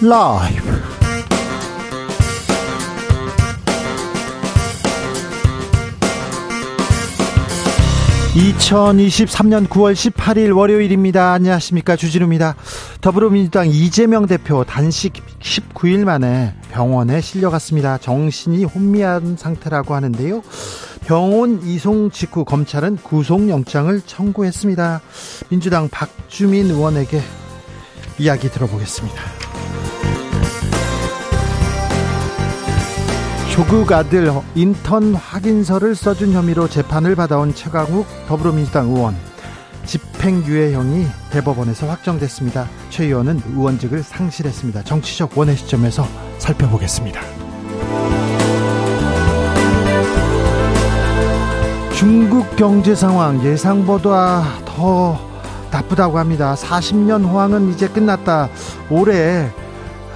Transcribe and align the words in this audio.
라이브 0.00 0.62
2023년 8.32 9.66
9월 9.66 9.94
18일 9.94 10.56
월요일입니다. 10.56 11.32
안녕하십니까. 11.32 11.96
주진우입니다. 11.96 12.54
더불어민주당 13.00 13.66
이재명 13.68 14.26
대표 14.26 14.62
단식 14.62 15.14
19일 15.40 16.04
만에 16.04 16.54
병원에 16.70 17.20
실려갔습니다. 17.20 17.98
정신이 17.98 18.62
혼미한 18.62 19.36
상태라고 19.36 19.96
하는데요. 19.96 20.42
병원 21.06 21.60
이송 21.64 22.12
직후 22.12 22.44
검찰은 22.44 22.98
구속영장을 22.98 24.00
청구했습니다. 24.02 25.00
민주당 25.48 25.88
박주민 25.88 26.66
의원에게 26.66 27.20
이야기 28.20 28.48
들어보겠습니다. 28.48 29.47
조국 33.58 33.90
아들 33.90 34.30
인턴 34.54 35.16
확인서를 35.16 35.96
써준 35.96 36.32
혐의로 36.32 36.68
재판을 36.68 37.16
받아온 37.16 37.52
최강욱 37.52 38.06
더불어민주당 38.28 38.86
의원 38.90 39.16
집행유예형이 39.84 41.04
대법원에서 41.32 41.88
확정됐습니다. 41.88 42.68
최 42.88 43.06
의원은 43.06 43.42
의원직을 43.48 44.04
상실했습니다. 44.04 44.84
정치적 44.84 45.36
원의 45.36 45.56
시점에서 45.56 46.06
살펴보겠습니다. 46.38 47.20
중국 51.96 52.54
경제 52.54 52.94
상황 52.94 53.44
예상보다 53.44 54.44
더 54.66 55.18
나쁘다고 55.72 56.16
합니다. 56.16 56.54
40년 56.54 57.24
호황은 57.24 57.70
이제 57.70 57.88
끝났다. 57.88 58.50
올해 58.88 59.50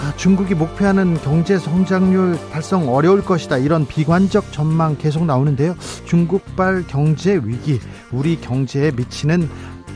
아, 0.03 0.13
중국이 0.17 0.55
목표하는 0.55 1.15
경제 1.23 1.57
성장률 1.59 2.37
달성 2.51 2.93
어려울 2.93 3.25
것이다. 3.25 3.59
이런 3.59 3.87
비관적 3.87 4.53
전망 4.53 4.97
계속 4.99 5.25
나오는데요. 5.25 5.77
중국발 6.07 6.85
경제 6.89 7.41
위기, 7.45 7.79
우리 8.11 8.41
경제에 8.41 8.91
미치는 8.91 9.49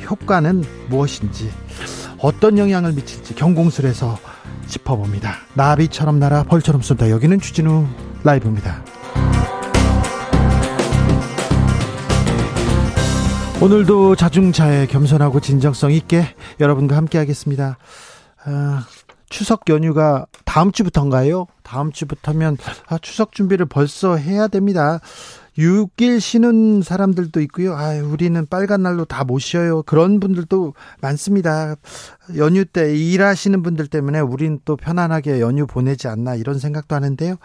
효과는 0.09 0.63
무엇인지, 0.89 1.51
어떤 2.19 2.57
영향을 2.57 2.93
미칠지 2.93 3.35
경공술에서 3.35 4.17
짚어봅니다. 4.69 5.39
나비처럼 5.55 6.21
날아 6.21 6.45
벌처럼 6.45 6.83
쏜다. 6.83 7.11
여기는 7.11 7.41
주진우 7.41 7.87
라이브입니다. 8.23 8.85
오늘도 13.61 14.15
자중차에 14.17 14.87
겸손하고 14.87 15.41
진정성 15.41 15.91
있게 15.91 16.29
여러분과 16.61 16.97
함께 16.97 17.19
하겠습니다. 17.19 17.79
아, 18.45 18.85
추석 19.37 19.69
연휴가 19.69 20.25
다음 20.47 20.73
주부터인가요? 20.73 21.47
다음 21.63 21.93
주부터면 21.93 22.57
아, 22.87 22.97
추석 22.97 23.33
준비를 23.33 23.67
벌써 23.67 24.17
해야 24.17 24.49
됩니다. 24.49 24.99
6일 25.59 26.21
쉬는 26.21 26.81
사람들도 26.81 27.43
있고요. 27.43 27.75
아, 27.77 27.91
우리는 27.97 28.47
빨간 28.47 28.83
날로 28.83 29.05
다 29.05 29.25
못 29.25 29.39
쉬어요. 29.41 29.83
그런 29.83 30.21
분들도 30.21 30.73
많습니다. 31.03 31.75
연휴 32.39 32.65
때 32.65 32.97
일하시는 32.97 33.63
분들 33.63 33.89
때문에 33.89 34.21
우린 34.21 34.59
또 34.65 34.75
편안하게 34.75 35.41
연휴 35.43 35.67
보내지 35.67 36.09
않나 36.09 36.35
이런 36.35 36.59
생각도 36.59 36.95
하는데요. 36.95 37.37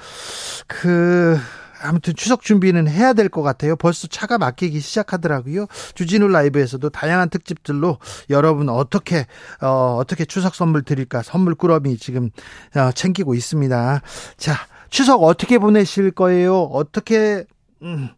그 0.67 1.37
아무튼 1.81 2.13
추석 2.15 2.41
준비는 2.41 2.87
해야 2.87 3.13
될 3.13 3.29
것 3.29 3.41
같아요. 3.43 3.75
벌써 3.75 4.07
차가 4.07 4.37
막히기 4.37 4.79
시작하더라고요. 4.79 5.67
주진우 5.95 6.27
라이브에서도 6.27 6.89
다양한 6.89 7.29
특집들로 7.29 7.97
여러분 8.29 8.67
어떻게 8.69 9.25
어, 9.61 9.95
어떻게 9.99 10.25
추석 10.25 10.53
선물 10.55 10.83
드릴까 10.83 11.21
선물 11.23 11.55
꾸러미 11.55 11.97
지금 11.97 12.29
어, 12.75 12.91
챙기고 12.91 13.33
있습니다. 13.35 14.01
자 14.37 14.53
추석 14.89 15.23
어떻게 15.23 15.57
보내실 15.57 16.11
거예요? 16.11 16.61
어떻게 16.63 17.45
음, 17.81 18.09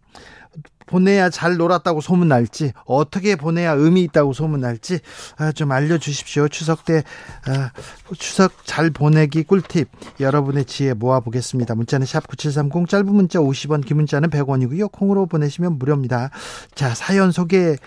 보내야 0.85 1.29
잘 1.29 1.57
놀았다고 1.57 2.01
소문날지 2.01 2.73
어떻게 2.85 3.35
보내야 3.35 3.73
의미 3.73 4.03
있다고 4.03 4.33
소문날지 4.33 4.99
아, 5.37 5.51
좀 5.51 5.71
알려주십시오. 5.71 6.47
추석 6.47 6.85
때 6.85 7.03
아, 7.47 7.71
추석 8.17 8.65
잘 8.65 8.89
보내기 8.89 9.43
꿀팁 9.43 9.89
여러분의 10.19 10.65
지혜 10.65 10.93
모아보겠습니다. 10.93 11.75
문자는 11.75 12.05
샵 12.05 12.27
9730 12.27 12.89
짧은 12.89 13.05
문자 13.05 13.39
50원 13.39 13.85
긴 13.85 13.97
문자는 13.97 14.29
100원이고요. 14.29 14.91
콩으로 14.91 15.25
보내시면 15.25 15.77
무료입니다. 15.77 16.29
자 16.75 16.93
사연 16.93 17.31
소개해 17.31 17.77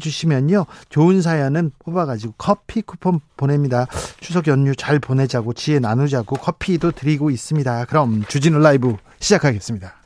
주시면요. 0.00 0.66
좋은 0.88 1.22
사연은 1.22 1.72
뽑아가지고 1.84 2.34
커피 2.38 2.82
쿠폰 2.82 3.20
보냅니다. 3.36 3.86
추석 4.20 4.46
연휴 4.48 4.74
잘 4.74 4.98
보내자고 4.98 5.52
지혜 5.52 5.78
나누자고 5.78 6.36
커피도 6.36 6.92
드리고 6.92 7.30
있습니다. 7.30 7.84
그럼 7.86 8.24
주진우 8.28 8.58
라이브 8.58 8.96
시작하겠습니다. 9.20 10.05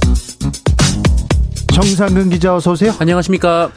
정상근 1.73 2.29
기자 2.29 2.55
어서 2.55 2.71
오세요. 2.71 2.93
안녕하십니까. 2.99 3.71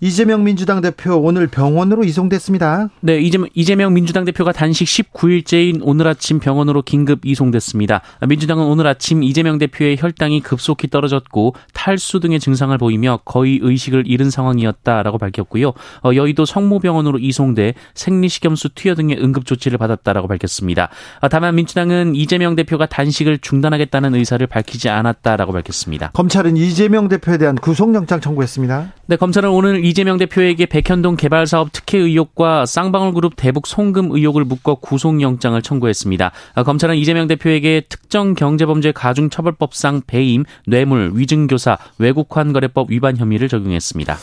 이재명 0.00 0.44
민주당 0.44 0.82
대표 0.82 1.16
오늘 1.16 1.46
병원으로 1.46 2.04
이송됐습니다. 2.04 2.90
네, 3.00 3.18
이재명, 3.18 3.48
이재명 3.54 3.94
민주당 3.94 4.26
대표가 4.26 4.52
단식 4.52 4.84
19일째인 4.84 5.80
오늘 5.82 6.06
아침 6.06 6.38
병원으로 6.38 6.82
긴급 6.82 7.24
이송됐습니다. 7.24 8.02
민주당은 8.28 8.64
오늘 8.64 8.86
아침 8.86 9.22
이재명 9.22 9.56
대표의 9.56 9.96
혈당이 9.98 10.40
급속히 10.40 10.88
떨어졌고 10.88 11.54
탈수 11.72 12.20
등의 12.20 12.40
증상을 12.40 12.76
보이며 12.76 13.20
거의 13.24 13.58
의식을 13.62 14.04
잃은 14.06 14.30
상황이었다라고 14.30 15.16
밝혔고요. 15.16 15.68
어, 15.68 16.10
여의도 16.14 16.44
성모병원으로 16.44 17.18
이송돼 17.18 17.74
생리식염수 17.94 18.70
투여 18.74 18.96
등의 18.96 19.18
응급 19.22 19.46
조치를 19.46 19.78
받았다라고 19.78 20.28
밝혔습니다. 20.28 20.90
어, 21.20 21.28
다만 21.28 21.54
민주당은 21.54 22.14
이재명 22.14 22.54
대표가 22.54 22.84
단식을 22.84 23.38
중단하겠다는 23.38 24.14
의사를 24.14 24.46
밝히지 24.46 24.90
않았다라고 24.90 25.52
밝혔습니다. 25.52 26.10
검찰은 26.12 26.58
이재명 26.58 27.08
대표에 27.08 27.38
대한 27.38 27.54
구속영장 27.54 28.20
청구했습니다. 28.20 28.92
네, 29.06 29.16
검찰은 29.16 29.48
오늘 29.48 29.85
이재명 29.86 30.18
대표에게 30.18 30.66
백현동 30.66 31.14
개발 31.14 31.46
사업 31.46 31.68
특혜 31.70 31.98
의혹과 31.98 32.66
쌍방울그룹 32.66 33.34
대북 33.36 33.68
송금 33.68 34.10
의혹을 34.10 34.44
묶어 34.44 34.74
구속영장을 34.74 35.62
청구했습니다. 35.62 36.32
아, 36.56 36.62
검찰은 36.64 36.96
이재명 36.96 37.28
대표에게 37.28 37.82
특정 37.88 38.34
경제범죄 38.34 38.90
가중처벌법상 38.90 40.02
배임, 40.08 40.42
뇌물, 40.66 41.12
위증교사, 41.14 41.78
외국환거래법 41.98 42.90
위반 42.90 43.16
혐의를 43.16 43.48
적용했습니다. 43.48 44.16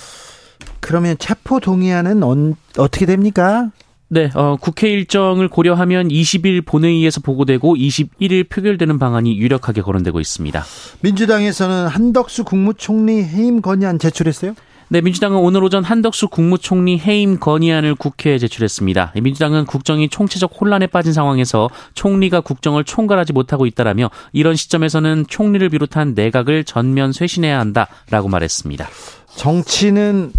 그러면 0.81 1.15
체포 1.17 1.61
동의안은 1.61 2.23
언, 2.23 2.55
어떻게 2.77 3.05
됩니까? 3.05 3.71
네, 4.09 4.31
어, 4.35 4.57
국회 4.59 4.89
일정을 4.89 5.47
고려하면 5.47 6.09
20일 6.09 6.65
본회의에서 6.65 7.21
보고되고 7.21 7.77
21일 7.77 8.49
표결되는 8.49 8.99
방안이 8.99 9.37
유력하게 9.37 9.81
거론되고 9.81 10.19
있습니다. 10.19 10.61
민주당에서는 10.99 11.87
한덕수 11.87 12.43
국무총리 12.43 13.23
해임 13.23 13.61
건의안 13.61 13.97
제출했어요? 13.97 14.55
네, 14.93 15.01
민주당은 15.01 15.39
오늘 15.39 15.63
오전 15.63 15.83
한덕수 15.83 16.27
국무총리 16.27 16.99
해임 16.99 17.39
건의안을 17.39 17.95
국회에 17.95 18.37
제출했습니다. 18.37 19.13
민주당은 19.23 19.65
국정이 19.65 20.07
총체적 20.07 20.51
혼란에 20.61 20.85
빠진 20.85 21.13
상황에서 21.13 21.71
총리가 21.95 22.41
국정을 22.41 22.83
총괄하지 22.83 23.33
못하고 23.33 23.65
있다라며 23.65 24.11
이런 24.33 24.55
시점에서는 24.55 25.25
총리를 25.27 25.67
비롯한 25.69 26.13
내각을 26.13 26.63
전면 26.63 27.11
쇄신해야 27.11 27.59
한다라고 27.59 28.29
말했습니다. 28.29 28.87
정치는 29.35 30.31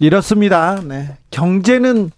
이렇습니다. 0.00 0.78
네. 0.86 1.16
경제는 1.30 2.10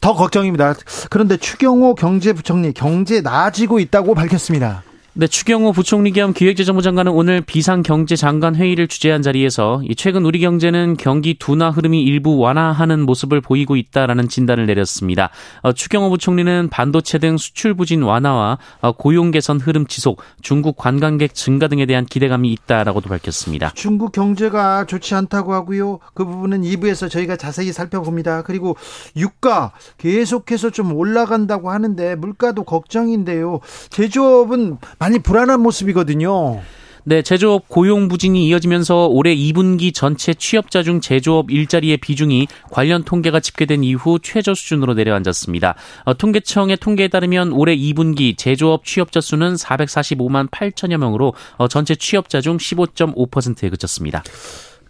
더 0.00 0.14
걱정입니다. 0.14 0.74
그런데 1.10 1.36
추경호 1.36 1.96
경제부총리 1.96 2.74
경제 2.74 3.22
나아지고 3.22 3.80
있다고 3.80 4.14
밝혔습니다. 4.14 4.84
네, 5.16 5.28
추경호 5.28 5.70
부총리 5.70 6.10
겸 6.10 6.32
기획재정부 6.32 6.82
장관은 6.82 7.12
오늘 7.12 7.40
비상경제장관 7.40 8.56
회의를 8.56 8.88
주재한 8.88 9.22
자리에서 9.22 9.80
최근 9.96 10.24
우리 10.24 10.40
경제는 10.40 10.96
경기 10.96 11.38
둔화 11.38 11.70
흐름이 11.70 12.02
일부 12.02 12.36
완화하는 12.36 13.06
모습을 13.06 13.40
보이고 13.40 13.76
있다라는 13.76 14.26
진단을 14.26 14.66
내렸습니다. 14.66 15.30
어, 15.62 15.72
추경호 15.72 16.10
부총리는 16.10 16.68
반도체 16.68 17.18
등 17.18 17.36
수출 17.36 17.74
부진 17.74 18.02
완화와 18.02 18.58
어, 18.80 18.90
고용 18.90 19.30
개선 19.30 19.60
흐름 19.60 19.86
지속, 19.86 20.20
중국 20.42 20.76
관광객 20.76 21.32
증가 21.32 21.68
등에 21.68 21.86
대한 21.86 22.06
기대감이 22.06 22.50
있다라고도 22.50 23.08
밝혔습니다. 23.08 23.70
중국 23.76 24.10
경제가 24.10 24.86
좋지 24.86 25.14
않다고 25.14 25.54
하고요. 25.54 26.00
그 26.14 26.24
부분은 26.24 26.62
2부에서 26.62 27.08
저희가 27.08 27.36
자세히 27.36 27.70
살펴봅니다. 27.70 28.42
그리고 28.42 28.76
유가 29.16 29.70
계속해서 29.98 30.70
좀 30.70 30.92
올라간다고 30.92 31.70
하는데 31.70 32.16
물가도 32.16 32.64
걱정인데요. 32.64 33.60
제조업은 33.90 34.78
많이 35.04 35.18
불안한 35.18 35.60
모습이거든요. 35.60 36.62
네, 37.06 37.20
제조업 37.20 37.68
고용 37.68 38.08
부진이 38.08 38.48
이어지면서 38.48 39.08
올해 39.08 39.36
2분기 39.36 39.92
전체 39.92 40.32
취업자 40.32 40.82
중 40.82 41.02
제조업 41.02 41.50
일자리의 41.50 41.98
비중이 41.98 42.48
관련 42.70 43.04
통계가 43.04 43.40
집계된 43.40 43.84
이후 43.84 44.18
최저 44.22 44.54
수준으로 44.54 44.94
내려앉았습니다. 44.94 45.74
어, 46.04 46.14
통계청의 46.14 46.78
통계에 46.78 47.08
따르면 47.08 47.52
올해 47.52 47.76
2분기 47.76 48.38
제조업 48.38 48.86
취업자 48.86 49.20
수는 49.20 49.56
445만 49.56 50.50
8천여 50.50 50.96
명으로 50.96 51.34
어, 51.58 51.68
전체 51.68 51.94
취업자 51.94 52.40
중 52.40 52.56
15.5%에 52.56 53.68
그쳤습니다. 53.68 54.22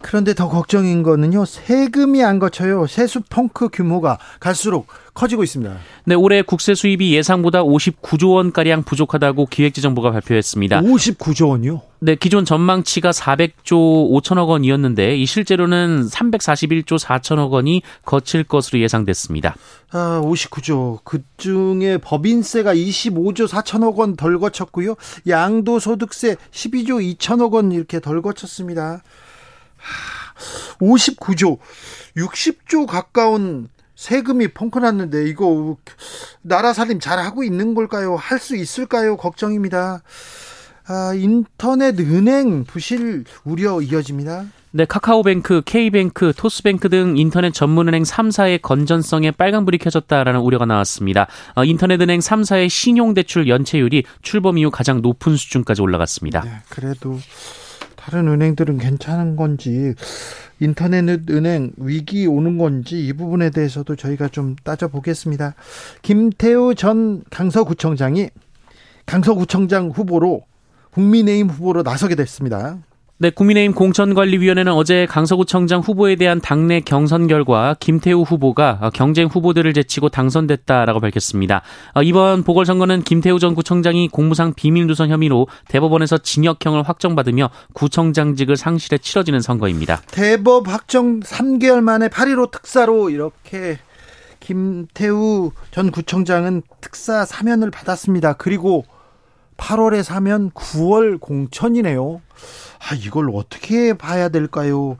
그런데 0.05 0.35
더 0.35 0.47
걱정인 0.49 1.01
거는요, 1.01 1.45
세금이 1.45 2.23
안 2.23 2.37
거쳐요. 2.37 2.85
세수 2.85 3.21
펑크 3.27 3.69
규모가 3.73 4.19
갈수록 4.39 4.85
커지고 5.15 5.43
있습니다. 5.43 5.77
네, 6.03 6.13
올해 6.13 6.43
국세 6.43 6.75
수입이 6.75 7.11
예상보다 7.15 7.63
59조 7.63 8.35
원가량 8.35 8.83
부족하다고 8.83 9.47
기획재정부가 9.47 10.11
발표했습니다. 10.11 10.81
59조 10.81 11.49
원이요? 11.49 11.81
네, 12.01 12.13
기존 12.13 12.45
전망치가 12.45 13.09
400조 13.09 14.11
5천억 14.11 14.49
원이었는데 14.49 15.17
이 15.17 15.25
실제로는 15.25 16.07
341조 16.07 16.99
4천억 16.99 17.49
원이 17.49 17.81
거칠 18.05 18.43
것으로 18.43 18.79
예상됐습니다. 18.81 19.55
아, 19.91 20.21
59조. 20.23 20.99
그 21.03 21.23
중에 21.37 21.97
법인세가 21.97 22.75
25조 22.75 23.47
4천억 23.47 23.95
원 23.95 24.15
덜 24.15 24.37
거쳤고요. 24.37 24.93
양도소득세 25.27 26.35
12조 26.51 27.17
2천억 27.17 27.53
원 27.53 27.71
이렇게 27.71 27.99
덜 27.99 28.21
거쳤습니다. 28.21 29.01
59조, 30.79 31.57
60조 32.17 32.87
가까운 32.87 33.69
세금이 33.95 34.49
펑크 34.49 34.79
났는데 34.79 35.27
이거 35.29 35.77
나라 36.41 36.73
살림 36.73 36.99
잘 36.99 37.17
하고 37.19 37.43
있는 37.43 37.73
걸까요? 37.75 38.15
할 38.15 38.39
수 38.39 38.55
있을까요? 38.55 39.15
걱정입니다. 39.17 40.01
아, 40.87 41.13
인터넷 41.15 41.99
은행 41.99 42.63
부실 42.65 43.23
우려 43.43 43.81
이어집니다. 43.81 44.45
네, 44.71 44.83
카카오뱅크, 44.83 45.61
K뱅크, 45.65 46.33
토스뱅크 46.35 46.89
등 46.89 47.17
인터넷 47.17 47.53
전문은행 47.53 48.03
3사의 48.03 48.61
건전성에 48.61 49.31
빨간불이 49.31 49.77
켜졌다라는 49.77 50.41
우려가 50.41 50.65
나왔습니다. 50.65 51.27
어, 51.55 51.63
인터넷은행 51.63 52.19
3사의 52.19 52.69
신용대출 52.69 53.47
연체율이 53.47 54.03
출범 54.21 54.57
이후 54.57 54.69
가장 54.69 55.01
높은 55.01 55.37
수준까지 55.37 55.81
올라갔습니다. 55.81 56.41
네, 56.41 56.51
그래도 56.69 57.17
다른 58.05 58.27
은행들은 58.27 58.77
괜찮은 58.77 59.35
건지 59.35 59.95
인터넷 60.59 61.27
은행 61.31 61.71
위기 61.77 62.27
오는 62.27 62.59
건지 62.59 63.03
이 63.03 63.13
부분에 63.13 63.49
대해서도 63.49 63.95
저희가 63.95 64.27
좀 64.27 64.55
따져보겠습니다. 64.63 65.55
김태우 66.03 66.75
전 66.75 67.23
강서구청장이 67.31 68.29
강서구청장 69.07 69.89
후보로 69.89 70.43
국민의힘 70.91 71.49
후보로 71.49 71.81
나서게 71.81 72.13
됐습니다. 72.13 72.77
네, 73.17 73.29
국민의힘 73.29 73.73
공천관리위원회는 73.75 74.73
어제 74.73 75.05
강서구청장 75.05 75.79
후보에 75.79 76.17
대한 76.17 76.41
당내 76.41 76.81
경선 76.81 77.27
결과 77.27 77.73
김태우 77.79 78.23
후보가 78.23 78.91
경쟁 78.93 79.27
후보들을 79.27 79.73
제치고 79.73 80.09
당선됐다라고 80.09 80.99
밝혔습니다. 80.99 81.61
어, 81.93 82.03
이번 82.03 82.43
보궐선거는 82.43 83.03
김태우 83.03 83.39
전 83.39 83.55
구청장이 83.55 84.09
공무상 84.09 84.53
비밀누설 84.53 85.07
혐의로 85.07 85.47
대법원에서 85.69 86.17
징역형을 86.17 86.83
확정받으며 86.83 87.51
구청장직을 87.71 88.57
상실해 88.57 88.97
치러지는 88.97 89.39
선거입니다. 89.39 90.01
대법 90.11 90.67
확정 90.67 91.21
3개월 91.21 91.79
만에 91.79 92.09
8.15 92.09 92.51
특사로 92.51 93.09
이렇게 93.09 93.79
김태우 94.41 95.53
전 95.71 95.89
구청장은 95.89 96.63
특사 96.81 97.23
사면을 97.23 97.71
받았습니다. 97.71 98.33
그리고 98.33 98.83
8월에 99.55 100.03
사면 100.03 100.51
9월 100.51 101.17
공천이네요. 101.21 102.19
아, 102.79 102.95
이걸 102.95 103.29
어떻게 103.33 103.93
봐야 103.93 104.29
될까요? 104.29 104.97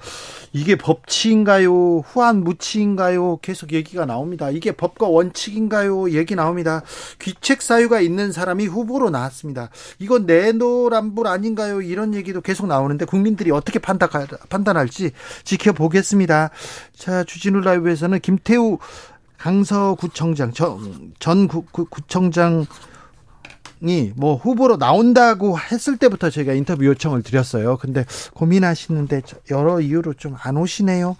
이게 0.53 0.75
법치인가요? 0.75 1.99
후한 1.99 2.43
무치인가요? 2.43 3.37
계속 3.41 3.73
얘기가 3.73 4.05
나옵니다. 4.05 4.49
이게 4.49 4.71
법과 4.71 5.07
원칙인가요? 5.07 6.11
얘기 6.11 6.35
나옵니다. 6.35 6.81
귀책 7.19 7.61
사유가 7.61 7.99
있는 7.99 8.31
사람이 8.31 8.65
후보로 8.65 9.09
나왔습니다. 9.09 9.69
이건 9.99 10.25
내노란불 10.25 11.27
아닌가요? 11.27 11.81
이런 11.81 12.13
얘기도 12.13 12.41
계속 12.41 12.67
나오는데 12.67 13.05
국민들이 13.05 13.51
어떻게 13.51 13.79
판단, 13.79 14.09
판단할지 14.49 15.11
지켜보겠습니다. 15.43 16.49
자, 16.95 17.23
주진우 17.23 17.61
라이브에서는 17.61 18.19
김태우 18.19 18.77
강서구청장, 19.37 20.53
전, 20.53 21.13
전 21.19 21.47
구, 21.47 21.63
구, 21.71 21.85
구청장 21.85 22.65
뭐 24.15 24.35
후보로 24.35 24.77
나온다고 24.77 25.57
했을 25.59 25.97
때부터 25.97 26.29
저희가 26.29 26.53
인터뷰 26.53 26.85
요청을 26.85 27.23
드렸어요. 27.23 27.77
근데 27.77 28.05
고민하시는데 28.33 29.21
여러 29.51 29.81
이유로 29.81 30.13
좀 30.13 30.35
안 30.45 30.57
오시네요. 30.57 31.15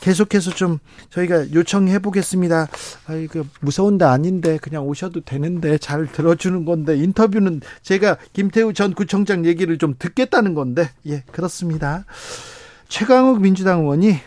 계속해서 0.00 0.50
좀 0.52 0.78
저희가 1.10 1.52
요청해 1.52 1.98
보겠습니다. 1.98 2.68
아, 3.06 3.14
이거 3.14 3.44
무서운 3.60 3.98
데 3.98 4.04
아닌데 4.04 4.58
그냥 4.60 4.86
오셔도 4.86 5.20
되는데 5.20 5.78
잘 5.78 6.06
들어주는 6.10 6.64
건데 6.64 6.96
인터뷰는 6.96 7.60
제가 7.82 8.16
김태우 8.32 8.72
전 8.72 8.94
구청장 8.94 9.44
얘기를 9.44 9.76
좀 9.78 9.94
듣겠다는 9.98 10.54
건데 10.54 10.90
예 11.06 11.22
그렇습니다. 11.32 12.04
최강욱 12.88 13.40
민주당 13.40 13.80
의원이 13.80 14.18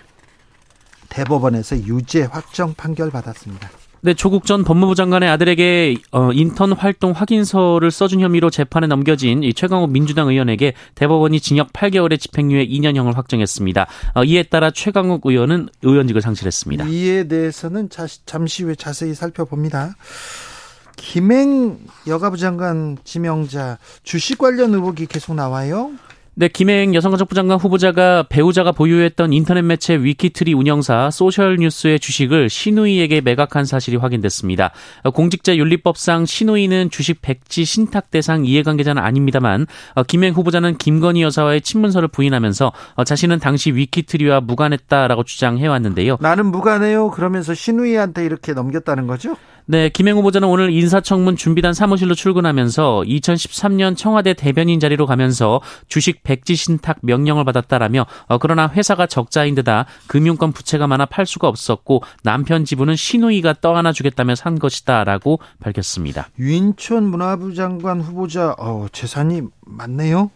대법원에서 1.10 1.78
유죄 1.80 2.24
확정 2.24 2.74
판결 2.74 3.10
받았습니다. 3.10 3.70
네, 4.06 4.14
조국 4.14 4.46
전 4.46 4.64
법무부 4.64 4.94
장관의 4.94 5.28
아들에게 5.30 5.96
어, 6.12 6.32
인턴 6.32 6.74
활동 6.74 7.12
확인서를 7.12 7.90
써준 7.90 8.22
혐의로 8.22 8.52
재판에 8.52 8.86
넘겨진 8.86 9.42
이 9.42 9.52
최강욱 9.52 9.90
민주당 9.90 10.28
의원에게 10.28 10.76
대법원이 10.94 11.40
징역 11.40 11.74
8개월의 11.74 12.20
집행유예 12.20 12.68
2년형을 12.68 13.16
확정했습니다. 13.16 13.88
어, 14.14 14.24
이에 14.24 14.44
따라 14.44 14.70
최강욱 14.70 15.22
의원은 15.26 15.70
의원직을 15.82 16.22
상실했습니다. 16.22 16.86
이에 16.86 17.28
대해서는 17.28 17.90
자, 17.90 18.06
잠시 18.28 18.62
후에 18.62 18.76
자세히 18.76 19.16
살펴봅니다. 19.16 19.96
김행 20.98 21.80
여가부 22.06 22.38
장관 22.38 23.00
지명자 23.04 23.80
주식 24.04 24.38
관련 24.38 24.76
의혹이 24.76 25.08
계속 25.08 25.34
나와요. 25.34 25.94
네, 26.38 26.50
김행 26.50 26.94
여성가족부 26.94 27.34
장관 27.34 27.58
후보자가 27.58 28.24
배우자가 28.28 28.74
보유했던 28.74 29.32
인터넷 29.32 29.62
매체 29.62 29.96
위키트리 29.96 30.54
운영사 30.54 31.10
소셜뉴스의 31.10 31.98
주식을 31.98 32.50
신우이에게 32.50 33.22
매각한 33.22 33.64
사실이 33.64 33.96
확인됐습니다. 33.96 34.72
공직자윤리법상 35.14 36.26
신우이는 36.26 36.90
주식 36.90 37.22
백지 37.22 37.64
신탁 37.64 38.12
대상 38.12 38.44
이해관계자는 38.44 39.02
아닙니다만 39.02 39.66
김행 40.08 40.34
후보자는 40.34 40.78
김건희 40.78 41.22
여사와의 41.22 41.62
친문서를 41.62 42.10
부인하면서 42.10 42.74
자신은 43.06 43.40
당시 43.40 43.72
위키트리와 43.72 44.42
무관했다라고 44.42 45.24
주장해왔는데요. 45.24 46.18
나는 46.20 46.48
무관해요. 46.48 47.12
그러면서 47.12 47.54
신우이한테 47.54 48.26
이렇게 48.26 48.52
넘겼다는 48.52 49.08
거죠? 49.08 49.38
네, 49.68 49.90
김행 49.90 50.16
후보자는 50.18 50.48
오늘 50.48 50.70
인사청문 50.70 51.38
준비단 51.38 51.74
사무실로 51.74 52.14
출근하면서 52.14 53.04
2013년 53.08 53.98
청와대 53.98 54.36
대변인 54.36 54.80
자리로 54.80 55.08
가면서 55.08 55.60
주식 55.88 56.22
백지 56.22 56.56
신탁 56.56 56.98
명령을 57.02 57.46
받았다라며 57.46 58.06
어, 58.28 58.38
그러나 58.38 58.70
회사가 58.70 59.08
적자인 59.08 59.56
데다 59.56 59.88
금융권 60.06 60.52
부채가 60.52 60.86
많아 60.86 61.08
팔 61.08 61.26
수가 61.26 61.48
없었고 61.48 62.04
남편 62.22 62.64
지분은 62.64 62.96
신우이가 62.96 63.56
떠안아 63.62 63.92
주겠다며 63.92 64.36
산 64.36 64.60
것이다라고 64.60 65.40
밝혔습니다. 65.60 66.30
유인촌 66.38 67.06
문화부 67.06 67.56
장관 67.56 68.02
후보자 68.02 68.56
어, 68.60 68.86
재산이 68.92 69.42
많네요. 69.66 70.30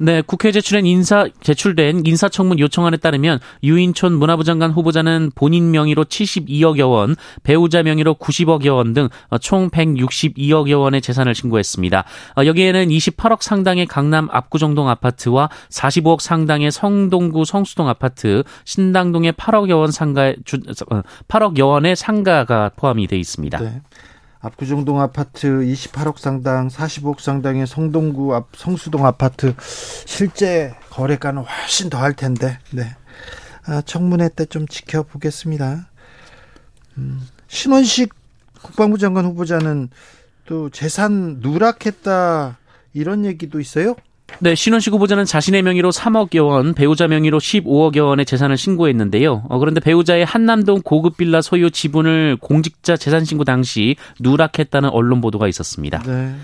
네, 0.00 0.22
국회 0.22 0.52
제출된 0.52 0.86
인사 0.86 1.26
제출된 1.42 2.06
인사청문 2.06 2.58
요청안에 2.58 2.98
따르면 2.98 3.40
유인촌 3.62 4.14
문화부 4.14 4.44
장관 4.44 4.70
후보자는 4.70 5.32
본인 5.34 5.70
명의로 5.70 6.04
72억여 6.04 6.90
원, 6.90 7.16
배우자 7.42 7.82
명의로 7.82 8.14
90억여 8.14 8.76
원 8.76 8.94
등 8.94 9.08
총 9.40 9.70
162억여 9.70 10.80
원의 10.80 11.00
재산을 11.00 11.34
신고했습니다. 11.34 12.04
어, 12.36 12.44
여기에는 12.44 12.88
28억 12.88 13.42
상당의 13.42 13.86
강남 13.86 14.28
압구정동 14.30 14.88
아파트와 14.88 15.48
45억 15.70 16.20
상당의 16.20 16.70
성동구 16.70 17.44
성수동 17.44 17.88
아파트, 17.88 18.42
신당동의 18.64 19.32
8억여 19.32 19.78
원 19.78 19.90
상가 19.90 20.32
8억여 21.28 21.68
원의 21.68 21.96
상가가 21.96 22.70
포함이 22.76 23.06
돼 23.06 23.16
있습니다. 23.18 23.58
네. 23.58 23.82
압구정동 24.40 25.00
아파트 25.00 25.48
28억 25.48 26.18
상당, 26.18 26.68
45억 26.68 27.18
상당의 27.20 27.66
성동구 27.66 28.34
앞 28.34 28.48
성수동 28.56 29.04
아파트 29.06 29.54
실제 30.06 30.74
거래가는 30.90 31.42
훨씬 31.42 31.90
더 31.90 31.98
할 31.98 32.14
텐데. 32.14 32.58
네. 32.72 32.94
아, 33.66 33.82
청문회 33.82 34.28
때 34.30 34.46
좀 34.46 34.66
지켜보겠습니다. 34.68 35.88
음, 36.98 37.20
신원식 37.48 38.14
국방부 38.62 38.98
장관 38.98 39.24
후보자는 39.26 39.90
또 40.46 40.70
재산 40.70 41.38
누락했다 41.40 42.58
이런 42.94 43.24
얘기도 43.24 43.60
있어요? 43.60 43.94
네, 44.40 44.54
신원식 44.54 44.92
후보자는 44.92 45.24
자신의 45.24 45.62
명의로 45.62 45.90
3억여 45.90 46.46
원, 46.46 46.74
배우자 46.74 47.08
명의로 47.08 47.40
15억여 47.40 48.06
원의 48.06 48.24
재산을 48.24 48.56
신고했는데요. 48.56 49.46
어, 49.48 49.58
그런데 49.58 49.80
배우자의 49.80 50.24
한남동 50.24 50.82
고급 50.82 51.16
빌라 51.16 51.42
소유 51.42 51.70
지분을 51.70 52.36
공직자 52.40 52.96
재산 52.96 53.24
신고 53.24 53.44
당시 53.44 53.96
누락했다는 54.20 54.90
언론 54.90 55.20
보도가 55.20 55.48
있었습니다. 55.48 56.02
네. 56.02 56.34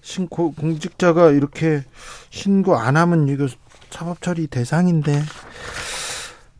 신고 0.00 0.52
공직자가 0.52 1.30
이렇게 1.30 1.82
신고 2.30 2.76
안 2.76 2.96
하면 2.96 3.28
이거 3.28 3.46
사법 3.90 4.20
처리 4.20 4.48
대상인데 4.48 5.22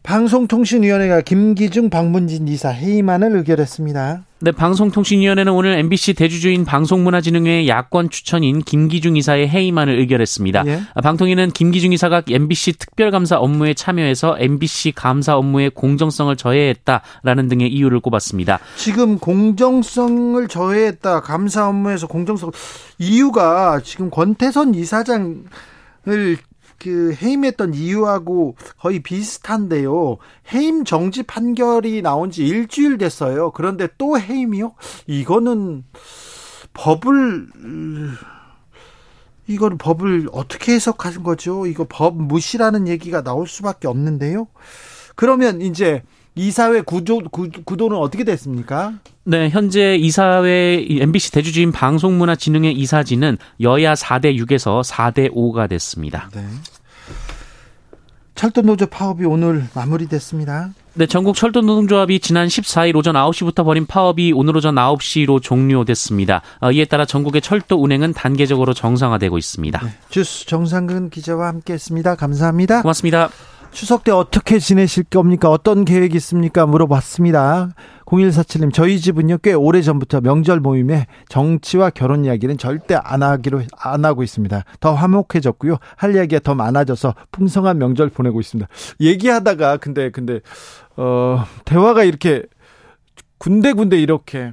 방송통신위원회가 0.05 1.23
김기중 1.23 1.89
방문진 1.89 2.47
이사 2.47 2.69
해임안을 2.69 3.37
의결했습니다. 3.39 4.25
네, 4.41 4.53
방송통신위원회는 4.53 5.51
오늘 5.51 5.79
MBC 5.79 6.13
대주주인 6.13 6.67
방송문화진흥회 6.67 7.67
야권 7.67 8.11
추천인 8.11 8.61
김기중 8.61 9.17
이사의 9.17 9.49
해임안을 9.49 9.99
의결했습니다. 9.99 10.65
예? 10.67 10.81
방통위는 11.03 11.53
김기중 11.53 11.95
이사가 11.95 12.23
MBC 12.29 12.75
특별감사 12.75 13.39
업무에 13.39 13.73
참여해서 13.73 14.37
MBC 14.39 14.93
감사 14.93 15.39
업무의 15.39 15.71
공정성을 15.71 16.37
저해했다라는 16.37 17.49
등의 17.49 17.73
이유를 17.73 18.01
꼽았습니다. 18.01 18.59
지금 18.77 19.19
공정성을 19.19 20.47
저해했다. 20.47 21.23
감사 21.23 21.67
업무에서 21.67 22.07
공정성 22.09 22.51
이유가 22.99 23.81
지금 23.83 24.11
권태선 24.11 24.75
이사장을 24.75 25.45
그 26.85 27.15
해임했던 27.15 27.73
이유하고 27.73 28.57
거의 28.79 29.03
비슷한데요. 29.03 30.19
해임 30.53 30.85
정지 30.85 31.23
판결이 31.23 32.03
나온 32.03 32.31
지 32.31 32.47
일주일 32.47 32.99
됐어요. 32.99 33.53
그런데 33.53 33.89
또 33.97 34.19
해임이요? 34.21 34.75
이거는 35.07 35.85
법을 36.75 37.49
이거는 39.47 39.79
법을 39.79 40.29
어떻게 40.33 40.73
해석하신 40.75 41.23
거죠? 41.23 41.65
이거 41.67 41.87
법 41.89 42.17
무시라는 42.21 42.87
얘기가 42.89 43.23
나올 43.23 43.47
수밖에 43.47 43.89
없는데요. 43.89 44.47
그러면 45.17 45.63
이제 45.63 46.03
이사회 46.37 46.81
구조 46.81 47.21
구, 47.21 47.49
도 47.77 47.89
는 47.89 47.97
어떻게 47.97 48.25
됐습니까? 48.25 48.95
네, 49.23 49.49
현재 49.51 49.95
이사회 49.95 50.85
MBC 50.91 51.31
대주주인 51.33 51.71
방송문화진흥회 51.73 52.73
이사진은 52.73 53.39
여야 53.61 53.95
4대 53.95 54.37
6에서 54.37 54.83
4대 54.85 55.33
5가 55.33 55.69
됐습니다. 55.69 56.29
네. 56.35 56.45
철도 58.35 58.63
노조 58.63 58.87
파업이 58.87 59.25
오늘 59.25 59.67
마무리됐습니다. 59.75 60.71
네, 60.95 61.07
전국 61.07 61.35
철도 61.37 61.61
노동조합이 61.61 62.21
지난 62.21 62.47
14일 62.47 62.97
오전 62.97 63.15
9시부터 63.15 63.65
벌인 63.65 63.87
파업이 63.87 64.33
오늘 64.33 64.57
오전 64.57 64.75
9시로 64.75 65.43
종료됐습니다. 65.43 66.43
어, 66.61 66.71
이에 66.73 66.85
따라 66.85 67.05
전국의 67.05 67.43
철도 67.43 67.83
운행은 67.83 68.13
단계적으로 68.13 68.75
정상화되고 68.75 69.39
있습니다. 69.39 69.81
네, 69.85 69.91
주스 70.09 70.47
정상근 70.47 71.11
기자와 71.11 71.49
함께했습니다. 71.49 72.17
감사합니다. 72.17 72.83
고맙습니다. 72.83 73.31
추석 73.73 74.05
때 74.05 74.13
어떻게 74.13 74.61
지내실 74.61 75.05
겁니까? 75.05 75.51
어떤 75.51 75.85
계획 75.85 76.15
있습니까? 76.15 76.65
물어봤습니다. 76.65 77.71
0147님, 78.15 78.73
저희 78.73 78.99
집은요, 79.01 79.39
꽤 79.39 79.53
오래 79.53 79.83
전부터 79.83 80.21
명절 80.21 80.61
모임에 80.61 81.07
정치와 81.29 81.91
결혼 81.91 82.25
이야기는 82.25 82.59
절대 82.59 82.97
안 83.03 83.23
하기로, 83.23 83.63
안 83.77 84.05
하고 84.05 84.23
있습니다. 84.23 84.65
더 84.81 84.95
화목해졌고요. 84.95 85.79
할 85.97 86.15
이야기가 86.15 86.41
더 86.41 86.55
많아져서 86.55 87.15
풍성한 87.33 87.79
명절 87.79 88.11
보내고 88.11 88.41
있습니다. 88.41 88.69
얘기하다가, 89.01 89.79
근데, 89.79 90.11
근데, 90.11 90.41
어, 90.97 91.45
대화가 91.65 92.05
이렇게 92.05 92.43
군데군데 93.39 93.99
이렇게 93.99 94.53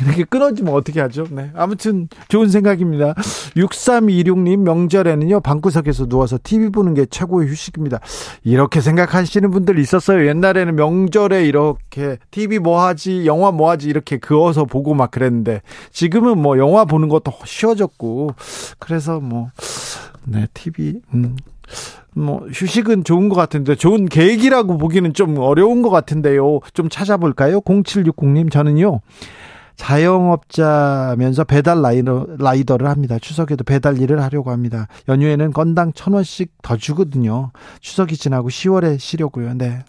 이렇게 0.00 0.24
끊어지면 0.24 0.74
어떻게 0.74 1.00
하죠? 1.00 1.26
네. 1.30 1.50
아무튼 1.54 2.08
좋은 2.28 2.48
생각입니다. 2.48 3.14
6326님 3.56 4.58
명절에는요, 4.58 5.40
방구석에서 5.40 6.06
누워서 6.06 6.38
TV 6.42 6.70
보는 6.70 6.94
게 6.94 7.06
최고의 7.06 7.48
휴식입니다. 7.48 8.00
이렇게 8.42 8.80
생각하시는 8.80 9.50
분들 9.50 9.78
있었어요. 9.78 10.26
옛날에는 10.26 10.74
명절에 10.76 11.44
이렇게 11.46 12.18
TV 12.30 12.58
뭐 12.58 12.82
하지, 12.82 13.26
영화 13.26 13.52
뭐 13.52 13.70
하지, 13.70 13.88
이렇게 13.88 14.18
그어서 14.18 14.64
보고 14.64 14.94
막 14.94 15.10
그랬는데, 15.10 15.62
지금은 15.92 16.38
뭐 16.38 16.58
영화 16.58 16.84
보는 16.84 17.08
것도 17.08 17.32
쉬워졌고, 17.44 18.30
그래서 18.78 19.20
뭐, 19.20 19.50
네, 20.24 20.46
TV, 20.54 21.00
음. 21.14 21.36
뭐 22.16 22.46
휴식은 22.52 23.04
좋은 23.04 23.28
것 23.28 23.34
같은데 23.34 23.74
좋은 23.74 24.06
계획이라고 24.06 24.78
보기는 24.78 25.12
좀 25.14 25.36
어려운 25.38 25.82
것 25.82 25.90
같은데요. 25.90 26.60
좀 26.72 26.88
찾아볼까요? 26.88 27.60
0760님 27.60 28.52
저는요. 28.52 29.00
자영업자면서 29.76 31.44
배달 31.44 31.82
라이더, 31.82 32.26
라이더를 32.38 32.88
합니다. 32.88 33.18
추석에도 33.18 33.64
배달 33.64 33.98
일을 34.00 34.22
하려고 34.22 34.50
합니다. 34.50 34.88
연휴에는 35.08 35.52
건당 35.52 35.92
천 35.92 36.14
원씩 36.14 36.52
더 36.62 36.76
주거든요. 36.76 37.50
추석이 37.80 38.16
지나고 38.16 38.48
10월에 38.48 38.98
쉬려고요. 38.98 39.54
네. 39.54 39.84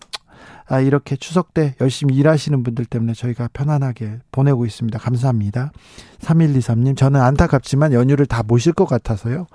아, 0.67 0.79
이렇게 0.79 1.15
추석 1.15 1.53
때 1.53 1.75
열심히 1.79 2.15
일하시는 2.15 2.63
분들 2.63 2.85
때문에 2.85 3.13
저희가 3.13 3.49
편안하게 3.53 4.19
보내고 4.31 4.65
있습니다. 4.65 4.97
감사합니다. 4.97 5.71
3123님, 6.19 6.97
저는 6.97 7.21
안타깝지만 7.21 7.93
연휴를 7.93 8.25
다 8.25 8.41
모실 8.41 8.73
것 8.73 8.85
같아서요. 8.85 9.45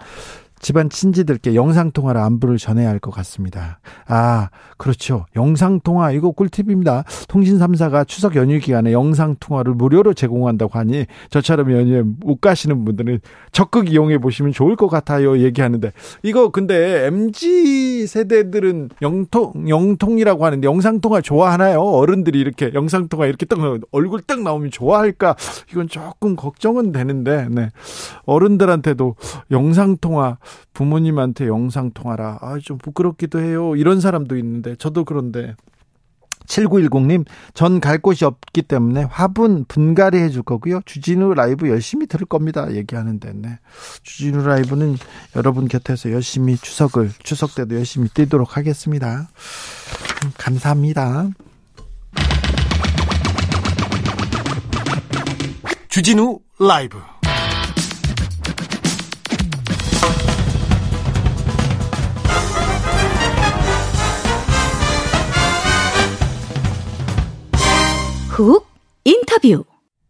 집안 0.61 0.91
친지들께 0.91 1.55
영상통화로 1.55 2.21
안부를 2.21 2.59
전해야 2.59 2.89
할 2.89 3.01
것 3.01 3.11
같습니다. 3.13 3.81
아, 4.07 4.51
그렇죠. 4.77 5.25
영상통화, 5.35 6.13
이거 6.13 6.33
꿀팁입니다. 6.33 7.05
통신 7.29 7.59
3사가 7.59 8.07
추석 8.07 8.37
연휴 8.37 8.59
기간에 8.59 8.93
영상통화를 8.93 9.73
무료로 9.75 10.13
제공한다고 10.13 10.79
하니 10.79 11.07
저처럼 11.31 11.73
연휴에 11.73 12.03
못 12.03 12.41
가시는 12.43 12.85
분들은 12.85 13.21
적극 13.53 13.91
이용해 13.91 14.19
보시면 14.19 14.53
좋을 14.53 14.77
것 14.77 14.89
같아요. 14.89 15.39
얘기하는데. 15.39 15.93
이거 16.23 16.51
근데 16.51 17.07
MG 17.07 18.07
세대들은 18.07 18.91
영통, 19.01 19.69
영통이라고 19.69 20.45
하는데 20.45 20.67
영상통화 20.67 21.23
좋아하나요? 21.23 21.81
어른들이 21.81 22.39
이렇게 22.39 22.71
영상통화 22.75 23.27
이렇게 23.27 23.47
딱 23.47 23.59
얼굴 23.93 24.21
딱 24.21 24.43
나오면 24.43 24.71
좋아할까? 24.71 25.37
이건 25.73 25.89
조금 25.89 26.37
걱정은 26.37 26.93
되는데, 26.93 27.47
네. 27.51 27.71
어른들한테도 28.27 29.15
영상통화 29.51 30.37
부모님한테 30.75 31.47
영상 31.47 31.91
통화라. 31.93 32.39
아, 32.41 32.59
좀 32.63 32.79
부끄럽기도 32.79 33.41
해요. 33.41 33.77
이런 33.77 34.01
사람도 34.01 34.37
있는데 34.37 34.77
저도 34.77 35.05
그런데 35.05 35.55
7910님, 36.47 37.25
전 37.55 37.81
갈 37.81 37.99
곳이 37.99 38.25
없기 38.25 38.63
때문에 38.63 39.05
화분 39.05 39.65
분갈이 39.67 40.19
해줄 40.19 40.43
거고요. 40.43 40.81
주진우 40.85 41.35
라이브 41.35 41.69
열심히 41.69 42.07
들을 42.07 42.27
겁니다. 42.27 42.73
얘기하는데, 42.75 43.33
네. 43.35 43.59
주진우 44.03 44.45
라이브는 44.45 44.97
여러분 45.37 45.69
곁에서 45.69 46.11
열심히 46.11 46.57
추석을, 46.57 47.11
추석 47.23 47.55
때도 47.55 47.77
열심히 47.77 48.09
뛰도록 48.09 48.57
하겠습니다. 48.57 49.29
음, 50.25 50.33
감사합니다. 50.37 51.29
주진우 55.89 56.41
라이브. 56.59 56.99
훅 68.41 68.67
인터뷰 69.05 69.65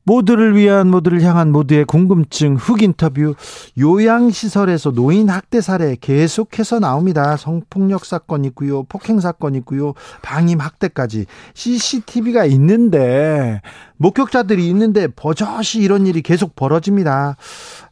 모두를 0.04 0.56
위한 0.56 0.88
모두를 0.88 1.22
향한 1.22 1.52
모두의 1.52 1.84
궁금증 1.84 2.56
훅 2.56 2.82
인터뷰 2.82 3.34
요양시설에서 3.78 4.92
노인 4.92 5.28
학대 5.28 5.60
사례 5.60 5.96
계속해서 6.00 6.80
나옵니다. 6.80 7.36
성폭력 7.36 8.04
사건 8.04 8.44
있고요. 8.46 8.84
폭행 8.84 9.20
사건 9.20 9.54
있고요. 9.56 9.94
방임 10.22 10.58
학대까지 10.58 11.26
CCTV가 11.54 12.44
있는데 12.46 13.60
목격자들이 13.98 14.66
있는데 14.70 15.06
버젓이 15.08 15.80
이런 15.80 16.06
일이 16.06 16.22
계속 16.22 16.56
벌어집니다. 16.56 17.36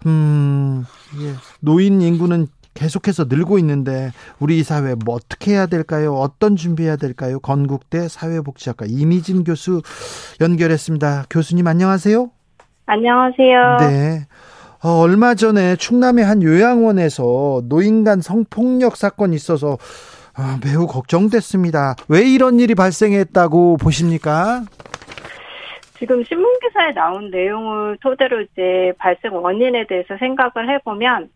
음, 0.07 0.85
예. 1.21 1.35
노인 1.61 2.01
인구는 2.01 2.49
계속해서 2.79 3.25
늘고 3.25 3.59
있는데 3.59 4.11
우리 4.39 4.63
사회 4.63 4.95
뭐 5.05 5.17
어떻게 5.17 5.53
해야 5.53 5.67
될까요? 5.67 6.15
어떤 6.15 6.55
준비해야 6.55 6.95
될까요? 6.95 7.41
건국대 7.41 8.07
사회복지학과 8.07 8.87
이미진 8.89 9.43
교수 9.43 9.83
연결했습니다. 10.41 11.25
교수님 11.29 11.67
안녕하세요. 11.67 12.31
안녕하세요. 12.87 13.77
네. 13.81 14.21
어, 14.85 15.01
얼마 15.01 15.35
전에 15.35 15.75
충남의 15.75 16.25
한 16.25 16.41
요양원에서 16.41 17.63
노인 17.65 18.05
간 18.05 18.21
성폭력 18.21 18.97
사건이 18.97 19.35
있어서 19.35 19.77
아, 20.37 20.61
매우 20.65 20.87
걱정됐습니다. 20.87 21.97
왜 22.09 22.23
이런 22.23 22.61
일이 22.61 22.77
발생했다고 22.77 23.79
보십니까? 23.79 24.63
지금 25.99 26.23
신문 26.23 26.47
기사에 26.61 26.93
나온 26.95 27.29
내용을 27.33 27.99
토대로 28.01 28.41
이제 28.41 28.93
발생 28.99 29.35
원인에 29.35 29.85
대해서 29.89 30.17
생각을 30.17 30.73
해보면 30.77 31.29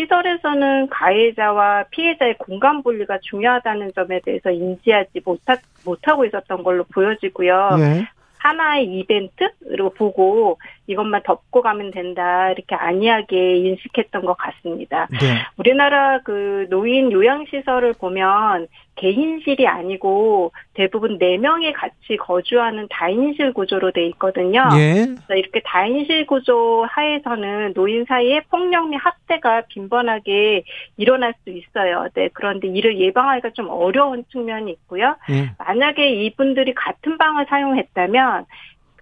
시설에서는 0.00 0.88
가해자와 0.88 1.84
피해자의 1.90 2.38
공간 2.38 2.82
분리가 2.82 3.18
중요하다는 3.22 3.92
점에 3.94 4.20
대해서 4.24 4.50
인지하지 4.50 5.20
못하, 5.24 5.56
못하고 5.84 6.24
있었던 6.24 6.62
걸로 6.62 6.84
보여지고요. 6.84 7.76
예. 7.78 8.08
하나의 8.38 8.86
이벤트로 8.86 9.90
보고 9.90 10.58
이것만 10.86 11.22
덮고 11.24 11.60
가면 11.60 11.90
된다 11.90 12.50
이렇게 12.50 12.74
안이하게 12.74 13.58
인식했던 13.58 14.24
것 14.24 14.34
같습니다. 14.38 15.08
네. 15.10 15.18
우리나라 15.58 16.20
그 16.22 16.66
노인 16.70 17.12
요양시설을 17.12 17.92
보면 17.94 18.66
개인실이 19.00 19.66
아니고 19.66 20.52
대부분 20.74 21.18
4명이 21.18 21.72
같이 21.74 22.16
거주하는 22.18 22.86
다인실 22.90 23.54
구조로 23.54 23.92
돼 23.92 24.06
있거든요. 24.08 24.68
예. 24.76 25.06
그래서 25.06 25.34
이렇게 25.34 25.60
다인실 25.64 26.26
구조 26.26 26.84
하에서는 26.88 27.72
노인 27.74 28.04
사이에 28.04 28.42
폭력 28.50 28.88
및 28.90 28.96
학대가 28.96 29.62
빈번하게 29.68 30.64
일어날 30.98 31.34
수 31.42 31.50
있어요. 31.50 32.08
네, 32.14 32.28
그런데 32.34 32.68
이를 32.68 32.98
예방하기가 32.98 33.50
좀 33.50 33.68
어려운 33.70 34.24
측면이 34.30 34.70
있고요. 34.72 35.16
예. 35.30 35.50
만약에 35.58 36.10
이분들이 36.10 36.74
같은 36.74 37.16
방을 37.16 37.46
사용했다면 37.48 38.44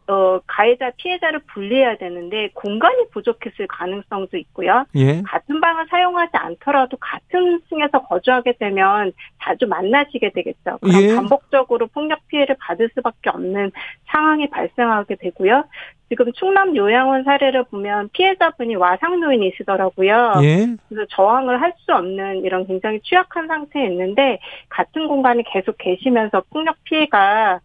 어, 0.08 0.40
가해자, 0.46 0.90
피해자를 0.96 1.40
분리해야 1.52 1.96
되는데 1.98 2.48
공간이 2.54 3.08
부족했을 3.10 3.66
가능성도 3.66 4.38
있고요. 4.38 4.86
예. 4.96 5.20
같은 5.22 5.60
방을 5.60 5.86
사용하지 5.90 6.32
않더라도 6.34 6.96
같은 6.96 7.60
층에서 7.68 8.02
거주하게 8.02 8.54
되면 8.58 9.12
자주 9.42 9.66
만나시게 9.66 10.30
되겠죠. 10.30 10.78
그럼 10.80 11.02
예. 11.02 11.14
반복적으로 11.14 11.86
폭력 11.88 12.26
피해를 12.28 12.56
받을 12.58 12.88
수밖에 12.94 13.30
없는 13.30 13.70
상황이 14.06 14.48
발생하게 14.48 15.16
되고요. 15.16 15.64
지금 16.08 16.32
충남 16.32 16.74
요양원 16.74 17.24
사례를 17.24 17.64
보면 17.64 18.08
피해자분이 18.14 18.76
와상 18.76 19.20
노인이시더라고요. 19.20 20.40
예. 20.42 20.66
그래서 20.88 21.06
저항을 21.10 21.60
할 21.60 21.68
수 21.78 21.94
없는 21.94 22.44
이런 22.44 22.66
굉장히 22.66 23.00
취약한 23.00 23.46
상태에 23.46 23.86
있는데 23.86 24.40
같은 24.68 25.06
공간에 25.06 25.42
계속 25.46 25.76
계시면서 25.78 26.42
폭력 26.50 26.82
피해가 26.84 27.60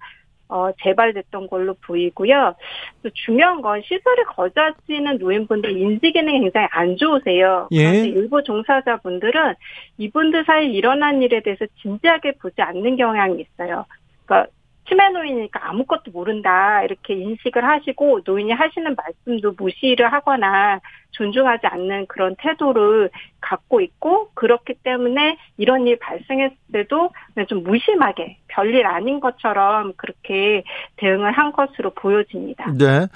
어, 0.53 0.71
재발됐던 0.83 1.47
걸로 1.47 1.73
보이고요. 1.81 2.53
또 3.01 3.09
중요한 3.25 3.63
건 3.63 3.81
시설에 3.81 4.23
거주하시는 4.35 5.17
노인분들 5.17 5.75
인지 5.75 6.11
기능이 6.11 6.41
굉장히 6.41 6.67
안 6.69 6.95
좋으세요. 6.95 7.69
예. 7.71 7.77
그런데 7.77 8.09
일부 8.09 8.43
종사자분들은 8.43 9.55
이분들 9.97 10.45
사이 10.45 10.71
일어난 10.71 11.23
일에 11.23 11.41
대해서 11.41 11.65
진지하게 11.81 12.33
보지 12.33 12.61
않는 12.61 12.97
경향이 12.97 13.41
있어요. 13.41 13.85
그러니까 14.25 14.51
치매 14.87 15.09
노인이니까 15.09 15.69
아무것도 15.69 16.11
모른다 16.11 16.83
이렇게 16.83 17.15
인식을 17.15 17.65
하시고 17.65 18.19
노인이 18.23 18.51
하시는 18.51 18.95
말씀도 18.95 19.55
무시를 19.57 20.13
하거나 20.13 20.79
존중하지 21.11 21.65
않는 21.65 22.05
그런 22.07 22.35
태도를 22.37 23.09
갖고 23.43 23.81
있고 23.81 24.29
그렇기 24.33 24.75
때문에 24.83 25.37
이런 25.57 25.85
일 25.87 25.99
발생했을 25.99 26.55
때도 26.71 27.09
좀 27.47 27.63
무심하게 27.63 28.37
별일 28.47 28.85
아닌 28.85 29.19
것처럼 29.19 29.93
그렇게 29.97 30.63
대응을 30.97 31.31
한 31.33 31.51
것으로 31.51 31.91
보여집니다. 31.93 32.71
네. 32.77 33.07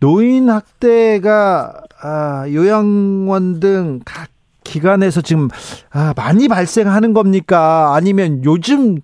노인 0.00 0.48
학대가 0.48 1.72
아, 2.02 2.46
요양원 2.48 3.60
등 3.60 4.00
각 4.04 4.28
기관에서 4.64 5.20
지금 5.20 5.48
아, 5.90 6.14
많이 6.16 6.48
발생하는 6.48 7.12
겁니까? 7.12 7.94
아니면 7.94 8.42
요즘 8.44 8.98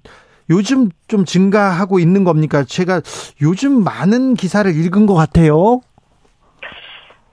요즘 0.50 0.88
좀 1.08 1.25
증가하고 1.25 1.99
있는 1.99 2.25
겁니까? 2.25 2.64
제가 2.64 3.02
요즘 3.42 3.85
많은 3.85 4.35
기사를 4.35 4.70
읽은 4.75 5.06
것 5.06 5.14
같아요. 5.14 5.80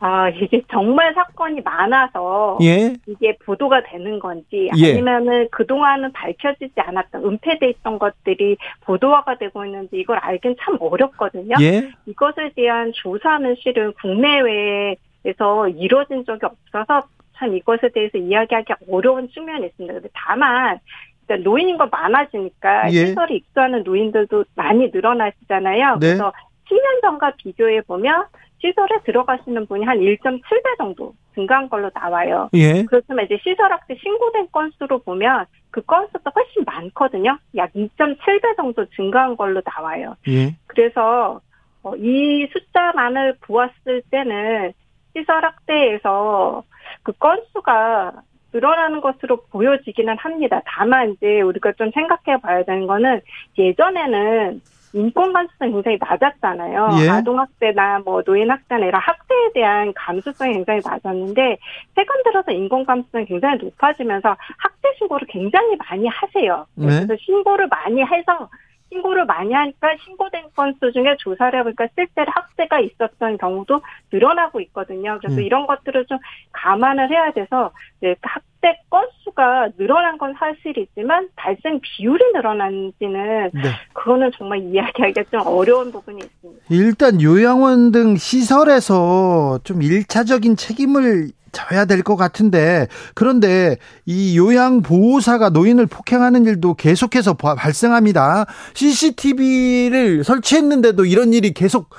아, 0.08 0.30
이게 0.30 0.62
정말 0.70 1.16
사건이 1.16 1.62
많아서 1.62 2.60
예? 2.62 2.94
이게 3.08 3.36
보도가 3.44 3.82
되는 3.86 4.20
건지 4.20 4.70
예. 4.78 4.92
아니면은 4.92 5.48
그동안은 5.50 6.12
밝혀지지 6.12 6.80
않았던 6.80 7.26
은폐돼 7.26 7.70
있던 7.70 7.98
것들이 7.98 8.56
보도화가 8.82 9.40
되고 9.40 9.66
있는지 9.66 9.98
이걸 9.98 10.20
알긴 10.20 10.58
참 10.62 10.78
어렵거든요. 10.80 11.56
예? 11.60 11.90
이것에 12.06 12.52
대한 12.56 12.92
조사는 12.94 13.56
실은 13.62 13.94
국내외에서 13.94 15.70
이루어진 15.70 16.24
적이 16.24 16.46
없어서 16.46 17.08
참 17.38 17.56
이것에 17.56 17.90
대해서 17.90 18.20
이야기하기 18.20 18.74
어려운 18.92 19.28
측면이 19.30 19.66
있습니다. 19.66 19.92
근데 19.92 20.10
다만 20.14 20.78
그러니까 21.26 21.50
노인인 21.50 21.80
거 21.80 21.88
많아지니까 21.88 22.92
예. 22.92 23.08
시설에 23.08 23.38
입소하는 23.38 23.82
노인들도 23.82 24.46
많이 24.54 24.92
늘어나시잖아요. 24.94 25.98
네. 26.00 26.08
그래서 26.10 26.32
10년 26.70 27.02
전과 27.02 27.34
비교해 27.38 27.82
보면 27.82 28.26
시설에 28.60 29.02
들어가시는 29.06 29.68
분이 29.68 29.86
한 29.86 30.00
1.7배 30.00 30.78
정도 30.78 31.14
증가한 31.36 31.70
걸로 31.70 31.92
나와요. 31.94 32.50
예. 32.54 32.84
그렇지만 32.84 33.26
이제 33.26 33.38
시설 33.44 33.72
학대 33.72 33.96
신고된 33.96 34.48
건수로 34.52 35.00
보면 35.00 35.46
그 35.72 35.82
건수가 35.82 36.32
훨씬 36.34 36.64
많거든요. 36.66 37.38
약 37.58 37.72
2.7배 37.74 38.56
정도 38.56 38.86
증가한 38.96 39.36
걸로 39.36 39.62
나와요. 39.66 40.16
예. 40.28 40.56
그래서 40.68 41.42
어, 41.84 41.96
이 41.98 42.48
숫자만을 42.52 43.38
보았을 43.42 44.02
때는 44.10 44.74
시설 45.16 45.44
학대에서 45.46 46.64
그 47.04 47.12
건수가 47.14 48.14
늘어나는 48.54 49.02
것으로 49.02 49.44
보여지기는 49.52 50.18
합니다. 50.18 50.62
다만 50.66 51.12
이제 51.12 51.42
우리가 51.42 51.74
좀 51.74 51.92
생각해 51.92 52.40
봐야 52.42 52.64
되는 52.64 52.88
거는 52.88 53.20
예전에는 53.58 54.62
인권 54.96 55.34
감수성이 55.34 55.74
굉장히 55.74 55.98
낮았잖아요. 56.00 56.90
예. 57.02 57.10
아동학대나 57.10 58.00
뭐 58.06 58.24
노인학대나 58.26 58.86
이런 58.86 59.02
학대에 59.02 59.52
대한 59.54 59.94
감수성이 59.94 60.54
굉장히 60.54 60.80
낮았는데 60.84 61.58
최근 61.96 62.24
들어서 62.24 62.52
인권 62.52 62.86
감수성이 62.86 63.26
굉장히 63.26 63.58
높아지면서 63.58 64.38
학대 64.58 64.90
신고를 64.98 65.28
굉장히 65.30 65.76
많이 65.76 66.08
하세요. 66.08 66.66
네. 66.76 66.86
그래서 66.86 67.16
신고를 67.20 67.68
많이 67.68 68.02
해서 68.02 68.50
신고를 68.96 69.26
많이 69.26 69.54
하니까 69.54 69.90
신고된 70.06 70.46
건수 70.56 70.92
중에 70.94 71.16
조사를 71.20 71.60
해보니까 71.60 71.88
실제로 71.96 72.32
학대가 72.34 72.80
있었던 72.80 73.38
경우도 73.38 73.82
늘어나고 74.12 74.62
있거든요. 74.62 75.18
그래서 75.20 75.38
음. 75.38 75.44
이런 75.44 75.68
것들을 75.68 76.06
좀 76.06 76.18
감안을 76.54 77.10
해야 77.10 77.32
돼서 77.32 77.72
네, 78.00 78.16
학대 78.22 78.80
건수가 78.90 79.70
늘어난 79.78 80.18
건 80.18 80.34
사실이지만 80.38 81.30
발생 81.36 81.80
비율이 81.82 82.32
늘어난지는 82.34 83.52
네. 83.54 83.62
그거는 83.94 84.32
정말 84.38 84.60
이야기하기가 84.60 85.24
좀 85.30 85.42
어려운 85.46 85.92
부분이 85.92 86.20
있습니다. 86.20 86.66
일단 86.70 87.22
요양원 87.22 87.92
등 87.92 88.16
시설에서 88.16 89.60
좀 89.64 89.82
일차적인 89.82 90.56
책임을 90.56 91.30
져야 91.56 91.86
될 91.86 92.04
것 92.04 92.16
같은데 92.18 92.88
그런데 93.16 93.78
이 94.06 94.38
요양 94.38 94.82
보호사가 94.82 95.50
노인을 95.50 95.86
폭행하는 95.88 96.46
일도 96.46 96.76
계속해서 96.76 97.34
발생합니다. 97.34 98.46
CCTV를 98.74 100.24
설치했는데도 100.24 101.06
이런 101.06 101.34
일이 101.34 101.54
계속 101.54 101.90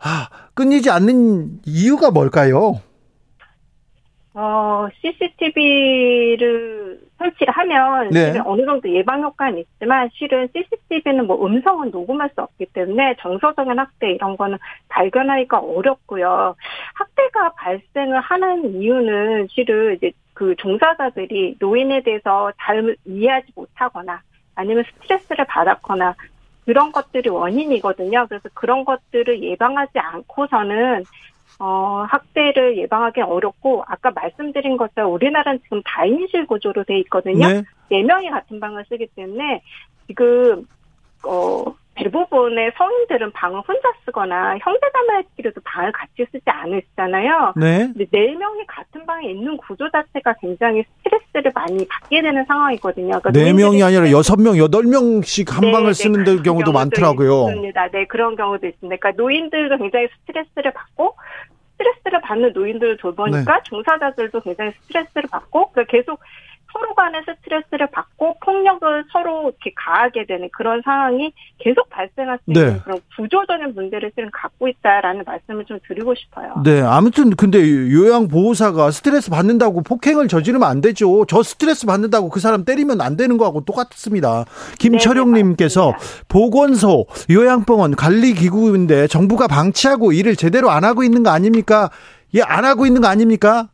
아, 0.00 0.28
끊이지 0.54 0.90
않는 0.90 1.60
이유가 1.66 2.10
뭘까요? 2.10 2.80
어, 4.40 4.86
CCTV를 5.02 7.00
설치를 7.18 7.52
하면 7.52 8.10
네. 8.10 8.26
실은 8.26 8.46
어느 8.46 8.64
정도 8.64 8.88
예방 8.88 9.20
효과는 9.20 9.58
있지만 9.58 10.08
실은 10.12 10.48
CCTV는 10.54 11.26
뭐 11.26 11.44
음성은 11.44 11.90
녹음할 11.90 12.30
수 12.36 12.42
없기 12.42 12.66
때문에 12.66 13.16
정서적인 13.18 13.76
학대 13.76 14.12
이런 14.12 14.36
거는 14.36 14.58
발견하기가 14.90 15.58
어렵고요. 15.58 16.54
학대가 16.94 17.48
발생을 17.54 18.20
하는 18.20 18.80
이유는 18.80 19.48
실은 19.50 19.96
이제 19.96 20.12
그 20.34 20.54
종사자들이 20.54 21.56
노인에 21.58 22.02
대해서 22.02 22.52
잘 22.60 22.94
이해하지 23.06 23.48
못하거나 23.56 24.22
아니면 24.54 24.84
스트레스를 24.84 25.46
받았거나 25.46 26.14
그런 26.64 26.92
것들이 26.92 27.28
원인이거든요. 27.28 28.26
그래서 28.28 28.48
그런 28.54 28.84
것들을 28.84 29.42
예방하지 29.42 29.98
않고서는 29.98 31.02
어, 31.60 32.04
학대를 32.08 32.78
예방하기 32.78 33.20
어렵고 33.20 33.84
아까 33.86 34.10
말씀드린 34.12 34.76
것처럼 34.76 35.12
우리나라는 35.12 35.60
지금 35.64 35.82
다인실 35.84 36.46
구조로 36.46 36.84
돼 36.84 36.98
있거든요. 37.00 37.48
네. 37.48 37.62
네 37.90 38.02
명이 38.02 38.30
같은 38.30 38.60
방을 38.60 38.84
쓰기 38.88 39.06
때문에 39.16 39.62
지금 40.06 40.66
어 41.26 41.64
대부분의 41.98 42.72
성인들은 42.76 43.32
방을 43.32 43.60
혼자 43.66 43.88
쓰거나 44.04 44.56
형제자매끼리도 44.58 45.60
방을 45.64 45.90
같이 45.92 46.24
쓰지 46.30 46.44
않으시잖아요. 46.46 47.54
네. 47.56 47.90
근데 47.92 48.06
네 48.12 48.34
명이 48.34 48.66
같은 48.66 49.04
방에 49.04 49.30
있는 49.30 49.56
구조 49.56 49.90
자체가 49.90 50.34
굉장히 50.40 50.84
스트레스를 51.02 51.50
많이 51.54 51.86
받게 51.88 52.22
되는 52.22 52.44
상황이거든요. 52.44 53.18
그러니까 53.20 53.32
네 53.32 53.52
명이 53.52 53.82
아니라 53.82 54.10
여섯 54.12 54.40
명, 54.40 54.56
여덟 54.58 54.84
명씩 54.84 55.56
한 55.56 55.62
네, 55.62 55.72
방을 55.72 55.88
네, 55.88 55.92
쓰는 55.94 56.24
네, 56.24 56.42
경우도 56.42 56.70
많더라고요. 56.72 57.48
있습니다. 57.48 57.88
네, 57.88 58.06
그런 58.06 58.36
경우도 58.36 58.66
있습니다. 58.66 58.96
그러니까 58.96 59.20
노인들도 59.20 59.78
굉장히 59.78 60.08
스트레스를 60.20 60.72
받고 60.72 61.16
스트레스를 61.78 62.20
받는 62.20 62.52
노인들을 62.52 62.96
돌보니까 62.98 63.56
네. 63.56 63.60
종사자들도 63.64 64.40
굉장히 64.40 64.72
스트레스를 64.82 65.28
받고 65.30 65.72
계속 65.88 66.20
서로 66.72 66.94
간의 66.94 67.22
스트레스를 67.26 67.88
받고 67.90 68.36
폭력을 68.44 69.04
서로 69.10 69.42
이렇게 69.48 69.72
가하게 69.74 70.26
되는 70.26 70.48
그런 70.52 70.82
상황이 70.84 71.32
계속 71.58 71.88
발생할 71.90 72.38
수 72.44 72.50
있는 72.50 72.74
네. 72.74 72.80
그런 72.84 73.00
구조적인 73.16 73.74
문제를 73.74 74.12
실은 74.14 74.30
갖고 74.32 74.68
있다라는 74.68 75.24
말씀을 75.26 75.64
좀 75.64 75.78
드리고 75.86 76.14
싶어요. 76.14 76.62
네, 76.64 76.80
아무튼 76.82 77.30
근데 77.30 77.58
요양보호사가 77.58 78.90
스트레스 78.90 79.30
받는다고 79.30 79.82
폭행을 79.82 80.28
저지르면 80.28 80.68
안 80.68 80.80
되죠. 80.80 81.24
저 81.26 81.42
스트레스 81.42 81.86
받는다고 81.86 82.28
그 82.28 82.40
사람 82.40 82.64
때리면 82.64 83.00
안 83.00 83.16
되는 83.16 83.38
거하고 83.38 83.64
똑같습니다. 83.64 84.44
김철용님께서 84.78 85.92
네, 85.92 86.24
보건소, 86.28 87.06
요양병원 87.30 87.96
관리기구인데 87.96 89.06
정부가 89.06 89.48
방치하고 89.48 90.12
일을 90.12 90.36
제대로 90.36 90.70
안 90.70 90.84
하고 90.84 91.02
있는 91.02 91.22
거 91.22 91.30
아닙니까? 91.30 91.90
예, 92.34 92.42
안 92.42 92.64
하고 92.64 92.86
있는 92.86 93.00
거 93.00 93.08
아닙니까? 93.08 93.68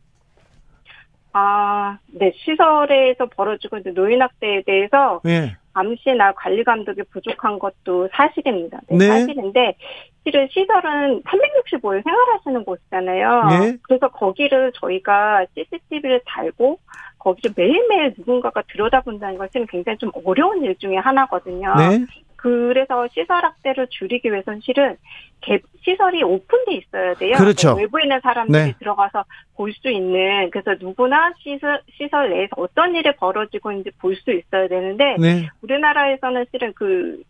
아, 1.37 1.97
네, 2.13 2.31
시설에서 2.33 3.25
벌어지고 3.25 3.77
있는 3.77 3.93
노인학대에 3.93 4.61
대해서 4.65 5.19
예. 5.27 5.57
감시나 5.73 6.31
관리 6.31 6.63
감독이 6.63 7.03
부족한 7.11 7.59
것도 7.59 8.07
사실입니다. 8.13 8.79
네, 8.87 8.97
네. 8.97 9.07
사실인데 9.07 9.75
실은 10.23 10.47
시설은 10.49 11.23
365일 11.23 12.05
생활하시는 12.05 12.63
곳이잖아요. 12.63 13.43
네. 13.49 13.77
그래서 13.81 14.07
거기를 14.07 14.71
저희가 14.75 15.45
CCTV를 15.53 16.21
달고 16.25 16.79
거기를 17.19 17.53
매일매일 17.57 18.13
누군가가 18.17 18.61
들여다본다는 18.71 19.37
것은 19.37 19.67
굉장히 19.67 19.97
좀 19.97 20.11
어려운 20.23 20.63
일 20.63 20.73
중에 20.77 20.95
하나거든요. 20.95 21.75
네. 21.75 22.05
그래서 22.49 23.07
시설 23.11 23.43
학대를 23.43 23.87
줄이기 23.89 24.31
위해서는 24.31 24.59
실은 24.63 24.97
개- 25.41 25.57
시설이 25.83 26.21
오픈돼 26.21 26.73
있어야 26.75 27.15
돼요. 27.15 27.37
그렇죠. 27.37 27.73
네, 27.73 27.81
외부에 27.81 28.03
있는 28.03 28.19
사람들이 28.21 28.65
네. 28.65 28.73
들어가서 28.77 29.25
볼 29.55 29.73
수 29.73 29.89
있는 29.89 30.51
그래서 30.51 30.75
누구나 30.79 31.33
시설 31.39 31.81
시설 31.97 32.29
내에서 32.29 32.49
어떤 32.57 32.93
일이 32.93 33.11
벌어지고 33.15 33.71
있는지 33.71 33.89
볼 33.99 34.15
수 34.15 34.31
있어야 34.31 34.67
되는데 34.67 35.15
네. 35.19 35.49
우리나라에서는 35.63 36.45
실은 36.51 36.71
그 36.75 37.23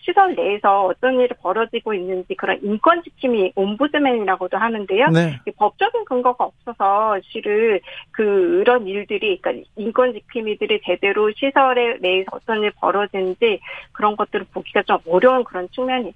시설 0.00 0.34
내에서 0.34 0.86
어떤 0.86 1.20
일이 1.20 1.28
벌어지고 1.40 1.94
있는지 1.94 2.34
그런 2.34 2.58
인권 2.62 3.02
지킴이 3.02 3.52
옴부드맨이라고도 3.54 4.56
하는데요. 4.56 5.08
네. 5.08 5.38
이 5.46 5.50
법적인 5.52 6.04
근거가 6.04 6.44
없어서 6.44 7.18
실은 7.24 7.80
그런 8.10 8.86
일들이 8.86 9.38
그러니까 9.40 9.68
인권 9.76 10.12
지킴이들이 10.12 10.80
제대로 10.84 11.30
시설에 11.32 11.98
내에서 12.00 12.28
어떤 12.32 12.62
일이 12.62 12.70
벌어지는지 12.80 13.60
그런 13.92 14.16
것들을 14.16 14.46
보기가 14.52 14.82
좀 14.82 14.98
어려운 15.06 15.44
그런 15.44 15.68
측면이. 15.70 16.12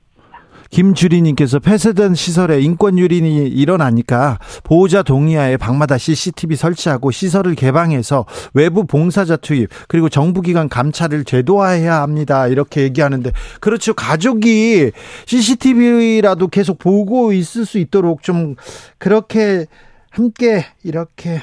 김주리님께서 0.70 1.58
폐쇄된 1.58 2.14
시설에 2.14 2.60
인권 2.60 2.98
유린이 2.98 3.46
일어나니까 3.48 4.38
보호자 4.64 5.02
동의하에 5.02 5.56
방마다 5.56 5.98
CCTV 5.98 6.56
설치하고 6.56 7.10
시설을 7.10 7.54
개방해서 7.54 8.26
외부 8.54 8.86
봉사자 8.86 9.36
투입 9.36 9.68
그리고 9.88 10.08
정부기관 10.08 10.68
감찰을 10.68 11.24
제도화해야 11.24 12.00
합니다. 12.02 12.46
이렇게 12.48 12.82
얘기하는데 12.82 13.32
그렇죠. 13.60 13.94
가족이 13.94 14.92
CCTV라도 15.26 16.48
계속 16.48 16.78
보고 16.78 17.32
있을 17.32 17.64
수 17.66 17.78
있도록 17.78 18.22
좀 18.22 18.56
그렇게 18.98 19.66
함께 20.10 20.66
이렇게 20.82 21.42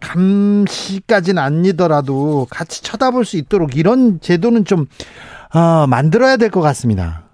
감시까지는 0.00 1.42
아니더라도 1.42 2.46
같이 2.50 2.82
쳐다볼 2.82 3.24
수 3.24 3.36
있도록 3.36 3.76
이런 3.76 4.20
제도는 4.20 4.64
좀 4.64 4.86
어, 5.52 5.86
만들어야 5.88 6.36
될 6.36 6.50
것 6.50 6.60
같습니다. 6.60 7.27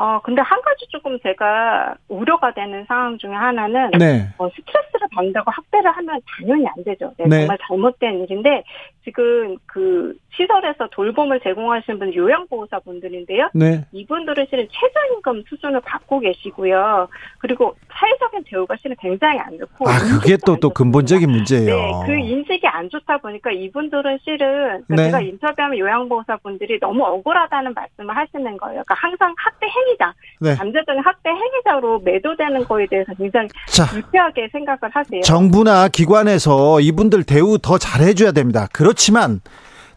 어, 0.00 0.18
근데 0.22 0.40
한 0.40 0.62
가지 0.62 0.86
조금 0.88 1.18
제가 1.20 1.94
우려가 2.08 2.54
되는 2.54 2.86
상황 2.88 3.18
중에 3.18 3.32
하나는 3.32 3.90
네. 3.98 4.26
어, 4.38 4.48
스트레스를 4.48 5.08
받는다고 5.14 5.50
학대를 5.50 5.90
하면 5.90 6.18
당연히 6.38 6.66
안 6.66 6.82
되죠. 6.82 7.12
네, 7.18 7.26
네. 7.28 7.40
정말 7.40 7.58
잘못된 7.68 8.22
일인데 8.22 8.64
지금 9.04 9.56
그 9.66 10.14
시설에서 10.36 10.88
돌봄을 10.92 11.40
제공하시는 11.40 11.98
분 11.98 12.14
요양보호사 12.14 12.80
분들인데요. 12.80 13.50
네. 13.54 13.84
이분들은 13.92 14.46
실은 14.48 14.68
최저임금 14.70 15.44
수준을 15.48 15.80
받고 15.80 16.20
계시고요. 16.20 17.08
그리고 17.38 17.74
사회적인 17.92 18.44
대우가 18.46 18.76
실은 18.80 18.96
굉장히 19.00 19.38
안 19.38 19.58
좋고 19.58 19.88
아, 19.88 19.98
그게 19.98 20.36
또, 20.44 20.52
안 20.52 20.60
또. 20.60 20.70
근본적인 20.70 21.26
네, 21.26 21.32
문제예요. 21.32 22.04
그 22.06 22.14
인식이 22.14 22.66
안 22.66 22.88
좋다 22.88 23.18
보니까 23.18 23.50
이분들은 23.50 24.18
실은 24.22 24.84
그러니까 24.86 24.94
네. 24.96 25.04
제가 25.04 25.20
인터뷰하면 25.20 25.78
요양보호사 25.78 26.36
분들이 26.38 26.78
너무 26.78 27.04
억울하다는 27.04 27.74
말씀을 27.74 28.16
하시는 28.16 28.44
거예요. 28.56 28.82
그러니까 28.84 28.94
항상 28.94 29.34
학대 29.36 29.66
행위자, 29.66 30.14
네. 30.40 30.54
잠재적인 30.54 31.02
학대 31.02 31.30
행위자로 31.30 32.00
매도되는 32.00 32.64
거에 32.64 32.86
대해서 32.86 33.12
굉장히 33.14 33.48
자, 33.66 33.86
불쾌하게 33.86 34.48
생각을 34.52 34.78
하세요. 34.90 35.20
정부나 35.22 35.88
기관에서 35.88 36.80
이분들 36.80 37.24
대우 37.24 37.58
더 37.58 37.76
잘해줘야 37.78 38.32
됩니다. 38.32 38.68
그렇 38.72 38.90
지만, 39.00 39.40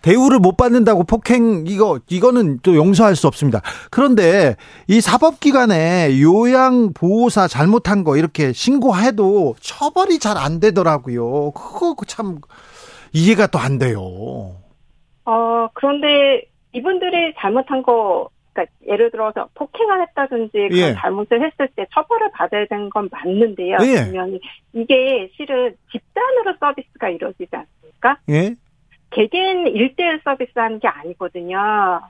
대우를 0.02 0.40
못 0.40 0.58
받는다고 0.58 1.04
폭행, 1.04 1.66
이거, 1.68 2.00
이거는 2.10 2.60
또 2.64 2.76
용서할 2.76 3.16
수 3.16 3.28
없습니다. 3.28 3.62
그런데 3.92 4.56
이 4.88 5.00
사법기관에 5.00 6.20
요양보호사 6.22 7.48
잘못한 7.48 8.04
거 8.04 8.18
이렇게 8.18 8.52
신고해도 8.54 9.56
처벌이 9.62 10.20
잘 10.20 10.38
안 10.38 10.60
되더라고요. 10.60 11.52
그거 11.52 11.96
참 12.08 12.40
이해가 13.14 13.48
또 13.48 13.60
안 13.60 13.78
돼요. 13.78 14.02
어, 15.26 15.68
그런데 15.74 16.44
이분들이 16.74 17.34
잘못한 17.38 17.82
거, 17.84 18.30
그러니까 18.52 18.74
예를 18.90 19.10
들어서 19.10 19.48
폭행을 19.54 20.02
했다든지 20.02 20.52
그런 20.70 20.90
예. 20.90 20.94
잘못을 20.96 21.42
했을 21.46 21.70
때 21.76 21.86
처벌을 21.94 22.30
받아야 22.32 22.66
되는 22.70 22.90
건 22.90 23.08
맞는데요. 23.12 23.78
예. 23.84 24.04
분명히 24.04 24.40
이게 24.74 25.30
실은 25.38 25.76
집단으로 25.92 26.56
서비스가 26.60 27.10
이루어지지 27.10 27.50
않습니까? 27.52 28.18
예? 28.30 28.56
개개인 29.16 29.68
일대일 29.68 30.22
서비스하는 30.24 30.80
게 30.80 30.88
아니거든요. 30.88 32.02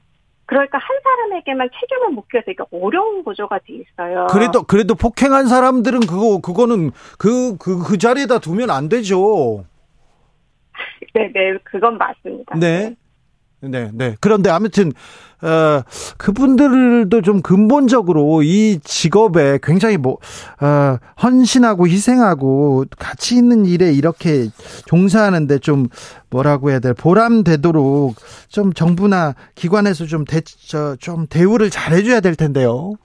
그러니까 0.46 0.78
한 0.78 0.98
사람에게만 1.04 1.70
책임을 1.80 2.10
묻기가 2.12 2.44
되게 2.46 2.64
어려운 2.72 3.24
구조가 3.24 3.60
돼 3.60 3.74
있어요. 3.74 4.28
그래도, 4.30 4.64
그래도 4.64 4.94
폭행한 4.94 5.48
사람들은 5.48 6.02
그거, 6.02 6.40
그거는 6.42 6.92
그, 7.18 7.58
그, 7.58 7.82
그 7.84 7.98
자리에다 7.98 8.40
두면 8.40 8.70
안 8.70 8.90
되죠. 8.90 9.66
네, 11.14 11.32
네, 11.34 11.58
그건 11.64 11.98
맞습니다. 11.98 12.56
네. 12.58 12.96
네, 13.64 13.90
네. 13.94 14.16
그런데 14.20 14.50
아무튼, 14.50 14.92
어, 15.42 15.82
그분들도 16.18 17.22
좀 17.22 17.42
근본적으로 17.42 18.44
이 18.44 18.80
직업에 18.84 19.60
굉장히 19.64 19.98
뭐, 19.98 20.18
어, 20.60 20.98
헌신하고 21.22 21.88
희생하고 21.88 22.86
가치 22.98 23.36
있는 23.36 23.66
일에 23.66 23.94
이렇게 23.94 24.50
종사하는데 24.86 25.60
좀 25.60 25.88
뭐라고 26.30 26.72
해야 26.72 26.80
돼 26.80 26.94
보람되도록 26.94 28.16
좀 28.50 28.74
정부나 28.74 29.36
기관에서 29.56 30.06
좀 30.06 30.26
대, 30.26 30.42
저, 30.42 30.96
좀 30.98 31.28
대우를 31.28 31.70
잘해줘야 31.70 32.20
될 32.20 32.36
텐데요. 32.36 32.96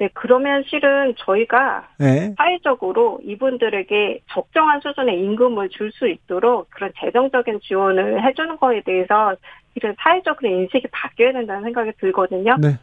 네, 0.00 0.08
그러면 0.14 0.64
실은 0.66 1.14
저희가 1.18 1.86
네. 1.98 2.34
사회적으로 2.38 3.20
이분들에게 3.22 4.22
적정한 4.32 4.80
수준의 4.80 5.20
임금을 5.20 5.68
줄 5.68 5.90
수 5.92 6.08
있도록 6.08 6.68
그런 6.70 6.90
재정적인 6.98 7.60
지원을 7.62 8.24
해주는 8.24 8.56
거에 8.58 8.80
대해서 8.82 9.34
실은 9.74 9.94
사회적으로 10.00 10.48
인식이 10.48 10.86
바뀌어야 10.90 11.32
된다는 11.32 11.64
생각이 11.64 11.90
들거든요. 12.00 12.56
네. 12.58 12.78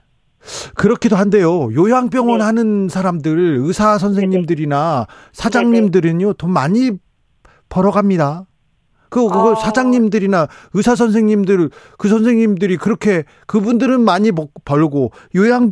그렇기도 0.76 1.16
한데요. 1.16 1.74
요양병원 1.74 2.40
네. 2.40 2.44
하는 2.44 2.90
사람들, 2.90 3.58
의사 3.62 3.98
선생님들이나 3.98 5.08
사장님들은요, 5.32 6.34
돈 6.34 6.52
많이 6.52 6.92
벌어갑니다. 7.70 8.46
그, 9.10 9.22
그거 9.24 9.52
어. 9.52 9.56
사장님들이나 9.56 10.48
의사 10.74 10.96
선생님들, 10.96 11.70
그 11.98 12.10
선생님들이 12.10 12.78
그렇게, 12.78 13.24
그분들은 13.48 14.02
많이 14.02 14.32
먹, 14.32 14.52
벌고, 14.66 15.12
요양, 15.36 15.72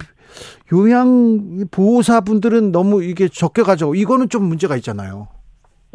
요양 0.73 1.65
보호사분들은 1.71 2.71
너무 2.71 3.03
이게 3.03 3.27
적게 3.27 3.63
가져. 3.63 3.93
이거는 3.95 4.29
좀 4.29 4.43
문제가 4.43 4.75
있잖아요. 4.77 5.27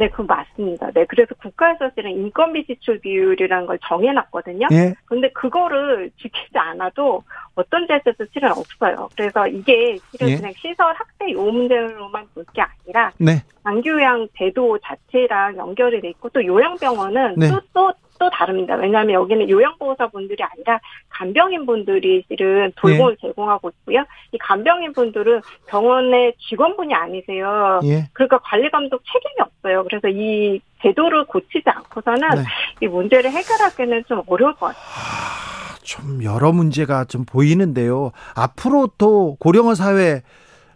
네, 0.00 0.08
그건 0.08 0.26
맞습니다. 0.28 0.90
네, 0.92 1.04
그래서 1.06 1.34
국가에서 1.42 1.90
실은 1.94 2.12
인건비 2.12 2.64
지출 2.64 2.98
비율이라는 3.00 3.66
걸 3.66 3.78
정해놨거든요. 3.86 4.68
예. 4.72 4.94
근데 5.04 5.30
그거를 5.32 6.10
지키지 6.16 6.56
않아도 6.56 7.22
어떤 7.54 7.86
데서도 7.86 8.24
실은 8.32 8.50
없어요. 8.50 9.10
그래서 9.14 9.46
이게 9.46 9.98
실은 10.10 10.30
예. 10.30 10.36
그냥 10.36 10.52
시설 10.56 10.94
학대 10.94 11.30
요 11.32 11.42
문제로만 11.42 12.24
볼 12.34 12.46
게 12.54 12.62
아니라 12.62 13.12
네. 13.18 13.42
장교양 13.62 14.28
제도 14.38 14.78
자체랑 14.78 15.58
연결이 15.58 16.00
돼 16.00 16.08
있고 16.08 16.30
또 16.30 16.42
요양병원은 16.44 17.34
네. 17.36 17.50
또 17.50 17.60
또 17.74 17.92
또 18.20 18.28
다릅니다. 18.28 18.74
왜냐하면 18.74 19.14
여기는 19.14 19.48
요양보호사분들이 19.48 20.44
아니라 20.44 20.78
간병인 21.08 21.64
분들이 21.64 22.22
실은 22.28 22.70
돌봄을 22.76 23.16
네. 23.16 23.28
제공하고 23.28 23.70
있고요. 23.70 24.04
이 24.32 24.38
간병인 24.38 24.92
분들은 24.92 25.40
병원의 25.66 26.34
직원분이 26.48 26.92
아니세요. 26.92 27.80
예. 27.84 28.08
그러니까 28.12 28.38
관리 28.44 28.70
감독 28.70 29.02
책임이 29.10 29.34
없어요. 29.40 29.84
그래서 29.84 30.08
이 30.08 30.60
제도를 30.82 31.24
고치지 31.24 31.62
않고서는 31.64 32.28
네. 32.28 32.44
이 32.82 32.88
문제를 32.88 33.30
해결하기는 33.32 34.04
좀 34.06 34.22
어려울 34.26 34.52
것 34.52 34.66
같아요. 34.66 34.82
아, 34.84 35.76
좀 35.82 36.22
여러 36.22 36.52
문제가 36.52 37.04
좀 37.06 37.24
보이는데요. 37.24 38.12
앞으로 38.34 38.90
또 38.98 39.36
고령화 39.40 39.74
사회 39.74 40.20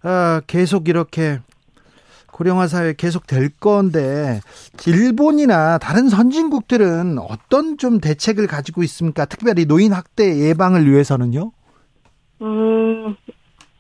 어, 0.03 0.41
계속 0.47 0.89
이렇게 0.89 1.41
고령화 2.35 2.67
사회 2.67 2.95
계속 2.95 3.29
될 3.29 3.49
건데 3.61 4.41
일본이나 4.89 5.79
다른 5.79 6.09
선진국들은 6.09 7.19
어떤 7.19 7.79
좀 7.79 8.01
대책을 8.01 8.49
가지고 8.49 8.83
있습니까? 8.83 9.25
특별히 9.25 9.67
노인 9.67 9.93
학대 9.93 10.25
예방을 10.49 10.91
위해서는요? 10.91 11.53
음, 12.43 13.15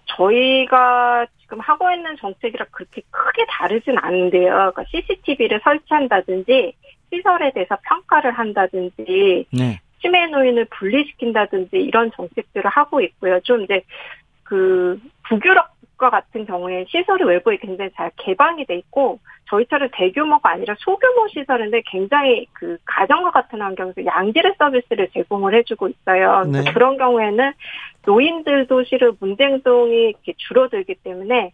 저희가 0.04 1.26
지금 1.40 1.58
하고 1.58 1.90
있는 1.90 2.16
정책이랑 2.20 2.68
그렇게 2.70 3.02
크게 3.10 3.44
다르진 3.50 3.98
않은데요. 3.98 4.52
그러니까 4.72 4.84
CCTV를 4.88 5.60
설치한다든지 5.64 6.74
시설에 7.12 7.52
대해서 7.52 7.76
평가를 7.82 8.30
한다든지 8.30 9.46
네. 9.52 9.80
치매 10.00 10.26
노인을 10.26 10.66
분리시킨다든지 10.66 11.76
이런 11.76 12.12
정책들을 12.14 12.70
하고 12.70 13.00
있고요. 13.00 13.40
좀 13.40 13.62
이제 13.62 13.82
그 14.44 15.00
북유럽 15.28 15.73
국가 15.94 16.10
같은 16.10 16.44
경우에 16.44 16.84
시설이 16.88 17.24
외부에 17.24 17.56
굉장히 17.56 17.90
잘 17.94 18.10
개방이 18.16 18.64
돼 18.66 18.76
있고 18.76 19.20
저희처럼 19.48 19.88
대규모가 19.92 20.50
아니라 20.50 20.74
소규모 20.78 21.28
시설인데 21.28 21.82
굉장히 21.86 22.46
그 22.52 22.76
가정과 22.84 23.30
같은 23.30 23.60
환경에서 23.60 24.04
양질의 24.04 24.54
서비스를 24.58 25.08
제공을 25.12 25.54
해주고 25.54 25.88
있어요. 25.88 26.42
네. 26.50 26.64
그런 26.72 26.96
경우에는 26.98 27.52
노인들도 28.04 28.84
실은 28.84 29.12
문제 29.20 29.44
행동이 29.44 30.08
이렇게 30.08 30.34
줄어들기 30.36 30.96
때문에 30.96 31.52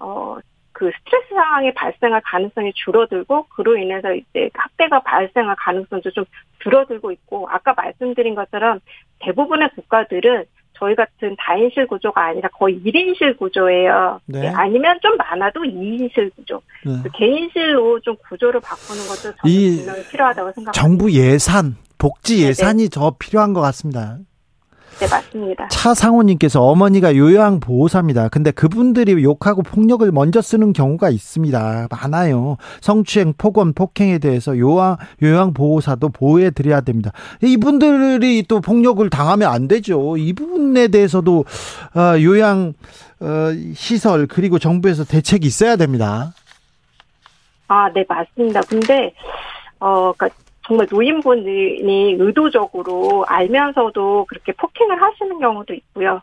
어. 0.00 0.38
그 0.74 0.90
스트레스 0.90 1.28
상황이 1.28 1.72
발생할 1.74 2.22
가능성이 2.24 2.72
줄어들고 2.72 3.44
그로 3.48 3.76
인해서 3.76 4.14
이제 4.14 4.48
학대가 4.54 5.00
발생할 5.00 5.54
가능성도 5.56 6.10
좀 6.10 6.24
줄어들고 6.62 7.12
있고 7.12 7.46
아까 7.50 7.74
말씀드린 7.74 8.34
것처럼 8.34 8.80
대부분의 9.18 9.68
국가들은 9.74 10.46
저희 10.82 10.96
같은 10.96 11.36
다인실 11.38 11.86
구조가 11.86 12.26
아니라 12.26 12.48
거의 12.48 12.80
1인실 12.84 13.38
구조예요. 13.38 14.20
네. 14.26 14.48
아니면 14.48 14.98
좀 15.00 15.16
많아도 15.16 15.60
2인실 15.60 16.34
구조. 16.34 16.60
네. 16.84 16.98
그 17.04 17.08
개인실로 17.14 18.00
좀 18.00 18.16
구조를 18.28 18.60
바꾸는 18.60 19.06
것도 19.06 19.36
저는 19.36 19.76
분명히 19.76 20.02
필요하다고 20.08 20.50
생각합니다. 20.50 20.72
정부 20.72 21.12
예산, 21.12 21.76
복지 21.98 22.42
예산이 22.42 22.78
네네. 22.78 22.88
더 22.88 23.14
필요한 23.16 23.52
것 23.52 23.60
같습니다. 23.60 24.18
네, 25.00 25.08
맞습니다. 25.10 25.68
차상호님께서 25.68 26.62
어머니가 26.62 27.16
요양보호사입니다. 27.16 28.28
근데 28.28 28.50
그분들이 28.50 29.22
욕하고 29.24 29.62
폭력을 29.62 30.10
먼저 30.12 30.40
쓰는 30.40 30.72
경우가 30.72 31.10
있습니다. 31.10 31.88
많아요. 31.90 32.56
성추행, 32.80 33.34
폭언, 33.36 33.72
폭행에 33.72 34.18
대해서 34.18 34.56
요양, 34.58 34.96
요양보호사도 35.20 36.10
보호해드려야 36.10 36.82
됩니다. 36.82 37.10
이분들이 37.42 38.44
또 38.48 38.60
폭력을 38.60 39.08
당하면 39.10 39.50
안 39.50 39.66
되죠. 39.66 40.16
이 40.16 40.32
부분에 40.34 40.88
대해서도, 40.88 41.44
어, 41.96 42.20
요양, 42.20 42.74
어, 43.20 43.26
시설, 43.74 44.26
그리고 44.26 44.58
정부에서 44.60 45.04
대책이 45.04 45.46
있어야 45.46 45.76
됩니다. 45.76 46.32
아, 47.66 47.90
네, 47.92 48.04
맞습니다. 48.08 48.60
근데, 48.68 49.12
어, 49.80 50.12
그니까 50.16 50.36
정말 50.66 50.86
노인분이 50.90 52.16
의도적으로 52.18 53.24
알면서도 53.26 54.26
그렇게 54.28 54.52
폭행을 54.52 55.00
하시는 55.00 55.38
경우도 55.38 55.74
있고요. 55.74 56.22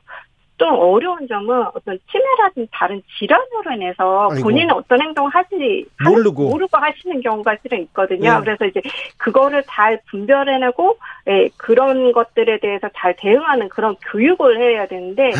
좀 0.59 0.75
어려운 0.77 1.25
점은 1.27 1.63
어떤 1.73 1.97
치매라든지 2.11 2.69
다른 2.73 3.01
질환으로 3.17 3.71
인해서 3.75 4.27
본인은 4.41 4.73
어떤 4.75 5.01
행동을 5.01 5.31
하지 5.33 5.85
모르고 6.03 6.49
모르고 6.49 6.77
하시는 6.77 7.21
경우가 7.21 7.55
실은 7.61 7.81
있거든요. 7.83 8.33
네. 8.33 8.39
그래서 8.41 8.65
이제 8.65 8.81
그거를 9.17 9.63
잘 9.67 10.01
분별해내고 10.09 10.97
예, 11.29 11.49
그런 11.55 12.11
것들에 12.11 12.59
대해서 12.59 12.89
잘 12.97 13.15
대응하는 13.17 13.69
그런 13.69 13.95
교육을 14.11 14.59
해야 14.59 14.85
되는데 14.85 15.31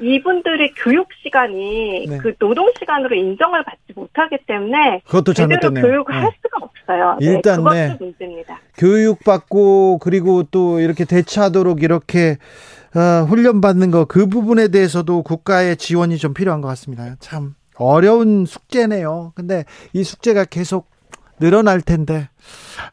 이분들의 0.00 0.74
교육 0.76 1.08
시간이 1.22 2.06
네. 2.08 2.18
그 2.18 2.34
노동 2.38 2.70
시간으로 2.78 3.14
인정을 3.14 3.64
받지 3.64 3.80
못하기 3.94 4.38
때문에 4.46 5.02
그것도 5.06 5.34
잘못됐네요. 5.34 5.84
교육을 5.84 6.14
네. 6.14 6.20
할 6.20 6.32
수가 6.42 6.58
없어요. 6.60 7.16
네, 7.20 7.26
일단 7.26 7.64
네, 7.64 7.86
그것도 7.88 8.04
문제입니다. 8.04 8.60
교육 8.76 9.20
받고 9.24 9.98
그리고 9.98 10.42
또 10.44 10.80
이렇게 10.80 11.04
대처하도록 11.04 11.82
이렇게 11.82 12.36
어, 12.94 13.24
훈련 13.24 13.60
받는 13.60 13.90
거 13.90 14.04
그 14.04 14.26
부분에 14.26 14.68
대해서도 14.68 15.22
국가의 15.22 15.76
지원이 15.76 16.18
좀 16.18 16.34
필요한 16.34 16.60
것 16.60 16.68
같습니다. 16.68 17.16
참 17.20 17.54
어려운 17.76 18.44
숙제네요. 18.44 19.32
근데 19.34 19.64
이 19.92 20.04
숙제가 20.04 20.44
계속 20.44 20.90
늘어날 21.40 21.80
텐데 21.80 22.28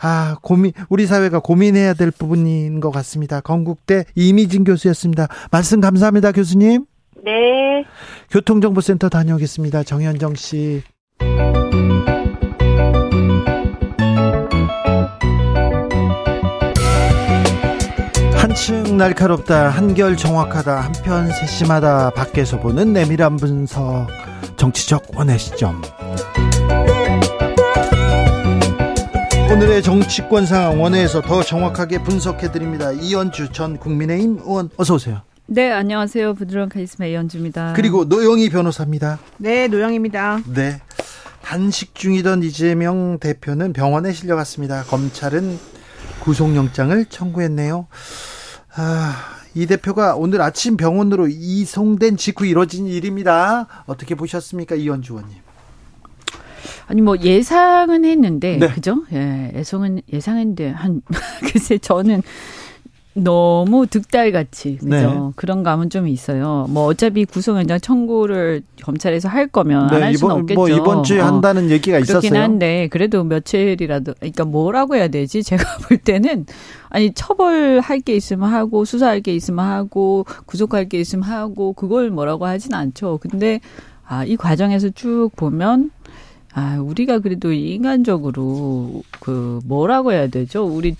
아 0.01 0.37
고민 0.41 0.71
우리 0.89 1.05
사회가 1.05 1.39
고민해야 1.39 1.93
될 1.93 2.11
부분인 2.11 2.79
것 2.79 2.91
같습니다. 2.91 3.41
건국대 3.41 4.05
이미진 4.15 4.63
교수였습니다. 4.63 5.27
말씀 5.51 5.81
감사합니다, 5.81 6.31
교수님. 6.31 6.85
네. 7.23 7.85
교통정보센터 8.31 9.09
다녀오겠습니다. 9.09 9.83
정현정 9.83 10.35
씨. 10.35 10.81
한층 18.33 18.97
날카롭다, 18.97 19.69
한결 19.69 20.17
정확하다, 20.17 20.81
한편 20.81 21.31
세심하다, 21.31 22.11
밖에서 22.11 22.59
보는 22.59 22.93
내밀한 22.93 23.37
분석, 23.37 24.07
정치적 24.57 25.03
원의 25.15 25.37
시점. 25.39 25.81
오늘의 29.51 29.81
정치권 29.81 30.45
상황 30.45 30.79
원회에서 30.79 31.21
더 31.21 31.41
정확하게 31.41 32.03
분석해 32.03 32.51
드립니다. 32.51 32.91
이현주 32.91 33.51
전 33.51 33.77
국민의힘 33.77 34.37
의원 34.43 34.69
어서 34.77 34.93
오세요. 34.93 35.21
네, 35.47 35.71
안녕하세요. 35.71 36.35
부드러운 36.35 36.69
카리스마 36.69 37.07
이현주입니다. 37.07 37.73
그리고 37.75 38.05
노영희 38.05 38.49
변호사입니다. 38.51 39.17
네, 39.37 39.67
노영입니다. 39.67 40.41
네. 40.53 40.79
단식 41.41 41.95
중이던 41.95 42.43
이재명 42.43 43.17
대표는 43.17 43.73
병원에 43.73 44.13
실려갔습니다. 44.13 44.83
검찰은 44.83 45.57
구속영장을 46.19 47.05
청구했네요. 47.05 47.87
아, 48.75 49.15
이 49.55 49.65
대표가 49.65 50.15
오늘 50.15 50.41
아침 50.41 50.77
병원으로 50.77 51.27
이송된 51.27 52.17
직후 52.17 52.45
이뤄진 52.45 52.85
일입니다. 52.85 53.65
어떻게 53.87 54.13
보셨습니까, 54.13 54.75
이현주 54.75 55.13
의원님? 55.13 55.48
아니 56.89 57.01
뭐 57.01 57.15
예상은 57.21 58.03
했는데 58.03 58.57
네. 58.57 58.67
그죠? 58.67 59.03
예, 59.13 59.51
예상은 59.55 60.01
예상했는데 60.11 60.69
한 60.69 61.01
글쎄 61.53 61.77
저는 61.77 62.23
너무 63.13 63.85
득달같이 63.85 64.77
그죠 64.77 64.89
네. 64.89 65.31
그런 65.35 65.61
감은 65.61 65.91
좀 65.91 66.07
있어요. 66.07 66.65
뭐 66.69 66.85
어차피 66.85 67.25
구속영장 67.25 67.79
청구를 67.79 68.63
검찰에서 68.81 69.29
할 69.29 69.45
거면 69.45 69.87
네, 69.87 69.97
안할 69.97 70.15
수는 70.15 70.35
없겠죠. 70.35 70.59
뭐 70.59 70.67
이번 70.67 71.03
주에 71.03 71.19
어. 71.19 71.25
한다는 71.25 71.69
얘기가 71.69 71.97
그렇긴 71.97 72.03
있었어요. 72.03 72.21
그렇긴 72.21 72.41
한데 72.41 72.87
그래도 72.89 73.23
며칠이라도 73.23 74.15
그러니까 74.19 74.45
뭐라고 74.45 74.95
해야 74.95 75.09
되지? 75.09 75.43
제가 75.45 75.63
볼 75.87 75.97
때는 75.97 76.47
아니 76.89 77.13
처벌할 77.13 77.99
게 77.99 78.15
있으면 78.15 78.51
하고 78.51 78.83
수사할 78.83 79.21
게 79.21 79.35
있으면 79.35 79.63
하고 79.63 80.25
구속할 80.47 80.89
게 80.89 80.99
있으면 80.99 81.23
하고 81.23 81.73
그걸 81.73 82.09
뭐라고 82.09 82.47
하진 82.47 82.73
않죠. 82.73 83.19
근데 83.21 83.59
아, 84.07 84.23
이 84.23 84.35
과정에서 84.37 84.89
쭉 84.89 85.29
보면 85.35 85.91
아, 86.53 86.77
우리가 86.79 87.19
그래도 87.19 87.51
인간적으로 87.51 89.03
그 89.19 89.59
뭐라고 89.65 90.11
해야 90.11 90.27
되죠? 90.27 90.63
우리 90.65 90.95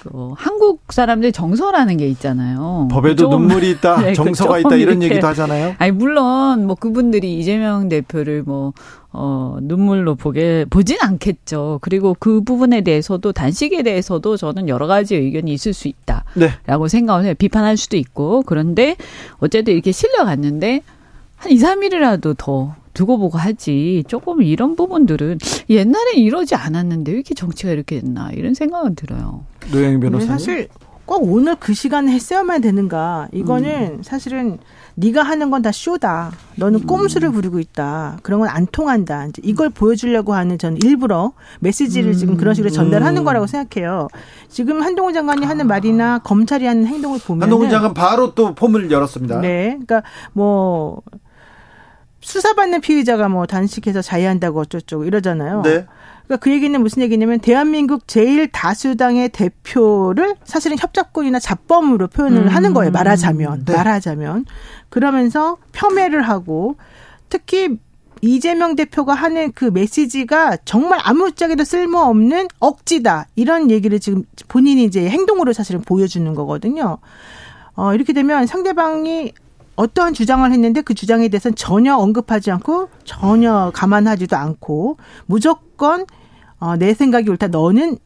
그 0.00 0.32
한국 0.36 0.92
사람들 0.92 1.32
정서라는 1.32 1.96
게 1.96 2.08
있잖아요. 2.08 2.88
법에도 2.90 3.28
눈물이 3.28 3.70
있다, 3.72 4.00
네, 4.02 4.12
정서가 4.14 4.54
그 4.54 4.60
있다 4.60 4.76
이런 4.76 5.02
얘기도 5.02 5.26
하잖아요. 5.26 5.74
아니 5.78 5.90
물론 5.90 6.66
뭐 6.66 6.76
그분들이 6.76 7.38
이재명 7.38 7.88
대표를 7.88 8.44
뭐 8.44 8.72
어, 9.10 9.56
눈물로 9.62 10.14
보게, 10.14 10.66
보진 10.68 10.98
않겠죠. 11.00 11.78
그리고 11.80 12.14
그 12.18 12.42
부분에 12.42 12.82
대해서도, 12.82 13.32
단식에 13.32 13.82
대해서도 13.82 14.36
저는 14.36 14.68
여러 14.68 14.86
가지 14.86 15.16
의견이 15.16 15.52
있을 15.52 15.72
수 15.72 15.88
있다. 15.88 16.24
네. 16.34 16.50
라고 16.66 16.88
생각을 16.88 17.24
해요. 17.24 17.34
비판할 17.36 17.76
수도 17.78 17.96
있고. 17.96 18.42
그런데, 18.42 18.96
어쨌든 19.38 19.72
이렇게 19.72 19.92
실려갔는데, 19.92 20.82
한 21.36 21.52
2, 21.52 21.56
3일이라도 21.56 22.36
더 22.36 22.76
두고 22.98 23.16
보고 23.18 23.38
하지. 23.38 24.02
조금 24.08 24.42
이런 24.42 24.74
부분들은 24.74 25.38
옛날에 25.70 26.14
이러지 26.16 26.56
않았는데 26.56 27.12
왜 27.12 27.18
이렇게 27.18 27.32
정치가 27.32 27.70
이렇게 27.70 28.00
됐나 28.00 28.30
이런 28.32 28.54
생각은 28.54 28.96
들어요. 28.96 29.44
노영희 29.70 30.00
변호사님. 30.00 30.26
사실 30.26 30.68
꼭 31.06 31.22
오늘 31.32 31.54
그 31.60 31.74
시간에 31.74 32.10
했어야만 32.12 32.60
되는가. 32.60 33.28
이거는 33.32 33.98
음. 33.98 34.02
사실은 34.02 34.58
네가 34.96 35.22
하는 35.22 35.48
건 35.50 35.62
다 35.62 35.70
쇼다. 35.70 36.32
너는 36.56 36.86
꼼수를 36.86 37.30
부리고 37.30 37.60
있다. 37.60 38.18
그런 38.24 38.40
건 38.40 38.48
안 38.48 38.66
통한다. 38.66 39.26
이제 39.26 39.40
이걸 39.44 39.70
보여주려고 39.70 40.34
하는 40.34 40.58
전 40.58 40.76
일부러 40.82 41.32
메시지를 41.60 42.10
음. 42.10 42.14
지금 42.14 42.36
그런 42.36 42.54
식으로 42.54 42.70
전달하는 42.72 43.22
음. 43.22 43.24
거라고 43.24 43.46
생각해요. 43.46 44.08
지금 44.48 44.82
한동훈 44.82 45.14
장관이 45.14 45.46
하는 45.46 45.66
아. 45.66 45.68
말이나 45.68 46.18
검찰이 46.18 46.66
하는 46.66 46.84
행동을 46.84 47.20
보면 47.20 47.42
한동훈 47.44 47.70
장관 47.70 47.94
바로 47.94 48.34
또 48.34 48.56
폼을 48.56 48.90
열었습니다. 48.90 49.40
네, 49.40 49.78
그러니까 49.86 50.02
뭐 50.32 51.00
수사받는 52.20 52.80
피의자가 52.80 53.28
뭐 53.28 53.46
단식해서 53.46 54.02
자해한다고 54.02 54.60
어쩌고 54.60 55.04
이러잖아요. 55.04 55.62
네. 55.62 55.86
그러니까 56.26 56.44
그 56.44 56.50
얘기는 56.50 56.78
무슨 56.80 57.02
얘기냐면 57.02 57.40
대한민국 57.40 58.06
제일 58.06 58.48
다수당의 58.48 59.30
대표를 59.30 60.36
사실은 60.44 60.76
협작권이나 60.78 61.38
잡범으로 61.38 62.08
표현을 62.08 62.42
음. 62.42 62.48
하는 62.48 62.74
거예요. 62.74 62.90
말하자면 62.90 63.64
네. 63.64 63.72
말하자면 63.72 64.44
그러면서 64.90 65.56
폄훼를 65.72 66.22
하고 66.22 66.76
특히 67.30 67.78
이재명 68.20 68.74
대표가 68.76 69.14
하는 69.14 69.52
그 69.52 69.66
메시지가 69.66 70.58
정말 70.64 70.98
아무짝에도 71.02 71.64
쓸모없는 71.64 72.48
억지다. 72.58 73.26
이런 73.36 73.70
얘기를 73.70 73.98
지금 74.00 74.24
본인이 74.48 74.84
이제 74.84 75.08
행동으로 75.08 75.52
사실은 75.52 75.80
보여주는 75.82 76.34
거거든요. 76.34 76.98
어, 77.74 77.94
이렇게 77.94 78.12
되면 78.12 78.46
상대방이 78.46 79.32
어떠한 79.78 80.12
주장을 80.12 80.50
했는데 80.50 80.80
그 80.80 80.92
주장에 80.92 81.28
대해서는 81.28 81.54
전혀 81.54 81.94
언급하지 81.96 82.50
않고 82.50 82.88
전혀 83.04 83.70
감안하지도 83.72 84.36
않고 84.36 84.96
무조건 85.26 86.04
어, 86.58 86.76
내 86.76 86.94
생각이 86.94 87.30
옳다. 87.30 87.46
너는 87.46 87.96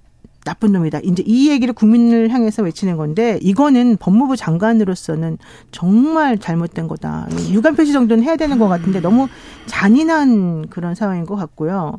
나쁜 0.44 0.72
놈이다. 0.72 1.00
이제 1.02 1.22
이 1.26 1.48
얘기를 1.48 1.72
국민을 1.72 2.28
향해서 2.28 2.62
외치는 2.62 2.98
건데 2.98 3.38
이거는 3.40 3.96
법무부 3.96 4.36
장관으로서는 4.36 5.38
정말 5.70 6.36
잘못된 6.36 6.88
거다. 6.88 7.28
유감 7.50 7.74
표시 7.74 7.92
정도는 7.94 8.22
해야 8.22 8.36
되는 8.36 8.58
것 8.58 8.68
같은데 8.68 9.00
너무 9.00 9.28
잔인한 9.64 10.66
그런 10.68 10.94
상황인 10.94 11.24
것 11.24 11.36
같고요. 11.36 11.96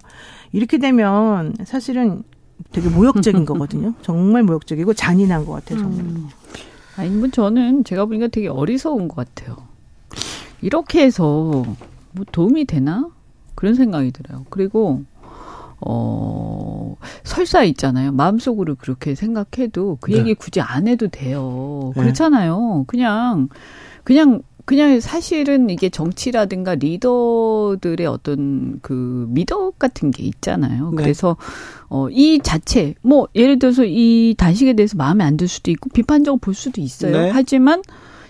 이렇게 0.52 0.78
되면 0.78 1.56
사실은 1.66 2.22
되게 2.72 2.90
모욕적인 2.90 3.46
거거든요. 3.46 3.94
정말 4.04 4.44
모욕적이고 4.44 4.94
잔인한 4.94 5.46
것 5.46 5.54
같아요. 5.54 5.80
정말. 5.80 6.00
음. 6.02 6.30
아니 6.98 7.10
뭐 7.10 7.30
저는 7.30 7.84
제가 7.84 8.06
보니까 8.06 8.28
되게 8.28 8.48
어리석은 8.48 9.08
것 9.08 9.16
같아요. 9.16 9.58
이렇게 10.62 11.04
해서 11.04 11.64
뭐 12.12 12.26
도움이 12.32 12.66
되나 12.66 13.10
그런 13.56 13.76
생각이 13.76 14.12
들어요. 14.12 14.46
그리고 14.50 15.04
어, 15.86 16.96
설사 17.24 17.64
있잖아요. 17.64 18.12
마음속으로 18.14 18.76
그렇게 18.76 19.16
생각해도 19.16 19.98
그 20.00 20.12
네. 20.12 20.20
얘기 20.20 20.34
굳이 20.34 20.62
안 20.62 20.88
해도 20.88 21.08
돼요. 21.10 21.92
네. 21.96 22.02
그렇잖아요. 22.02 22.86
그냥, 22.88 23.50
그냥, 24.04 24.42
그냥 24.66 25.00
사실은 25.02 25.70
이게 25.70 25.90
정치라든가 25.90 26.76
리더들의 26.76 28.08
어떤 28.08 28.80
그 28.82 29.26
미덕 29.30 29.78
같은 29.78 30.12
게 30.12 30.24
있잖아요. 30.24 30.92
네. 30.92 31.04
그래서 31.04 31.36
어, 31.90 32.10
이 32.10 32.40
자체, 32.42 32.96
뭐, 33.02 33.28
예를 33.36 33.60
들어서 33.60 33.84
이 33.86 34.36
단식에 34.38 34.74
대해서 34.74 34.96
마음에 34.98 35.24
안 35.24 35.38
들 35.38 35.48
수도 35.48 35.70
있고 35.72 35.90
비판적으로 35.90 36.40
볼 36.40 36.54
수도 36.54 36.80
있어요. 36.80 37.12
네. 37.24 37.30
하지만 37.32 37.82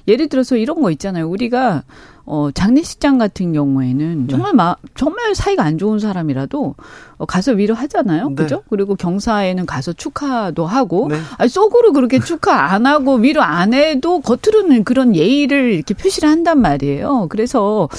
예를 0.07 0.27
들어서 0.27 0.55
이런 0.57 0.81
거 0.81 0.89
있잖아요. 0.91 1.29
우리가 1.29 1.83
어, 2.25 2.49
장례식장 2.53 3.17
같은 3.17 3.51
경우에는 3.53 4.27
네. 4.27 4.31
정말 4.31 4.53
마, 4.53 4.75
정말 4.95 5.35
사이가 5.35 5.63
안 5.63 5.77
좋은 5.77 5.99
사람이라도 5.99 6.75
어, 7.17 7.25
가서 7.25 7.51
위로하잖아요. 7.51 8.29
네. 8.29 8.35
그죠? 8.35 8.63
그리고 8.69 8.95
경사에는 8.95 9.65
가서 9.65 9.93
축하도 9.93 10.65
하고, 10.65 11.07
네. 11.09 11.17
아니, 11.37 11.49
속으로 11.49 11.93
그렇게 11.93 12.19
축하 12.19 12.73
안 12.73 12.85
하고 12.85 13.15
위로 13.15 13.41
안 13.41 13.73
해도 13.73 14.21
겉으로는 14.21 14.83
그런 14.83 15.15
예의를 15.15 15.73
이렇게 15.73 15.93
표시를 15.93 16.29
한단 16.29 16.61
말이에요. 16.61 17.27
그래서 17.29 17.89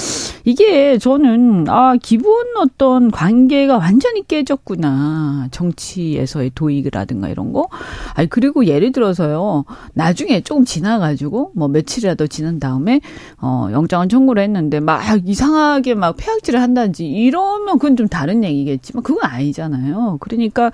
이게 0.45 0.99
저는, 0.99 1.67
아, 1.69 1.97
기본 2.03 2.45
어떤 2.59 3.11
관계가 3.11 3.79
완전히 3.79 4.27
깨졌구나. 4.27 5.49
정치에서의 5.51 6.53
도익이라든가 6.55 7.29
이런 7.29 7.53
거. 7.53 7.69
아니, 8.15 8.29
그리고 8.29 8.67
예를 8.67 8.93
들어서요, 8.93 9.65
나중에 9.93 10.41
조금 10.41 10.65
지나 10.65 10.99
가지고, 10.99 11.53
뭐 11.55 11.69
며칠이라도 11.69 12.27
지난 12.27 12.59
다음에, 12.59 13.01
어, 13.41 13.69
영장을 13.73 14.09
청구를 14.15 14.45
했는데 14.45 14.79
막 14.79 15.03
이상하게 15.25 15.95
막 15.95 16.17
폐악질을 16.17 16.61
한다든지 16.61 17.05
이러면 17.07 17.79
그건 17.79 17.97
좀 17.97 18.07
다른 18.07 18.45
얘기겠지만 18.45 19.03
그건 19.03 19.29
아니잖아요. 19.29 20.19
그러니까 20.21 20.71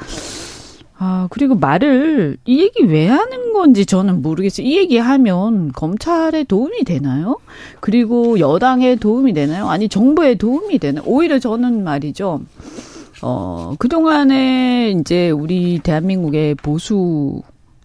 아, 0.98 1.28
그리고 1.30 1.54
말을 1.54 2.36
이 2.44 2.60
얘기 2.60 2.84
왜 2.84 3.08
하는 3.08 3.54
건지 3.54 3.86
저는 3.86 4.20
모르겠어요. 4.20 4.66
이 4.66 4.76
얘기 4.76 4.98
하면 4.98 5.72
검찰에 5.72 6.44
도움이 6.44 6.84
되나요? 6.84 7.38
그리고 7.80 8.38
여당에 8.38 8.96
도움이 8.96 9.32
되나요? 9.32 9.70
아니, 9.70 9.88
정부에 9.88 10.34
도움이 10.34 10.78
되나요? 10.78 11.02
오히려 11.06 11.38
저는 11.38 11.84
말이죠. 11.84 12.42
어, 13.22 13.74
그동안에 13.78 14.90
이제 14.90 15.30
우리 15.30 15.78
대한민국의 15.78 16.56
보수 16.56 17.40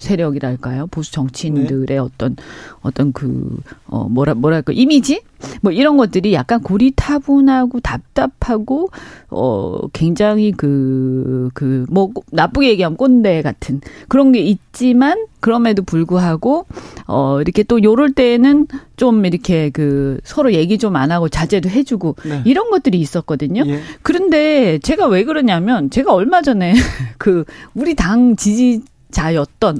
세력이랄까요? 0.05 0.87
보수 0.87 1.11
정치인들의 1.11 1.85
네. 1.87 1.97
어떤 1.97 2.35
어떤 2.81 3.11
그 3.11 3.57
어 3.87 4.07
뭐라 4.09 4.33
뭐랄까 4.33 4.73
이미지 4.73 5.21
뭐 5.61 5.71
이런 5.71 5.97
것들이 5.97 6.33
약간 6.33 6.61
고리타분하고 6.61 7.79
답답하고 7.81 8.89
어 9.29 9.87
굉장히 9.93 10.51
그 10.51 11.49
그 11.53 11.85
뭐 11.89 12.11
나쁘게 12.31 12.69
얘기하면 12.69 12.97
꼰대 12.97 13.41
같은 13.41 13.81
그런 14.07 14.31
게 14.31 14.39
있지만 14.39 15.25
그럼에도 15.39 15.83
불구하고 15.83 16.65
어 17.07 17.41
이렇게 17.41 17.63
또 17.63 17.81
요럴 17.83 18.13
때에는 18.13 18.67
좀 18.97 19.25
이렇게 19.25 19.69
그 19.69 20.19
서로 20.23 20.53
얘기 20.53 20.77
좀 20.77 20.95
안 20.95 21.11
하고 21.11 21.27
자제도 21.29 21.69
해주고 21.69 22.15
네. 22.25 22.41
이런 22.45 22.69
것들이 22.71 22.97
있었거든요. 22.99 23.63
예. 23.67 23.79
그런데 24.01 24.79
제가 24.79 25.07
왜 25.07 25.23
그러냐면 25.25 25.89
제가 25.89 26.13
얼마 26.13 26.41
전에 26.41 26.73
그 27.17 27.43
우리 27.73 27.95
당 27.95 28.35
지지 28.37 28.81
자였던 29.15 29.79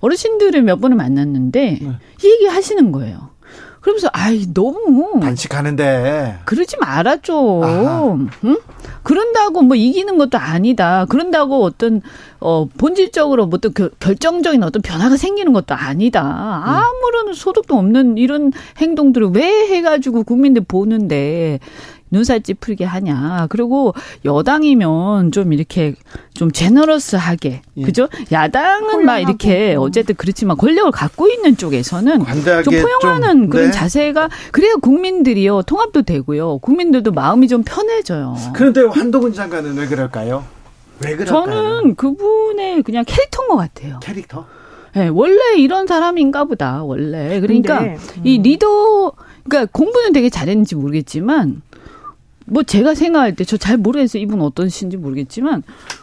어르신들을 0.00 0.62
몇 0.62 0.80
번을 0.80 0.96
만났는데 0.96 1.78
네. 1.80 1.92
이 2.22 2.26
얘기 2.28 2.46
하시는 2.46 2.92
거예요. 2.92 3.34
그러면서 3.80 4.08
아이 4.14 4.46
너무 4.54 5.20
단식하는데 5.20 6.40
그러지 6.46 6.78
말아줘. 6.80 7.34
응? 8.44 8.58
그런다고 9.02 9.60
뭐 9.60 9.76
이기는 9.76 10.16
것도 10.16 10.38
아니다. 10.38 11.04
그런다고 11.06 11.62
어떤 11.62 12.00
어 12.40 12.66
본질적으로 12.78 13.46
뭐 13.46 13.58
어떤 13.62 13.90
결정적인 14.00 14.62
어떤 14.62 14.80
변화가 14.80 15.18
생기는 15.18 15.52
것도 15.52 15.74
아니다. 15.74 16.22
아무런 16.64 17.34
소득도 17.34 17.76
없는 17.76 18.16
이런 18.16 18.52
행동들을 18.78 19.32
왜 19.34 19.68
해가지고 19.68 20.24
국민들 20.24 20.64
보는데 20.66 21.60
눈살 22.14 22.42
찌푸리게 22.42 22.84
하냐. 22.84 23.48
그리고 23.50 23.92
여당이면 24.24 25.32
좀 25.32 25.52
이렇게 25.52 25.94
좀 26.32 26.52
제너러스하게 26.52 27.62
예. 27.76 27.82
그죠? 27.82 28.08
야당은 28.30 29.04
막 29.04 29.18
이렇게 29.18 29.74
어쨌든 29.78 30.14
그렇지만 30.14 30.56
권력을 30.56 30.90
갖고 30.92 31.28
있는 31.28 31.56
쪽에서는 31.56 32.24
좀 32.64 32.72
포용하는 32.72 33.28
좀, 33.42 33.50
그런 33.50 33.66
네. 33.66 33.70
자세가 33.72 34.28
그래야 34.52 34.74
국민들이요 34.76 35.62
통합도 35.62 36.02
되고요. 36.02 36.58
국민들도 36.58 37.10
마음이 37.10 37.48
좀 37.48 37.64
편해져요. 37.64 38.36
그런데 38.54 38.82
한동훈 38.86 39.32
장관은 39.32 39.76
왜 39.76 39.86
그럴까요? 39.86 40.44
왜 41.04 41.16
그럴까요? 41.16 41.44
저는 41.44 41.96
그분의 41.96 42.84
그냥 42.84 43.04
캐릭터인 43.04 43.48
것 43.48 43.56
같아요. 43.56 43.98
캐릭터? 44.00 44.46
네, 44.94 45.08
원래 45.08 45.56
이런 45.56 45.88
사람인가 45.88 46.44
보다, 46.44 46.84
원래. 46.84 47.40
그러니까, 47.40 47.80
근데, 47.80 47.94
음. 47.94 48.20
이 48.22 48.38
리더, 48.38 49.10
그러니까 49.42 49.68
공부는 49.72 50.12
되게 50.12 50.30
잘했는지 50.30 50.76
모르겠지만, 50.76 51.62
뭐 52.46 52.62
제가 52.62 52.94
생각할 52.94 53.34
때 53.34 53.44
저 53.44 53.56
잘 53.56 53.76
모르겠어요. 53.78 54.22
이분 54.22 54.40
어떤 54.40 54.68
신지 54.68 54.96
모르겠지만 54.96 55.62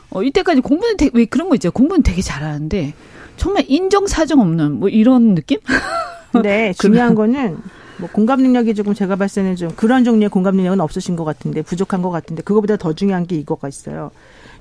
어 0.10 0.24
이때까지 0.24 0.62
공부는 0.62 0.98
되게, 0.98 1.12
왜 1.14 1.26
그런 1.26 1.50
거 1.50 1.56
있죠. 1.56 1.72
공부는 1.72 2.04
되게 2.04 2.22
잘하는데 2.22 2.94
정말 3.38 3.64
인정 3.68 4.08
사정 4.08 4.40
없는 4.40 4.74
뭐 4.80 4.90
이런 4.90 5.36
느낌? 5.36 5.60
네, 6.44 6.74
중요한 6.74 7.14
거는 7.16 7.58
뭐 7.98 8.10
공감 8.12 8.42
능력이 8.42 8.74
조금 8.76 8.94
제가 8.94 9.16
봤을 9.16 9.44
때는 9.44 9.56
좀 9.56 9.70
그런 9.76 10.04
종류의 10.04 10.30
공감 10.30 10.56
능력은 10.56 10.80
없으신 10.82 11.16
것 11.16 11.24
같은데 11.26 11.62
부족한 11.62 12.02
것 12.02 12.10
같은데 12.10 12.42
그거보다 12.42 12.78
더 12.78 12.94
중요한 12.94 13.28
게 13.28 13.36
이거가 13.36 13.68
있어요. 13.68 14.12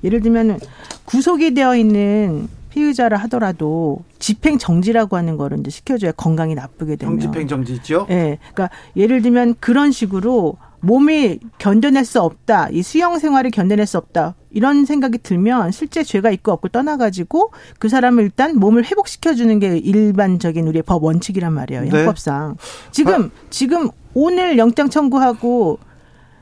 예를 0.03 0.21
들면은 0.21 0.59
구속이 1.05 1.53
되어 1.53 1.75
있는 1.75 2.47
피의자라 2.71 3.17
하더라도 3.17 4.03
집행 4.19 4.57
정지라고 4.57 5.17
하는 5.17 5.37
거를 5.37 5.59
이제 5.59 5.69
시켜줘야 5.69 6.11
건강이 6.13 6.55
나쁘게 6.55 6.95
되면. 6.95 7.19
집행 7.19 7.47
정지죠? 7.47 8.07
예. 8.09 8.13
네, 8.15 8.39
그러니까 8.53 8.69
예를 8.95 9.21
들면 9.21 9.55
그런 9.59 9.91
식으로 9.91 10.55
몸이 10.81 11.39
견뎌낼 11.57 12.05
수 12.05 12.21
없다. 12.21 12.69
이 12.71 12.81
수영 12.81 13.19
생활을 13.19 13.51
견뎌낼 13.51 13.85
수 13.85 13.97
없다. 13.97 14.35
이런 14.51 14.85
생각이 14.85 15.19
들면 15.19 15.71
실제 15.71 16.03
죄가 16.03 16.31
있고 16.31 16.51
없고 16.51 16.69
떠나가지고 16.69 17.51
그 17.79 17.87
사람을 17.87 18.23
일단 18.23 18.57
몸을 18.57 18.85
회복시켜주는 18.85 19.59
게 19.59 19.77
일반적인 19.77 20.67
우리의 20.67 20.83
법 20.83 21.03
원칙이란 21.03 21.53
말이에요. 21.53 21.83
네. 21.83 21.89
형법상. 21.89 22.57
지금, 22.91 23.25
아. 23.25 23.29
지금 23.49 23.89
오늘 24.13 24.57
영장 24.57 24.89
청구하고 24.89 25.79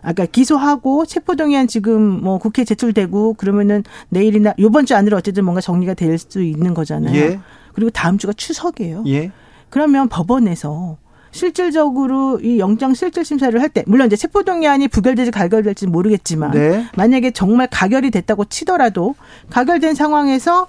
아까 0.01 0.25
기소하고 0.25 1.05
체포동의안 1.05 1.67
지금 1.67 2.01
뭐 2.23 2.37
국회 2.37 2.63
제출되고 2.63 3.33
그러면은 3.33 3.83
내일이나 4.07 4.53
요번 4.59 4.85
주 4.85 4.95
안으로 4.95 5.17
어쨌든 5.17 5.43
뭔가 5.43 5.59
정리가 5.61 5.93
될 5.93 6.17
수 6.17 6.41
있는 6.41 6.73
거잖아요. 6.73 7.15
예. 7.15 7.39
그리고 7.73 7.89
다음 7.89 8.17
주가 8.17 8.31
추석이에요. 8.33 9.03
예. 9.07 9.31
그러면 9.69 10.07
법원에서 10.09 10.97
실질적으로 11.31 12.39
이 12.41 12.59
영장 12.59 12.93
실질 12.93 13.23
심사를 13.25 13.59
할 13.61 13.69
때 13.69 13.83
물론 13.87 14.07
이제 14.07 14.15
체포 14.15 14.43
동의안이 14.43 14.87
부결될지 14.87 15.31
가결될지 15.31 15.87
모르겠지만 15.87 16.51
네. 16.51 16.85
만약에 16.95 17.31
정말 17.31 17.67
가결이 17.71 18.09
됐다고 18.11 18.45
치더라도 18.45 19.15
가결된 19.49 19.93
상황에서 19.95 20.67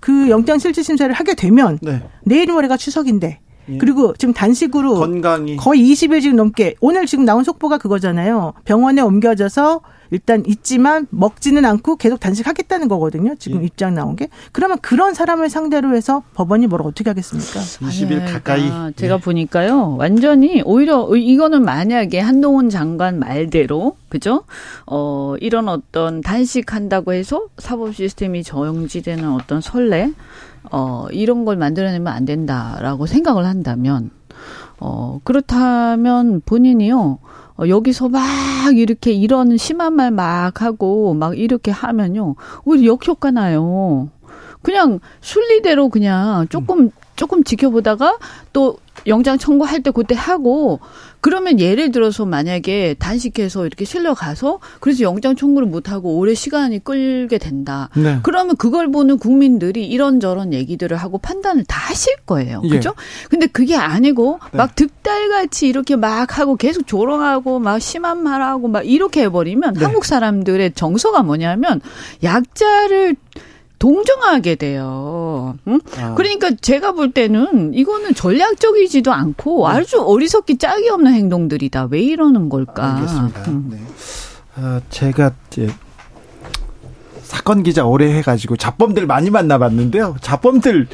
그 0.00 0.30
영장 0.30 0.58
실질 0.58 0.82
심사를 0.84 1.12
하게 1.12 1.34
되면 1.34 1.78
네. 1.82 2.02
내일 2.24 2.52
모레가 2.52 2.76
추석인데 2.76 3.26
예. 3.28 3.47
그리고 3.78 4.14
지금 4.16 4.32
단식으로 4.32 4.94
건강이 4.94 5.56
거의 5.56 5.82
20일 5.82 6.22
지금 6.22 6.36
넘게 6.36 6.76
오늘 6.80 7.06
지금 7.06 7.24
나온 7.24 7.44
속보가 7.44 7.78
그거잖아요. 7.78 8.54
병원에 8.64 9.02
옮겨져서 9.02 9.80
일단 10.10 10.42
있지만 10.46 11.06
먹지는 11.10 11.64
않고 11.64 11.96
계속 11.96 12.20
단식하겠다는 12.20 12.88
거거든요. 12.88 13.34
지금 13.38 13.60
예. 13.62 13.66
입장 13.66 13.94
나온 13.94 14.16
게. 14.16 14.28
그러면 14.52 14.78
그런 14.80 15.14
사람을 15.14 15.50
상대로 15.50 15.94
해서 15.94 16.22
법원이 16.34 16.66
뭘 16.66 16.82
어떻게 16.82 17.10
하겠습니까? 17.10 17.60
20일 17.60 18.32
가까이. 18.32 18.68
아, 18.70 18.90
제가 18.96 19.16
예. 19.16 19.20
보니까요. 19.20 19.96
완전히 19.98 20.62
오히려 20.64 21.08
이거는 21.14 21.62
만약에 21.64 22.20
한동훈 22.20 22.70
장관 22.70 23.18
말대로 23.18 23.96
그죠? 24.08 24.44
어, 24.86 25.34
이런 25.40 25.68
어떤 25.68 26.22
단식한다고 26.22 27.12
해서 27.12 27.46
사법 27.58 27.94
시스템이 27.94 28.42
정지되는 28.42 29.28
어떤 29.30 29.60
선례 29.60 30.10
어, 30.70 31.06
이런 31.10 31.44
걸 31.44 31.56
만들어내면 31.56 32.12
안 32.12 32.24
된다라고 32.24 33.06
생각을 33.06 33.46
한다면 33.46 34.10
어, 34.80 35.20
그렇다면 35.24 36.42
본인이요. 36.44 37.18
어, 37.58 37.68
여기서 37.68 38.08
막 38.08 38.22
이렇게 38.76 39.12
이런 39.12 39.56
심한 39.56 39.94
말 39.94 40.10
막 40.10 40.62
하고 40.62 41.14
막 41.14 41.36
이렇게 41.38 41.70
하면요. 41.70 42.36
오히려 42.64 42.92
역효과 42.92 43.30
나요. 43.32 44.08
그냥 44.62 45.00
순리대로 45.20 45.88
그냥 45.88 46.46
조금 46.48 46.90
조금 47.16 47.42
지켜보다가 47.42 48.18
또 48.52 48.78
영장 49.06 49.38
청구할 49.38 49.82
때 49.82 49.90
그때 49.90 50.14
하고 50.14 50.80
그러면 51.20 51.58
예를 51.58 51.90
들어서 51.90 52.24
만약에 52.24 52.94
단식해서 52.98 53.66
이렇게 53.66 53.84
실려 53.84 54.14
가서 54.14 54.60
그래서 54.80 55.02
영장 55.02 55.36
청구를 55.36 55.68
못 55.68 55.90
하고 55.90 56.16
오래 56.16 56.34
시간이 56.34 56.84
끌게 56.84 57.38
된다. 57.38 57.88
네. 57.96 58.18
그러면 58.22 58.56
그걸 58.56 58.90
보는 58.90 59.18
국민들이 59.18 59.86
이런저런 59.86 60.52
얘기들을 60.52 60.96
하고 60.96 61.18
판단을 61.18 61.64
다 61.64 61.78
하실 61.88 62.14
거예요. 62.26 62.62
예. 62.64 62.68
그죠? 62.68 62.94
근데 63.30 63.46
그게 63.46 63.76
아니고 63.76 64.38
네. 64.52 64.58
막 64.58 64.74
득달같이 64.76 65.68
이렇게 65.68 65.96
막 65.96 66.38
하고 66.38 66.56
계속 66.56 66.86
조롱하고 66.86 67.58
막 67.58 67.80
심한 67.80 68.22
말하고 68.22 68.68
막 68.68 68.86
이렇게 68.86 69.22
해 69.22 69.28
버리면 69.28 69.74
네. 69.74 69.84
한국 69.84 70.04
사람들의 70.04 70.72
정서가 70.72 71.22
뭐냐면 71.22 71.80
약자를 72.22 73.16
동정하게 73.78 74.56
돼요. 74.56 75.56
응? 75.68 75.80
아. 75.98 76.14
그러니까 76.14 76.50
제가 76.60 76.92
볼 76.92 77.12
때는 77.12 77.74
이거는 77.74 78.14
전략적이지도 78.14 79.12
않고 79.12 79.68
네. 79.68 79.74
아주 79.78 80.00
어리석기 80.00 80.58
짝이 80.58 80.88
없는 80.90 81.12
행동들이다. 81.12 81.88
왜 81.90 82.00
이러는 82.00 82.48
걸까? 82.48 82.96
알겠습니다. 82.96 83.42
응. 83.48 83.64
네. 83.70 83.78
어, 84.56 84.80
제가 84.90 85.32
이제 85.50 85.68
사건 87.22 87.62
기자 87.62 87.84
오래 87.84 88.12
해가지고 88.14 88.56
잡범들 88.56 89.06
많이 89.06 89.30
만나봤는데요. 89.30 90.16
잡범들 90.20 90.88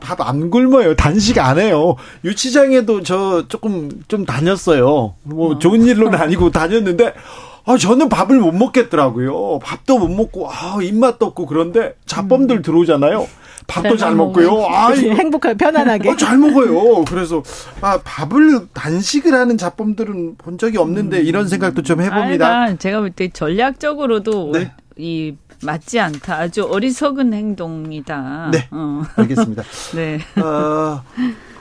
밥 0.00 0.20
안 0.20 0.50
굶어요. 0.50 0.94
단식 0.94 1.38
안 1.38 1.58
해요. 1.58 1.96
유치장에도 2.24 3.02
저 3.02 3.48
조금 3.48 3.90
좀 4.06 4.24
다녔어요. 4.24 5.14
뭐 5.22 5.52
어. 5.54 5.58
좋은 5.58 5.82
일로는 5.84 6.18
아니고 6.20 6.50
다녔는데 6.50 7.14
아, 7.66 7.76
저는 7.76 8.08
밥을 8.08 8.38
못 8.38 8.52
먹겠더라고요. 8.52 9.58
밥도 9.58 9.98
못 9.98 10.08
먹고, 10.08 10.48
아, 10.50 10.78
입맛도 10.80 11.26
없고 11.26 11.46
그런데 11.46 11.94
잡범들 12.06 12.58
음. 12.58 12.62
들어오잖아요. 12.62 13.26
밥도 13.66 13.96
잘, 13.96 14.14
먹고요. 14.14 14.64
아, 14.66 14.90
행복하게 14.94 15.56
편안하게. 15.56 16.10
아, 16.10 16.16
잘 16.16 16.38
먹어요. 16.38 17.04
그래서 17.08 17.42
아 17.80 17.98
밥을 18.04 18.68
단식을 18.72 19.34
하는 19.34 19.58
잡범들은 19.58 20.36
본 20.38 20.56
적이 20.58 20.78
없는데 20.78 21.18
음. 21.18 21.24
이런 21.26 21.48
생각도 21.48 21.82
좀 21.82 22.00
해봅니다. 22.00 22.46
아, 22.48 22.76
제가 22.76 23.00
볼 23.00 23.10
때 23.10 23.28
전략적으로도 23.28 24.52
네. 24.52 24.72
이 24.96 25.34
맞지 25.62 25.98
않다. 25.98 26.36
아주 26.36 26.64
어리석은 26.64 27.32
행동이다. 27.32 28.50
네. 28.52 28.68
어. 28.70 29.02
알겠습니다. 29.16 29.64
네. 29.96 30.20
어, 30.40 31.02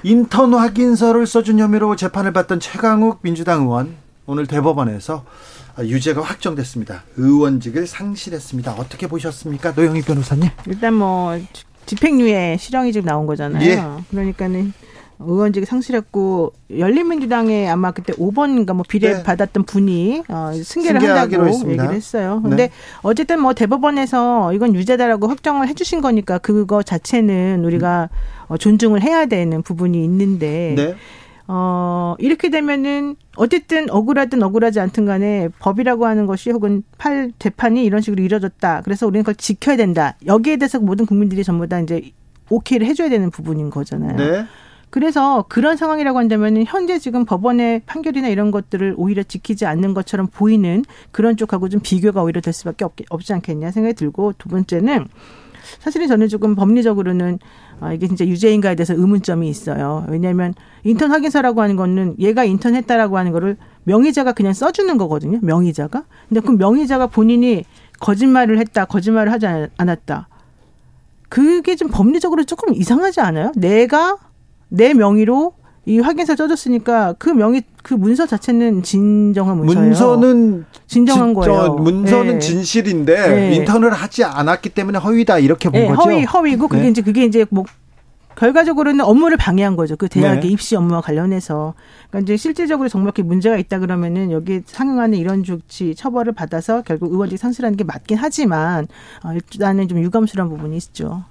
인턴 0.03 0.53
확인서를 0.53 1.25
써준 1.25 1.57
혐의로 1.57 1.95
재판을 1.95 2.33
받던 2.33 2.59
최강욱 2.59 3.19
민주당 3.23 3.61
의원 3.63 3.95
오늘 4.27 4.45
대법원에서 4.45 5.23
아, 5.25 5.54
유죄가 5.79 6.21
확정됐습니다. 6.21 7.03
의원직을 7.17 7.87
상실했습니다. 7.87 8.73
어떻게 8.73 9.07
보셨습니까, 9.07 9.71
노영희 9.71 10.01
변호사님? 10.01 10.49
일단 10.67 10.93
뭐 10.93 11.37
집행유예 11.85 12.57
실형이 12.59 12.93
지금 12.93 13.05
나온 13.07 13.25
거잖아요. 13.25 13.63
예. 13.69 13.83
그러니까는 14.09 14.73
의원직 15.19 15.65
상실했고 15.65 16.53
열린민주당에 16.77 17.69
아마 17.69 17.91
그때 17.91 18.13
5번인가 18.13 18.73
뭐 18.73 18.83
비례 18.87 19.13
네. 19.13 19.23
받았던 19.23 19.63
분이 19.63 20.23
어, 20.27 20.51
승계를 20.53 21.01
한다고 21.01 21.47
했습니다. 21.47 21.83
얘기를 21.83 21.95
했어요. 21.95 22.41
네. 22.43 22.49
근데 22.49 22.67
네. 22.67 22.73
어쨌든 23.01 23.39
뭐 23.39 23.53
대법원에서 23.53 24.53
이건 24.53 24.75
유죄다라고 24.75 25.27
확정을 25.27 25.67
해주신 25.69 26.01
거니까 26.01 26.37
그거 26.37 26.83
자체는 26.83 27.63
우리가 27.63 28.09
음. 28.51 28.57
존중을 28.57 29.01
해야 29.01 29.25
되는 29.25 29.61
부분이 29.61 30.03
있는데 30.03 30.73
네. 30.75 30.95
어, 31.47 32.15
이렇게 32.17 32.49
되면은 32.49 33.15
어쨌든 33.35 33.89
억울하든 33.89 34.41
억울하지 34.41 34.79
않든 34.79 35.05
간에 35.05 35.49
법이라고 35.59 36.05
하는 36.05 36.25
것이 36.25 36.49
혹은 36.49 36.83
팔 36.97 37.31
재판이 37.37 37.83
이런 37.85 38.01
식으로 38.01 38.23
이뤄졌다. 38.23 38.81
그래서 38.83 39.05
우리는 39.05 39.23
그걸 39.23 39.35
지켜야 39.35 39.77
된다. 39.77 40.15
여기에 40.25 40.57
대해서 40.57 40.79
모든 40.79 41.05
국민들이 41.05 41.43
전부 41.43 41.67
다 41.67 41.79
이제 41.79 42.11
오케이를 42.49 42.87
해줘야 42.87 43.09
되는 43.09 43.29
부분인 43.29 43.69
거잖아요. 43.69 44.17
네. 44.17 44.45
그래서 44.89 45.43
그런 45.49 45.75
상황이라고 45.75 46.17
한다면 46.17 46.63
현재 46.65 46.99
지금 46.99 47.25
법원의 47.25 47.81
판결이나 47.85 48.29
이런 48.29 48.49
것들을 48.49 48.93
오히려 48.97 49.23
지키지 49.23 49.65
않는 49.65 49.93
것처럼 49.93 50.27
보이는 50.27 50.85
그런 51.11 51.35
쪽하고 51.35 51.69
좀 51.69 51.81
비교가 51.83 52.23
오히려 52.23 52.39
될 52.39 52.53
수밖에 52.53 52.85
없, 52.85 52.93
없지 53.09 53.33
않겠냐 53.33 53.71
생각이 53.71 53.93
들고 53.95 54.33
두 54.37 54.47
번째는 54.47 55.07
사실은 55.79 56.07
저는 56.07 56.27
조금 56.27 56.55
법리적으로는 56.55 57.39
아, 57.79 57.93
이게 57.93 58.07
진짜 58.07 58.25
유죄인가에 58.25 58.75
대해서 58.75 58.93
의문점이 58.93 59.47
있어요. 59.49 60.05
왜냐하면 60.09 60.53
인턴 60.83 61.11
확인서라고 61.11 61.61
하는 61.61 61.75
거는 61.75 62.15
얘가 62.19 62.43
인턴 62.43 62.75
했다라고 62.75 63.17
하는 63.17 63.31
거를 63.31 63.57
명의자가 63.83 64.31
그냥 64.31 64.53
써주는 64.53 64.97
거거든요. 64.97 65.39
명의자가. 65.41 66.03
근데 66.29 66.41
그 66.41 66.51
명의자가 66.51 67.07
본인이 67.07 67.63
거짓말을 67.99 68.57
했다, 68.59 68.85
거짓말을 68.85 69.31
하지 69.31 69.47
않았다. 69.77 70.27
그게 71.29 71.75
좀 71.75 71.89
법리적으로 71.89 72.43
조금 72.43 72.73
이상하지 72.73 73.21
않아요? 73.21 73.51
내가 73.55 74.17
내 74.69 74.93
명의로 74.93 75.53
이 75.85 75.99
확인서 75.99 76.35
써줬으니까 76.35 77.13
그 77.19 77.29
명의 77.29 77.63
그 77.83 77.93
문서 77.93 78.25
자체는 78.25 78.81
진정한 78.81 79.57
문서예요. 79.57 79.87
문서는 79.87 80.65
진정한 80.87 81.27
진, 81.27 81.33
거예요. 81.35 81.73
문서는 81.75 82.33
네. 82.33 82.39
진실인데 82.39 83.27
네. 83.27 83.55
인턴을 83.55 83.93
하지 83.93 84.23
않았기 84.23 84.69
때문에 84.69 84.97
허위다 84.97 85.39
이렇게 85.39 85.69
본 85.69 85.81
네, 85.81 85.87
거죠. 85.87 86.01
허위 86.01 86.23
허위고 86.23 86.67
그게 86.67 86.83
네. 86.83 86.89
이제 86.89 87.01
그게 87.03 87.25
이제 87.25 87.45
뭐 87.51 87.65
결과적으로는 88.35 89.05
업무를 89.05 89.37
방해한 89.37 89.75
거죠. 89.75 89.95
그 89.95 90.09
대학의 90.09 90.41
네. 90.41 90.47
입시 90.47 90.75
업무와 90.75 91.01
관련해서. 91.01 91.73
그러니까 92.09 92.25
이제 92.25 92.37
실질적으로 92.37 92.89
정말 92.89 93.07
이렇게 93.07 93.23
문제가 93.23 93.55
있다 93.57 93.79
그러면은 93.79 94.31
여기 94.31 94.61
상응하는 94.65 95.17
이런 95.17 95.43
조치 95.43 95.95
처벌을 95.95 96.33
받아서 96.33 96.81
결국 96.81 97.13
의원직 97.13 97.37
상실하는 97.39 97.77
게 97.77 97.83
맞긴 97.83 98.17
하지만 98.17 98.87
어, 99.23 99.31
일단은 99.33 99.87
좀 99.87 99.99
유감스러운 99.99 100.49
부분이 100.49 100.75
있죠. 100.77 101.23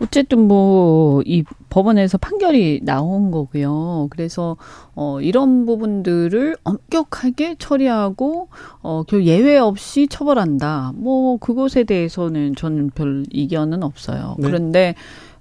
어쨌든 0.00 0.46
뭐 0.46 1.06
이 1.24 1.44
법원에서 1.70 2.18
판결이 2.18 2.80
나온 2.82 3.30
거고요. 3.30 4.08
그래서 4.10 4.56
어 4.94 5.20
이런 5.20 5.66
부분들을 5.66 6.56
엄격하게 6.64 7.56
처리하고 7.58 8.48
어그 8.80 9.24
예외 9.24 9.58
없이 9.58 10.06
처벌한다. 10.08 10.92
뭐 10.94 11.36
그것에 11.38 11.84
대해서는 11.84 12.54
저는 12.54 12.90
별 12.90 13.24
이견은 13.30 13.82
없어요. 13.82 14.36
네. 14.38 14.46
그런데 14.46 14.94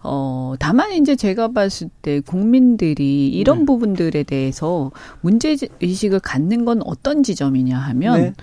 어, 0.08 0.54
다만 0.60 0.92
이제 0.92 1.16
제가 1.16 1.48
봤을 1.48 1.90
때 2.02 2.20
국민들이 2.20 3.28
이런 3.30 3.60
네. 3.60 3.66
부분들에 3.66 4.24
대해서 4.24 4.92
문제 5.22 5.56
의식을 5.82 6.20
갖는 6.20 6.64
건 6.66 6.82
어떤 6.86 7.24
지점이냐 7.24 7.78
하면 7.78 8.22
네. 8.22 8.34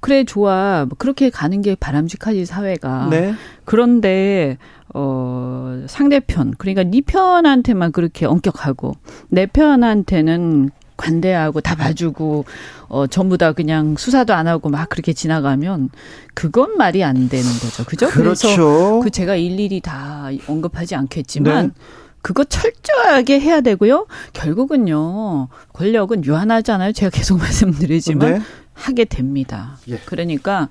그래 0.00 0.24
좋아 0.24 0.84
그렇게 0.98 1.30
가는 1.30 1.62
게 1.62 1.76
바람직하지 1.76 2.44
사회가 2.44 3.08
네. 3.10 3.34
그런데 3.64 4.58
어, 4.94 5.84
상대편, 5.86 6.54
그러니까 6.58 6.84
네 6.84 7.00
편한테만 7.00 7.92
그렇게 7.92 8.26
엄격하고 8.26 8.92
내 9.28 9.46
편한테는 9.46 10.70
관대하고 10.96 11.60
다 11.60 11.74
봐주고 11.74 12.44
어 12.88 13.06
전부 13.06 13.38
다 13.38 13.52
그냥 13.52 13.96
수사도 13.96 14.34
안 14.34 14.46
하고 14.46 14.68
막 14.68 14.88
그렇게 14.88 15.12
지나가면 15.12 15.90
그건 16.34 16.76
말이 16.76 17.02
안 17.02 17.28
되는 17.28 17.50
거죠. 17.60 17.84
그죠? 17.84 18.08
그렇죠. 18.08 18.48
그래서 18.48 19.00
그 19.02 19.10
제가 19.10 19.34
일일이 19.34 19.80
다 19.80 20.28
언급하지 20.46 20.94
않겠지만 20.94 21.66
네. 21.68 21.72
그거 22.20 22.44
철저하게 22.44 23.40
해야 23.40 23.60
되고요. 23.60 24.06
결국은요. 24.32 25.48
권력은 25.72 26.24
유한하잖아요. 26.24 26.92
제가 26.92 27.10
계속 27.10 27.38
말씀드리지만 27.40 28.34
네. 28.34 28.40
하게 28.74 29.04
됩니다. 29.04 29.76
예. 29.88 29.98
그러니까 30.06 30.68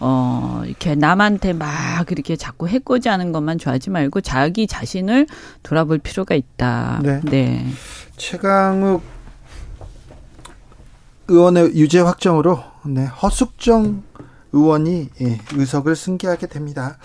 어, 0.00 0.62
이렇게 0.64 0.94
남한테 0.94 1.52
막 1.52 2.10
이렇게 2.10 2.36
자꾸 2.36 2.68
해코지하는 2.68 3.32
것만 3.32 3.58
좋아하지 3.58 3.90
말고 3.90 4.20
자기 4.20 4.66
자신을 4.66 5.26
돌아볼 5.62 5.98
필요가 5.98 6.34
있다. 6.34 7.00
네. 7.02 7.20
네. 7.24 7.66
최강욱 8.16 9.02
의원의 11.28 11.74
유죄 11.74 12.00
확정으로 12.00 12.62
네, 12.86 13.04
허숙정 13.04 14.02
의원이 14.52 15.10
예, 15.20 15.38
의석을 15.54 15.94
승계하게 15.94 16.46
됩니다. 16.46 16.96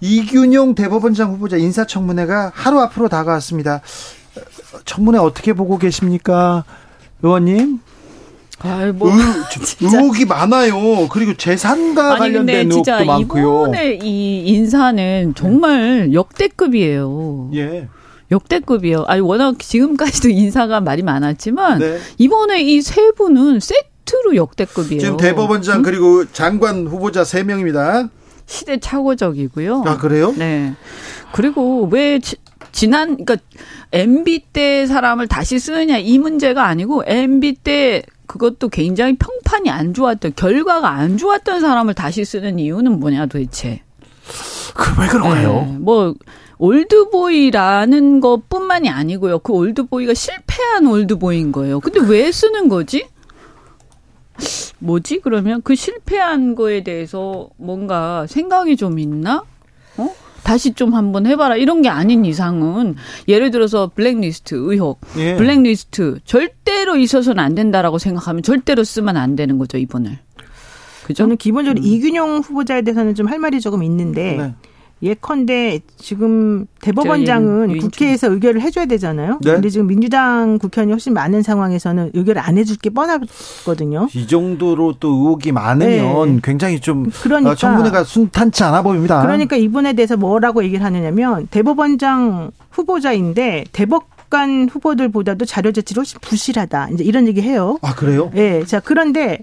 이균용 0.00 0.74
대법원장 0.74 1.32
후보자 1.32 1.56
인사청문회가 1.56 2.52
하루 2.54 2.80
앞으로 2.80 3.08
다가왔습니다. 3.08 3.80
청문회 4.84 5.18
어떻게 5.18 5.54
보고 5.54 5.78
계십니까, 5.78 6.64
의원님? 7.22 7.80
아이, 8.62 8.92
뭐, 8.92 9.10
의혹이 9.80 10.26
많아요. 10.26 11.08
그리고 11.08 11.34
재산과 11.34 12.10
아니, 12.12 12.18
관련된 12.18 12.70
의혹도 12.70 13.04
많고요. 13.04 13.62
이번에 13.62 13.98
이 14.02 14.42
인사는 14.48 15.32
정말 15.34 16.12
역대급이에요. 16.12 17.50
예. 17.54 17.88
역대급이에요. 18.30 19.04
아니 19.08 19.20
워낙 19.20 19.58
지금까지도 19.58 20.28
인사가 20.30 20.80
말이 20.80 21.02
많았지만 21.02 21.78
네. 21.80 21.98
이번에 22.18 22.62
이 22.62 22.80
세 22.82 23.10
분은 23.12 23.58
세트로 23.60 24.36
역대급이에요. 24.36 25.00
지금 25.00 25.16
대법원장 25.16 25.78
응? 25.78 25.82
그리고 25.82 26.24
장관 26.32 26.86
후보자 26.86 27.24
세 27.24 27.42
명입니다. 27.42 28.08
시대착오적이고요. 28.46 29.84
아 29.86 29.96
그래요? 29.96 30.32
네. 30.36 30.74
그리고 31.32 31.88
왜 31.90 32.18
지, 32.18 32.36
지난 32.72 33.16
그러니까 33.24 33.36
MB 33.92 34.44
때 34.52 34.86
사람을 34.86 35.26
다시 35.28 35.58
쓰느냐 35.58 35.98
이 35.98 36.18
문제가 36.18 36.66
아니고 36.66 37.02
MB 37.06 37.54
때 37.64 38.02
그것도 38.30 38.68
굉장히 38.68 39.16
평판이 39.16 39.70
안 39.70 39.92
좋았던 39.92 40.34
결과가 40.36 40.88
안 40.88 41.18
좋았던 41.18 41.60
사람을 41.60 41.94
다시 41.94 42.24
쓰는 42.24 42.60
이유는 42.60 43.00
뭐냐 43.00 43.26
도대체. 43.26 43.82
그왜 44.74 45.08
그런가요? 45.08 45.52
네, 45.52 45.78
뭐 45.80 46.14
old 46.58 46.98
boy라는 46.98 48.20
것뿐만이 48.20 48.88
아니고요. 48.88 49.40
그 49.40 49.52
old 49.52 49.75
boy가 49.75 50.14
실패한 50.14 50.86
old 50.86 51.10
boy인 51.10 51.50
거예요. 51.50 51.80
근데 51.80 51.98
왜 51.98 52.30
쓰는 52.30 52.68
거지? 52.68 53.08
뭐지? 54.78 55.18
그러면 55.24 55.60
그 55.64 55.74
실패한 55.74 56.54
거에 56.54 56.84
대해서 56.84 57.48
뭔가 57.56 58.28
생각이 58.28 58.76
좀 58.76 59.00
있나? 59.00 59.42
어? 60.40 60.42
다시 60.44 60.72
좀 60.74 60.94
한번 60.94 61.26
해봐라. 61.26 61.56
이런 61.56 61.82
게 61.82 61.88
아닌 61.88 62.24
이상은 62.24 62.96
예를 63.28 63.50
들어서 63.50 63.90
블랙리스트 63.94 64.54
의혹, 64.56 65.00
예. 65.16 65.36
블랙리스트 65.36 66.18
절대로 66.24 66.96
있어서는 66.96 67.42
안 67.42 67.54
된다라고 67.54 67.98
생각하면 67.98 68.42
절대로 68.42 68.82
쓰면 68.84 69.16
안 69.16 69.36
되는 69.36 69.58
거죠 69.58 69.78
이번을. 69.78 70.18
그죠? 71.04 71.14
저는 71.24 71.36
기본적으로 71.38 71.80
음. 71.80 71.86
이균용 71.86 72.38
후보자에 72.38 72.82
대해서는 72.82 73.14
좀 73.14 73.26
할 73.30 73.38
말이 73.38 73.60
조금 73.60 73.82
있는데 73.82 74.36
네. 74.36 74.54
예컨대 75.02 75.80
지금 75.96 76.66
대법원장은 76.82 77.78
국회에서 77.78 78.30
의결을 78.30 78.60
해줘야 78.60 78.86
되잖아요. 78.86 79.38
네. 79.42 79.52
근데 79.52 79.70
지금 79.70 79.86
민주당 79.86 80.58
국회의원이 80.58 80.92
훨씬 80.92 81.14
많은 81.14 81.42
상황에서는 81.42 82.10
의결을 82.12 82.42
안 82.42 82.58
해줄 82.58 82.76
게 82.76 82.90
뻔하거든요. 82.90 84.08
이 84.14 84.26
정도로 84.26 84.96
또 85.00 85.08
의혹이 85.08 85.52
많으면 85.52 86.34
네. 86.34 86.40
굉장히 86.42 86.80
좀 86.80 87.10
그러니까, 87.22 87.54
청문회가 87.54 88.04
순탄치 88.04 88.62
않아 88.64 88.82
보입니다. 88.82 89.22
그러니까 89.22 89.56
이분에 89.56 89.94
대해서 89.94 90.16
뭐라고 90.16 90.62
얘기를 90.64 90.84
하느냐면 90.84 91.46
대법원장 91.50 92.50
후보자인데 92.70 93.64
대법 93.72 94.08
관 94.30 94.68
후보들보다도 94.68 95.44
자료 95.44 95.72
제출이 95.72 95.98
훨씬 95.98 96.18
부실하다. 96.20 96.90
이제 96.90 97.02
이런 97.02 97.26
얘기 97.26 97.42
해요. 97.42 97.78
아 97.82 97.96
그래요? 97.96 98.30
네. 98.32 98.64
자 98.64 98.78
그런데 98.78 99.40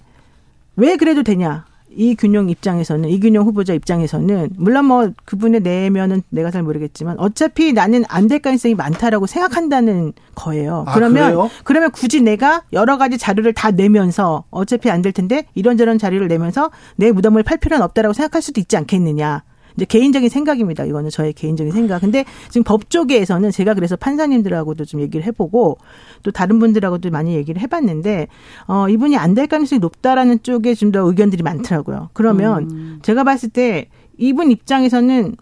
왜 0.77 0.95
그래도 0.95 1.23
되냐? 1.23 1.65
이균용 1.97 2.49
입장에서는 2.49 3.09
이균용 3.09 3.45
후보자 3.45 3.73
입장에서는 3.73 4.51
물론 4.57 4.85
뭐 4.85 5.11
그분의 5.25 5.61
내면은 5.61 6.21
내가 6.29 6.51
잘 6.51 6.63
모르겠지만 6.63 7.19
어차피 7.19 7.73
나는 7.73 8.03
안 8.07 8.27
될 8.27 8.39
가능성이 8.39 8.75
많다라고 8.75 9.25
생각한다는 9.25 10.13
거예요. 10.35 10.83
아, 10.87 10.93
그러면 10.93 11.23
그래요? 11.31 11.49
그러면 11.63 11.91
굳이 11.91 12.21
내가 12.21 12.61
여러 12.73 12.97
가지 12.97 13.17
자료를 13.17 13.53
다 13.53 13.71
내면서 13.71 14.43
어차피 14.51 14.89
안 14.91 15.01
될 15.01 15.11
텐데 15.13 15.45
이런저런 15.55 15.97
자료를 15.97 16.27
내면서 16.27 16.71
내 16.97 17.11
무덤을 17.11 17.43
팔 17.43 17.57
필요는 17.57 17.83
없다라고 17.83 18.13
생각할 18.13 18.41
수도 18.41 18.59
있지 18.59 18.75
않겠느냐. 18.77 19.43
이제 19.77 19.85
개인적인 19.85 20.27
생각입니다. 20.29 20.83
이거는 20.85 21.09
저의 21.11 21.31
개인적인 21.33 21.71
생각. 21.71 22.01
근데 22.01 22.25
지금 22.49 22.63
법 22.63 22.89
쪽에서는 22.89 23.51
제가 23.51 23.75
그래서 23.75 23.95
판사님들하고도 23.95 24.83
좀 24.85 24.99
얘기를 25.01 25.25
해보고 25.25 25.77
또 26.23 26.31
다른 26.31 26.59
분들하고도 26.59 27.11
많이 27.11 27.35
얘기를 27.35 27.61
해봤는데 27.61 28.27
어 28.67 28.89
이분이 28.89 29.15
안 29.17 29.35
될 29.35 29.45
가능성이 29.47 29.79
높다라는 29.79 30.41
쪽에 30.43 30.73
좀 30.73 30.91
더 30.91 31.01
의견들이 31.01 31.43
많더라고요. 31.43 32.09
그러면 32.13 32.69
음. 32.71 32.99
제가 33.03 33.23
봤을 33.23 33.49
때 33.49 33.87
이분 34.17 34.49
입장에서는 34.51 35.35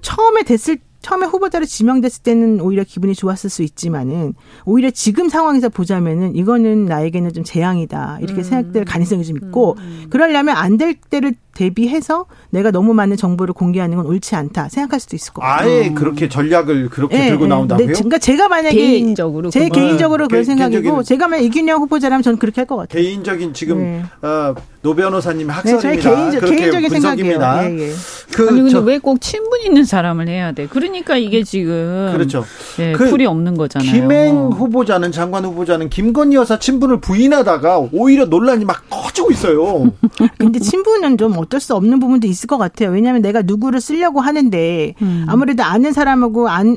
처음에 0.00 0.42
됐을 0.44 0.78
처음에 1.02 1.26
후보자로 1.26 1.64
지명됐을 1.64 2.22
때는 2.22 2.60
오히려 2.60 2.84
기분이 2.84 3.12
좋았을 3.16 3.50
수 3.50 3.64
있지만은 3.64 4.34
오히려 4.64 4.88
지금 4.90 5.28
상황에서 5.28 5.68
보자면은 5.68 6.36
이거는 6.36 6.84
나에게는 6.86 7.32
좀 7.32 7.42
재앙이다 7.42 8.18
이렇게 8.22 8.40
음. 8.40 8.44
생각될 8.44 8.84
가능성이 8.84 9.24
좀 9.24 9.36
있고 9.36 9.72
음. 9.78 9.82
음. 10.04 10.06
그러려면 10.10 10.56
안 10.56 10.78
될 10.78 10.94
때를 10.94 11.34
대비해서 11.54 12.26
내가 12.50 12.70
너무 12.70 12.94
많은 12.94 13.16
정보를 13.16 13.52
공개하는 13.54 13.96
건 13.96 14.06
옳지 14.06 14.34
않다 14.34 14.68
생각할 14.68 15.00
수도 15.00 15.16
있을 15.16 15.32
것 15.32 15.42
같아요. 15.42 15.68
아예 15.70 15.90
그렇게 15.90 16.28
전략을 16.28 16.88
그렇게 16.88 17.16
네, 17.18 17.28
들고 17.28 17.44
네. 17.44 17.48
나온다고요? 17.48 17.86
네, 17.86 17.92
그러니까 17.92 18.18
제가 18.18 18.48
만약에 18.48 18.74
개인적으로 18.76 19.50
제 19.50 19.68
개인적으로 19.68 20.28
그런 20.28 20.44
생각이고 20.44 21.02
제가 21.02 21.28
만약 21.28 21.42
이균영 21.44 21.80
후보자라면 21.82 22.22
저는 22.22 22.38
그렇게 22.38 22.60
할 22.60 22.66
것 22.66 22.76
같아요. 22.76 23.02
개인적인 23.02 23.54
지금 23.54 23.78
네. 23.82 24.02
어, 24.22 24.54
노 24.82 24.94
변호사님 24.94 25.50
학설입니다. 25.50 25.90
네, 25.90 25.96
개인적, 25.98 26.48
개인적인 26.50 26.88
분석입니다. 26.90 27.70
예, 27.70 27.78
예. 27.88 27.92
그, 28.34 28.48
아니 28.48 28.62
근데 28.62 28.78
왜 28.78 28.98
꼭 28.98 29.20
친분 29.20 29.60
있는 29.62 29.84
사람을 29.84 30.28
해야 30.28 30.52
돼? 30.52 30.66
그러니까 30.68 31.16
이게 31.16 31.42
지금 31.42 32.10
그렇죠. 32.12 32.44
예, 32.78 32.92
그 32.92 33.10
풀이 33.10 33.26
없는 33.26 33.56
거잖아요. 33.56 33.90
김행 33.90 34.36
후보자는 34.52 35.10
장관 35.12 35.44
후보자는 35.44 35.90
김건희 35.90 36.36
여사 36.36 36.58
친분을 36.58 37.00
부인하다가 37.00 37.88
오히려 37.92 38.24
논란이 38.26 38.64
막 38.64 38.82
커지고 38.88 39.32
있어요. 39.32 39.92
근데 40.38 40.60
친분은 40.60 41.18
좀 41.18 41.36
어쩔 41.42 41.60
수 41.60 41.74
없는 41.74 41.98
부분도 42.00 42.26
있을 42.26 42.46
것 42.46 42.56
같아요. 42.58 42.90
왜냐하면 42.90 43.20
내가 43.22 43.42
누구를 43.42 43.80
쓰려고 43.80 44.20
하는데 44.20 44.94
음. 45.02 45.26
아무래도 45.28 45.62
아는 45.62 45.92
사람하고 45.92 46.48
안 46.48 46.76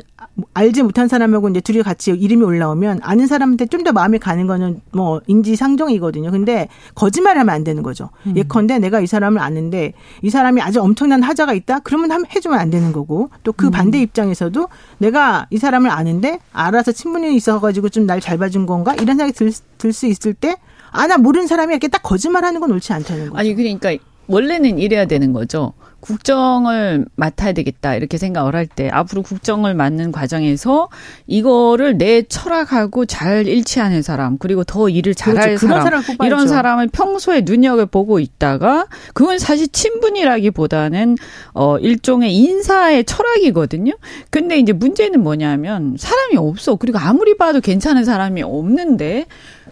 알지 0.54 0.84
못한 0.84 1.08
사람하고 1.08 1.50
이제 1.50 1.62
둘이 1.62 1.82
같이 1.84 2.12
이름이 2.12 2.44
올라오면 2.44 3.00
아는 3.04 3.28
사람한테 3.28 3.68
좀 3.68 3.86
더 3.86 3.92
마음이 3.92 4.18
가는 4.18 4.48
거는 4.48 4.82
뭐 4.94 5.22
인지상정이거든요. 5.28 6.32
근데 6.32 6.68
거짓말 6.96 7.38
하면 7.38 7.54
안 7.54 7.64
되는 7.64 7.84
거죠. 7.84 8.10
음. 8.26 8.36
예컨대 8.36 8.80
내가 8.80 9.00
이 9.00 9.06
사람을 9.08 9.40
아는데 9.40 9.94
이 10.24 10.30
사람이 10.32 10.60
아주 10.62 10.82
엄청난 10.82 11.22
하자가 11.22 11.54
있다. 11.54 11.80
그러면 11.80 12.10
해주면 12.36 12.58
안 12.58 12.72
되는 12.72 12.92
거고 12.92 13.30
또그 13.44 13.68
음. 13.68 13.72
반대 13.72 14.02
입장에서도 14.02 14.68
내가 14.98 15.46
이 15.52 15.58
사람을 15.60 15.92
아는데 15.92 16.40
알아서 16.52 16.92
친분이 16.92 17.36
있어가지고 17.36 17.90
좀 17.90 18.06
날 18.08 18.20
잘 18.20 18.38
봐준 18.40 18.66
건가 18.66 18.94
이런 18.96 19.18
생각이 19.18 19.34
들 19.78 19.94
수 19.94 20.08
있을 20.08 20.34
때 20.34 20.56
아, 20.92 21.06
나 21.08 21.18
모르는 21.18 21.46
사람이 21.48 21.74
이렇게 21.74 21.88
딱 21.90 22.02
거짓말하는 22.02 22.60
건 22.62 22.72
옳지 22.72 22.94
않다는 22.94 23.26
거죠. 23.30 23.38
아니, 23.38 23.54
그러니까 23.54 23.94
원래는 24.28 24.80
이래야 24.80 25.06
되는 25.06 25.34
거죠. 25.34 25.74
국정을 26.06 27.06
맡아야 27.16 27.52
되겠다 27.54 27.96
이렇게 27.96 28.20
생각을 28.20 28.56
할 28.56 28.68
때 28.68 28.90
앞으로 28.90 29.22
국정을 29.24 29.74
맡는 29.74 30.12
과정에서 30.12 30.90
이거를 31.28 31.98
내 31.98 32.22
철학하고 32.24 33.06
잘 33.06 33.48
일치하는 33.48 34.02
사람 34.02 34.38
그리고 34.38 34.64
더 34.64 34.90
일을 34.90 35.16
잘할 35.16 35.56
그렇죠. 35.56 35.68
사람 35.68 36.04
이런 36.24 36.48
사람을 36.48 36.88
평소에 36.90 37.42
눈여겨 37.46 37.86
보고 37.88 38.20
있다가 38.20 38.88
그건 39.14 39.40
사실 39.40 39.68
친분이라기보다는 39.68 41.18
어 41.54 41.78
일종의 41.78 42.36
인사의 42.36 43.06
철학이거든요. 43.06 43.94
근데 44.30 44.58
이제 44.58 44.74
문제는 44.74 45.22
뭐냐면 45.24 45.96
사람이 45.98 46.38
없어 46.38 46.76
그리고 46.76 46.98
아무리 47.00 47.38
봐도 47.38 47.62
괜찮은 47.62 48.04
사람이 48.04 48.44
없는데 48.44 49.26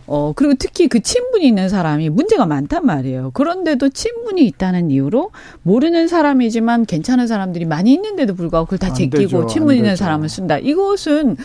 어, 0.06 0.34
그리고 0.36 0.54
특히 0.58 0.88
그 0.88 1.01
친분이 1.01 1.47
있는 1.47 1.70
사람이 1.70 2.10
문제가 2.10 2.45
많단 2.45 2.86
말이에요. 2.86 3.32
그런데도 3.34 3.89
친분이 3.89 4.45
있다는 4.45 4.91
이유로 4.91 5.32
모르는 5.64 6.08
사람이지만 6.08 6.86
괜찮은 6.86 7.28
사람들이 7.28 7.66
많이 7.66 7.93
있는데도 7.93 8.36
불구하고 8.36 8.66
그걸 8.66 8.80
다 8.80 8.93
제끼고 8.93 9.47
친분 9.47 9.76
있는 9.76 9.95
사람을 9.95 10.30
쓴다. 10.30 10.58
이것은 10.58 11.38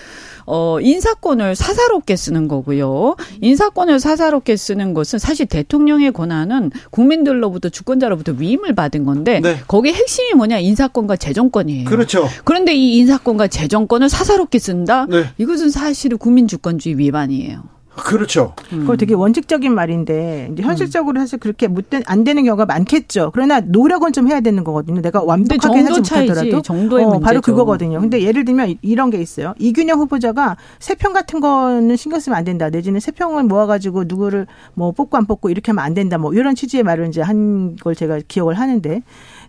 어, 0.51 0.81
인사권을 0.81 1.55
사사롭게 1.55 2.17
쓰는 2.17 2.49
거고요. 2.49 3.17
인사권을 3.43 4.01
사사롭게 4.01 4.57
쓰는 4.57 4.95
것은 4.95 5.19
사실 5.19 5.45
대통령의 5.45 6.11
권한은 6.13 6.71
국민들로부터 6.91 7.69
주권자로부터 7.69 8.33
위임을 8.39 8.75
받은 8.75 9.05
건데 9.05 9.41
네. 9.41 9.59
거기에 9.69 9.93
핵심이 9.93 10.33
뭐냐 10.33 10.59
인사권과 10.59 11.17
재정권이에요. 11.17 11.85
그렇죠. 11.85 12.27
그런데 12.45 12.75
이 12.75 12.97
인사권과 12.97 13.49
재정권을 13.49 14.09
사사롭게 14.09 14.59
쓴다? 14.59 15.07
네. 15.07 15.27
이것은 15.37 15.69
사실은 15.69 16.17
국민주권주의 16.17 16.97
위반이에요. 16.97 17.78
그렇죠. 18.03 18.55
음. 18.73 18.81
그거 18.81 18.97
되게 18.97 19.15
원칙적인 19.15 19.75
말인데 19.75 20.51
이제 20.53 20.63
현실적으로 20.63 21.21
사실 21.21 21.39
그렇게 21.39 21.69
못된 21.69 22.03
안 22.07 22.25
되는 22.25 22.45
경우가 22.45 22.67
많겠죠. 22.67 23.31
그러나 23.35 23.61
노력은 23.61 24.13
좀 24.13 24.29
해야 24.29 24.41
되는 24.41 24.65
거거든요. 24.65 25.01
내가 25.01 25.23
완벽하게 25.23 25.81
하지 25.81 26.01
못하더라도 26.27 26.63
정도의 26.63 27.05
어, 27.05 27.19
바로 27.21 27.41
그거거든요. 27.41 28.01
근데 28.01 28.23
예를 28.23 28.45
들면 28.45 28.77
이런 28.83 29.11
게 29.11 29.19
있어요. 29.21 29.55
이균영 29.59 29.99
후보자가 30.01 30.57
세평 30.79 31.13
같은 31.13 31.41
거는 31.41 31.97
신경 31.97 32.21
쓰면 32.21 32.37
안 32.37 32.45
된다. 32.45 32.71
내지는 32.71 33.01
세평을 33.01 33.45
모아가지고 33.45 34.05
누구를 34.07 34.47
뭐 34.75 34.93
뽑고 34.93 35.17
안 35.17 35.27
뽑고 35.27 35.51
이렇게 35.51 35.73
하면 35.73 35.85
안 35.85 35.95
된다. 35.95 36.19
뭐 36.19 36.33
이런 36.35 36.55
취지의 36.55 36.83
말을 36.83 37.09
이제 37.09 37.21
한 37.23 37.77
걸 37.83 37.95
제가 37.95 38.21
기억을 38.29 38.55
하는데 38.55 39.03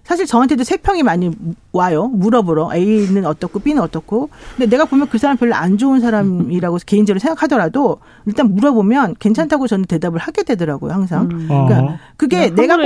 사실 0.09 0.25
저한테도 0.25 0.63
세 0.63 0.77
평이 0.77 1.03
많이 1.03 1.29
와요. 1.71 2.07
물어보러. 2.07 2.71
A는 2.73 3.27
어떻고 3.27 3.59
B는 3.59 3.83
어떻고. 3.83 4.31
근데 4.57 4.67
내가 4.67 4.85
보면 4.85 5.07
그 5.07 5.19
사람 5.19 5.37
별로 5.37 5.53
안 5.53 5.77
좋은 5.77 5.99
사람이라고 5.99 6.79
개인적으로 6.87 7.19
생각하더라도 7.19 7.99
일단 8.25 8.55
물어보면 8.55 9.17
괜찮다고 9.19 9.67
저는 9.67 9.85
대답을 9.85 10.19
하게 10.19 10.41
되더라고요 10.41 10.91
항상. 10.91 11.29
음. 11.31 11.45
그러니까 11.47 11.79
어. 11.79 11.97
그게 12.17 12.49
내가 12.49 12.77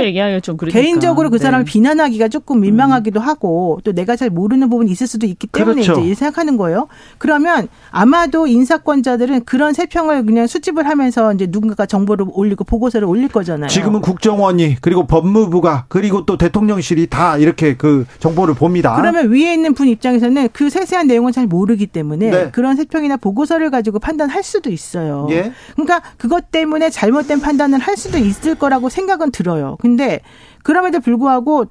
개인적으로 0.70 1.30
그 1.30 1.38
사람을 1.38 1.64
네. 1.64 1.72
비난하기가 1.72 2.28
조금 2.28 2.60
민망하기도 2.60 3.20
음. 3.20 3.26
하고 3.26 3.80
또 3.84 3.92
내가 3.92 4.16
잘 4.16 4.28
모르는 4.28 4.68
부분이 4.68 4.90
있을 4.90 5.06
수도 5.06 5.24
있기 5.24 5.46
때문에 5.46 5.80
그렇죠. 5.80 6.02
이제 6.02 6.14
생각하는 6.14 6.58
거예요. 6.58 6.88
그러면 7.16 7.68
아마도 7.90 8.46
인사권자들은 8.46 9.46
그런 9.46 9.72
세평을 9.72 10.26
그냥 10.26 10.46
수집을 10.46 10.86
하면서 10.86 11.32
이제 11.32 11.46
누군가가 11.48 11.86
정보를 11.86 12.26
올리고 12.30 12.64
보고서를 12.64 13.08
올릴 13.08 13.28
거잖아요. 13.28 13.68
지금은 13.68 14.02
국정원이 14.02 14.76
그리고 14.82 15.06
법무부가 15.06 15.86
그리고 15.88 16.26
또 16.26 16.36
대통령실이 16.36 17.13
다 17.14 17.38
이렇게 17.38 17.76
그 17.76 18.04
정보를 18.18 18.54
봅니다. 18.54 18.96
그러면 18.96 19.30
위에 19.30 19.54
있는 19.54 19.72
분 19.72 19.86
입장에서는 19.86 20.48
그 20.52 20.68
세세한 20.68 21.06
내용을 21.06 21.30
잘 21.30 21.46
모르기 21.46 21.86
때문에 21.86 22.30
네. 22.30 22.50
그런 22.50 22.74
세평이나 22.74 23.18
보고서를 23.18 23.70
가지고 23.70 24.00
판단할 24.00 24.42
수도 24.42 24.68
있어요. 24.70 25.28
예? 25.30 25.52
그러니까 25.74 26.02
그것 26.18 26.50
때문에 26.50 26.90
잘못된 26.90 27.40
판단을 27.40 27.78
할 27.78 27.96
수도 27.96 28.18
있을 28.18 28.56
거라고 28.56 28.88
생각은 28.88 29.30
들어요. 29.30 29.76
근데 29.80 30.20
그럼에도 30.64 30.98
불구하고 30.98 31.66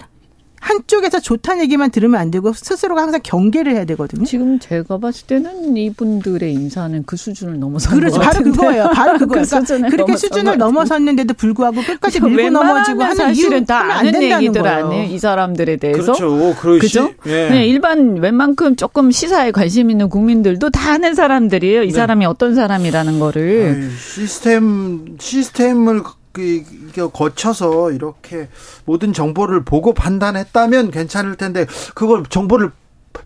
한쪽에서 0.64 1.20
좋다는 1.20 1.64
얘기만 1.64 1.92
들으면 1.92 2.20
안 2.20 2.32
되고 2.32 2.54
스스로가 2.54 3.02
항상 3.02 3.20
경계를 3.22 3.74
해야 3.74 3.84
되거든요. 3.86 4.24
지금 4.24 4.60
제가 4.60 4.98
봤을 4.98 5.28
때는 5.28 5.76
이분들의 5.76 6.54
인사는 6.54 7.04
그 7.06 7.18
수준을 7.18 7.60
넘어선 7.60 8.00
그렇죠. 8.00 8.20
바로 8.22 8.44
그거예요. 8.44 8.90
바로 8.94 9.18
그거예요. 9.20 9.44
그 9.44 9.64
그러니까 9.66 9.90
그렇게 9.90 10.16
수준을 10.16 10.58
넘어섰는데도 10.58 11.34
불구하고 11.34 11.82
끝까지 11.82 12.22
밀고 12.22 12.50
넘어지고 12.50 13.04
하는 13.04 13.16
사실은 13.16 13.66
다 13.66 13.80
아는 13.98 14.24
얘기들 14.24 14.66
아니에요. 14.66 15.14
이 15.14 15.20
사람들에 15.20 15.76
대해서. 15.78 16.14
그렇죠. 16.14 16.56
그렇죠. 16.62 17.12
예. 17.26 17.50
네, 17.50 17.68
일반 17.68 18.18
웬만큼 18.18 18.78
조금 18.78 19.12
시사에 19.12 19.52
관심 19.52 19.92
있는 19.92 20.08
국민들도 20.08 20.70
다 20.70 20.94
아는 20.94 21.14
사람들이에요. 21.14 21.84
이 21.84 21.88
네. 21.88 21.94
사람이 21.94 22.26
어떤 22.26 22.56
사람이라는 22.56 23.20
거를. 23.20 23.76
아유, 23.78 23.90
시스템 23.98 25.18
시스템을 25.20 26.04
그, 26.04 26.12
거쳐서 27.14 27.92
이렇게 27.92 28.50
모든 28.86 29.14
정보를 29.14 29.64
보고 29.64 29.94
판단했다면 29.94 30.92
괜찮을 30.92 31.36
텐데 31.36 31.66
그걸 31.94 32.24
정보를 32.28 32.72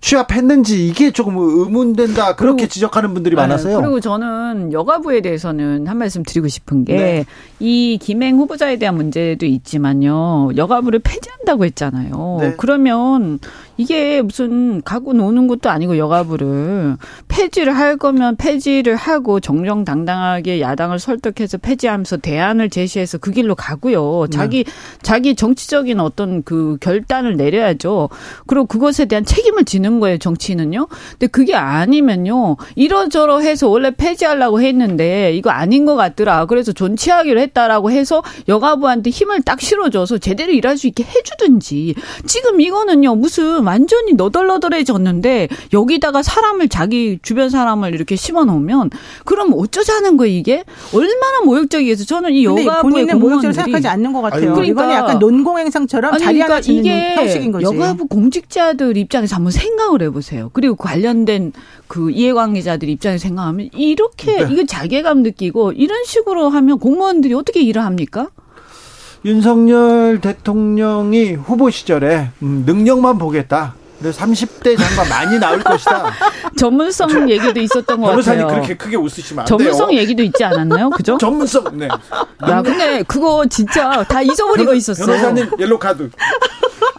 취합했는지 0.02 0.86
이게 0.86 1.12
조금 1.12 1.38
의문된다 1.38 2.36
그렇게 2.36 2.64
그리고, 2.64 2.70
지적하는 2.74 3.14
분들이 3.14 3.36
네, 3.36 3.42
많아서요. 3.42 3.78
그리고 3.80 4.00
저는 4.00 4.74
여가부에 4.74 5.22
대해서는 5.22 5.88
한 5.88 5.98
말씀 5.98 6.24
드리고 6.24 6.50
싶은 6.50 6.86
게이 6.86 6.98
네. 6.98 7.98
김행 7.98 8.38
후보자에 8.38 8.78
대한 8.78 8.96
문제도 8.96 9.46
있지만요. 9.46 10.50
여가부를 10.56 11.00
폐지한다고 11.00 11.66
했잖아요. 11.66 12.38
네. 12.42 12.54
그러면 12.58 13.40
이게 13.78 14.22
무슨 14.22 14.82
가고 14.82 15.14
노는 15.14 15.48
것도 15.48 15.70
아니고 15.70 15.98
여가부를 15.98 16.98
폐지를 17.28 17.76
할 17.76 17.98
거면 17.98 18.36
폐지를 18.36 18.96
하고 18.96 19.40
정정당당하게 19.40 20.62
야당을 20.62 21.00
설득해서 21.00 21.58
폐지하면서 21.60 22.18
대안을 22.18 22.70
제시해서 22.70 23.18
그 23.18 23.32
길로 23.32 23.56
가고요. 23.56 24.28
네. 24.30 24.38
자기 24.38 24.64
네. 24.64 24.72
자기 25.02 25.36
정치적인 25.36 26.00
어떤 26.00 26.44
그 26.44 26.78
결단을 26.82 27.38
내려야죠. 27.38 28.10
그리고 28.48 28.66
그것에 28.66 29.06
대한 29.06 29.24
책임을 29.24 29.66
지는 29.66 30.00
거예요. 30.00 30.18
정치인은요. 30.18 30.88
근데 31.12 31.28
그게 31.28 31.56
아니면요. 31.56 32.58
이러저러 32.76 33.40
해서 33.40 33.68
원래 33.70 33.92
폐지하려고 33.92 34.62
했는데 34.62 35.34
이거 35.34 35.50
아닌 35.52 35.86
것 35.86 35.96
같더라. 35.96 36.46
그래서 36.46 36.72
존치하기로 36.72 37.40
했다라고 37.40 37.92
해서 37.92 38.24
여가부한테 38.48 39.10
힘을 39.10 39.42
딱 39.44 39.62
실어줘서 39.62 40.18
제대로 40.18 40.52
일할 40.52 40.78
수 40.78 40.88
있게 40.88 41.04
해주든지 41.04 41.96
지금 42.26 42.62
이거는요 42.62 43.16
무슨 43.16 43.64
완전히 43.68 44.14
너덜너덜해졌는데 44.14 45.50
여기다가 45.74 46.24
사람을 46.24 46.70
자기 46.70 47.20
주변 47.22 47.50
사람을 47.50 47.94
이렇게 47.94 48.16
심어 48.16 48.46
놓으면 48.46 48.90
그럼 49.26 49.54
어쩌자는 49.54 50.16
거예요 50.16 50.38
이게 50.38 50.64
얼마나 50.94 51.42
모욕적이어서 51.44 52.06
저는 52.06 52.32
이 52.32 52.46
여가부의 52.46 53.06
모욕적으로 53.16 53.52
생각하지 53.52 53.88
않는 53.90 54.14
것 54.14 54.22
같아요. 54.22 54.54
그러니까 54.54 54.66
이거는 54.66 54.96
약간 54.96 55.20
논공 55.20 55.60
행상처럼 55.60 56.14
아니, 56.14 56.24
자리 56.24 56.40
그러니까 56.40 56.60
이게 56.72 57.16
형식인 57.16 57.52
거지. 57.52 57.66
여가부 57.66 58.08
공직자들 58.08 58.96
입장에서 58.98 59.36
한번 59.36 59.52
생각을 59.52 60.02
해보세요. 60.02 60.50
그리고 60.54 60.76
관련된 60.76 61.52
그 61.88 62.12
이해관계자들 62.12 62.88
입장에서 62.90 63.24
생각하면 63.28 63.70
이렇게 63.74 64.46
네. 64.46 64.48
이거 64.52 64.66
자괴감 64.66 65.24
느끼고 65.24 65.74
이런 65.74 66.04
식으로 66.06 66.50
하면 66.50 66.80
공무원들이 66.80 67.34
어떻게 67.34 67.62
일을 67.62 67.84
합니까? 67.84 68.30
윤석열 69.26 70.20
대통령이 70.22 71.34
후보 71.34 71.70
시절에 71.70 72.30
음, 72.44 72.64
능력만 72.66 73.18
보겠다. 73.18 73.76
그래서 74.00 74.24
30대 74.24 74.78
장관 74.78 75.10
많이 75.10 75.40
나올 75.40 75.60
것이다. 75.64 76.12
전문성 76.58 77.30
얘기도 77.30 77.60
있었던 77.60 77.86
것 77.86 78.08
같아요. 78.08 78.12
변호사님 78.12 78.48
그렇게 78.48 78.76
크게 78.78 78.96
웃으시면 78.96 79.42
안 79.42 79.46
전문성 79.46 79.90
돼요. 79.90 80.00
얘기도 80.00 80.24
있지 80.24 80.44
않았나요? 80.44 80.90
그죠? 80.92 81.18
전문성. 81.20 81.78
네. 81.78 81.88
야, 81.88 82.62
근데 82.62 83.04
그거 83.04 83.46
진짜 83.50 84.04
다 84.04 84.22
잊어버리고 84.22 84.74
있었어. 84.74 85.06
변호사님 85.06 85.50
옐로 85.60 85.80
카드. 85.80 86.10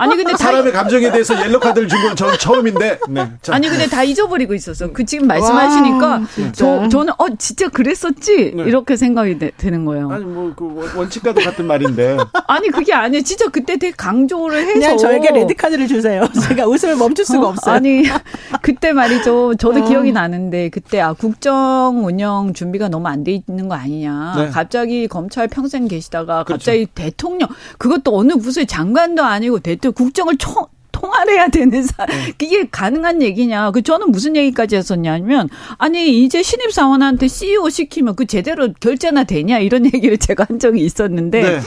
아니 0.01 0.15
근데 0.17 0.37
사람의 0.37 0.73
감정에 0.73 1.11
대해서 1.11 1.35
옐로 1.45 1.59
카드를 1.59 1.89
준 1.89 1.99
건 2.03 2.15
저는 2.15 2.39
처음인데. 2.39 3.01
네. 3.09 3.33
자. 3.43 3.55
아니 3.55 3.69
근데 3.69 3.87
다 3.89 4.05
잊어버리고 4.05 4.55
있었어. 4.55 4.93
그 4.93 5.05
지금 5.05 5.27
말씀하시니까 5.27 6.07
와, 6.07 6.21
저 6.53 6.89
저는 6.89 7.13
어 7.19 7.27
진짜 7.37 7.69
그랬었지 7.69 8.53
네. 8.55 8.63
이렇게 8.65 8.97
생각이 8.97 9.39
되, 9.39 9.51
는 9.71 9.85
거예요. 9.85 10.11
아니 10.11 10.25
뭐 10.25 10.53
그 10.57 10.91
원칙과도 10.97 11.41
같은 11.41 11.67
말인데. 11.67 12.17
아니 12.47 12.69
그게 12.71 12.93
아니에요. 12.95 13.23
진짜 13.25 13.47
그때 13.49 13.77
되게 13.77 13.93
강조를 13.97 14.61
해서 14.63 14.73
그냥 14.75 14.99
저에게 14.99 15.31
레드 15.33 15.55
카드를 15.55 15.89
주세요. 15.89 16.27
제가 16.49 16.67
웃음 16.67 16.88
을 16.89 16.97
멈출 16.97 17.25
수가 17.25 17.47
어, 17.47 17.51
없어요. 17.51 17.75
아니 17.75 18.03
그때 18.63 18.93
말이죠. 18.93 19.55
저도 19.57 19.85
어. 19.85 19.89
기억이 19.89 20.13
나는데 20.13 20.69
그때 20.71 21.01
아 21.01 21.13
국정 21.13 22.03
운영 22.05 22.53
준비가 22.53 22.89
너무 22.89 23.07
안 23.09 23.25
돼 23.25 23.33
있는 23.49 23.69
거 23.69 23.75
아니냐. 23.75 24.35
네. 24.37 24.49
갑자기 24.51 25.09
검찰 25.09 25.49
평생 25.49 25.89
계시다가 25.89 26.45
그렇죠. 26.45 26.59
갑자기 26.59 26.87
대통령 26.95 27.49
그것도 27.79 28.17
어느 28.17 28.35
부서의 28.37 28.67
장관도 28.67 29.23
아니고 29.25 29.59
대통령 29.61 29.93
국정을 29.95 30.37
총 30.39 30.67
통화를 30.93 31.35
해야 31.35 31.49
되는 31.49 31.83
사 31.85 32.07
네. 32.07 32.33
그게 32.39 32.67
가능한 32.69 33.23
얘기냐. 33.23 33.71
그 33.71 33.83
저는 33.83 34.11
무슨 34.11 34.35
얘기까지 34.37 34.77
했었냐면 34.77 35.49
아니 35.77 36.25
이제 36.25 36.43
신입 36.43 36.73
사원한테 36.73 37.29
CEO 37.29 37.69
시키면 37.71 38.17
그 38.17 38.27
제대로 38.27 38.73
결제나 38.81 39.25
되냐 39.25 39.59
이런 39.59 39.85
얘기를 39.93 40.17
제가 40.19 40.47
한 40.49 40.59
적이 40.59 40.81
있었는데 40.85 41.43
네. 41.43 41.61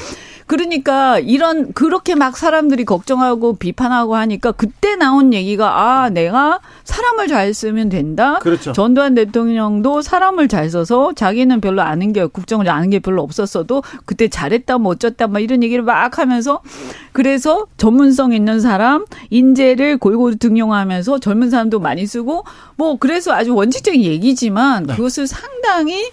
그러니까 0.48 1.20
이런 1.20 1.74
그렇게 1.74 2.16
막 2.16 2.38
사람들이 2.38 2.86
걱정하고 2.86 3.56
비판하고 3.56 4.16
하니까 4.16 4.52
그때 4.52 4.96
나온 4.96 5.34
얘기가 5.34 5.82
아 5.82 6.10
내가 6.10 6.60
사람을 6.84 7.28
잘 7.28 7.54
쓰면 7.54 7.90
된다. 7.90 8.40
그렇죠. 8.40 8.72
전두환 8.74 9.16
대통령도 9.16 10.02
사람을 10.02 10.48
잘 10.48 10.70
써서 10.70 11.14
자기는 11.14 11.62
별로 11.62 11.82
아는 11.82 12.14
게 12.14 12.26
국정을 12.26 12.70
아는 12.70 12.90
게 12.90 13.00
별로 13.00 13.22
없었어도 13.24 13.84
그때 14.06 14.28
잘했다 14.28 14.78
뭐 14.78 14.94
어쩌다 14.94 15.28
막 15.28 15.40
이런 15.40 15.64
얘기를 15.64 15.84
막 15.84 16.18
하면서 16.18 16.62
그래서 17.12 17.68
전문성 17.78 18.34
있는 18.34 18.60
사람 18.60 19.06
인재를 19.30 19.98
골고루 19.98 20.36
등용하면서 20.38 21.20
젊은 21.20 21.50
사람도 21.50 21.80
많이 21.80 22.06
쓰고 22.06 22.44
뭐 22.76 22.98
그래서 22.98 23.34
아주 23.34 23.54
원칙적인 23.56 24.02
얘기지만 24.02 24.86
네. 24.86 24.96
그것을 24.96 25.28
상당히 25.28 26.10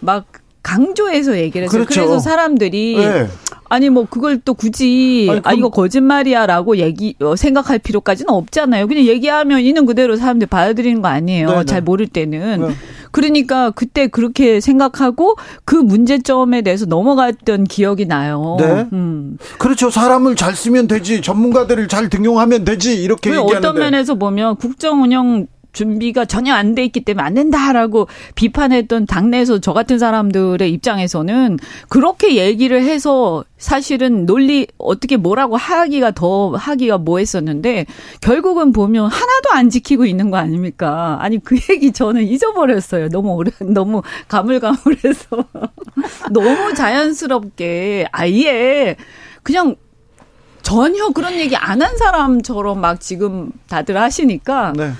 막 0.00 0.26
강조해서 0.62 1.38
얘기를 1.38 1.66
했어요. 1.66 1.84
그렇죠. 1.84 2.00
그래서 2.00 2.18
사람들이 2.18 2.96
네. 2.96 3.28
아니 3.70 3.90
뭐 3.90 4.06
그걸 4.08 4.38
또 4.38 4.54
굳이 4.54 5.26
아니, 5.30 5.40
아 5.44 5.52
이거 5.52 5.68
거짓말이야라고 5.68 6.78
얘기 6.78 7.14
어, 7.20 7.36
생각할 7.36 7.78
필요까지는 7.78 8.30
없잖아요. 8.32 8.86
그냥 8.86 9.04
얘기하면 9.04 9.60
있는 9.60 9.86
그대로 9.86 10.16
사람들 10.16 10.46
받아들이는 10.46 11.02
거 11.02 11.08
아니에요. 11.08 11.48
네네. 11.48 11.58
네. 11.60 11.64
잘 11.64 11.82
모를 11.82 12.06
때는. 12.06 12.60
네. 12.60 12.74
그러니까 13.10 13.70
그때 13.70 14.06
그렇게 14.06 14.60
생각하고 14.60 15.36
그 15.64 15.74
문제점에 15.74 16.62
대해서 16.62 16.86
넘어갔던 16.86 17.64
기억이 17.64 18.06
나요. 18.06 18.56
네. 18.58 18.86
음. 18.92 19.38
그렇죠. 19.58 19.90
사람을 19.90 20.36
잘 20.36 20.54
쓰면 20.54 20.88
되지. 20.88 21.22
전문가들을 21.22 21.88
잘 21.88 22.08
등용하면 22.08 22.64
되지. 22.64 23.02
이렇게 23.02 23.30
얘기하는데. 23.30 23.56
어떤 23.56 23.78
면에서 23.78 24.14
보면 24.14 24.56
국정 24.56 25.02
운영 25.02 25.46
준비가 25.78 26.24
전혀 26.24 26.54
안 26.54 26.74
돼 26.74 26.84
있기 26.84 27.00
때문에 27.04 27.24
안 27.24 27.34
된다라고 27.34 28.08
비판했던 28.34 29.06
당내에서 29.06 29.60
저 29.60 29.72
같은 29.72 29.98
사람들의 29.98 30.70
입장에서는 30.72 31.58
그렇게 31.88 32.34
얘기를 32.36 32.82
해서 32.82 33.44
사실은 33.58 34.26
논리 34.26 34.66
어떻게 34.76 35.16
뭐라고 35.16 35.56
하기가 35.56 36.10
더 36.10 36.50
하기가 36.50 36.98
뭐 36.98 37.18
했었는데 37.20 37.86
결국은 38.20 38.72
보면 38.72 39.04
하나도 39.06 39.50
안 39.52 39.70
지키고 39.70 40.04
있는 40.04 40.30
거 40.32 40.36
아닙니까? 40.36 41.16
아니 41.20 41.38
그 41.38 41.56
얘기 41.70 41.92
저는 41.92 42.24
잊어버렸어요. 42.24 43.08
너무 43.08 43.34
오래 43.34 43.50
너무 43.62 44.02
가물가물해서 44.26 45.44
너무 46.32 46.74
자연스럽게 46.74 48.08
아예 48.12 48.96
그냥 49.42 49.76
전혀 50.62 51.08
그런 51.10 51.32
얘기 51.34 51.56
안 51.56 51.80
한 51.80 51.96
사람처럼 51.96 52.80
막 52.80 53.00
지금 53.00 53.50
다들 53.68 53.96
하시니까 53.96 54.72
네. 54.76 54.90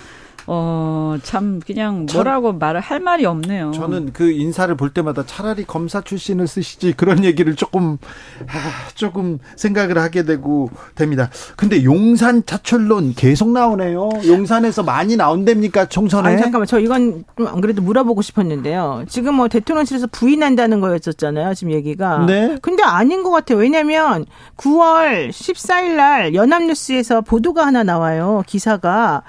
어, 0.51 1.17
참, 1.23 1.61
그냥 1.67 2.07
뭐라고 2.13 2.53
전, 2.53 2.59
말을 2.59 2.81
할 2.81 3.01
말이 3.01 3.27
없네요. 3.27 3.73
저는 3.73 4.13
그 4.13 4.31
인사를 4.31 4.75
볼 4.77 4.91
때마다 4.91 5.27
차라리 5.27 5.65
검사 5.65 6.01
출신을 6.01 6.47
쓰시지 6.47 6.95
그런 6.97 7.25
얘기를 7.25 7.55
조금, 7.55 7.99
아, 8.47 8.89
조금 8.95 9.39
생각을 9.57 9.99
하게 9.99 10.23
되고 10.25 10.71
됩니다. 10.95 11.29
근데 11.57 11.85
용산 11.85 12.45
차출론 12.47 13.15
계속 13.15 13.51
나오네요. 13.51 14.09
용산에서 14.27 14.83
많이 14.85 15.17
나온답니까, 15.17 15.87
총선에? 15.87 16.29
아니, 16.31 16.41
잠깐만. 16.41 16.67
저 16.67 16.79
이건 16.79 17.25
좀 17.37 17.49
안 17.49 17.61
그래도 17.61 17.83
물어보고 17.83 18.23
싶었는데요. 18.23 19.05
지금 19.09 19.35
뭐 19.35 19.49
대통령실에서 19.49 20.07
부인한다는 20.09 20.81
거였었잖아요. 20.81 21.55
지금 21.55 21.73
얘기가. 21.73 22.27
네. 22.27 22.57
근데 22.63 22.83
아닌 22.83 23.23
것 23.23 23.31
같아요. 23.31 23.59
왜냐면 23.59 24.27
9월 24.57 25.31
14일 25.31 25.97
날 25.97 26.35
연합뉴스에서 26.35 27.23
보도가 27.23 27.67
하나 27.67 27.83
나와요. 27.83 28.43
기사가. 28.47 29.23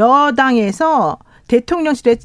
여당에서 0.00 1.18
대통령실에 1.48 2.16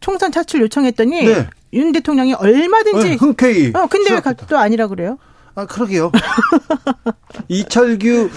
총선 0.00 0.30
차출 0.30 0.60
요청했더니 0.62 1.24
네. 1.24 1.48
윤 1.72 1.90
대통령이 1.92 2.34
얼마든지 2.34 3.08
네, 3.10 3.14
흔쾌히. 3.16 3.72
어, 3.74 3.86
근데 3.86 4.12
왜 4.12 4.20
또 4.48 4.58
아니라 4.58 4.86
그래요? 4.86 5.18
아, 5.58 5.64
그러게요. 5.64 6.12
이철규, 7.48 8.28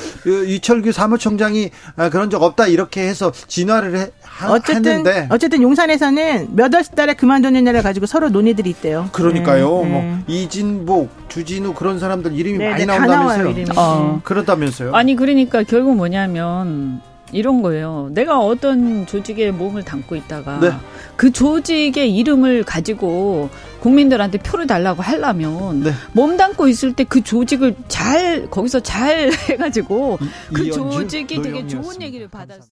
이철규 0.48 0.92
사무총장이 0.94 1.70
아, 1.98 2.10
그런 2.10 2.30
적 2.30 2.42
없다, 2.44 2.68
이렇게 2.68 3.02
해서 3.08 3.32
진화를 3.48 3.98
해, 3.98 4.12
하, 4.24 4.52
어쨌든, 4.54 4.76
했는데. 5.00 5.28
어쨌든 5.30 5.62
용산에서는 5.62 6.56
몇 6.56 6.74
월 6.74 6.84
달에 6.84 7.14
그만두는 7.16 7.64
날을 7.66 7.82
가지고 7.84 8.06
서로 8.06 8.30
논의들이 8.30 8.70
있대요. 8.70 9.10
그러니까요. 9.12 9.68
네, 9.84 9.90
뭐, 9.90 10.02
네. 10.02 10.24
이진복, 10.28 11.10
주진우 11.30 11.74
그런 11.74 12.00
사람들 12.00 12.34
이름이 12.34 12.58
네, 12.58 12.70
많이 12.70 12.86
네, 12.86 12.98
나온다면서요. 12.98 13.66
나와요, 13.66 13.66
어. 13.76 14.22
그렇다면서요. 14.24 14.96
아니, 14.96 15.16
그러니까 15.18 15.64
결국 15.64 15.96
뭐냐면, 15.98 17.02
이런 17.32 17.62
거예요. 17.62 18.10
내가 18.12 18.40
어떤 18.40 19.06
조직에 19.06 19.52
몸을 19.52 19.84
담고 19.84 20.16
있다가 20.16 20.60
네. 20.60 20.72
그 21.16 21.32
조직의 21.32 22.16
이름을 22.16 22.64
가지고 22.64 23.50
국민들한테 23.82 24.38
표를 24.40 24.68
달라고 24.68 25.02
하려면 25.02 25.82
네. 25.84 25.92
몸 26.14 26.38
담고 26.38 26.68
있을 26.68 26.94
때 26.94 27.04
그 27.10 27.24
조직을 27.24 27.76
잘 27.88 28.50
거기서 28.50 28.82
잘 28.82 29.32
해가지고 29.50 30.20
그 30.54 30.64
이연주, 30.66 30.92
조직이 30.92 31.42
되게 31.42 31.66
좋은 31.66 32.02
얘기를 32.02 32.28
받았어. 32.28 32.68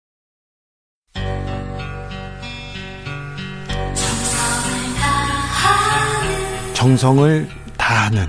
정성을 6.74 7.50
다하는 7.78 8.28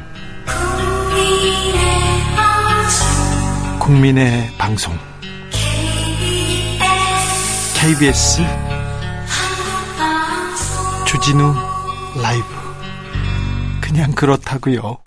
국민의 3.79 4.49
방송. 4.59 4.95
KBS 7.89 8.43
주진우 11.07 11.55
라이브. 12.21 12.45
그냥 13.81 14.13
그렇다고요. 14.13 14.99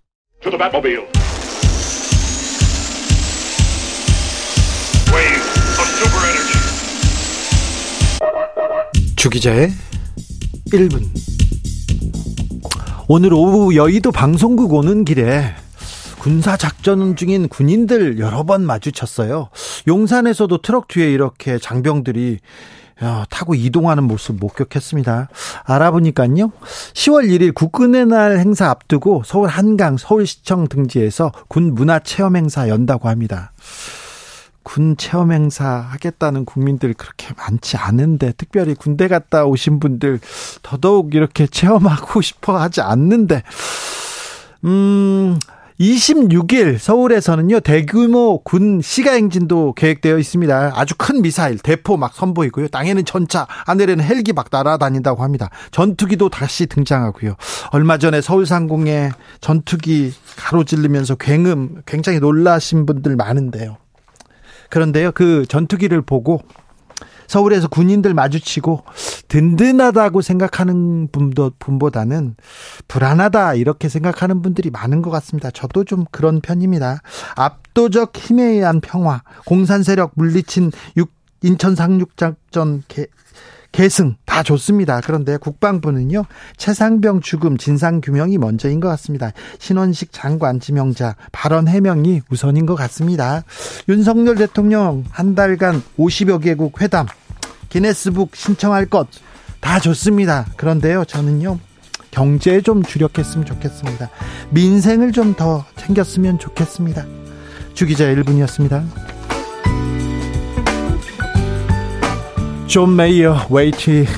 주기자의 9.16 9.72
1분. 10.72 11.04
오늘 13.08 13.32
오후 13.36 13.76
여의도 13.76 14.12
방송국 14.12 14.74
오는 14.74 15.06
길에 15.06 15.54
군사 16.22 16.56
작전 16.56 17.16
중인 17.16 17.50
군인들 17.50 18.20
여러 18.20 18.44
번 18.44 18.64
마주쳤어요. 18.64 19.50
용산에서도 19.88 20.62
트럭 20.62 20.88
뒤에 20.88 21.12
이렇게 21.12 21.58
장병들이 21.58 22.38
타고 23.32 23.56
이동하는 23.56 24.04
모습 24.04 24.36
목격했습니다. 24.36 25.30
알아보니까요. 25.64 26.52
10월 26.94 27.28
1일 27.28 27.56
국군의 27.56 28.06
날 28.06 28.38
행사 28.38 28.70
앞두고 28.70 29.24
서울 29.26 29.50
한강 29.50 29.98
서울시청 29.98 30.68
등지에서 30.68 31.32
군 31.48 31.74
문화 31.74 31.98
체험 31.98 32.36
행사 32.36 32.70
연다고 32.70 33.10
합니다. 33.10 33.52
군 34.62 34.98
체험 34.98 35.32
행사 35.32 35.66
하겠다는 35.66 36.46
국민들 36.46 36.94
그렇게 36.94 37.34
많지 37.36 37.78
않은데 37.78 38.34
특별히 38.38 38.76
군대 38.76 39.08
갔다 39.08 39.46
오신 39.46 39.80
분들 39.80 40.20
더더욱 40.62 41.16
이렇게 41.16 41.48
체험하고 41.48 42.22
싶어 42.22 42.60
하지 42.60 42.82
않는데 42.82 43.42
음 44.66 45.40
26일 45.80 46.78
서울에서는요 46.78 47.62
대규모 47.62 48.42
군 48.44 48.82
시가 48.82 49.12
행진도 49.14 49.74
계획되어 49.74 50.18
있습니다. 50.18 50.74
아주 50.76 50.96
큰 50.98 51.22
미사일 51.22 51.58
대포 51.58 51.98
막 51.98 52.14
선보이고요. 52.14 52.68
땅에는 52.68 53.06
전차, 53.06 53.48
하늘에는 53.66 54.04
헬기 54.04 54.34
막 54.34 54.48
날아다닌다고 54.52 55.24
합니다. 55.24 55.50
전투기도 55.72 56.30
다시 56.30 56.68
등장하고요. 56.68 57.36
얼마 57.72 57.98
전에 57.98 58.22
서울 58.22 58.46
상공에 58.46 59.12
전투기 59.40 60.14
가로질르면서 60.38 61.16
굉음 61.16 61.82
굉장히 61.86 62.20
놀라신 62.20 62.86
분들 62.86 63.16
많은데요. 63.16 63.78
그런데요 64.70 65.12
그 65.12 65.46
전투기를 65.48 66.02
보고 66.02 66.42
서울에서 67.32 67.70
군인들 67.70 68.14
마주치고 68.14 68.84
든든하다고 69.30 70.22
생각하는 70.22 71.08
분도, 71.14 71.54
분보다는 71.60 72.36
불안하다 72.90 73.54
이렇게 73.54 73.88
생각하는 73.88 74.42
분들이 74.42 74.70
많은 74.70 75.02
것 75.02 75.12
같습니다. 75.12 75.50
저도 75.50 75.86
좀 75.86 76.04
그런 76.12 76.42
편입니다. 76.42 77.00
압도적 77.38 78.18
힘에 78.18 78.44
의한 78.44 78.82
평화, 78.82 79.22
공산 79.46 79.82
세력 79.82 80.12
물리친 80.16 80.74
육, 80.98 81.10
인천 81.42 81.74
상륙작전 81.74 82.84
개, 82.90 83.06
계승 83.72 84.16
다 84.26 84.44
좋습니다. 84.44 85.00
그런데 85.00 85.38
국방부는요 85.38 86.26
최상병 86.58 87.22
죽음 87.22 87.58
진상 87.58 88.02
규명이 88.02 88.38
먼저인 88.40 88.82
것 88.82 88.90
같습니다. 88.90 89.32
신원식 89.58 90.12
장관 90.12 90.60
지명자 90.60 91.16
발언 91.32 91.70
해명이 91.70 92.24
우선인 92.30 92.66
것 92.66 92.76
같습니다. 92.76 93.44
윤석열 93.88 94.36
대통령 94.36 95.06
한 95.10 95.34
달간 95.34 95.82
50여 95.98 96.44
개국 96.44 96.82
회담 96.82 97.08
기네스북 97.72 98.36
신청할 98.36 98.86
것 98.86 99.08
다 99.62 99.80
좋습니다. 99.80 100.48
그런데요, 100.58 101.06
저는요, 101.06 101.60
경제에 102.10 102.62
좀 102.62 102.84
주력했으면 102.84 103.46
좋겠습니다. 103.46 104.10
민생을 104.50 105.14
좀 105.14 105.36
더 105.36 105.64
챙겼으면 105.78 106.40
좋겠습니다. 106.40 107.06
주기자 107.74 108.06
1분이었습니다. 108.06 108.84
존 112.68 112.96
메이어, 112.96 113.48
Waiting 113.50 114.10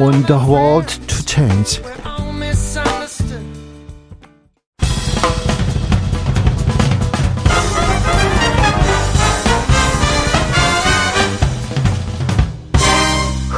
on 0.00 0.26
the. 0.26 1.87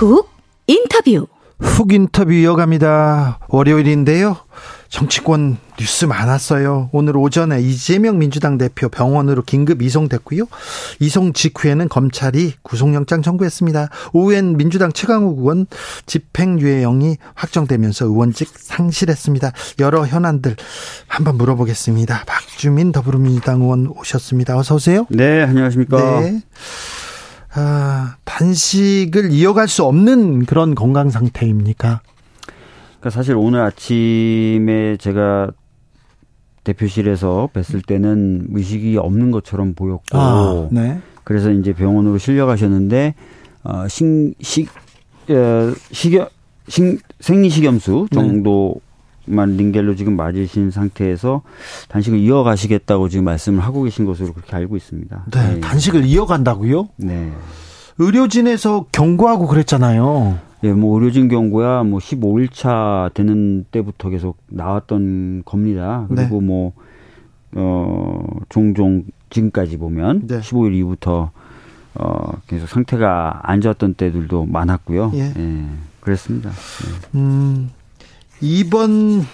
훅 0.01 0.31
인터뷰. 0.67 1.27
훅 1.59 1.93
인터뷰 1.93 2.33
이어갑니다. 2.33 3.41
월요일인데요. 3.49 4.35
정치권 4.89 5.59
뉴스 5.79 6.07
많았어요. 6.07 6.89
오늘 6.93 7.19
오전에 7.19 7.61
이재명 7.61 8.19
민주당 8.19 8.57
대표 8.57 8.89
병원으로 8.89 9.43
긴급 9.43 9.83
이송됐고요. 9.83 10.45
이송 11.01 11.35
직후에는 11.35 11.91
검찰이 11.91 12.55
구속영장 12.63 13.21
청구했습니다. 13.21 13.91
오후엔 14.15 14.57
민주당 14.57 14.91
최강욱 14.91 15.41
의원 15.41 15.67
집행유예형이 16.07 17.19
확정되면서 17.35 18.07
의원직 18.07 18.49
상실했습니다. 18.57 19.53
여러 19.81 20.07
현안들 20.07 20.57
한번 21.09 21.37
물어보겠습니다. 21.37 22.25
박주민 22.27 22.91
더불어민주당 22.93 23.61
의원 23.61 23.87
오셨습니다. 23.87 24.57
어서 24.57 24.77
오세요. 24.77 25.07
네, 25.11 25.43
안녕하십니까. 25.43 26.21
네. 26.21 26.41
아, 27.53 28.17
단식을 28.25 29.33
이어갈 29.33 29.69
수 29.69 29.85
없는 29.85 30.47
그런 30.47 30.75
건강 30.75 31.11
상태입니까? 31.11 32.01
그러니까 33.01 33.11
사실 33.11 33.35
오늘 33.37 33.61
아침에 33.61 34.97
제가 34.99 35.51
대표실에서 36.65 37.49
뵀을 37.53 37.87
때는 37.87 38.49
의식이 38.53 38.97
없는 38.99 39.31
것처럼 39.31 39.75
보였고, 39.75 40.19
아, 40.19 40.69
네. 40.71 41.01
그래서 41.25 41.51
이제 41.51 41.73
병원으로 41.73 42.19
실려가셨는데 42.19 43.15
어, 43.63 43.87
식, 43.89 44.69
어, 45.29 45.73
식여, 45.93 46.29
식, 46.69 47.01
생리식염수 47.21 48.09
네. 48.11 48.15
정도 48.15 48.75
네. 48.77 48.90
만 49.31 49.57
링겔로 49.57 49.95
지금 49.97 50.17
맞으신 50.17 50.71
상태에서 50.71 51.43
단식을 51.89 52.19
이어가시겠다고 52.19 53.09
지금 53.09 53.25
말씀을 53.25 53.61
하고 53.61 53.83
계신 53.83 54.05
것으로 54.05 54.33
그렇게 54.33 54.55
알고 54.57 54.77
있습니다. 54.77 55.25
네, 55.33 55.55
네. 55.55 55.61
단식을 55.61 56.05
이어간다고요? 56.05 56.89
네. 56.97 57.33
의료진에서 57.99 58.87
경고하고 58.93 59.47
그랬잖아요. 59.47 60.39
예, 60.65 60.73
뭐 60.73 60.99
의료진 60.99 61.29
경고야 61.29 61.85
뭐 61.85 61.99
15일차 61.99 63.13
되는 63.15 63.65
때부터 63.71 64.11
계속 64.11 64.39
나왔던 64.49 65.43
겁니다. 65.45 66.07
그리고 66.09 66.41
네. 66.41 66.47
뭐, 66.47 66.73
어, 67.53 68.25
종종 68.49 69.05
지금까지 69.31 69.79
보면 69.79 70.27
네. 70.27 70.41
15일 70.41 70.75
이후부터 70.75 71.31
어, 71.95 72.33
계속 72.47 72.69
상태가 72.69 73.41
안 73.43 73.61
좋았던 73.61 73.95
때들도 73.95 74.47
많았고요. 74.47 75.13
예. 75.15 75.33
예 75.37 75.65
그랬습니다. 76.01 76.51
예. 76.51 77.19
음, 77.19 77.71
이번 78.41 79.27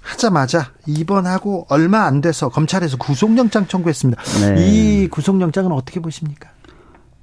하자마자 0.00 0.70
입원하고 0.86 1.66
얼마 1.68 2.02
안 2.02 2.20
돼서 2.20 2.48
검찰에서 2.48 2.96
구속영장 2.96 3.66
청구했습니다. 3.66 4.22
네. 4.22 4.66
이 4.66 5.08
구속영장은 5.08 5.72
어떻게 5.72 6.00
보십니까? 6.00 6.50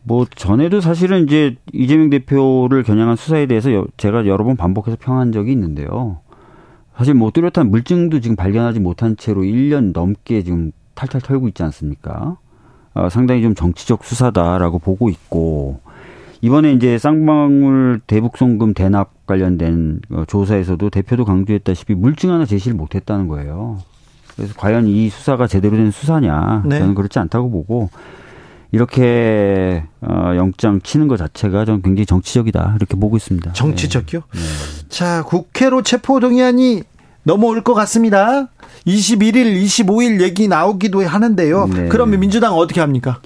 뭐 0.03 0.25
전에도 0.33 0.81
사실은 0.81 1.25
이제 1.25 1.55
이재명 1.73 2.09
대표를 2.09 2.83
겨냥한 2.83 3.15
수사에 3.15 3.45
대해서 3.45 3.85
제가 3.97 4.25
여러 4.25 4.43
번 4.43 4.55
반복해서 4.55 4.97
평한 4.99 5.31
적이 5.31 5.51
있는데요. 5.51 6.21
사실 6.97 7.13
뭐 7.13 7.31
뚜렷한 7.31 7.69
물증도 7.69 8.19
지금 8.19 8.35
발견하지 8.35 8.79
못한 8.79 9.15
채로 9.17 9.41
1년 9.41 9.93
넘게 9.93 10.43
지금 10.43 10.71
탈탈 10.95 11.21
털고 11.21 11.47
있지 11.49 11.63
않습니까? 11.63 12.37
어, 12.93 13.09
상당히 13.09 13.41
좀 13.41 13.55
정치적 13.55 14.03
수사다라고 14.03 14.79
보고 14.79 15.09
있고 15.09 15.79
이번에 16.41 16.73
이제 16.73 16.97
쌍방울 16.97 18.01
대북송금 18.07 18.73
대납 18.73 19.18
관련된 19.29 19.99
어, 20.11 20.23
조사에서도 20.27 20.89
대표도 20.89 21.23
강조했다시피 21.23 21.93
물증 21.93 22.31
하나 22.31 22.45
제시를 22.45 22.75
못했다는 22.75 23.27
거예요. 23.27 23.77
그래서 24.35 24.53
과연 24.57 24.87
이 24.87 25.09
수사가 25.09 25.47
제대로 25.47 25.77
된 25.77 25.91
수사냐 25.91 26.63
네. 26.65 26.79
저는 26.79 26.95
그렇지 26.95 27.19
않다고 27.19 27.51
보고 27.51 27.89
이렇게 28.71 29.83
어, 30.01 30.33
영장 30.35 30.81
치는 30.81 31.07
것 31.07 31.17
자체가 31.17 31.65
저는 31.65 31.81
굉장히 31.81 32.05
정치적이다 32.05 32.73
이렇게 32.77 32.95
보고 32.95 33.17
있습니다. 33.17 33.53
정치적이요? 33.53 34.21
네. 34.33 34.39
네. 34.39 34.89
자 34.89 35.23
국회로 35.23 35.83
체포 35.83 36.19
동의안이 36.19 36.83
넘어올 37.23 37.63
것 37.63 37.73
같습니다. 37.75 38.49
21일, 38.87 39.61
25일 39.61 40.21
얘기 40.21 40.47
나오기도 40.47 41.05
하는데요. 41.05 41.67
네. 41.67 41.87
그러면 41.89 42.19
민주당 42.19 42.53
어떻게 42.53 42.81
합니까? 42.81 43.19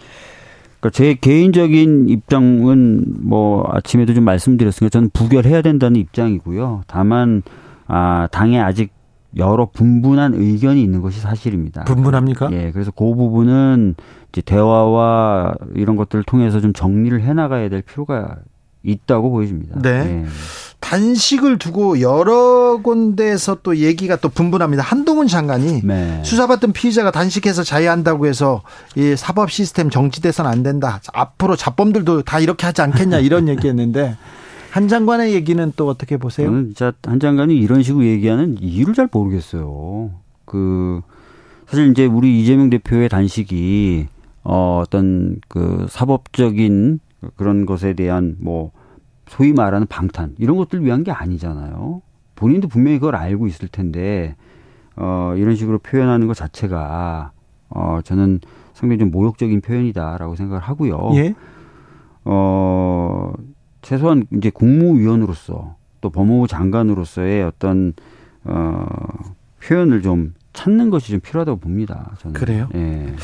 그러니까 0.84 0.90
제 0.90 1.14
개인적인 1.14 2.10
입장은 2.10 3.06
뭐 3.22 3.66
아침에도 3.72 4.14
좀 4.14 4.26
말씀드렸으니까 4.26 4.90
저는 4.90 5.12
부결해야 5.14 5.62
된다는 5.62 5.96
입장이고요. 5.96 6.82
다만 6.88 7.42
아 7.88 8.28
당에 8.32 8.60
아직 8.60 8.92
여러 9.38 9.66
분분한 9.66 10.34
의견이 10.34 10.84
있는 10.84 11.02
것이 11.02 11.22
사실입니다. 11.22 11.86
분분합니까? 11.86 12.52
예, 12.52 12.72
그래서 12.72 12.92
그 12.92 13.16
부분은 13.16 13.96
이제 14.30 14.42
대화와 14.42 15.56
이런 15.74 15.96
것들을 15.96 16.26
통해서 16.26 16.60
좀 16.60 16.74
정리를 16.74 17.22
해 17.22 17.34
나가야 17.34 17.70
될 17.70 17.82
필요가 17.82 18.36
있다고 18.84 19.32
보여집니다. 19.32 19.82
네. 19.82 19.90
예. 19.90 20.26
단식을 20.84 21.60
두고 21.60 22.02
여러 22.02 22.82
군데에서 22.84 23.58
또 23.64 23.78
얘기가 23.78 24.18
또 24.18 24.28
분분합니다. 24.28 24.84
한동훈 24.84 25.28
장관이 25.28 25.82
네. 25.82 26.22
수사받던 26.24 26.74
피의자가 26.74 27.10
단식해서 27.10 27.64
자해한다고 27.64 28.28
해서 28.28 28.64
이 28.98 29.16
사법 29.16 29.50
시스템 29.50 29.90
정지돼서는 29.90 30.52
안 30.52 30.62
된다. 30.62 31.00
앞으로 31.14 31.56
자범들도 31.56 32.24
다 32.24 32.40
이렇게 32.40 32.66
하지 32.66 32.82
않겠냐 32.82 33.20
이런 33.20 33.48
얘기했는데 33.48 34.18
한 34.72 34.90
장관의 34.90 35.34
얘기는 35.34 35.72
또 35.78 35.88
어떻게 35.88 36.18
보세요? 36.18 36.48
저는 36.48 36.74
한 37.04 37.20
장관이 37.20 37.56
이런 37.56 37.82
식으로 37.82 38.04
얘기하는 38.06 38.58
이유를 38.60 38.94
잘 38.94 39.08
모르겠어요. 39.10 40.12
그 40.44 41.02
사실 41.68 41.92
이제 41.92 42.06
우리 42.06 42.42
이재명 42.42 42.70
대표의 42.70 43.08
단식이 43.08 44.08
어 44.44 44.82
어떤 44.84 45.38
그 45.48 45.88
사법적인 45.90 47.00
그런 47.38 47.66
것에 47.66 47.94
대한 47.94 48.36
뭐 48.40 48.72
소위 49.28 49.54
말하는 49.54 49.88
방탄 49.88 50.36
이런 50.38 50.58
것들 50.58 50.84
위한 50.84 51.04
게 51.04 51.12
아니잖아요. 51.12 52.02
본인도 52.36 52.68
분명히 52.68 53.00
그걸 53.00 53.16
알고 53.16 53.48
있을 53.48 53.68
텐데 53.68 54.36
어 54.96 55.34
이런 55.38 55.56
식으로 55.56 55.80
표현하는 55.80 56.28
것 56.28 56.36
자체가 56.36 57.32
어 57.70 58.00
저는 58.04 58.40
상당히 58.74 59.00
좀 59.00 59.12
모욕적인 59.12 59.62
표현이다라고 59.62 60.36
생각을 60.36 60.62
하고요. 60.62 61.12
예? 61.16 61.34
어 62.26 63.34
최소한 63.82 64.26
이제 64.36 64.50
국무위원으로서 64.50 65.76
또 66.02 66.10
법무부 66.10 66.48
장관으로서의 66.48 67.44
어떤 67.44 67.94
어 68.44 68.86
표현을 69.64 70.02
좀 70.02 70.34
찾는 70.54 70.90
것이 70.90 71.12
좀 71.12 71.20
필요하다고 71.20 71.60
봅니다. 71.60 72.12
저는. 72.20 72.34
그래요? 72.34 72.70
예. 72.76 73.16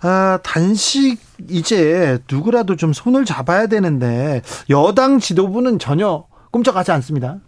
아, 0.00 0.38
단식 0.42 1.18
이제 1.48 2.18
누구라도 2.30 2.76
좀 2.76 2.92
손을 2.92 3.24
잡아야 3.24 3.66
되는데 3.66 4.42
여당 4.70 5.18
지도부는 5.18 5.78
전혀 5.78 6.24
꼼짝하지 6.50 6.92
않습니다. 6.92 7.38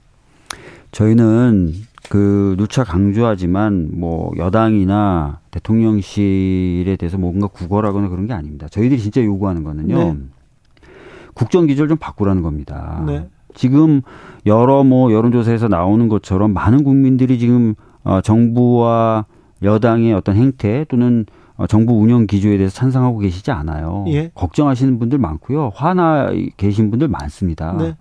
저희는 0.92 1.72
그 2.08 2.56
누차 2.58 2.82
강조하지만 2.82 3.90
뭐 3.92 4.32
여당이나 4.36 5.38
대통령실에 5.52 6.96
대해서 6.96 7.18
뭔가 7.18 7.46
구걸하거나 7.46 8.08
그런 8.08 8.26
게 8.26 8.32
아닙니다. 8.32 8.66
저희들이 8.68 9.00
진짜 9.00 9.22
요구하는 9.22 9.62
거는요. 9.62 9.96
네. 9.96 10.16
국정 11.34 11.66
기조를 11.66 11.88
좀 11.90 11.98
바꾸라는 11.98 12.42
겁니다. 12.42 13.04
네. 13.06 13.28
지금 13.54 14.02
여러 14.46 14.82
뭐 14.82 15.12
여론조사에서 15.12 15.68
나오는 15.68 16.08
것처럼 16.08 16.52
많은 16.52 16.82
국민들이 16.82 17.38
지금 17.38 17.74
어 18.02 18.20
정부와 18.20 19.26
여당의 19.62 20.12
어떤 20.12 20.36
행태 20.36 20.84
또는 20.88 21.26
어, 21.26 21.39
정부 21.66 21.94
운영 21.94 22.26
기조에 22.26 22.56
대해서 22.56 22.74
찬성하고 22.74 23.18
계시지 23.18 23.50
않아요. 23.50 24.04
예. 24.08 24.30
걱정하시는 24.34 24.98
분들 24.98 25.18
많고요. 25.18 25.72
화나 25.74 26.30
계신 26.56 26.90
분들 26.90 27.08
많습니다. 27.08 27.76
네. 27.78 27.96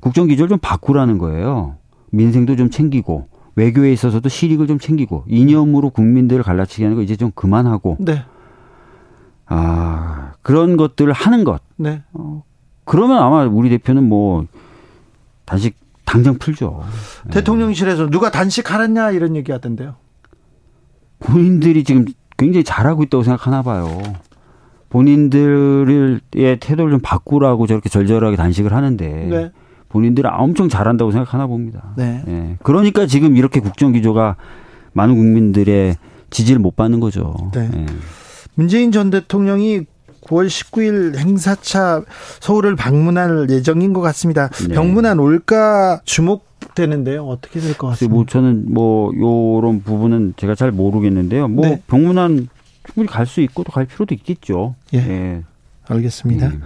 국정 0.00 0.26
기조를 0.26 0.48
좀 0.48 0.58
바꾸라는 0.60 1.18
거예요. 1.18 1.76
민생도 2.10 2.56
좀 2.56 2.70
챙기고 2.70 3.28
외교에 3.56 3.92
있어서도 3.92 4.28
실익을 4.28 4.66
좀 4.66 4.78
챙기고 4.78 5.24
이념으로 5.26 5.90
국민들을 5.90 6.42
갈라치기 6.42 6.82
하는 6.82 6.96
거 6.96 7.02
이제 7.02 7.16
좀 7.16 7.30
그만하고 7.34 7.96
네. 8.00 8.22
아 9.46 10.32
그런 10.42 10.76
것들을 10.76 11.12
하는 11.12 11.44
것. 11.44 11.62
네. 11.76 12.02
어, 12.12 12.42
그러면 12.84 13.18
아마 13.18 13.44
우리 13.44 13.70
대표는 13.70 14.08
뭐 14.08 14.46
단식 15.44 15.76
당장 16.04 16.38
풀죠. 16.38 16.82
대통령실에서 17.30 18.10
누가 18.10 18.30
단식하랬냐 18.30 19.10
이런 19.10 19.36
얘기 19.36 19.52
하던데요. 19.52 19.96
본인들이 21.20 21.84
지금 21.84 22.04
굉장히 22.36 22.64
잘하고 22.64 23.02
있다고 23.04 23.22
생각하나 23.22 23.62
봐요. 23.62 24.02
본인들의 24.88 26.20
태도를 26.60 26.92
좀 26.92 27.00
바꾸라고 27.02 27.66
저렇게 27.66 27.88
절절하게 27.88 28.36
단식을 28.36 28.72
하는데 28.72 29.06
네. 29.06 29.52
본인들은 29.88 30.30
엄청 30.32 30.68
잘한다고 30.68 31.10
생각하나 31.10 31.46
봅니다. 31.46 31.94
네. 31.96 32.22
네. 32.26 32.56
그러니까 32.62 33.06
지금 33.06 33.36
이렇게 33.36 33.60
국정 33.60 33.92
기조가 33.92 34.36
많은 34.92 35.16
국민들의 35.16 35.96
지지를 36.30 36.60
못 36.60 36.76
받는 36.76 37.00
거죠. 37.00 37.50
네. 37.52 37.68
네. 37.68 37.86
문재인 38.54 38.92
전 38.92 39.10
대통령이 39.10 39.86
9월 40.22 40.46
19일 40.46 41.16
행사차 41.16 42.02
서울을 42.40 42.76
방문할 42.76 43.48
예정인 43.50 43.92
것 43.92 44.00
같습니다. 44.00 44.48
네. 44.68 44.74
병문안 44.74 45.18
올까 45.18 46.00
주목 46.04 46.46
되는데요. 46.74 47.26
어떻게 47.26 47.60
될 47.60 47.74
것 47.76 47.88
같습니다. 47.88 48.14
뭐 48.14 48.26
저는 48.26 48.66
뭐 48.72 49.12
요런 49.16 49.82
부분은 49.82 50.34
제가 50.36 50.54
잘 50.54 50.70
모르겠는데요. 50.72 51.48
뭐 51.48 51.66
네. 51.66 51.82
병문안 51.86 52.48
충분히 52.86 53.06
갈 53.08 53.26
수 53.26 53.40
있고 53.40 53.64
또 53.64 53.72
갈 53.72 53.86
필요도 53.86 54.14
있겠죠. 54.14 54.74
예. 54.94 54.98
예. 54.98 55.42
알겠습니다. 55.88 56.46
예. 56.52 56.58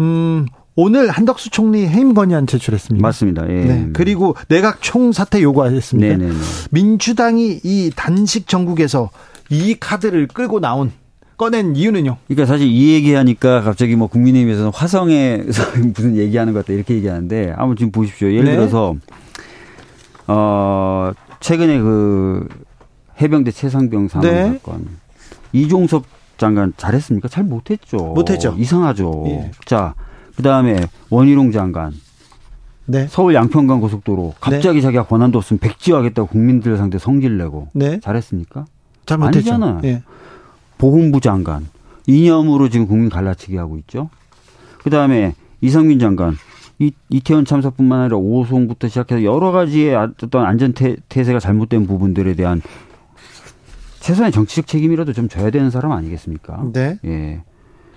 음, 0.00 0.46
오늘 0.76 1.10
한덕수 1.10 1.50
총리 1.50 1.86
해임 1.86 2.14
건의안 2.14 2.46
제출했습니다. 2.46 3.02
맞습니다. 3.06 3.48
예. 3.48 3.64
네. 3.64 3.88
그리고 3.92 4.36
내각 4.48 4.80
총사퇴 4.80 5.42
요구하셨습니다. 5.42 6.16
네네네. 6.16 6.34
민주당이 6.70 7.60
이 7.64 7.90
단식 7.96 8.46
전국에서 8.46 9.10
이 9.50 9.74
카드를 9.78 10.28
끌고 10.28 10.60
나온 10.60 10.92
꺼낸 11.38 11.76
이유는요? 11.76 12.16
그러니까 12.26 12.46
사실 12.46 12.66
이 12.66 12.92
얘기하니까 12.94 13.62
갑자기 13.62 13.94
뭐 13.94 14.08
국민의힘에서는 14.08 14.72
화성에서 14.74 15.62
무슨 15.94 16.16
얘기하는 16.16 16.52
것 16.52 16.60
같다 16.66 16.74
이렇게 16.74 16.94
얘기하는데 16.94 17.54
아무 17.56 17.76
지금 17.76 17.92
보십시오. 17.92 18.28
예를 18.28 18.44
네. 18.44 18.56
들어서 18.56 18.96
어 20.26 21.12
최근에 21.40 21.78
그 21.78 22.46
해병대 23.22 23.52
최상병 23.52 24.08
사망 24.08 24.30
네. 24.30 24.52
사건 24.52 24.88
이종섭 25.52 26.04
장관 26.36 26.72
잘했습니까? 26.76 27.28
잘 27.28 27.44
못했죠. 27.44 27.96
못했죠. 27.98 28.56
이상하죠. 28.58 29.24
예. 29.28 29.50
자 29.64 29.94
그다음에 30.36 30.86
원희룡 31.08 31.52
장관 31.52 31.92
네. 32.86 33.06
서울 33.08 33.34
양평간 33.34 33.80
고속도로 33.80 34.34
갑자기 34.40 34.78
네. 34.78 34.82
자기가 34.82 35.06
권한도 35.06 35.38
없으면 35.38 35.60
백지화하겠다고 35.60 36.28
국민들 36.28 36.76
상대 36.76 36.98
성질 36.98 37.38
내고 37.38 37.68
네. 37.74 38.00
잘했습니까? 38.00 38.64
잘 39.06 39.18
못했죠. 39.18 39.54
아니잖아요. 39.54 39.80
예. 39.84 40.02
보훈부 40.78 41.20
장관 41.20 41.66
이념으로 42.06 42.68
지금 42.68 42.86
국민 42.86 43.10
갈라치기 43.10 43.56
하고 43.56 43.76
있죠. 43.78 44.08
그 44.82 44.90
다음에 44.90 45.34
이상민 45.60 45.98
장관 45.98 46.36
이, 46.78 46.92
이태원 47.10 47.44
참사뿐만 47.44 48.00
아니라 48.00 48.16
오송부터 48.16 48.88
시작해서 48.88 49.24
여러 49.24 49.50
가지의 49.50 49.94
어떤 49.96 50.44
안전 50.44 50.72
태세가 51.08 51.40
잘못된 51.40 51.86
부분들에 51.86 52.34
대한 52.34 52.62
최소한의 54.00 54.32
정치적 54.32 54.66
책임이라도 54.66 55.12
좀 55.12 55.28
져야 55.28 55.50
되는 55.50 55.70
사람 55.70 55.92
아니겠습니까? 55.92 56.64
네. 56.72 56.98
예. 57.04 57.42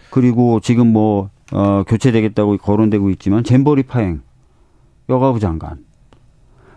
그리고 0.09 0.59
지금 0.59 0.87
뭐, 0.91 1.29
어, 1.53 1.83
교체되겠다고 1.87 2.57
거론되고 2.57 3.11
있지만 3.11 3.43
잼버리 3.43 3.83
파행 3.83 4.21
여가부 5.09 5.39
장관. 5.39 5.85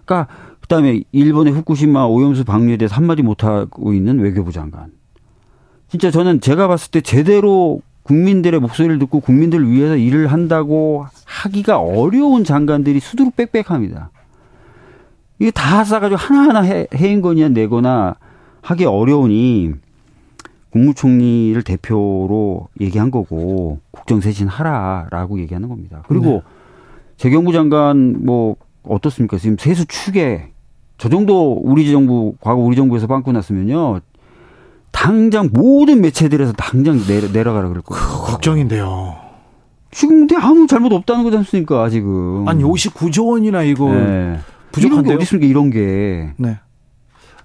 그러니까 0.04 0.32
그 0.60 0.68
다음에 0.68 1.02
일본의 1.12 1.52
후쿠시마 1.54 2.04
오염수 2.04 2.44
방류에 2.44 2.76
대해서 2.76 2.94
한마디 2.94 3.22
못하고 3.22 3.92
있는 3.92 4.20
외교부 4.20 4.52
장관. 4.52 4.92
진짜 5.94 6.10
저는 6.10 6.40
제가 6.40 6.66
봤을 6.66 6.90
때 6.90 7.00
제대로 7.00 7.80
국민들의 8.02 8.58
목소리를 8.58 8.98
듣고 8.98 9.20
국민들을 9.20 9.70
위해서 9.70 9.96
일을 9.96 10.26
한다고 10.26 11.06
하기가 11.24 11.78
어려운 11.78 12.42
장관들이 12.42 12.98
수두룩 12.98 13.36
빽빽합니다. 13.36 14.10
이게 15.38 15.52
다 15.52 15.84
싸가지고 15.84 16.18
하나하나 16.18 16.62
해, 16.62 16.88
해인건의안 16.92 17.52
내거나 17.52 18.16
하기 18.62 18.86
어려우니 18.86 19.74
국무총리를 20.70 21.62
대표로 21.62 22.66
얘기한 22.80 23.12
거고 23.12 23.78
국정쇄신 23.92 24.48
하라라고 24.48 25.38
얘기하는 25.38 25.68
겁니다. 25.68 26.02
그리고 26.08 26.24
네. 26.24 26.40
재경부 27.18 27.52
장관 27.52 28.24
뭐 28.24 28.56
어떻습니까? 28.82 29.38
지금 29.38 29.56
세수 29.60 29.86
추계 29.86 30.50
저 30.98 31.08
정도 31.08 31.52
우리 31.52 31.88
정부 31.92 32.34
과거 32.40 32.60
우리 32.60 32.74
정부에서 32.74 33.06
빵꾸 33.06 33.30
났으면요 33.30 34.00
당장 34.94 35.50
모든 35.52 36.00
매체들에서 36.00 36.52
당장 36.52 37.04
내려, 37.04 37.28
내려가라 37.28 37.68
그럴 37.68 37.82
거예요. 37.82 38.02
그, 38.02 38.30
걱정인데요. 38.30 39.16
지금 39.90 40.26
근데 40.26 40.36
아무 40.36 40.66
잘못 40.66 40.92
없다는 40.92 41.24
거지 41.24 41.36
않습니까 41.36 41.88
지금? 41.90 42.48
아니 42.48 42.62
59조 42.64 43.26
원이나 43.26 43.62
이거 43.64 43.92
네. 43.92 44.38
부족한데요? 44.72 45.02
이런 45.02 45.04
게 45.04 45.14
어디 45.14 45.22
있습니까 45.24 45.46
이런 45.48 45.70
게? 45.70 46.32
네. 46.36 46.58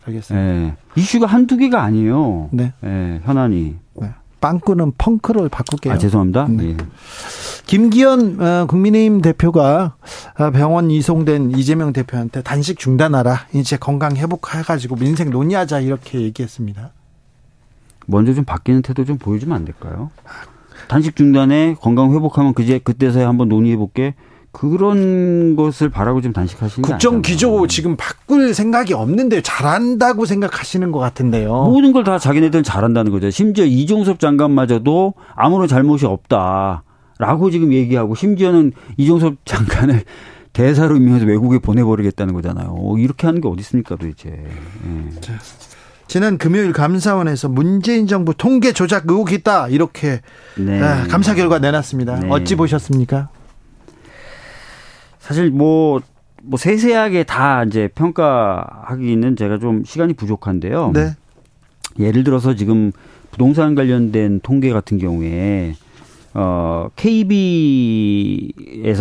알겠습니다. 0.05 0.45
네. 0.45 0.75
이슈가 0.95 1.25
한두 1.25 1.57
개가 1.57 1.81
아니에요. 1.81 2.49
네. 2.51 2.71
네 2.81 3.19
현안이. 3.25 3.75
네. 3.95 4.09
빵꾸는 4.41 4.93
펑크로 4.97 5.49
바꿀게요. 5.49 5.93
아, 5.93 5.97
죄송합니다. 5.97 6.47
네. 6.49 6.63
네. 6.63 6.77
김기현 7.65 8.41
어, 8.41 8.65
국민의힘 8.67 9.21
대표가 9.21 9.95
어, 10.37 10.51
병원 10.51 10.91
이송된 10.91 11.51
이재명 11.57 11.93
대표한테 11.93 12.41
단식 12.41 12.79
중단하라. 12.79 13.47
이제 13.53 13.75
건강 13.75 14.15
회복해가지고 14.15 14.95
민생 14.95 15.29
논의하자 15.29 15.81
이렇게 15.81 16.21
얘기했습니다. 16.21 16.93
먼저 18.09 18.33
좀 18.33 18.43
바뀌는 18.45 18.81
태도 18.81 19.05
좀 19.05 19.17
보여주면 19.17 19.55
안 19.55 19.65
될까요? 19.65 20.09
단식 20.87 21.15
중단에 21.15 21.75
건강 21.79 22.13
회복하면 22.13 22.53
그제 22.53 22.79
그때서야 22.79 23.27
한번 23.27 23.49
논의해 23.49 23.77
볼게. 23.77 24.15
그런 24.51 25.55
것을 25.55 25.89
바라고 25.89 26.21
좀 26.21 26.33
단식하시는 26.33 26.81
게 26.87 26.91
국정 26.93 27.21
기조 27.21 27.67
지금 27.67 27.95
바꿀 27.95 28.55
생각이 28.55 28.93
없는데 28.95 29.41
잘한다고 29.41 30.25
생각하시는 30.25 30.91
것 30.91 30.97
같은데요. 30.97 31.65
모든 31.65 31.91
걸 31.93 32.03
다 32.03 32.17
자기네들은 32.17 32.63
잘한다는 32.63 33.11
거죠. 33.11 33.29
심지어 33.29 33.63
이종섭 33.65 34.19
장관마저도 34.19 35.13
아무런 35.35 35.67
잘못이 35.67 36.07
없다라고 36.07 37.51
지금 37.51 37.71
얘기하고 37.73 38.15
심지어는 38.15 38.71
이종섭 38.97 39.35
장관을 39.45 40.01
대사로 40.51 40.95
임명해서 40.97 41.25
외국에 41.27 41.59
보내버리겠다는 41.59 42.33
거잖아요. 42.33 42.95
이렇게 42.97 43.27
하는 43.27 43.41
게 43.41 43.47
어디 43.47 43.59
있습니까 43.59 43.95
도대체. 43.97 44.29
예. 44.29 44.47
자, 46.09 46.13
지난 46.13 46.39
금요일 46.39 46.73
감사원에서 46.73 47.49
문재인 47.49 48.07
정부 48.07 48.33
통계 48.33 48.73
조작 48.73 49.03
의혹이 49.07 49.35
있다 49.35 49.67
이렇게 49.67 50.21
네. 50.57 50.81
아, 50.81 51.07
감사 51.07 51.35
결과 51.35 51.59
내놨습니다. 51.59 52.21
네. 52.21 52.27
어찌 52.31 52.55
보셨습니까? 52.55 53.29
사실 55.19 55.51
뭐, 55.51 56.01
뭐 56.41 56.57
세세하게 56.57 57.23
다 57.25 57.63
이제 57.63 57.87
평가하기는 57.93 59.35
제가 59.35 59.59
좀 59.59 59.83
시간이 59.85 60.13
부족한데요. 60.13 60.91
네. 60.95 61.15
예를 61.99 62.23
들어서 62.23 62.55
지금 62.55 62.91
부동산 63.29 63.75
관련된 63.75 64.39
통계 64.41 64.73
같은 64.73 64.97
경우에 64.97 65.75
어 66.33 66.89
KB에서 66.95 68.47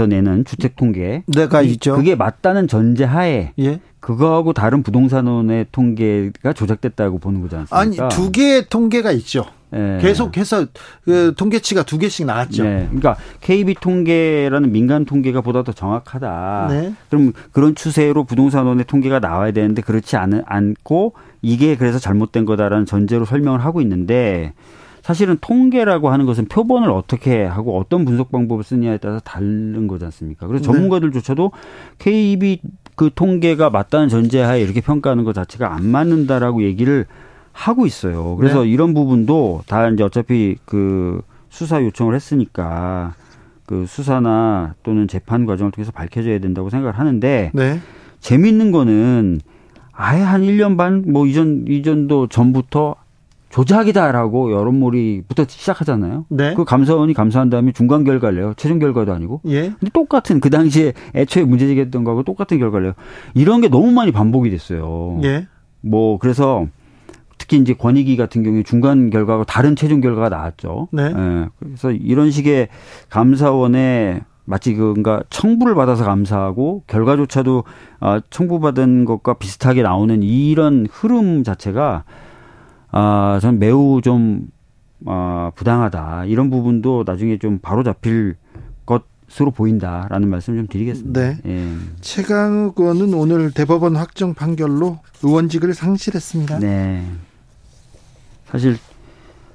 내는 0.07 0.45
주택 0.45 0.77
통계 0.77 1.23
내가 1.27 1.63
있죠. 1.63 1.97
그게 1.97 2.15
맞다는 2.15 2.69
전제 2.69 3.05
하에 3.05 3.53
예? 3.59 3.81
그거하고 4.01 4.53
다른 4.53 4.83
부동산원의 4.83 5.67
통계가 5.73 6.53
조작됐다고 6.55 7.19
보는 7.19 7.43
거지 7.43 7.57
않습니까? 7.57 8.05
아니 8.05 8.15
두 8.15 8.31
개의 8.31 8.67
통계가 8.69 9.13
있죠. 9.13 9.45
네. 9.71 9.99
계속해서 10.01 10.67
그 11.05 11.35
통계치가 11.37 11.83
두 11.83 11.99
개씩 11.99 12.25
나왔죠. 12.27 12.65
네. 12.65 12.87
그러니까 12.87 13.17
KB 13.41 13.75
통계라는 13.75 14.73
민간 14.73 15.05
통계가 15.05 15.43
보다 15.43 15.63
더 15.63 15.73
정확하다. 15.73 16.69
네. 16.71 16.95
그럼 17.11 17.33
그런 17.53 17.75
추세로 17.75 18.25
부동산원의 18.25 18.87
통계가 18.87 19.19
나와야 19.21 19.53
되는데 19.53 19.83
그렇지 19.83 20.17
않, 20.17 20.43
않고 20.47 21.15
이게 21.43 21.77
그래서 21.77 21.99
잘못된 21.99 22.47
거다라는 22.47 22.87
전제로 22.87 23.25
설명을 23.25 23.63
하고 23.65 23.81
있는데 23.83 24.55
사실은 25.09 25.39
통계라고 25.41 26.11
하는 26.11 26.27
것은 26.27 26.49
표본을 26.49 26.91
어떻게 26.91 27.43
하고 27.43 27.79
어떤 27.79 28.05
분석 28.05 28.31
방법을 28.31 28.63
쓰냐에 28.63 28.99
따라서 28.99 29.21
다른 29.21 29.87
거지 29.87 30.05
않습니까? 30.05 30.47
그래서 30.47 30.67
네. 30.67 30.71
전문가들조차도 30.71 31.51
KB 31.99 32.61
그 32.95 33.09
통계가 33.15 33.71
맞다는 33.71 34.11
전제하에 34.11 34.61
이렇게 34.61 34.83
평가하는 34.83 35.25
것 35.25 35.33
자체가 35.33 35.75
안 35.75 35.87
맞는다라고 35.87 36.63
얘기를 36.63 37.07
하고 37.53 37.87
있어요. 37.87 38.37
그래서 38.37 38.65
네. 38.65 38.69
이런 38.69 38.93
부분도 38.93 39.63
다 39.67 39.89
이제 39.89 40.03
어차피 40.03 40.57
그 40.67 41.23
수사 41.49 41.83
요청을 41.83 42.15
했으니까 42.15 43.15
그 43.65 43.87
수사나 43.87 44.75
또는 44.83 45.09
재판 45.09 45.47
과정을 45.47 45.73
통해서 45.73 45.91
밝혀져야 45.91 46.39
된다고 46.39 46.69
생각을 46.69 46.99
하는데 46.99 47.51
네. 47.55 47.81
재밌는 48.21 48.73
거는 48.73 49.41
아예 49.93 50.21
한 50.21 50.43
1년 50.43 50.77
반 50.77 51.05
뭐 51.07 51.27
이전 51.27 51.65
이전도 51.67 52.27
전부터 52.27 52.97
조작이다라고 53.51 54.53
여론몰이부터 54.53 55.45
시작하잖아요. 55.49 56.27
네. 56.29 56.55
그 56.55 56.65
감사원이 56.65 57.15
감사한 57.15 57.51
다음에 57.51 57.73
중간 57.73 58.05
결과를 58.05 58.39
내요. 58.39 58.55
최종 58.57 58.79
결과도 58.79 59.13
아니고. 59.13 59.41
예. 59.47 59.71
근데 59.79 59.91
똑같은 59.93 60.41
그 60.41 60.51
당시에 60.51 60.93
애초에 61.15 61.45
문제제기했던 61.45 62.05
거하고 62.05 62.23
똑같은 62.23 62.59
결과를 62.59 62.87
내요. 62.87 62.95
이런 63.35 63.61
게 63.61 63.69
너무 63.69 63.91
많이 63.91 64.13
반복이 64.13 64.51
됐어요. 64.51 65.21
예. 65.25 65.47
뭐 65.81 66.19
그래서 66.19 66.67
특히 67.39 67.57
이제 67.57 67.73
권익위 67.73 68.17
같은 68.17 68.43
경우에 68.43 68.63
중간 68.63 69.11
결과가 69.11 69.45
다른 69.45 69.77
최종 69.77 70.01
결과가 70.01 70.29
나왔죠. 70.29 70.89
네. 70.93 71.05
예. 71.05 71.49
그래서 71.59 71.91
이런 71.91 72.31
식의 72.31 72.69
감사원의 73.09 74.23
마치 74.45 74.75
그뭔가 74.75 75.23
청부를 75.29 75.75
받아서 75.75 76.05
감사하고 76.05 76.83
결과조차도 76.87 77.65
어, 78.01 78.19
청부받은 78.31 79.05
것과 79.05 79.35
비슷하게 79.35 79.83
나오는 79.83 80.23
이런 80.23 80.87
흐름 80.91 81.45
자체가 81.45 82.05
아, 82.91 83.39
전 83.41 83.59
매우 83.59 84.01
좀 84.03 84.49
어, 85.05 85.51
부당하다. 85.55 86.25
이런 86.27 86.51
부분도 86.51 87.05
나중에 87.07 87.39
좀 87.39 87.59
바로 87.61 87.83
잡힐 87.83 88.37
것으로 88.87 89.51
보인다라는 89.53 90.29
말씀 90.29 90.57
좀 90.57 90.67
드리겠습니다. 90.67 91.21
네. 91.21 91.39
예. 91.47 91.69
최강욱 92.01 92.79
의원은 92.79 93.15
오늘 93.15 93.53
대법원 93.53 93.97
확정 93.97 94.35
판결로 94.35 94.99
의원직을 95.23 95.75
상실했습니다. 95.75 96.59
네. 96.59 97.05
사실 98.47 98.77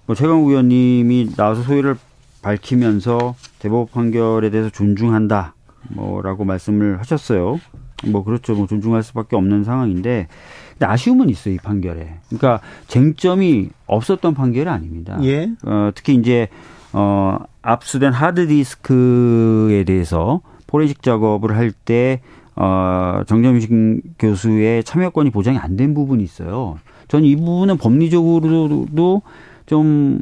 뭐 0.06 0.16
최강욱 0.16 0.50
의원님이 0.50 1.32
나와서 1.36 1.64
소위를 1.64 1.98
밝히면서 2.42 3.36
대법원 3.60 3.88
판결에 3.88 4.50
대해서 4.50 4.70
존중한다. 4.70 5.56
뭐라고 5.90 6.46
말씀을 6.46 7.00
하셨어요. 7.00 7.60
뭐 8.06 8.24
그렇죠. 8.24 8.54
뭐 8.54 8.68
존중할 8.68 9.04
수밖에 9.04 9.36
없는 9.36 9.64
상황인데 9.64 10.28
근데 10.74 10.86
아쉬움은 10.86 11.30
있어요, 11.30 11.54
이 11.56 11.58
판결에. 11.58 12.16
그러니까 12.30 12.60
쟁점이 12.88 13.70
없었던 13.88 14.34
판결이 14.34 14.68
아닙니다. 14.70 15.18
예. 15.24 15.50
어, 15.66 15.92
특히 15.96 16.16
이제 16.16 16.48
어 16.94 17.38
압수된 17.62 18.14
하드디스크에 18.14 19.84
대해서 19.84 20.42
포렌식 20.68 21.02
작업을 21.02 21.56
할때 21.56 22.22
어, 22.56 23.22
정점식 23.26 23.72
교수의 24.20 24.84
참여권이 24.84 25.32
보장이 25.32 25.58
안 25.58 25.76
된 25.76 25.94
부분이 25.94 26.24
있어요. 26.24 26.78
저는 27.08 27.26
이 27.26 27.36
부분은 27.36 27.78
법리적으로도 27.78 29.22
좀 29.66 30.20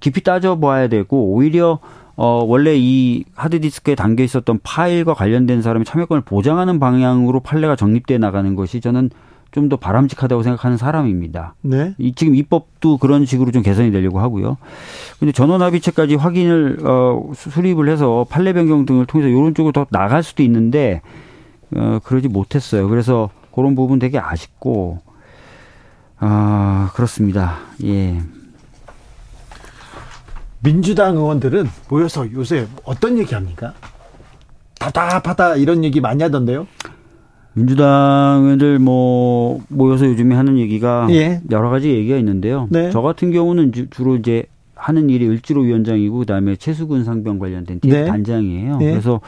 깊이 0.00 0.22
따져봐야 0.22 0.88
되고 0.88 1.32
오히려 1.32 1.78
어, 2.16 2.44
원래 2.46 2.74
이 2.76 3.24
하드디스크에 3.34 3.94
담겨 3.94 4.22
있었던 4.24 4.60
파일과 4.62 5.14
관련된 5.14 5.62
사람의 5.62 5.86
참여권을 5.86 6.22
보장하는 6.22 6.78
방향으로 6.78 7.40
판례가 7.40 7.76
정립돼 7.76 8.18
나가는 8.18 8.54
것이 8.56 8.80
저는 8.80 9.10
좀 9.52 9.68
더 9.68 9.76
바람직하다고 9.76 10.42
생각하는 10.42 10.76
사람입니다. 10.76 11.54
네. 11.62 11.94
이, 11.98 12.12
지금 12.14 12.34
입법도 12.34 12.98
그런 12.98 13.26
식으로 13.26 13.50
좀 13.52 13.62
개선이 13.62 13.90
되려고 13.90 14.20
하고요. 14.20 14.56
근데 15.18 15.32
전원합의체까지 15.32 16.16
확인을 16.16 16.78
어, 16.84 17.30
수립을 17.34 17.88
해서 17.88 18.26
판례 18.28 18.52
변경 18.52 18.86
등을 18.86 19.06
통해서 19.06 19.28
이런 19.28 19.54
쪽으로 19.54 19.72
더 19.72 19.86
나갈 19.90 20.22
수도 20.22 20.42
있는데 20.42 21.02
어, 21.74 21.98
그러지 22.04 22.28
못했어요. 22.28 22.88
그래서 22.88 23.30
그런 23.54 23.74
부분 23.74 23.98
되게 23.98 24.18
아쉽고 24.18 25.00
아 26.18 26.90
그렇습니다. 26.94 27.58
예. 27.84 28.20
민주당 30.62 31.16
의원들은 31.16 31.68
모여서 31.88 32.30
요새 32.32 32.66
어떤 32.84 33.18
얘기 33.18 33.34
합니까? 33.34 33.72
답답하다 34.78 35.56
이런 35.56 35.84
얘기 35.84 36.00
많이 36.00 36.22
하던데요. 36.22 36.66
민주당 37.60 38.40
의원들 38.42 38.78
뭐 38.78 39.60
모여서 39.68 40.06
요즘에 40.06 40.34
하는 40.34 40.58
얘기가 40.58 41.08
예. 41.10 41.42
여러 41.50 41.68
가지 41.68 41.90
얘기가 41.90 42.16
있는데요. 42.16 42.68
네. 42.70 42.90
저 42.90 43.02
같은 43.02 43.30
경우는 43.32 43.72
주로 43.90 44.16
이제 44.16 44.44
하는 44.74 45.10
일이 45.10 45.28
을지로 45.28 45.60
위원장이고 45.62 46.18
그다음에 46.20 46.56
최수근 46.56 47.04
상병 47.04 47.38
관련된 47.38 47.80
TF 47.80 47.94
네. 47.94 48.04
단장이에요. 48.06 48.78
네. 48.78 48.90
그래서 48.90 49.20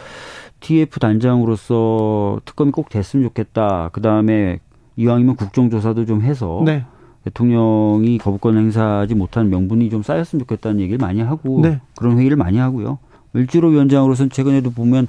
TF 0.60 0.98
단장으로서 0.98 2.40
특검이 2.46 2.70
꼭 2.72 2.88
됐으면 2.88 3.26
좋겠다. 3.28 3.90
그다음에 3.92 4.60
이왕이면 4.96 5.36
국정조사도 5.36 6.06
좀 6.06 6.22
해서 6.22 6.62
네. 6.64 6.84
대통령이 7.24 8.18
거부권 8.18 8.56
행사하지 8.56 9.14
못한 9.14 9.50
명분이 9.50 9.90
좀 9.90 10.02
쌓였으면 10.02 10.40
좋겠다는 10.40 10.80
얘기를 10.80 10.98
많이 10.98 11.20
하고 11.20 11.60
네. 11.60 11.80
그런 11.96 12.18
회의를 12.18 12.36
많이 12.36 12.56
하고요. 12.56 12.98
을지로 13.36 13.68
위원장으로서는 13.68 14.30
최근에도 14.30 14.70
보면 14.70 15.06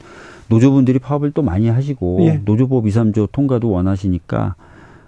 노조분들이 0.47 0.99
파업을 0.99 1.31
또 1.31 1.41
많이 1.41 1.69
하시고 1.69 2.19
예. 2.21 2.41
노조법 2.43 2.87
2, 2.87 2.91
3조 2.91 3.31
통과도 3.31 3.69
원하시니까 3.69 4.55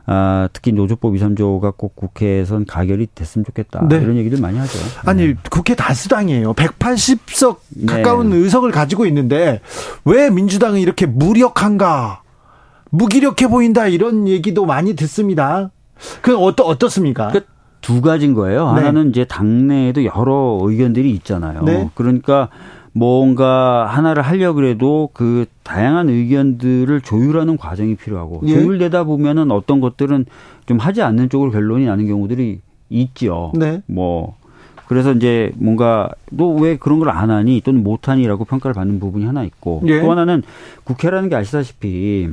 아, 0.08 0.50
특히 0.54 0.72
노조법 0.72 1.16
2, 1.16 1.20
3조가 1.20 1.78
꼭 1.78 1.96
국회에선 1.96 2.66
가결이 2.66 3.08
됐으면 3.16 3.44
좋겠다. 3.46 3.88
네. 3.88 3.98
이런 3.98 4.18
얘기들 4.18 4.40
많이 4.40 4.58
하죠. 4.60 4.78
아니, 5.06 5.28
네. 5.28 5.36
국회 5.50 5.74
다수당이에요. 5.74 6.54
180석 6.54 7.58
가까운 7.88 8.30
네. 8.30 8.38
의석을 8.38 8.72
가지고 8.72 9.08
있는데 9.08 9.62
왜 10.06 10.30
민주당은 10.30 10.80
이렇게 10.80 11.06
무력한가? 11.08 12.22
무기력해 12.92 13.48
보인다 13.50 13.88
이런 13.88 14.28
얘기도 14.28 14.66
많이 14.66 14.96
듣습니다. 14.96 15.72
그 16.22 16.38
어떠 16.38 16.64
어떻습니까? 16.64 17.30
그 17.30 17.56
두 17.86 18.02
가지인 18.02 18.34
거예요. 18.34 18.74
네. 18.74 18.80
하나는 18.80 19.12
이제 19.12 19.26
당내에도 19.26 20.06
여러 20.06 20.58
의견들이 20.60 21.12
있잖아요. 21.12 21.62
네. 21.62 21.88
그러니까 21.94 22.50
뭔가 22.98 23.88
하나를 23.88 24.24
하려고 24.24 24.64
해도 24.64 25.10
그 25.12 25.46
다양한 25.64 26.08
의견들을 26.08 27.02
조율하는 27.02 27.58
과정이 27.58 27.96
필요하고 27.96 28.44
예. 28.46 28.54
조율되다 28.54 29.04
보면은 29.04 29.52
어떤 29.52 29.82
것들은 29.82 30.26
좀 30.66 30.78
하지 30.78 31.02
않는 31.02 31.30
쪽으로 31.30 31.52
결론이 31.52 31.86
나는 31.86 32.08
경우들이 32.08 32.62
있죠. 32.90 33.52
네. 33.54 33.82
뭐 33.86 34.38
그래서 34.88 35.12
이제 35.12 35.52
뭔가 35.58 36.10
너왜 36.32 36.78
그런 36.78 37.00
걸 37.00 37.10
안 37.10 37.32
하니 37.32 37.60
또는 37.66 37.84
못 37.84 38.08
하니라고 38.08 38.46
평가를 38.46 38.74
받는 38.74 39.02
부분이 39.02 39.26
하나 39.26 39.44
있고 39.44 39.84
예. 39.88 40.00
또 40.00 40.10
하나는 40.10 40.42
국회라는 40.86 41.28
게 41.28 41.36
아시다시피 41.36 42.30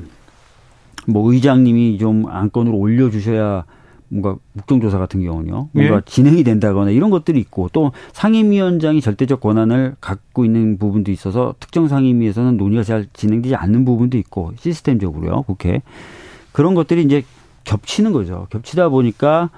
뭐 1.08 1.32
의장님이 1.32 1.98
좀 1.98 2.26
안건으로 2.28 2.76
올려 2.76 3.10
주셔야 3.10 3.64
뭔가 4.12 4.38
국정조사 4.58 4.98
같은 4.98 5.22
경우는요. 5.22 5.70
뭔가 5.72 5.96
예. 5.96 6.00
진행이 6.04 6.44
된다거나 6.44 6.90
이런 6.90 7.08
것들이 7.08 7.40
있고 7.40 7.70
또 7.72 7.92
상임위원장이 8.12 9.00
절대적 9.00 9.40
권한을 9.40 9.96
갖고 10.00 10.44
있는 10.44 10.76
부분도 10.76 11.10
있어서 11.10 11.54
특정 11.58 11.88
상임위에서는 11.88 12.58
논의가 12.58 12.82
잘 12.82 13.06
진행되지 13.14 13.54
않는 13.54 13.86
부분도 13.86 14.18
있고 14.18 14.52
시스템적으로요. 14.58 15.42
국회. 15.42 15.80
그런 16.52 16.74
것들이 16.74 17.02
이제 17.02 17.24
겹치는 17.64 18.12
거죠. 18.12 18.48
겹치다 18.50 18.90
보니까 18.90 19.48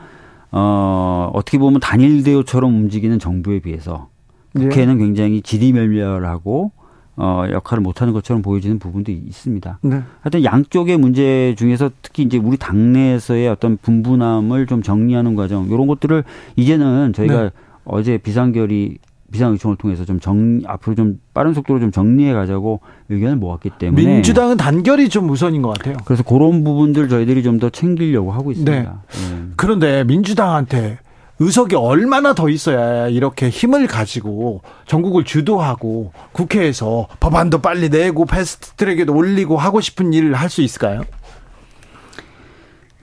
어 0.52 1.32
어떻게 1.34 1.58
보면 1.58 1.80
단일 1.80 2.22
대우처럼 2.22 2.72
움직이는 2.76 3.18
정부에 3.18 3.58
비해서 3.58 4.08
예. 4.56 4.60
국회는 4.60 5.00
예. 5.00 5.04
굉장히 5.04 5.42
지리멸렬하고 5.42 6.70
어, 7.16 7.44
역할을 7.50 7.82
못하는 7.82 8.12
것처럼 8.12 8.42
보여지는 8.42 8.78
부분도 8.78 9.12
있습니다. 9.12 9.78
네. 9.82 10.02
하여튼 10.20 10.44
양쪽의 10.44 10.96
문제 10.98 11.54
중에서 11.56 11.90
특히 12.02 12.24
이제 12.24 12.38
우리 12.38 12.56
당내에서의 12.56 13.48
어떤 13.48 13.76
분분함을 13.76 14.66
좀 14.66 14.82
정리하는 14.82 15.36
과정, 15.36 15.66
이런 15.66 15.86
것들을 15.86 16.24
이제는 16.56 17.12
저희가 17.12 17.42
네. 17.44 17.50
어제 17.84 18.18
비상결의 18.18 18.98
비상의총을 19.30 19.76
통해서 19.76 20.04
좀 20.04 20.20
정, 20.20 20.60
앞으로 20.66 20.94
좀 20.94 21.20
빠른 21.32 21.54
속도로 21.54 21.80
좀 21.80 21.90
정리해 21.90 22.32
가자고 22.32 22.80
의견을 23.08 23.36
모았기 23.36 23.70
때문에. 23.78 24.04
민주당은 24.04 24.56
단결이 24.56 25.08
좀 25.08 25.28
우선인 25.28 25.60
것 25.62 25.76
같아요. 25.76 25.96
그래서 26.04 26.22
그런 26.22 26.62
부분들 26.62 27.08
저희들이 27.08 27.42
좀 27.42 27.58
더 27.58 27.68
챙기려고 27.70 28.30
하고 28.32 28.50
있습니다. 28.52 28.72
네. 28.72 28.82
네. 28.84 29.44
그런데 29.56 30.04
민주당한테 30.04 30.98
의석이 31.40 31.74
얼마나 31.74 32.32
더 32.34 32.48
있어야 32.48 33.08
이렇게 33.08 33.48
힘을 33.48 33.86
가지고 33.86 34.62
전국을 34.86 35.24
주도하고 35.24 36.12
국회에서 36.32 37.08
법안도 37.20 37.58
빨리 37.60 37.88
내고 37.88 38.24
패스트 38.24 38.72
트랙에도 38.72 39.14
올리고 39.14 39.56
하고 39.56 39.80
싶은 39.80 40.12
일을 40.12 40.34
할 40.34 40.48
수 40.48 40.62
있을까요? 40.62 41.02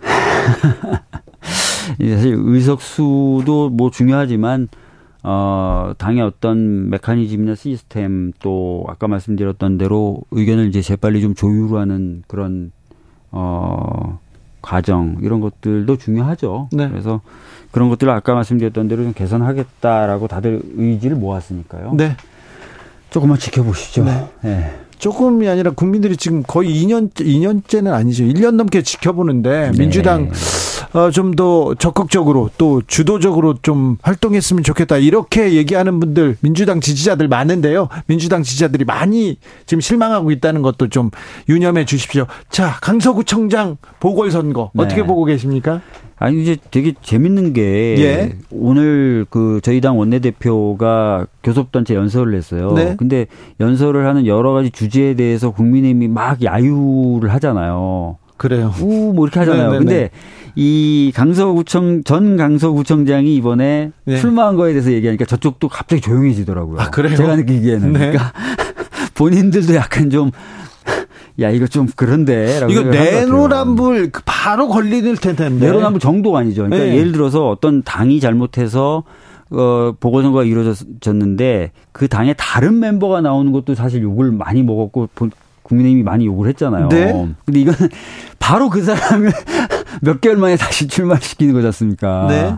사실 2.00 2.36
의석수도 2.38 3.70
뭐 3.72 3.92
중요하지만 3.92 4.70
어, 5.24 5.94
당의 5.98 6.22
어떤 6.24 6.90
메커니즘이나 6.90 7.56
시스템 7.56 8.32
또 8.40 8.86
아까 8.88 9.08
말씀드렸던 9.08 9.78
대로 9.78 10.22
의견을 10.32 10.68
이제 10.70 10.82
재빨리 10.82 11.22
좀 11.22 11.36
조율하는 11.36 12.24
그런 12.28 12.72
어, 13.32 14.20
과정 14.62 15.18
이런 15.22 15.42
것들도 15.42 15.98
중요하죠. 15.98 16.70
네. 16.72 16.90
그래서 16.90 17.22
그런 17.72 17.90
것들을 17.90 18.12
아까 18.12 18.34
말씀드렸던 18.34 18.88
대로 18.88 19.04
좀 19.04 19.14
개선하겠다라고 19.14 20.28
다들 20.28 20.62
의지를 20.76 21.16
모았으니까요. 21.16 21.94
네. 21.96 22.16
조금만 23.10 23.40
지켜보시죠. 23.40 24.04
네. 24.06 24.28
네. 24.42 24.80
조금이 24.98 25.48
아니라 25.50 25.72
국민들이 25.72 26.16
지금 26.16 26.44
거의 26.44 26.70
2년 26.84 27.12
2년째는 27.12 27.92
아니죠. 27.92 28.24
1년 28.24 28.56
넘게 28.56 28.84
지켜보는데 28.84 29.72
네. 29.72 29.78
민주당 29.78 30.24
어, 30.24 30.34
좀 31.12 31.32
더 31.36 31.74
적극적으로 31.76 32.50
또 32.58 32.82
주도적으로 32.86 33.56
좀 33.62 33.98
활동했으면 34.02 34.64
좋겠다. 34.64 34.98
이렇게 34.98 35.54
얘기하는 35.54 36.00
분들 36.00 36.38
민주당 36.42 36.82
지지자들 36.82 37.28
많은데요. 37.30 37.88
민주당 38.08 38.44
지지자들이 38.44 38.84
많이 38.86 39.38
지금 39.66 39.80
실망하고 39.82 40.32
있다는 40.32 40.62
것도 40.62 40.90
좀 40.90 41.10
유념해 41.48 41.86
주십시오. 41.86 42.26
자, 42.50 42.78
강서구청장 42.82 43.78
보궐선거 44.00 44.72
어떻게 44.76 45.02
네. 45.02 45.08
보고 45.08 45.24
계십니까? 45.26 45.82
아니 46.18 46.42
이제 46.44 46.58
되게 46.70 46.94
재밌는 47.02 47.54
게 47.54 47.96
예. 47.98 48.36
오늘 48.52 49.26
그 49.30 49.60
저희 49.64 49.82
당 49.82 49.98
원내대표가 49.98 51.26
교섭단체 51.44 51.96
연설을 51.96 52.36
했어요. 52.36 52.74
네. 52.74 52.96
근데 52.98 53.26
연설을 53.60 54.06
하는 54.06 54.28
여러 54.28 54.52
가지 54.54 54.70
주제에 54.70 55.16
대해서 55.16 55.50
국민의힘이 55.52 56.08
막 56.10 56.44
야유를 56.44 57.34
하잖아요. 57.34 58.18
그래요. 58.38 58.74
우 58.82 59.14
뭐 59.14 59.26
이렇게 59.26 59.40
하잖아요. 59.40 59.72
네네네. 59.72 59.80
네, 59.80 59.86
근데 59.86 60.02
네. 60.04 60.10
이 60.56 61.12
강서구청 61.16 62.04
전 62.04 62.38
강서구청장이 62.38 63.36
이번에 63.36 63.92
네. 64.06 64.18
출마한 64.18 64.56
거에 64.56 64.72
대해서 64.74 64.92
얘기하니까 64.92 65.26
저쪽도 65.26 65.68
갑자기 65.70 66.02
조용해지더라고요. 66.02 66.80
아 66.80 66.90
그래요? 66.90 67.16
제가 67.16 67.36
느끼기에는 67.38 67.94
네. 67.94 68.00
그러니까 68.00 68.34
본인들도 69.16 69.76
약간 69.76 70.10
좀 70.10 70.32
야, 71.40 71.50
이거 71.50 71.66
좀 71.68 71.88
그런데. 71.96 72.62
이거 72.70 72.84
내로남불 72.84 74.12
그 74.12 74.22
바로 74.26 74.68
걸리는 74.68 75.16
텐데. 75.16 75.50
내로남불 75.50 76.00
정도가 76.00 76.40
아니죠. 76.40 76.64
그러니까 76.64 76.86
네. 76.92 76.98
예를 76.98 77.12
들어서 77.12 77.50
어떤 77.50 77.84
당이 77.84 78.20
잘못해서 78.20 79.04
어, 79.50 79.94
보궐선거가 80.00 80.44
이루어졌는데 80.44 81.72
그 81.92 82.08
당의 82.08 82.36
다른 82.38 82.80
멤버가 82.80 83.22
나오는 83.22 83.52
것도 83.52 83.76
사실 83.76 84.02
욕을 84.02 84.32
많이 84.32 84.64
먹었고 84.64 85.10
국민의힘이 85.64 86.04
많이 86.04 86.26
욕을 86.26 86.48
했잖아요. 86.50 86.90
네. 86.90 87.30
근데 87.46 87.60
이거는 87.60 87.90
바로 88.40 88.70
그 88.70 88.82
사람을 88.82 89.32
몇 90.02 90.22
개월 90.22 90.38
만에 90.38 90.56
다시 90.58 90.88
출마시키는 90.88 91.54
거지 91.54 91.68
않습니까? 91.68 92.28
네. 92.28 92.58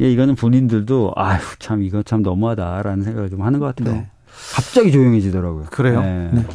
예, 0.00 0.10
이거는 0.10 0.34
본인들도 0.34 1.12
아휴 1.16 1.40
참 1.58 1.82
이거 1.82 2.02
참 2.02 2.22
너무하다라는 2.22 3.04
생각을 3.04 3.30
좀 3.30 3.42
하는 3.42 3.60
것 3.60 3.74
같아요. 3.74 3.94
네. 3.94 4.10
갑자기 4.54 4.90
조용해지더라고요. 4.92 5.66
그래요. 5.70 6.00
네. 6.00 6.30
네. 6.32 6.46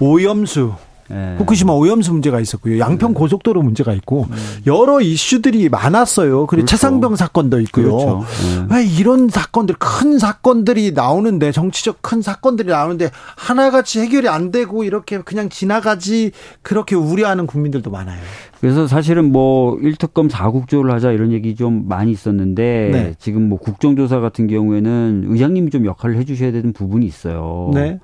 오염수 0.00 0.74
네. 1.10 1.34
후쿠시마 1.38 1.72
오염수 1.72 2.12
문제가 2.12 2.40
있었고요. 2.40 2.78
양평 2.78 3.12
네. 3.12 3.14
고속도로 3.14 3.62
문제가 3.62 3.92
있고 3.94 4.26
네. 4.30 4.36
여러 4.66 5.00
이슈들이 5.00 5.68
많았어요. 5.68 6.46
그리고 6.46 6.46
그렇죠. 6.46 6.66
차상병 6.66 7.16
사건도 7.16 7.60
있고요. 7.60 7.96
그렇죠. 7.96 8.24
네. 8.68 8.76
왜 8.76 8.86
이런 8.86 9.28
사건들 9.28 9.76
큰 9.78 10.18
사건들이 10.18 10.92
나오는데 10.92 11.52
정치적 11.52 11.98
큰 12.02 12.22
사건들이 12.22 12.68
나오는데 12.68 13.10
하나같이 13.36 14.00
해결이 14.00 14.28
안 14.28 14.50
되고 14.50 14.84
이렇게 14.84 15.20
그냥 15.20 15.48
지나가지 15.48 16.30
그렇게 16.62 16.94
우려하는 16.94 17.46
국민들도 17.46 17.90
많아요. 17.90 18.20
그래서 18.60 18.86
사실은 18.86 19.32
뭐 19.32 19.76
1특검 19.78 20.30
4국조를 20.30 20.90
하자 20.90 21.12
이런 21.12 21.32
얘기 21.32 21.54
좀 21.54 21.88
많이 21.88 22.12
있었는데 22.12 22.90
네. 22.92 23.14
지금 23.18 23.48
뭐 23.48 23.58
국정조사 23.58 24.20
같은 24.20 24.46
경우에는 24.46 25.24
의장님이 25.28 25.70
좀 25.70 25.86
역할을 25.86 26.16
해 26.16 26.24
주셔야 26.24 26.52
되는 26.52 26.72
부분이 26.72 27.06
있어요. 27.06 27.70
네. 27.72 27.98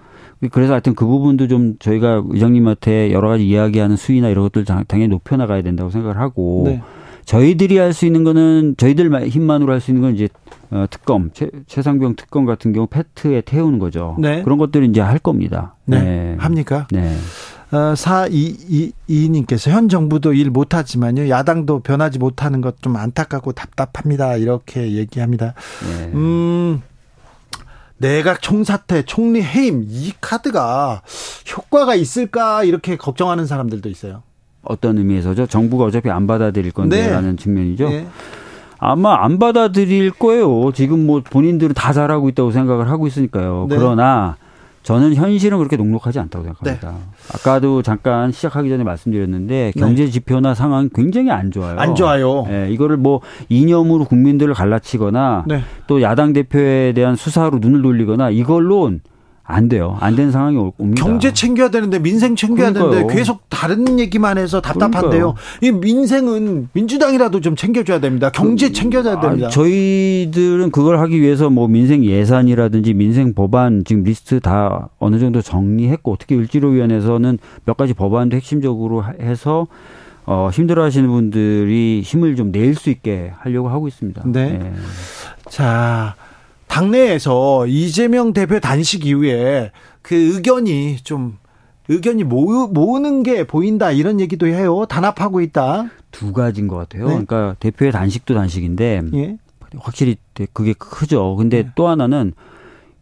그래서 0.50 0.72
하여튼 0.72 0.94
그 0.94 1.06
부분도 1.06 1.48
좀 1.48 1.76
저희가 1.78 2.22
의장님한테 2.28 3.12
여러 3.12 3.28
가지 3.28 3.46
이야기하는 3.48 3.96
수위나 3.96 4.28
이런 4.28 4.44
것들 4.44 4.64
당연히 4.64 5.08
높여나가야 5.08 5.62
된다고 5.62 5.90
생각을 5.90 6.18
하고 6.18 6.62
네. 6.66 6.82
저희들이 7.24 7.78
할 7.78 7.92
수 7.92 8.06
있는 8.06 8.22
거는 8.22 8.74
저희들 8.76 9.28
힘만으로 9.28 9.72
할 9.72 9.80
수 9.80 9.90
있는 9.90 10.02
건 10.02 10.14
이제 10.14 10.28
어, 10.70 10.84
특검 10.90 11.30
최, 11.32 11.48
최상병 11.66 12.14
특검 12.16 12.44
같은 12.44 12.72
경우 12.72 12.86
패트에 12.86 13.40
태우는 13.40 13.78
거죠. 13.78 14.16
네. 14.18 14.42
그런 14.42 14.58
것들을 14.58 14.86
이제 14.88 15.00
할 15.00 15.18
겁니다. 15.18 15.74
네. 15.86 16.00
네. 16.02 16.36
합니까? 16.38 16.86
네. 16.92 17.16
어, 17.72 17.94
422님께서 17.94 19.70
현 19.70 19.88
정부도 19.88 20.32
일 20.34 20.50
못하지만요. 20.50 21.28
야당도 21.28 21.80
변하지 21.80 22.18
못하는 22.18 22.60
것 22.60 22.76
좀 22.80 22.94
안타깝고 22.96 23.52
답답합니다. 23.52 24.36
이렇게 24.36 24.92
얘기합니다. 24.92 25.54
네. 25.82 26.12
음. 26.14 26.82
내각 27.98 28.42
총사퇴, 28.42 29.04
총리 29.04 29.42
해임 29.42 29.84
이 29.88 30.12
카드가 30.20 31.02
효과가 31.56 31.94
있을까 31.94 32.64
이렇게 32.64 32.96
걱정하는 32.96 33.46
사람들도 33.46 33.88
있어요. 33.88 34.22
어떤 34.62 34.98
의미에서죠? 34.98 35.46
정부가 35.46 35.84
어차피 35.84 36.10
안 36.10 36.26
받아들일 36.26 36.72
건데라는 36.72 37.36
네. 37.36 37.42
측면이죠. 37.42 37.88
네. 37.88 38.06
아마 38.78 39.24
안 39.24 39.38
받아들일 39.38 40.10
거예요. 40.10 40.72
지금 40.72 41.06
뭐 41.06 41.22
본인들은 41.22 41.74
다 41.74 41.92
잘하고 41.92 42.28
있다고 42.28 42.50
생각을 42.50 42.90
하고 42.90 43.06
있으니까요. 43.06 43.66
네. 43.70 43.76
그러나 43.76 44.36
저는 44.86 45.16
현실은 45.16 45.58
그렇게 45.58 45.76
녹록하지 45.76 46.20
않다고 46.20 46.44
생각합니다. 46.44 46.92
네. 46.92 46.96
아까도 47.34 47.82
잠깐 47.82 48.30
시작하기 48.30 48.68
전에 48.68 48.84
말씀드렸는데 48.84 49.72
네. 49.74 49.80
경제 49.80 50.08
지표나 50.08 50.54
상황 50.54 50.90
굉장히 50.94 51.32
안 51.32 51.50
좋아요. 51.50 51.76
안 51.76 51.96
좋아요. 51.96 52.44
네, 52.46 52.70
이거를 52.70 52.96
뭐 52.96 53.20
이념으로 53.48 54.04
국민들을 54.04 54.54
갈라치거나 54.54 55.46
네. 55.48 55.62
또 55.88 56.02
야당 56.02 56.32
대표에 56.32 56.92
대한 56.92 57.16
수사로 57.16 57.58
눈을 57.58 57.82
돌리거나 57.82 58.30
이걸로 58.30 58.92
안 59.48 59.68
돼요. 59.68 59.96
안 60.00 60.16
되는 60.16 60.32
상황이 60.32 60.56
옵니다. 60.56 61.02
경제 61.04 61.32
챙겨야 61.32 61.68
되는데 61.68 62.00
민생 62.00 62.34
챙겨야 62.34 62.72
그러니까요. 62.72 62.90
되는데 62.90 63.14
계속 63.14 63.48
다른 63.48 64.00
얘기만 64.00 64.38
해서 64.38 64.60
답답한데요. 64.60 65.34
그러니까요. 65.34 65.34
이 65.62 65.70
민생은 65.70 66.68
민주당이라도 66.72 67.40
좀 67.40 67.54
챙겨줘야 67.54 68.00
됩니다. 68.00 68.30
경제 68.30 68.68
그, 68.68 68.72
챙겨줘야 68.72 69.20
됩니다. 69.20 69.46
아, 69.46 69.50
저희들은 69.50 70.72
그걸 70.72 70.98
하기 70.98 71.20
위해서 71.20 71.48
뭐 71.48 71.68
민생 71.68 72.04
예산이라든지 72.04 72.92
민생 72.94 73.34
법안 73.34 73.84
지금 73.84 74.02
리스트 74.02 74.40
다 74.40 74.88
어느 74.98 75.20
정도 75.20 75.40
정리했고 75.40 76.16
특히 76.18 76.34
을지로위원회에서는 76.36 77.38
몇 77.64 77.76
가지 77.76 77.94
법안도 77.94 78.36
핵심적으로 78.36 79.04
해서 79.20 79.68
어, 80.26 80.50
힘들어 80.52 80.82
하시는 80.82 81.08
분들이 81.08 82.02
힘을 82.04 82.34
좀 82.34 82.50
낼 82.50 82.74
수 82.74 82.90
있게 82.90 83.30
하려고 83.38 83.68
하고 83.68 83.86
있습니다. 83.86 84.22
네. 84.26 84.58
네. 84.58 84.72
자. 85.48 86.16
당내에서 86.76 87.66
이재명 87.66 88.34
대표 88.34 88.60
단식 88.60 89.06
이후에 89.06 89.72
그 90.02 90.14
의견이 90.14 90.98
좀 90.98 91.38
의견이 91.88 92.22
모으, 92.24 92.68
모으는 92.68 93.22
게 93.22 93.46
보인다 93.46 93.92
이런 93.92 94.20
얘기도 94.20 94.46
해요. 94.46 94.84
단합하고 94.86 95.40
있다. 95.40 95.86
두 96.10 96.34
가지인 96.34 96.68
것 96.68 96.76
같아요. 96.76 97.04
네. 97.04 97.24
그러니까 97.24 97.56
대표의 97.60 97.92
단식도 97.92 98.34
단식인데 98.34 99.02
예. 99.14 99.38
확실히 99.78 100.16
그게 100.52 100.74
크죠. 100.74 101.36
근데 101.36 101.62
네. 101.62 101.70
또 101.76 101.88
하나는 101.88 102.34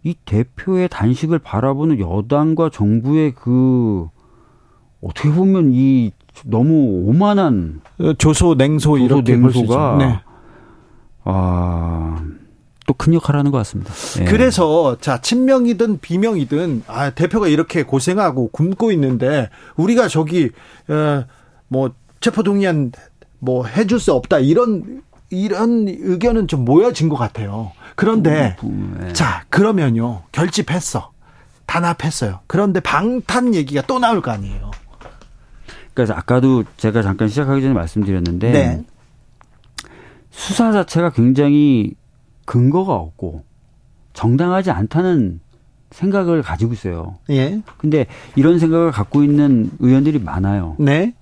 이 0.04 0.14
대표의 0.24 0.88
단식을 0.88 1.40
바라보는 1.40 1.98
여당과 1.98 2.70
정부의 2.70 3.32
그 3.34 4.06
어떻게 5.00 5.32
보면 5.32 5.70
이 5.72 6.12
너무 6.44 7.08
오만한 7.08 7.80
조소 8.18 8.54
냉소 8.54 8.98
조소 8.98 8.98
이렇게 8.98 9.36
냉소가 9.36 9.96
네. 9.98 10.20
아 11.24 12.22
또 12.86 12.94
큰 12.94 13.14
역할을 13.14 13.38
하는 13.38 13.50
것 13.50 13.58
같습니다. 13.58 13.92
예. 14.20 14.24
그래서 14.24 14.96
자 15.00 15.20
친명이든 15.20 15.98
비명이든 16.00 16.84
아 16.86 17.10
대표가 17.10 17.48
이렇게 17.48 17.82
고생하고 17.82 18.48
굶고 18.48 18.92
있는데 18.92 19.48
우리가 19.76 20.08
저기 20.08 20.50
어, 20.88 21.24
뭐 21.68 21.92
체포 22.20 22.42
동의안 22.42 22.92
뭐 23.38 23.66
해줄 23.66 23.98
수 24.00 24.12
없다 24.12 24.38
이런 24.38 25.02
이런 25.30 25.86
의견은 25.88 26.46
좀 26.48 26.64
모여진 26.64 27.08
것 27.08 27.16
같아요. 27.16 27.72
그런데 27.96 28.56
음, 28.64 28.96
음, 29.00 29.06
예. 29.08 29.12
자 29.12 29.44
그러면요 29.48 30.22
결집했어 30.32 31.10
단합했어요. 31.66 32.40
그런데 32.46 32.80
방탄 32.80 33.54
얘기가 33.54 33.82
또 33.86 33.98
나올 33.98 34.20
거 34.20 34.30
아니에요. 34.30 34.70
그래서 35.94 36.12
아까도 36.12 36.64
제가 36.76 37.02
잠깐 37.02 37.28
시작하기 37.28 37.62
전에 37.62 37.72
말씀드렸는데 37.72 38.52
네. 38.52 38.84
수사 40.30 40.72
자체가 40.72 41.10
굉장히 41.10 41.94
근거가 42.44 42.94
없고 42.94 43.44
정당하지 44.12 44.70
않다는 44.70 45.40
생각을 45.90 46.42
가지고 46.42 46.72
있어요. 46.72 47.16
예. 47.30 47.62
근데 47.78 48.06
이런 48.36 48.58
생각을 48.58 48.90
갖고 48.90 49.22
있는 49.22 49.70
의원들이 49.78 50.18
많아요. 50.18 50.76
네. 50.78 51.14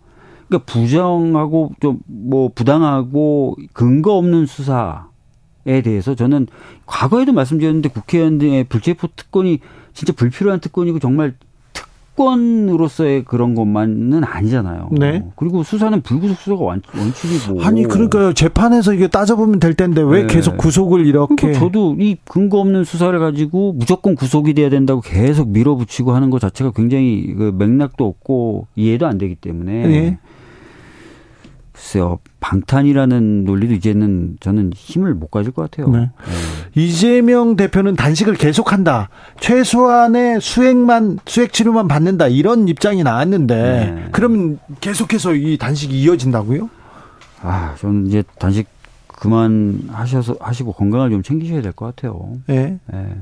그러니까 0.49 0.73
부정하고 0.73 1.73
좀 1.81 2.01
뭐 2.33 2.51
부당하고 2.55 3.57
근거 3.75 4.17
없는 4.17 4.47
수사에 4.47 5.83
대해서 5.85 6.15
저는 6.15 6.47
과거에도 6.87 7.33
말씀드렸는데 7.33 7.91
국회의원들의 7.91 8.65
불체포 8.65 9.09
특권이 9.17 9.61
진짜 9.93 10.13
불필요한 10.15 10.61
특권이고 10.61 10.99
정말 10.99 11.35
특권으로서의 12.13 13.25
그런 13.25 13.55
것만은 13.55 14.25
아니잖아요. 14.25 14.89
네. 14.93 15.25
그리고 15.37 15.63
수사는 15.63 16.01
불구속 16.03 16.37
수사가 16.39 16.63
원칙이고. 16.63 17.63
아니 17.63 17.85
그러니까 17.85 18.33
재판에서 18.33 18.93
이게 18.95 19.09
따져보면 19.09 19.61
될 19.61 19.75
텐데 19.75 20.03
왜 20.03 20.23
네. 20.23 20.27
계속 20.27 20.57
구속을 20.57 21.07
이렇게? 21.07 21.35
그러니까 21.37 21.61
저도 21.61 21.97
이 21.99 22.17
근거 22.25 22.59
없는 22.59 22.85
수사를 22.85 23.19
가지고 23.19 23.73
무조건 23.73 24.15
구속이 24.15 24.55
돼야 24.55 24.71
된다고 24.71 25.01
계속 25.01 25.49
밀어붙이고 25.51 26.13
하는 26.13 26.31
것 26.31 26.41
자체가 26.41 26.73
굉장히 26.73 27.35
그 27.37 27.55
맥락도 27.57 28.07
없고 28.07 28.67
이해도 28.77 29.07
안 29.07 29.19
되기 29.19 29.35
때문에. 29.35 29.87
네. 29.87 30.19
글쎄요. 31.73 32.19
방탄이라는 32.41 33.45
논리도 33.45 33.75
이제는 33.75 34.37
저는 34.41 34.73
힘을 34.75 35.15
못 35.15 35.31
가질 35.31 35.53
것 35.53 35.71
같아요. 35.71 35.89
네. 35.91 35.99
네. 36.01 36.11
이재명 36.75 37.57
대표는 37.57 37.97
단식을 37.97 38.35
계속한다. 38.35 39.09
최소한의 39.41 40.41
수액만 40.41 41.19
수액 41.27 41.53
치료만 41.53 41.89
받는다. 41.89 42.29
이런 42.29 42.69
입장이 42.69 43.03
나왔는데 43.03 43.55
네. 43.95 44.09
그러면 44.13 44.59
계속해서 44.81 45.35
이 45.35 45.57
단식이 45.57 45.99
이어진다고요? 46.03 46.69
아, 47.43 47.75
저는 47.79 48.07
이제 48.07 48.23
단식 48.39 48.69
그만 49.07 49.89
하셔서 49.91 50.37
하시고 50.41 50.73
건강을 50.73 51.11
좀 51.11 51.23
챙기셔야 51.23 51.63
될 51.63 51.73
것 51.73 51.87
같아요. 51.87 52.35
네. 52.47 52.79
네. 52.93 53.17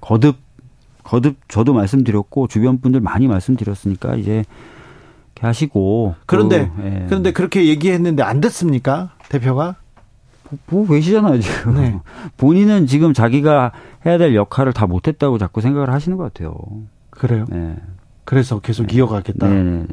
거듭 0.00 0.36
거듭 1.02 1.36
저도 1.48 1.74
말씀드렸고 1.74 2.46
주변 2.46 2.80
분들 2.80 3.00
많이 3.00 3.26
말씀드렸으니까 3.26 4.14
이제 4.16 4.44
하시고. 5.44 6.14
그런데 6.26 6.70
또, 6.76 6.84
예. 6.84 7.04
그런데 7.06 7.32
그렇게 7.32 7.66
얘기했는데 7.66 8.22
안 8.22 8.40
됐습니까? 8.40 9.10
대표가? 9.28 9.76
보고 10.66 10.86
계시잖아요 10.86 11.40
지금. 11.40 11.74
네. 11.76 11.98
본인은 12.36 12.86
지금 12.86 13.12
자기가 13.12 13.72
해야 14.06 14.18
될 14.18 14.34
역할을 14.34 14.72
다 14.72 14.86
못했다고 14.86 15.38
자꾸 15.38 15.60
생각을 15.60 15.90
하시는 15.90 16.16
것 16.16 16.24
같아요. 16.24 16.54
그래요? 17.10 17.44
네. 17.48 17.76
그래서 18.24 18.60
계속 18.60 18.86
네. 18.86 18.96
이어가겠다? 18.96 19.48
네, 19.48 19.62
네, 19.62 19.70
네. 19.80 19.86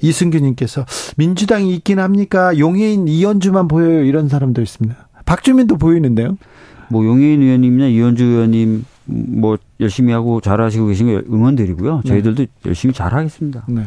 이승규님께서 0.00 0.84
민주당이 1.16 1.74
있긴 1.74 1.98
합니까? 1.98 2.56
용해인 2.58 3.08
이현주만 3.08 3.68
보여요. 3.68 4.04
이런 4.04 4.28
사람도 4.28 4.62
있습니다. 4.62 5.08
박주민도 5.24 5.76
보이는데요? 5.76 6.36
뭐 6.88 7.04
용해인 7.04 7.42
의원님이나 7.42 7.88
이현주 7.88 8.24
의원님 8.24 8.84
뭐 9.08 9.56
열심히 9.80 10.12
하고 10.12 10.40
잘하시고 10.40 10.86
계신 10.86 11.06
거 11.06 11.22
응원드리고요. 11.32 12.02
네. 12.04 12.08
저희들도 12.08 12.44
네. 12.44 12.48
열심히 12.66 12.94
잘하겠습니다. 12.94 13.64
네. 13.68 13.82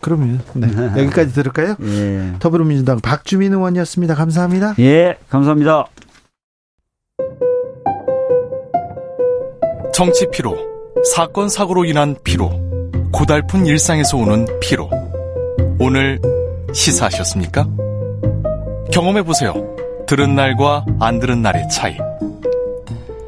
그러면 0.00 0.40
네. 0.54 0.66
여기까지 1.02 1.32
들을까요? 1.32 1.76
예. 1.82 2.32
더불어민주당 2.38 3.00
박주민 3.00 3.52
의원이었습니다. 3.52 4.14
감사합니다. 4.14 4.74
예, 4.80 5.16
감사합니다. 5.28 5.86
정치 9.94 10.26
피로, 10.30 10.56
사건 11.14 11.48
사고로 11.48 11.86
인한 11.86 12.16
피로, 12.22 12.50
고달픈 13.12 13.64
일상에서 13.64 14.18
오는 14.18 14.46
피로. 14.60 14.90
오늘 15.78 16.20
시사하셨습니까? 16.74 17.66
경험해 18.92 19.22
보세요. 19.22 19.54
들은 20.06 20.34
날과 20.34 20.84
안 21.00 21.18
들은 21.18 21.40
날의 21.40 21.68
차이. 21.70 21.96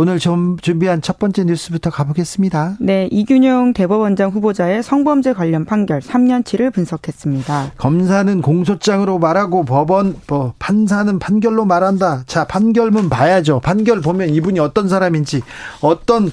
오늘 0.00 0.20
좀 0.20 0.56
준비한 0.60 1.02
첫 1.02 1.18
번째 1.18 1.42
뉴스부터 1.42 1.90
가보겠습니다. 1.90 2.76
네, 2.78 3.08
이균용 3.10 3.72
대법원장 3.72 4.30
후보자의 4.30 4.84
성범죄 4.84 5.32
관련 5.32 5.64
판결 5.64 6.00
3년치를 6.00 6.72
분석했습니다. 6.72 7.72
검사는 7.76 8.40
공소장으로 8.40 9.18
말하고 9.18 9.64
법원 9.64 10.14
뭐 10.28 10.54
판사는 10.60 11.18
판결로 11.18 11.64
말한다. 11.64 12.22
자, 12.28 12.44
판결문 12.44 13.08
봐야죠. 13.08 13.58
판결 13.58 14.00
보면 14.00 14.28
이분이 14.28 14.60
어떤 14.60 14.88
사람인지 14.88 15.42
어떤 15.80 16.30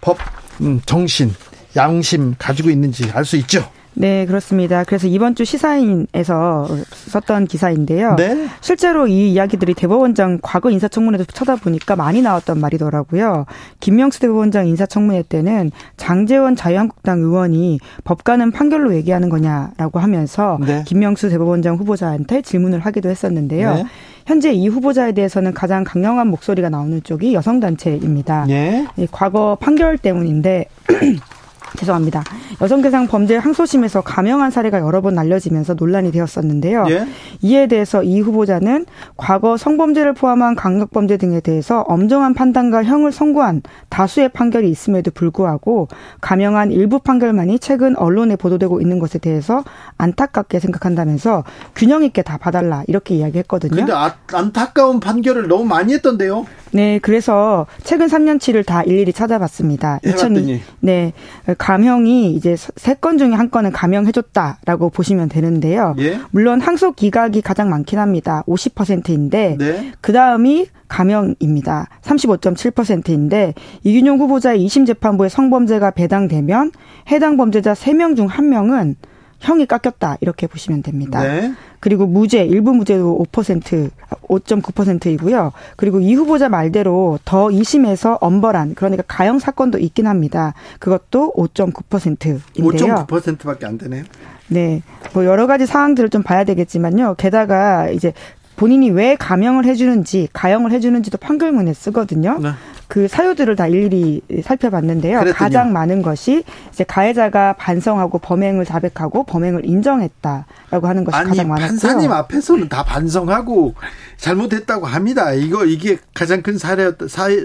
법 0.00 0.18
음, 0.60 0.80
정신 0.86 1.34
양심 1.74 2.36
가지고 2.38 2.70
있는지 2.70 3.10
알 3.12 3.24
수 3.24 3.36
있죠. 3.38 3.68
네, 3.98 4.26
그렇습니다. 4.26 4.84
그래서 4.84 5.08
이번 5.08 5.34
주 5.34 5.44
시사인에서 5.44 6.68
썼던 6.92 7.46
기사인데요. 7.46 8.14
네? 8.14 8.46
실제로 8.60 9.08
이 9.08 9.32
이야기들이 9.32 9.74
대법원장 9.74 10.38
과거 10.40 10.70
인사청문회도 10.70 11.24
쳐다보니까 11.24 11.96
많이 11.96 12.22
나왔던 12.22 12.60
말이더라고요. 12.60 13.46
김명수 13.80 14.20
대법원장 14.20 14.68
인사청문회 14.68 15.24
때는 15.28 15.72
장재원 15.96 16.54
자유한국당 16.54 17.18
의원이 17.18 17.80
법관은 18.04 18.52
판결로 18.52 18.94
얘기하는 18.94 19.28
거냐라고 19.30 19.98
하면서 19.98 20.58
네. 20.64 20.84
김명수 20.86 21.28
대법원장 21.30 21.74
후보자한테 21.76 22.42
질문을 22.42 22.78
하기도 22.78 23.08
했었는데요. 23.08 23.74
네? 23.74 23.84
현재 24.26 24.52
이 24.52 24.68
후보자에 24.68 25.12
대해서는 25.12 25.54
가장 25.54 25.82
강경한 25.82 26.28
목소리가 26.28 26.68
나오는 26.68 27.02
쪽이 27.02 27.34
여성단체입니다. 27.34 28.44
네? 28.46 28.86
과거 29.10 29.56
판결 29.58 29.98
때문인데 29.98 30.66
죄송합니다. 31.76 32.22
여성대상 32.60 33.06
범죄 33.06 33.36
항소심에서 33.36 34.00
감형한 34.00 34.50
사례가 34.50 34.80
여러 34.80 35.00
번 35.00 35.18
알려지면서 35.18 35.74
논란이 35.74 36.12
되었었는데요. 36.12 36.86
예? 36.90 37.06
이에 37.42 37.66
대해서 37.66 38.02
이 38.02 38.20
후보자는 38.20 38.86
과거 39.16 39.56
성범죄를 39.56 40.14
포함한 40.14 40.54
강력범죄 40.54 41.16
등에 41.16 41.40
대해서 41.40 41.80
엄정한 41.82 42.34
판단과 42.34 42.84
형을 42.84 43.12
선고한 43.12 43.62
다수의 43.88 44.30
판결이 44.30 44.70
있음에도 44.70 45.10
불구하고 45.10 45.88
감형한 46.20 46.72
일부 46.72 46.98
판결만이 46.98 47.58
최근 47.58 47.96
언론에 47.96 48.36
보도되고 48.36 48.80
있는 48.80 48.98
것에 48.98 49.18
대해서 49.18 49.64
안타깝게 49.98 50.60
생각한다면서 50.60 51.44
균형 51.74 52.04
있게 52.04 52.22
다 52.22 52.38
봐달라 52.38 52.82
이렇게 52.86 53.14
이야기했거든요. 53.16 53.74
근데 53.74 53.92
아, 53.92 54.14
안타까운 54.32 55.00
판결을 55.00 55.48
너무 55.48 55.64
많이 55.64 55.94
했던데요. 55.94 56.46
네, 56.72 56.98
그래서 57.00 57.66
최근 57.82 58.06
3년치를 58.06 58.64
다 58.66 58.82
일일이 58.82 59.12
찾아봤습니다. 59.12 60.00
2002, 60.04 60.60
네, 60.80 61.12
감형이 61.56 62.32
이제 62.34 62.56
세 62.56 62.94
건 63.00 63.16
중에 63.16 63.32
한 63.32 63.50
건은 63.50 63.70
감형해줬다라고 63.72 64.90
보시면 64.90 65.28
되는데요. 65.28 65.94
예? 65.98 66.18
물론 66.32 66.60
항소 66.60 66.92
기각이 66.92 67.42
가장 67.42 67.70
많긴 67.70 67.98
합니다. 68.00 68.42
50%인데 68.48 69.56
네? 69.58 69.92
그 70.00 70.12
다음이 70.12 70.66
감형입니다. 70.88 71.88
35.7%인데 72.02 73.54
이균용 73.84 74.18
후보자의 74.18 74.64
2심 74.66 74.86
재판부에 74.86 75.28
성범죄가 75.28 75.92
배당되면 75.92 76.72
해당 77.10 77.36
범죄자 77.36 77.72
3명 77.74 78.16
중 78.16 78.26
1명은 78.28 78.96
형이 79.40 79.66
깎였다 79.66 80.18
이렇게 80.20 80.46
보시면 80.46 80.82
됩니다. 80.82 81.22
네. 81.22 81.52
그리고 81.80 82.06
무죄 82.06 82.44
일부 82.44 82.72
무죄도 82.72 83.24
5% 83.30 83.90
5.9%이고요. 84.28 85.52
그리고 85.76 86.00
이 86.00 86.14
후보자 86.14 86.48
말대로 86.48 87.18
더 87.24 87.46
2심에서 87.46 88.18
엄벌한 88.20 88.74
그러니까 88.74 89.04
가형 89.06 89.38
사건도 89.38 89.78
있긴 89.78 90.06
합니다. 90.06 90.54
그것도 90.78 91.32
5.9%인데요. 91.34 92.38
5.9%밖에 92.56 93.66
안 93.66 93.78
되네요. 93.78 94.04
네. 94.48 94.82
뭐 95.12 95.24
여러 95.24 95.46
가지 95.46 95.66
사항들을 95.66 96.10
좀 96.10 96.22
봐야 96.22 96.44
되겠지만요. 96.44 97.14
게다가 97.16 97.90
이제 97.90 98.12
본인이 98.56 98.90
왜 98.90 99.14
감형을 99.14 99.64
해주는지 99.66 100.28
가형을 100.32 100.72
해주는지도 100.72 101.18
판결문에 101.18 101.72
쓰거든요. 101.72 102.38
네. 102.40 102.50
그 102.88 103.06
사유들을 103.06 103.54
다 103.54 103.66
일일이 103.66 104.22
살펴봤는데요. 104.42 105.20
그랬더니요. 105.20 105.34
가장 105.34 105.72
많은 105.72 106.00
것이 106.00 106.42
이제 106.72 106.84
가해자가 106.84 107.52
반성하고 107.52 108.18
범행을 108.18 108.64
자백하고 108.64 109.24
범행을 109.24 109.66
인정했다라고 109.66 110.86
하는 110.86 111.04
것이 111.04 111.16
아니, 111.16 111.28
가장 111.28 111.48
많았고요. 111.48 111.68
판사님 111.68 112.10
앞에서는 112.10 112.68
다 112.70 112.82
반성하고 112.84 113.74
잘못했다고 114.16 114.86
합니다. 114.86 115.32
이거 115.34 115.66
이게 115.66 115.98
가장 116.14 116.42
큰 116.42 116.56
사례였, 116.56 116.96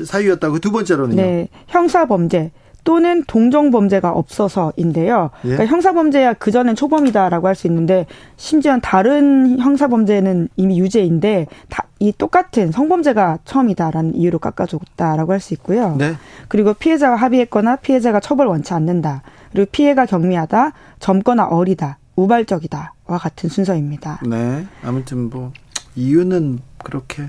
사유였다고 0.06 0.60
두 0.60 0.72
번째로는요. 0.72 1.22
네, 1.22 1.50
형사 1.68 2.06
범죄. 2.06 2.52
또는 2.84 3.24
동종 3.28 3.72
범죄가 3.72 4.12
없어서인데요. 4.12 5.30
예? 5.46 5.50
그러니까 5.50 5.66
형사 5.68 5.94
범죄야 5.94 6.34
그 6.34 6.52
전엔 6.52 6.76
초범이다라고 6.76 7.48
할 7.48 7.56
수 7.56 7.68
있는데 7.68 8.06
심지어 8.36 8.80
다른 8.80 9.60
형사 9.60 9.88
범죄는 9.88 10.50
이미 10.58 10.80
유죄인데 10.80 11.48
다 11.70 11.84
이 12.04 12.12
똑같은 12.18 12.74
성범죄가 12.74 13.40
처음이다라는 13.46 14.16
이유로 14.16 14.40
깎아줬다라고 14.40 15.32
할 15.32 15.40
수 15.40 15.54
있고요. 15.54 15.96
네. 15.98 16.16
그리고 16.50 16.74
피해자와 16.74 17.16
합의했거나 17.16 17.78
피해자가 17.78 18.20
처벌 18.20 18.48
원치 18.48 18.74
않는다. 18.74 19.22
그리고 19.54 19.70
피해가 19.72 20.06
경미하다, 20.06 20.74
젊거나 21.00 21.46
어리다, 21.46 22.00
우발적이다와 22.18 23.18
같은 23.18 23.50
순서입니다. 23.50 24.20
네. 24.28 24.66
아무튼 24.84 25.30
뭐 25.30 25.54
이유는 25.96 26.60
그렇게 26.84 27.24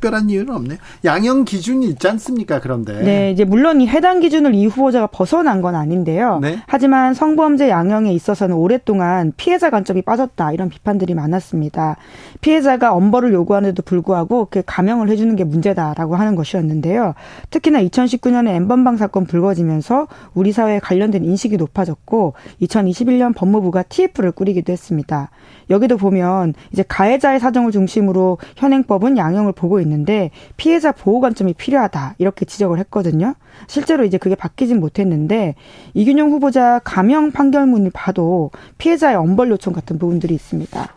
특별한 0.00 0.30
이유는 0.30 0.54
없네요. 0.54 0.78
양형 1.04 1.44
기준이 1.44 1.86
있지 1.86 2.08
않습니까? 2.08 2.60
그런데. 2.60 3.02
네, 3.02 3.30
이제 3.30 3.44
물론 3.44 3.80
이 3.80 3.86
해당 3.86 4.20
기준을 4.20 4.54
이 4.54 4.66
후보자가 4.66 5.06
벗어난 5.08 5.60
건 5.60 5.74
아닌데요. 5.74 6.40
네? 6.40 6.58
하지만 6.66 7.14
성범죄 7.14 7.68
양형에 7.68 8.12
있어서는 8.12 8.56
오랫동안 8.56 9.32
피해자 9.36 9.70
관점이 9.70 10.02
빠졌다 10.02 10.52
이런 10.52 10.70
비판들이 10.70 11.14
많았습니다. 11.14 11.96
피해자가 12.40 12.94
엄벌을 12.94 13.32
요구하는데도 13.34 13.82
불구하고 13.82 14.48
그 14.50 14.62
감형을 14.64 15.10
해주는 15.10 15.36
게 15.36 15.44
문제다라고 15.44 16.16
하는 16.16 16.34
것이었는데요. 16.34 17.14
특히나 17.50 17.82
2019년에 17.82 18.48
엠번방 18.48 18.96
사건 18.96 19.26
불거지면서 19.26 20.08
우리 20.34 20.52
사회에 20.52 20.78
관련된 20.78 21.24
인식이 21.24 21.58
높아졌고 21.58 22.32
2021년 22.62 23.34
법무부가 23.36 23.82
TF를 23.82 24.32
꾸리기도 24.32 24.72
했습니다. 24.72 25.30
여기도 25.68 25.96
보면 25.96 26.54
이제 26.72 26.82
가해자의 26.86 27.38
사정을 27.38 27.70
중심으로 27.70 28.38
현행법은 28.56 29.18
양형을 29.18 29.52
보고 29.52 29.80
있는 29.80 29.89
데 30.04 30.30
피해자 30.56 30.92
보호 30.92 31.20
관점이 31.20 31.54
필요하다 31.54 32.14
이렇게 32.18 32.44
지적을 32.44 32.78
했거든요. 32.80 33.34
실제로 33.66 34.04
이제 34.04 34.18
그게 34.18 34.34
바뀌진 34.34 34.80
못했는데 34.80 35.54
이균용 35.94 36.30
후보자 36.30 36.80
감형 36.84 37.32
판결문을 37.32 37.90
봐도 37.92 38.50
피해자의 38.78 39.16
엄벌 39.16 39.50
요청 39.50 39.72
같은 39.72 39.98
부분들이 39.98 40.34
있습니다. 40.34 40.88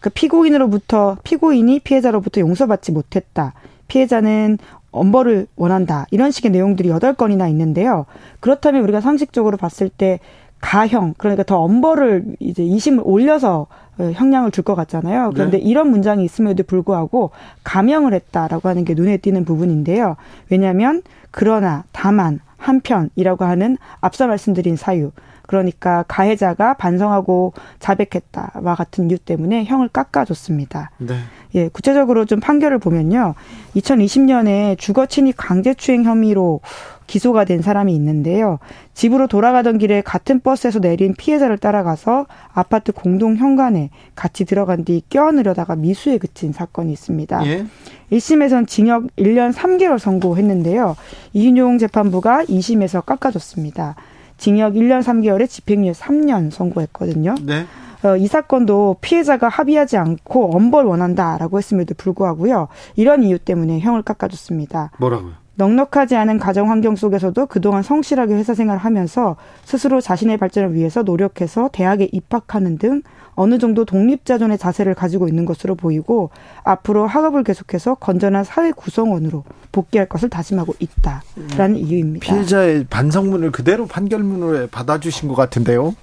그 0.00 0.10
피고인으로부터 0.10 1.18
피고인이 1.24 1.80
피해자로부터 1.80 2.40
용서받지 2.40 2.92
못했다. 2.92 3.54
피해자는 3.88 4.58
엄벌을 4.92 5.46
원한다. 5.56 6.06
이런 6.10 6.30
식의 6.30 6.50
내용들이 6.50 6.88
여덟 6.88 7.14
건이나 7.14 7.48
있는데요. 7.48 8.06
그렇다면 8.40 8.82
우리가 8.82 9.00
상식적으로 9.00 9.56
봤을 9.56 9.88
때 9.88 10.18
가형 10.60 11.14
그러니까 11.18 11.42
더 11.42 11.58
엄벌을 11.60 12.36
이제 12.38 12.62
이심을 12.64 13.02
올려서 13.06 13.66
어, 13.98 14.04
형량을 14.14 14.50
줄 14.50 14.64
것 14.64 14.74
같잖아요. 14.74 15.30
그런데 15.34 15.58
네. 15.58 15.62
이런 15.64 15.90
문장이 15.90 16.24
있음에도 16.24 16.62
불구하고 16.64 17.30
감형을 17.64 18.12
했다라고 18.14 18.68
하는 18.68 18.84
게 18.84 18.94
눈에 18.94 19.16
띄는 19.16 19.44
부분인데요. 19.44 20.16
왜냐하면 20.50 21.02
그러나 21.30 21.84
다만 21.92 22.40
한편이라고 22.58 23.44
하는 23.44 23.78
앞서 24.00 24.26
말씀드린 24.26 24.76
사유 24.76 25.12
그러니까 25.46 26.04
가해자가 26.06 26.74
반성하고 26.74 27.54
자백했다와 27.80 28.74
같은 28.76 29.10
이유 29.10 29.18
때문에 29.18 29.64
형을 29.64 29.88
깎아줬습니다. 29.88 30.90
네. 30.98 31.14
예, 31.54 31.68
구체적으로 31.68 32.24
좀 32.24 32.40
판결을 32.40 32.78
보면요. 32.78 33.34
2020년에 33.76 34.78
주거 34.78 35.06
침입 35.06 35.34
강제 35.36 35.74
추행 35.74 36.04
혐의로 36.04 36.60
기소가 37.06 37.44
된 37.44 37.60
사람이 37.60 37.92
있는데요. 37.94 38.60
집으로 38.94 39.26
돌아가던 39.26 39.78
길에 39.78 40.00
같은 40.00 40.38
버스에서 40.38 40.78
내린 40.78 41.14
피해자를 41.14 41.58
따라가서 41.58 42.26
아파트 42.54 42.92
공동 42.92 43.36
현관에 43.36 43.90
같이 44.14 44.44
들어간 44.44 44.84
뒤 44.84 45.02
껴안으려다가 45.10 45.74
미수에 45.74 46.18
그친 46.18 46.52
사건이 46.52 46.92
있습니다. 46.92 47.46
예. 47.46 47.66
1심에선 48.12 48.68
징역 48.68 49.08
1년 49.16 49.52
3개월 49.52 49.98
선고했는데요. 49.98 50.96
이인용 51.32 51.78
재판부가 51.78 52.44
2심에서 52.44 53.04
깎아줬습니다. 53.04 53.96
징역 54.36 54.74
1년 54.74 55.02
3개월에 55.02 55.48
집행유예 55.48 55.92
3년 55.92 56.50
선고했거든요. 56.52 57.34
네. 57.42 57.66
어, 58.04 58.16
이 58.16 58.26
사건도 58.26 58.96
피해자가 59.00 59.48
합의하지 59.48 59.96
않고 59.96 60.56
엄벌 60.56 60.86
원한다라고 60.86 61.58
했음에도 61.58 61.94
불구하고요. 61.94 62.68
이런 62.96 63.22
이유 63.22 63.38
때문에 63.38 63.80
형을 63.80 64.02
깎아줬습니다. 64.02 64.92
뭐라고요? 64.98 65.32
넉넉하지 65.60 66.16
않은 66.16 66.38
가정 66.38 66.70
환경 66.70 66.96
속에서도 66.96 67.46
그동안 67.46 67.82
성실하게 67.82 68.34
회사 68.34 68.54
생활을 68.54 68.80
하면서 68.80 69.36
스스로 69.64 70.00
자신의 70.00 70.38
발전을 70.38 70.74
위해서 70.74 71.02
노력해서 71.02 71.68
대학에 71.70 72.08
입학하는 72.10 72.78
등 72.78 73.02
어느 73.34 73.58
정도 73.58 73.84
독립자존의 73.84 74.58
자세를 74.58 74.94
가지고 74.94 75.28
있는 75.28 75.44
것으로 75.44 75.74
보이고 75.74 76.30
앞으로 76.64 77.06
학업을 77.06 77.44
계속해서 77.44 77.94
건전한 77.96 78.44
사회 78.44 78.72
구성원으로 78.72 79.44
복귀할 79.72 80.08
것을 80.08 80.28
다짐하고 80.28 80.74
있다라는 80.78 81.76
음, 81.76 81.76
이유입니다. 81.76 82.24
피해자의 82.24 82.86
반성문을 82.90 83.52
그대로 83.52 83.86
판결문으로 83.86 84.68
받아주신 84.68 85.28
것 85.28 85.34
같은데요. 85.34 85.94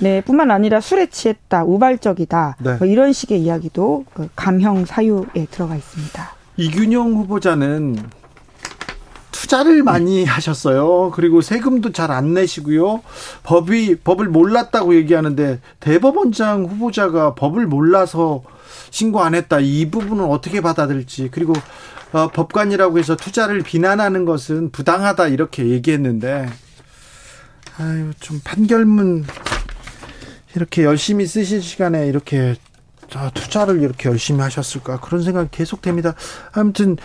네, 0.00 0.20
뿐만 0.22 0.50
아니라 0.50 0.80
술에 0.80 1.06
취했다, 1.06 1.64
우발적이다, 1.64 2.56
네. 2.60 2.76
뭐 2.76 2.86
이런 2.86 3.12
식의 3.12 3.40
이야기도 3.40 4.04
그 4.14 4.28
감형 4.34 4.86
사유에 4.86 5.46
들어가 5.50 5.76
있습니다. 5.76 6.30
이균영 6.56 7.12
후보자는 7.14 7.96
투자를 9.30 9.82
많이 9.82 10.24
하셨어요. 10.24 11.10
그리고 11.14 11.40
세금도 11.40 11.92
잘 11.92 12.10
안 12.10 12.34
내시고요. 12.34 13.02
법이 13.42 13.96
법을 13.96 14.28
몰랐다고 14.28 14.94
얘기하는데 14.94 15.60
대법원장 15.80 16.66
후보자가 16.66 17.34
법을 17.34 17.66
몰라서 17.66 18.42
신고 18.90 19.20
안 19.20 19.34
했다. 19.34 19.60
이 19.60 19.90
부분은 19.90 20.24
어떻게 20.24 20.60
받아들일지 20.60 21.28
그리고 21.32 21.52
어, 22.12 22.28
법관이라고 22.28 22.98
해서 22.98 23.16
투자를 23.16 23.62
비난하는 23.62 24.24
것은 24.24 24.70
부당하다 24.72 25.28
이렇게 25.28 25.68
얘기했는데 25.68 26.48
아유 27.78 28.10
좀 28.20 28.40
판결문 28.44 29.24
이렇게 30.54 30.84
열심히 30.84 31.26
쓰실 31.26 31.62
시간에 31.62 32.06
이렇게 32.06 32.54
투자를 33.34 33.82
이렇게 33.82 34.08
열심히 34.08 34.40
하셨을까 34.40 35.00
그런 35.00 35.22
생각이 35.22 35.48
계속됩니다. 35.50 36.14
아무튼 36.52 36.96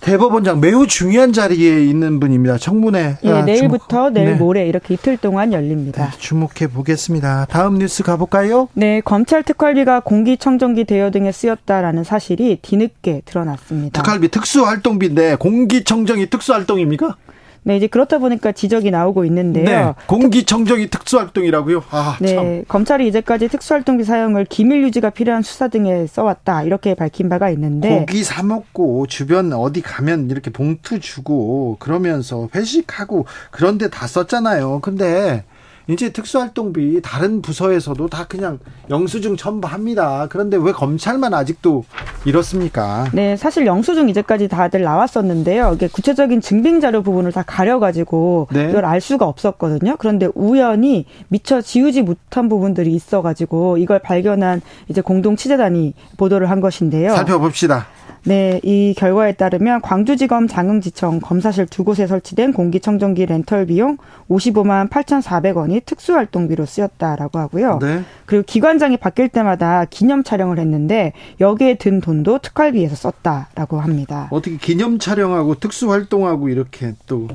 대법원장 0.00 0.60
매우 0.60 0.86
중요한 0.86 1.32
자리에 1.32 1.84
있는 1.84 2.20
분입니다. 2.20 2.56
청문회. 2.56 3.18
예, 3.22 3.30
아, 3.30 3.42
내일부터 3.42 3.86
주목. 3.86 4.12
내일 4.14 4.30
네. 4.30 4.34
모레 4.34 4.66
이렇게 4.66 4.94
이틀 4.94 5.18
동안 5.18 5.52
열립니다. 5.52 6.10
네, 6.10 6.18
주목해 6.18 6.68
보겠습니다. 6.72 7.46
다음 7.50 7.78
뉴스 7.78 8.02
가볼까요? 8.02 8.68
네, 8.72 9.02
검찰 9.02 9.42
특활비가 9.42 10.00
공기청정기 10.00 10.84
대여 10.84 11.10
등에 11.10 11.30
쓰였다라는 11.32 12.04
사실이 12.04 12.60
뒤늦게 12.62 13.22
드러났습니다. 13.26 14.02
특활비 14.02 14.28
특수활동비인데 14.28 15.36
공기청정이 15.36 16.30
특수활동입니까? 16.30 17.16
네, 17.62 17.76
이제 17.76 17.86
그렇다 17.86 18.18
보니까 18.18 18.52
지적이 18.52 18.90
나오고 18.90 19.24
있는데요. 19.26 19.64
네, 19.64 19.92
공기청정이 20.06 20.88
특수활동이라고요? 20.88 21.84
아, 21.90 22.16
네, 22.20 22.34
참. 22.34 22.64
검찰이 22.66 23.06
이제까지 23.08 23.48
특수활동비 23.48 24.04
사용을 24.04 24.46
기밀 24.46 24.82
유지가 24.82 25.10
필요한 25.10 25.42
수사 25.42 25.68
등에 25.68 26.06
써왔다 26.06 26.62
이렇게 26.62 26.94
밝힌 26.94 27.28
바가 27.28 27.50
있는데 27.50 27.98
고기 27.98 28.24
사 28.24 28.42
먹고 28.42 29.06
주변 29.06 29.52
어디 29.52 29.82
가면 29.82 30.30
이렇게 30.30 30.50
봉투 30.50 31.00
주고 31.00 31.76
그러면서 31.78 32.48
회식하고 32.54 33.26
그런데 33.50 33.90
다 33.90 34.06
썼잖아요. 34.06 34.80
근데 34.80 35.44
이제 35.90 36.10
특수활동비 36.10 37.00
다른 37.02 37.42
부서에서도 37.42 38.08
다 38.08 38.26
그냥 38.28 38.58
영수증 38.88 39.36
첨부합니다. 39.36 40.28
그런데 40.30 40.56
왜 40.56 40.72
검찰만 40.72 41.34
아직도 41.34 41.84
이렇습니까? 42.24 43.08
네, 43.12 43.36
사실 43.36 43.66
영수증 43.66 44.08
이제까지 44.08 44.48
다들 44.48 44.82
나왔었는데요. 44.82 45.72
이게 45.74 45.88
구체적인 45.88 46.40
증빙 46.40 46.80
자료 46.80 47.02
부분을 47.02 47.32
다 47.32 47.42
가려가지고 47.46 48.48
네. 48.52 48.70
이걸 48.70 48.84
알 48.84 49.00
수가 49.00 49.26
없었거든요. 49.26 49.96
그런데 49.98 50.28
우연히 50.34 51.06
미처 51.28 51.60
지우지 51.60 52.02
못한 52.02 52.48
부분들이 52.48 52.94
있어가지고 52.94 53.78
이걸 53.78 53.98
발견한 53.98 54.60
이제 54.88 55.00
공동 55.00 55.36
취재단이 55.36 55.94
보도를 56.16 56.50
한 56.50 56.60
것인데요. 56.60 57.10
살펴봅시다. 57.14 57.86
네, 58.24 58.60
이 58.62 58.94
결과에 58.96 59.32
따르면 59.32 59.80
광주지검 59.80 60.46
장흥지청 60.46 61.20
검사실 61.20 61.66
두 61.66 61.84
곳에 61.84 62.06
설치된 62.06 62.52
공기청정기 62.52 63.26
렌털 63.26 63.66
비용 63.66 63.96
55만 64.28 64.90
8,400원이 64.90 65.84
특수활동비로 65.86 66.66
쓰였다라고 66.66 67.38
하고요. 67.38 67.78
네. 67.80 68.02
그리고 68.26 68.44
기관장이 68.46 68.96
바뀔 68.98 69.28
때마다 69.28 69.84
기념 69.86 70.22
촬영을 70.22 70.58
했는데 70.58 71.12
여기에 71.40 71.74
든 71.74 72.00
돈도 72.00 72.38
특활비에서 72.38 72.94
썼다라고 72.94 73.80
합니다. 73.80 74.28
어떻게 74.30 74.56
기념 74.56 74.98
촬영하고 74.98 75.54
특수활동하고 75.56 76.48
이렇게 76.48 76.94
또 77.06 77.28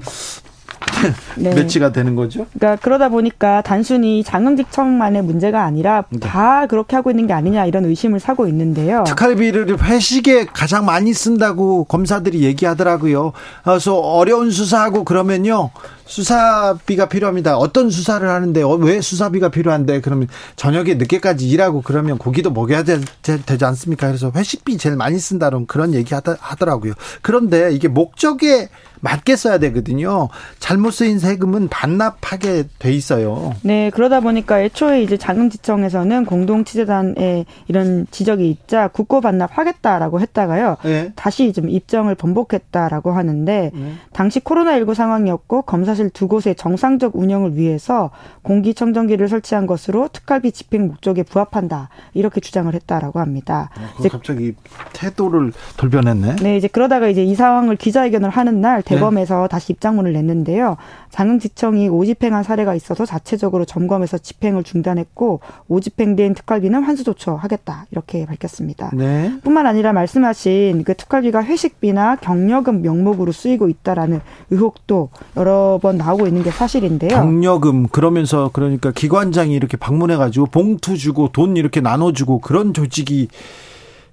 네. 1.37 1.53
매치가 1.53 1.91
되는 1.91 2.15
거죠. 2.15 2.47
그러니까 2.53 2.81
그러다 2.81 3.09
보니까 3.09 3.61
단순히 3.61 4.23
장흥직청만의 4.23 5.23
문제가 5.23 5.63
아니라 5.63 6.05
네. 6.09 6.19
다 6.19 6.65
그렇게 6.67 6.95
하고 6.95 7.09
있는 7.09 7.27
게 7.27 7.33
아니냐 7.33 7.65
이런 7.65 7.85
의심을 7.85 8.19
사고 8.19 8.47
있는데요. 8.47 9.03
특활비를 9.05 9.81
회식에 9.83 10.45
가장 10.45 10.85
많이 10.85 11.13
쓴다고 11.13 11.85
검사들이 11.85 12.43
얘기하더라고요. 12.43 13.33
그래서 13.63 13.95
어려운 13.97 14.51
수사하고 14.51 15.03
그러면요. 15.03 15.71
수사비가 16.05 17.07
필요합니다. 17.09 17.57
어떤 17.57 17.89
수사를 17.89 18.27
하는데 18.27 18.61
어, 18.61 18.73
왜 18.73 19.01
수사비가 19.01 19.49
필요한데 19.49 20.01
그러면 20.01 20.27
저녁에 20.55 20.95
늦게까지 20.95 21.49
일하고 21.49 21.81
그러면 21.81 22.17
고기도 22.17 22.51
먹여야 22.51 22.83
되, 22.83 22.99
지 23.01 23.65
않습니까? 23.65 24.07
그래서 24.07 24.31
회식비 24.33 24.77
제일 24.77 24.95
많이 24.95 25.17
쓴다는 25.17 25.65
그런 25.65 25.93
얘기 25.93 26.13
하더라고요. 26.13 26.93
그런데 27.21 27.71
이게 27.73 27.87
목적에 27.87 28.69
맞게 29.05 29.35
써야 29.35 29.59
되거든요. 29.59 30.29
잘못 30.57 30.91
쓰인 30.91 31.19
세금은 31.19 31.67
반납하게 31.69 32.63
돼 32.79 32.91
있어요. 32.91 33.53
네, 33.61 33.91
그러다 33.91 34.19
보니까 34.19 34.61
애초에 34.61 35.03
이제 35.03 35.15
자금지청에서는 35.15 36.25
공동치재단에 36.25 37.45
이런 37.67 38.07
지적이 38.09 38.49
있자 38.49 38.87
국고 38.87 39.21
반납하겠다라고 39.21 40.21
했다가요. 40.21 40.77
네. 40.83 41.11
다시 41.15 41.53
좀 41.53 41.69
입장을 41.69 42.13
번복했다라고 42.15 43.11
하는데 43.11 43.71
네. 43.73 43.93
당시 44.11 44.39
코로나19 44.39 44.95
상황이었고 44.95 45.61
검사실 45.61 46.09
두 46.09 46.27
곳의 46.27 46.55
정상적 46.55 47.15
운영을 47.15 47.55
위해서 47.55 48.09
공기청정기를 48.41 49.27
설치한 49.27 49.67
것으로 49.67 50.09
특활비 50.11 50.51
집행 50.51 50.87
목적에 50.87 51.21
부합한다. 51.21 51.89
이렇게 52.15 52.41
주장을 52.41 52.73
했다라고 52.73 53.19
합니다. 53.19 53.69
어, 53.77 53.81
이제 53.99 54.09
갑자기 54.09 54.55
태도를 54.93 55.53
돌변했네. 55.77 56.37
네, 56.37 56.57
이제 56.57 56.67
그러다가 56.67 57.07
이제 57.07 57.23
이 57.23 57.35
상황을 57.35 57.75
기자회견을 57.75 58.31
하는 58.31 58.61
날 58.61 58.81
대검에서 58.95 59.43
네. 59.43 59.47
다시 59.47 59.73
입장문을 59.73 60.13
냈는데요. 60.13 60.77
장흥지청이 61.11 61.89
오집행한 61.89 62.43
사례가 62.43 62.75
있어서 62.75 63.05
자체적으로 63.05 63.65
점검해서 63.65 64.17
집행을 64.17 64.63
중단했고 64.63 65.39
오집행된 65.67 66.33
특활비는 66.33 66.83
환수 66.83 67.03
조처하겠다 67.03 67.85
이렇게 67.91 68.25
밝혔습니다. 68.25 68.91
네. 68.93 69.33
뿐만 69.43 69.65
아니라 69.65 69.93
말씀하신 69.93 70.83
그 70.83 70.93
특활비가 70.95 71.43
회식비나 71.43 72.17
경력금 72.17 72.81
명목으로 72.81 73.31
쓰이고 73.31 73.69
있다라는 73.69 74.21
의혹도 74.49 75.09
여러 75.37 75.79
번 75.81 75.97
나오고 75.97 76.27
있는 76.27 76.43
게 76.43 76.51
사실인데요. 76.51 77.09
경력금 77.09 77.87
그러면서 77.87 78.49
그러니까 78.53 78.91
기관장이 78.91 79.53
이렇게 79.53 79.77
방문해가지고 79.77 80.47
봉투 80.47 80.97
주고 80.97 81.29
돈 81.31 81.57
이렇게 81.57 81.81
나눠주고 81.81 82.39
그런 82.39 82.73
조직이 82.73 83.27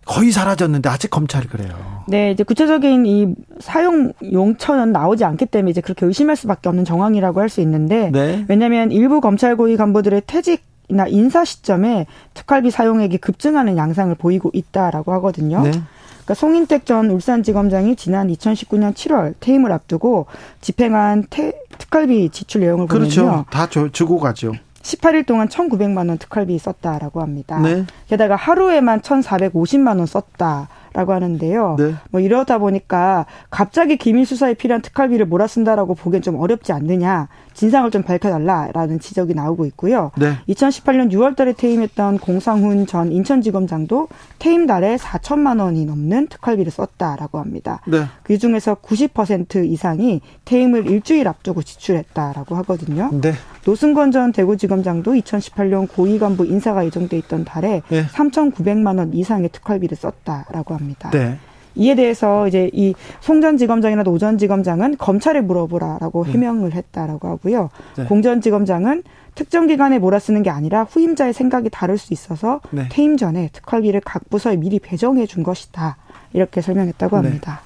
거의 0.05 0.33
사라졌는데 0.33 0.89
아직 0.89 1.11
검찰이 1.11 1.47
그래요. 1.47 2.03
네, 2.09 2.33
이제 2.33 2.43
구체적인 2.43 3.07
이 3.07 3.35
사용 3.61 4.13
용처는 4.33 4.93
나오지 4.93 5.25
않기 5.25 5.47
때문에 5.47 5.71
이제 5.71 5.81
그렇게 5.81 6.05
의심할 6.07 6.37
수밖에 6.37 6.69
없는 6.69 6.85
정황이라고 6.85 7.41
할 7.41 7.49
수 7.49 7.61
있는데 7.61 8.11
네. 8.11 8.45
왜냐하면 8.49 8.91
일부 8.91 9.21
검찰 9.21 9.57
고위 9.57 9.77
간부들의 9.77 10.23
퇴직 10.27 10.63
이나 10.89 11.07
인사 11.07 11.45
시점에 11.45 12.07
특활비 12.35 12.71
사용액이 12.71 13.19
급증하는 13.19 13.77
양상을 13.77 14.15
보이고 14.17 14.51
있다라고 14.53 15.13
하거든요. 15.15 15.63
네. 15.63 15.71
그러니까 15.71 16.35
송인택 16.35 16.87
전 16.87 17.11
울산지검장이 17.11 17.97
지난 17.97 18.29
2019년 18.29 18.95
7월 18.95 19.35
퇴임을 19.41 19.71
앞두고 19.73 20.27
집행한 20.61 21.27
태, 21.31 21.53
특활비 21.79 22.31
지출 22.31 22.63
내용을 22.63 22.87
그렇죠. 22.89 23.23
보면요. 23.23 23.45
다 23.51 23.69
주고 23.69 24.19
가죠. 24.19 24.53
18일 24.83 25.27
동안 25.27 25.49
1,900만 25.49 26.09
원 26.09 26.19
특활비 26.19 26.59
썼다라고 26.59 27.23
합니다. 27.23 27.59
네. 27.61 27.85
게다가 28.09 28.37
하루에만 28.37 29.01
1,450만 29.01 29.99
원 29.99 30.07
썼다. 30.07 30.69
라고 30.95 31.13
하는데요. 31.13 31.77
네. 31.79 31.95
뭐 32.11 32.21
이러다 32.21 32.59
보니까 32.59 33.27
갑자기 33.51 33.97
기밀 33.97 34.27
수사에 34.27 34.55
필요한 34.55 34.83
특활비를 34.83 35.27
몰아쓴다라고 35.27 35.95
보기엔 35.95 36.23
좀 36.23 36.37
어렵지 36.37 36.73
않느냐. 36.73 37.29
진상을 37.55 37.91
좀 37.91 38.03
밝혀달라라는 38.03 38.99
지적이 39.01 39.35
나오고 39.35 39.67
있고요. 39.67 40.11
네. 40.17 40.35
2018년 40.49 41.11
6월달에 41.13 41.57
퇴임했던 41.57 42.19
공상훈 42.19 42.87
전 42.87 43.13
인천지검장도 43.13 44.09
퇴임 44.39 44.67
달에 44.67 44.97
4천만 44.97 45.61
원이 45.61 45.85
넘는 45.85 46.29
특활비를 46.29 46.73
썼다라고 46.73 47.39
합니다. 47.39 47.81
네. 47.87 48.05
그 48.23 48.39
중에서 48.39 48.75
90% 48.77 49.67
이상이 49.71 50.21
퇴임을 50.45 50.89
일주일 50.91 51.29
앞두고 51.29 51.63
지출했다라고 51.63 52.55
하거든요. 52.57 53.11
네. 53.21 53.33
노승건 53.65 54.11
전 54.11 54.33
대구지검장도 54.33 55.13
2018년 55.13 55.89
고위 55.89 56.19
간부 56.19 56.47
인사가 56.47 56.85
예정돼 56.85 57.17
있던 57.19 57.45
달에 57.45 57.83
네. 57.89 58.05
3,900만 58.07 58.99
원 58.99 59.13
이상의 59.15 59.51
특활비를 59.51 59.97
썼다라고 59.97 60.75
합니다. 60.75 60.82
네. 61.11 61.39
이에 61.75 61.95
대해서 61.95 62.47
이제 62.49 62.71
이 62.73 62.95
송전 63.21 63.57
지검장이나 63.57 64.03
노전 64.03 64.39
지검장은 64.39 64.97
검찰에 64.99 65.41
물어보라라고 65.41 66.25
네. 66.25 66.33
해명을 66.33 66.75
했다라고 66.75 67.29
하고요. 67.29 67.71
네. 67.97 68.05
공전 68.05 68.41
지검장은 68.41 69.03
특정 69.35 69.67
기관에 69.67 69.99
몰아쓰는 69.99 70.43
게 70.43 70.51
아니라 70.51 70.85
후임자의 70.85 71.33
생각이 71.33 71.71
다를 71.71 71.97
수 71.97 72.13
있어서 72.13 72.61
네. 72.71 72.89
퇴임 72.91 73.17
전에 73.17 73.49
특활비를 73.53 74.03
각 74.05 74.29
부서에 74.29 74.57
미리 74.57 74.79
배정해 74.79 75.27
준 75.27 75.43
것이다. 75.43 75.97
이렇게 76.35 76.61
설명했다고 76.61 77.21
네. 77.21 77.29
합니다. 77.29 77.63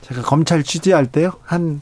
제가 0.00 0.22
검찰 0.22 0.62
취재할 0.62 1.06
때요. 1.06 1.32
한 1.44 1.80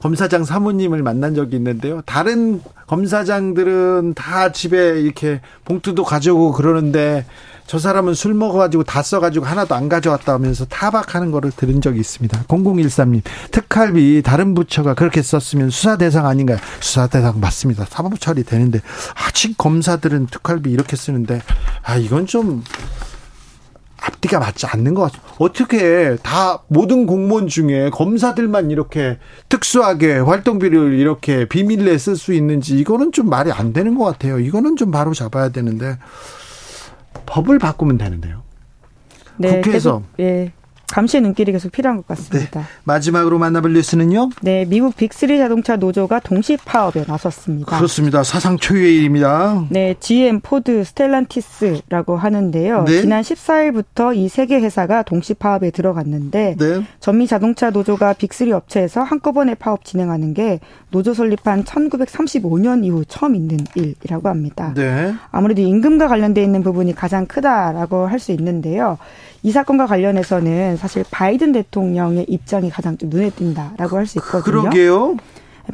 검사장 0.00 0.44
사모님을 0.44 1.02
만난 1.02 1.34
적이 1.34 1.56
있는데요. 1.56 2.00
다른 2.02 2.60
검사장들은 2.88 4.14
다 4.14 4.50
집에 4.50 5.00
이렇게 5.00 5.40
봉투도 5.64 6.02
가져오고 6.02 6.52
그러는데 6.52 7.24
저 7.72 7.78
사람은 7.78 8.12
술 8.12 8.34
먹어가지고 8.34 8.84
다 8.84 9.02
써가지고 9.02 9.46
하나도 9.46 9.74
안 9.74 9.88
가져왔다 9.88 10.34
하면서 10.34 10.66
타박하는 10.66 11.30
거를 11.30 11.50
들은 11.50 11.80
적이 11.80 12.00
있습니다. 12.00 12.42
0013님, 12.42 13.22
특활비 13.50 14.20
다른 14.22 14.52
부처가 14.52 14.92
그렇게 14.92 15.22
썼으면 15.22 15.70
수사 15.70 15.96
대상 15.96 16.26
아닌가요? 16.26 16.58
수사 16.80 17.06
대상 17.06 17.40
맞습니다. 17.40 17.86
사법 17.88 18.20
처리 18.20 18.44
되는데, 18.44 18.82
아직 19.14 19.56
검사들은 19.56 20.26
특활비 20.26 20.70
이렇게 20.70 20.96
쓰는데, 20.96 21.40
아, 21.82 21.96
이건 21.96 22.26
좀, 22.26 22.62
앞뒤가 24.02 24.38
맞지 24.38 24.66
않는 24.66 24.92
것 24.92 25.10
같아요. 25.10 25.22
어떻게 25.38 26.16
다 26.22 26.62
모든 26.68 27.06
공무원 27.06 27.48
중에 27.48 27.88
검사들만 27.88 28.70
이렇게 28.70 29.18
특수하게 29.48 30.18
활동비를 30.18 30.98
이렇게 30.98 31.48
비밀리에 31.48 31.96
쓸 31.96 32.16
수 32.16 32.34
있는지 32.34 32.76
이거는 32.78 33.12
좀 33.12 33.30
말이 33.30 33.50
안 33.50 33.72
되는 33.72 33.96
것 33.96 34.04
같아요. 34.04 34.40
이거는 34.40 34.76
좀 34.76 34.90
바로 34.90 35.14
잡아야 35.14 35.50
되는데 35.50 35.98
법을 37.26 37.58
바꾸면 37.58 37.98
되는데요. 37.98 38.42
네, 39.36 39.60
국회에서 39.60 40.02
예. 40.20 40.52
감시의 40.92 41.22
눈길이 41.22 41.52
계속 41.52 41.72
필요한 41.72 41.96
것 41.96 42.06
같습니다. 42.08 42.60
네. 42.60 42.66
마지막으로 42.84 43.38
만나볼 43.38 43.72
뉴스는요? 43.72 44.28
네, 44.42 44.66
미국 44.66 44.94
빅3 44.94 45.38
자동차 45.38 45.76
노조가 45.76 46.20
동시 46.20 46.58
파업에 46.58 47.04
나섰습니다. 47.08 47.74
그렇습니다. 47.74 48.22
사상 48.22 48.58
초유의 48.58 48.98
일입니다. 48.98 49.64
네, 49.70 49.94
GM, 50.00 50.40
포드, 50.40 50.84
스텔란티스라고 50.84 52.16
하는데요. 52.16 52.84
네. 52.84 53.00
지난 53.00 53.22
14일부터 53.22 54.14
이 54.14 54.26
세 54.26 54.44
개 54.46 54.56
회사가 54.60 55.02
동시 55.02 55.32
파업에 55.34 55.70
들어갔는데 55.70 56.56
네. 56.58 56.82
전미 57.00 57.26
자동차 57.26 57.70
노조가 57.70 58.14
빅3 58.14 58.52
업체에서 58.52 59.02
한꺼번에 59.02 59.54
파업 59.54 59.84
진행하는 59.86 60.34
게 60.34 60.60
노조 60.90 61.14
설립한 61.14 61.64
1935년 61.64 62.84
이후 62.84 63.04
처음 63.08 63.34
있는 63.34 63.56
일이라고 63.74 64.28
합니다. 64.28 64.74
네. 64.76 65.14
아무래도 65.30 65.62
임금과 65.62 66.08
관련돼 66.08 66.42
있는 66.42 66.62
부분이 66.62 66.94
가장 66.94 67.24
크다라고 67.26 68.06
할 68.06 68.18
수 68.22 68.30
있는데요. 68.32 68.98
이 69.42 69.50
사건과 69.50 69.86
관련해서는 69.86 70.76
사실 70.76 71.04
바이든 71.10 71.52
대통령의 71.52 72.26
입장이 72.28 72.70
가장 72.70 72.96
좀 72.96 73.10
눈에 73.10 73.30
띈다라고 73.30 73.96
할 73.96 74.06
수 74.06 74.18
있거든요. 74.18 74.62
그러게요. 74.62 75.16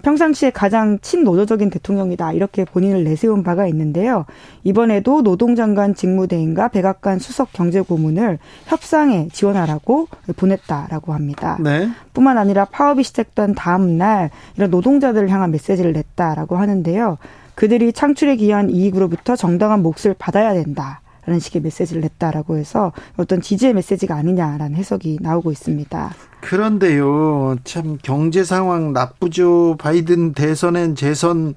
평상시에 0.02 0.50
가장 0.50 0.98
친노조적인 1.00 1.70
대통령이다 1.70 2.32
이렇게 2.32 2.64
본인을 2.66 3.04
내세운 3.04 3.42
바가 3.42 3.66
있는데요. 3.68 4.26
이번에도 4.62 5.22
노동장관 5.22 5.94
직무대행과 5.94 6.68
백악관 6.68 7.18
수석 7.18 7.52
경제고문을 7.54 8.38
협상에 8.66 9.28
지원하라고 9.32 10.08
보냈다라고 10.36 11.14
합니다. 11.14 11.56
네. 11.60 11.88
뿐만 12.12 12.36
아니라 12.36 12.66
파업이 12.66 13.02
시작된 13.02 13.54
다음 13.54 13.96
날 13.96 14.30
이런 14.56 14.70
노동자들을 14.70 15.30
향한 15.30 15.50
메시지를 15.52 15.92
냈다라고 15.94 16.56
하는데요. 16.58 17.16
그들이 17.54 17.92
창출에 17.92 18.36
기여한 18.36 18.68
이익으로부터 18.70 19.36
정당한 19.36 19.82
몫을 19.82 20.14
받아야 20.18 20.52
된다. 20.52 21.00
라는 21.28 21.40
식의 21.40 21.60
메시지를 21.60 22.00
냈다라고 22.00 22.56
해서 22.56 22.92
어떤 23.18 23.42
지지의 23.42 23.74
메시지가 23.74 24.14
아니냐라는 24.16 24.76
해석이 24.76 25.18
나오고 25.20 25.52
있습니다. 25.52 26.14
그런데요, 26.40 27.56
참 27.64 27.98
경제 28.02 28.42
상황 28.44 28.94
나쁘죠. 28.94 29.76
바이든 29.78 30.32
대선엔 30.32 30.94
재선 30.94 31.54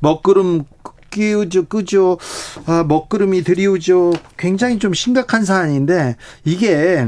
먹구름 0.00 0.64
끼우죠, 1.08 1.68
끄죠. 1.68 2.18
아, 2.66 2.84
먹구름이 2.86 3.44
드리우죠. 3.44 4.12
굉장히 4.36 4.78
좀 4.78 4.92
심각한 4.92 5.46
사안인데 5.46 6.16
이게 6.44 7.06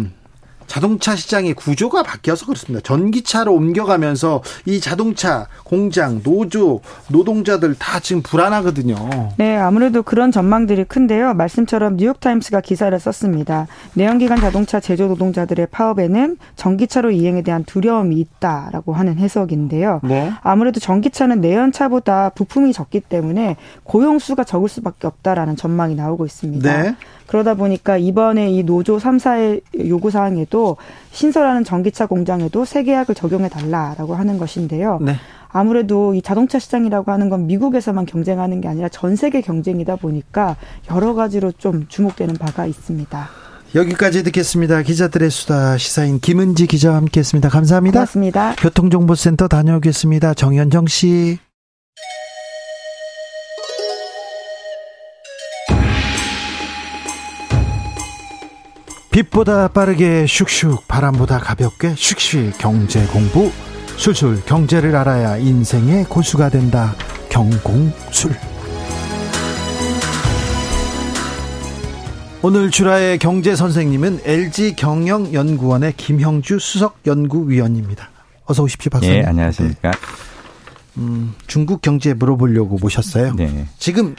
자동차 0.66 1.16
시장의 1.16 1.54
구조가 1.54 2.02
바뀌어서 2.02 2.46
그렇습니다. 2.46 2.82
전기차로 2.82 3.52
옮겨가면서 3.52 4.42
이 4.64 4.80
자동차 4.80 5.46
공장, 5.64 6.22
노조, 6.22 6.80
노동자들 7.08 7.74
다 7.74 8.00
지금 8.00 8.22
불안하거든요. 8.22 8.96
네, 9.36 9.56
아무래도 9.56 10.02
그런 10.02 10.30
전망들이 10.30 10.84
큰데요. 10.84 11.34
말씀처럼 11.34 11.96
뉴욕타임스가 11.96 12.60
기사를 12.60 12.98
썼습니다. 12.98 13.66
내연기관 13.94 14.40
자동차 14.40 14.80
제조 14.80 15.06
노동자들의 15.06 15.66
파업에는 15.70 16.36
전기차로 16.56 17.10
이행에 17.10 17.42
대한 17.42 17.64
두려움이 17.64 18.16
있다라고 18.16 18.92
하는 18.92 19.18
해석인데요. 19.18 20.00
네. 20.04 20.32
아무래도 20.42 20.80
전기차는 20.80 21.40
내연차보다 21.40 22.30
부품이 22.30 22.72
적기 22.72 23.00
때문에 23.00 23.56
고용 23.84 24.18
수가 24.18 24.44
적을 24.44 24.68
수밖에 24.68 25.06
없다라는 25.06 25.56
전망이 25.56 25.94
나오고 25.94 26.26
있습니다. 26.26 26.82
네. 26.82 26.96
그러다 27.26 27.54
보니까 27.54 27.96
이번에 27.96 28.50
이 28.50 28.62
노조 28.62 28.98
3사의 28.98 29.62
요구 29.88 30.10
사항에도 30.10 30.76
신설하는 31.12 31.64
전기차 31.64 32.06
공장에도 32.06 32.64
세계약을 32.64 33.14
적용해 33.14 33.48
달라라고 33.48 34.14
하는 34.14 34.38
것인데요. 34.38 34.98
네. 35.00 35.16
아무래도 35.48 36.14
이 36.14 36.22
자동차 36.22 36.58
시장이라고 36.58 37.10
하는 37.10 37.28
건 37.30 37.46
미국에서만 37.46 38.04
경쟁하는 38.06 38.60
게 38.60 38.68
아니라 38.68 38.88
전 38.88 39.16
세계 39.16 39.40
경쟁이다 39.40 39.96
보니까 39.96 40.56
여러 40.90 41.14
가지로 41.14 41.52
좀 41.52 41.86
주목되는 41.88 42.34
바가 42.34 42.66
있습니다. 42.66 43.28
여기까지 43.74 44.22
듣겠습니다. 44.24 44.82
기자들의 44.82 45.30
수다 45.30 45.76
시사인 45.76 46.20
김은지 46.20 46.66
기자와 46.66 46.96
함께했습니다. 46.96 47.48
감사합니다. 47.48 48.00
고맙습니다. 48.00 48.54
교통정보센터 48.56 49.48
다녀오겠습니다. 49.48 50.34
정현정 50.34 50.86
씨. 50.86 51.38
빛보다 59.16 59.68
빠르게 59.68 60.26
슉슉 60.26 60.82
바람보다 60.88 61.38
가볍게 61.38 61.94
슉슉 61.94 62.58
경제 62.58 63.02
공부 63.06 63.50
술술 63.96 64.44
경제를 64.44 64.94
알아야 64.94 65.38
인생의 65.38 66.04
고수가 66.04 66.50
된다 66.50 66.94
경공술 67.30 68.36
오늘 72.42 72.70
주라의 72.70 73.18
경제 73.18 73.56
선생님은 73.56 74.20
LG 74.22 74.76
경영연구원의 74.76 75.94
김형주 75.96 76.58
수석 76.58 76.98
연구위원입니다. 77.06 78.10
어서 78.44 78.62
오십시오, 78.62 78.90
박사님. 78.90 79.22
네, 79.22 79.26
안녕하십니까. 79.26 79.90
네. 79.92 79.98
음, 80.98 81.34
중국 81.46 81.80
경제 81.80 82.12
물어보려고 82.12 82.76
모셨어요. 82.80 83.34
네. 83.34 83.66
지금 83.78 84.14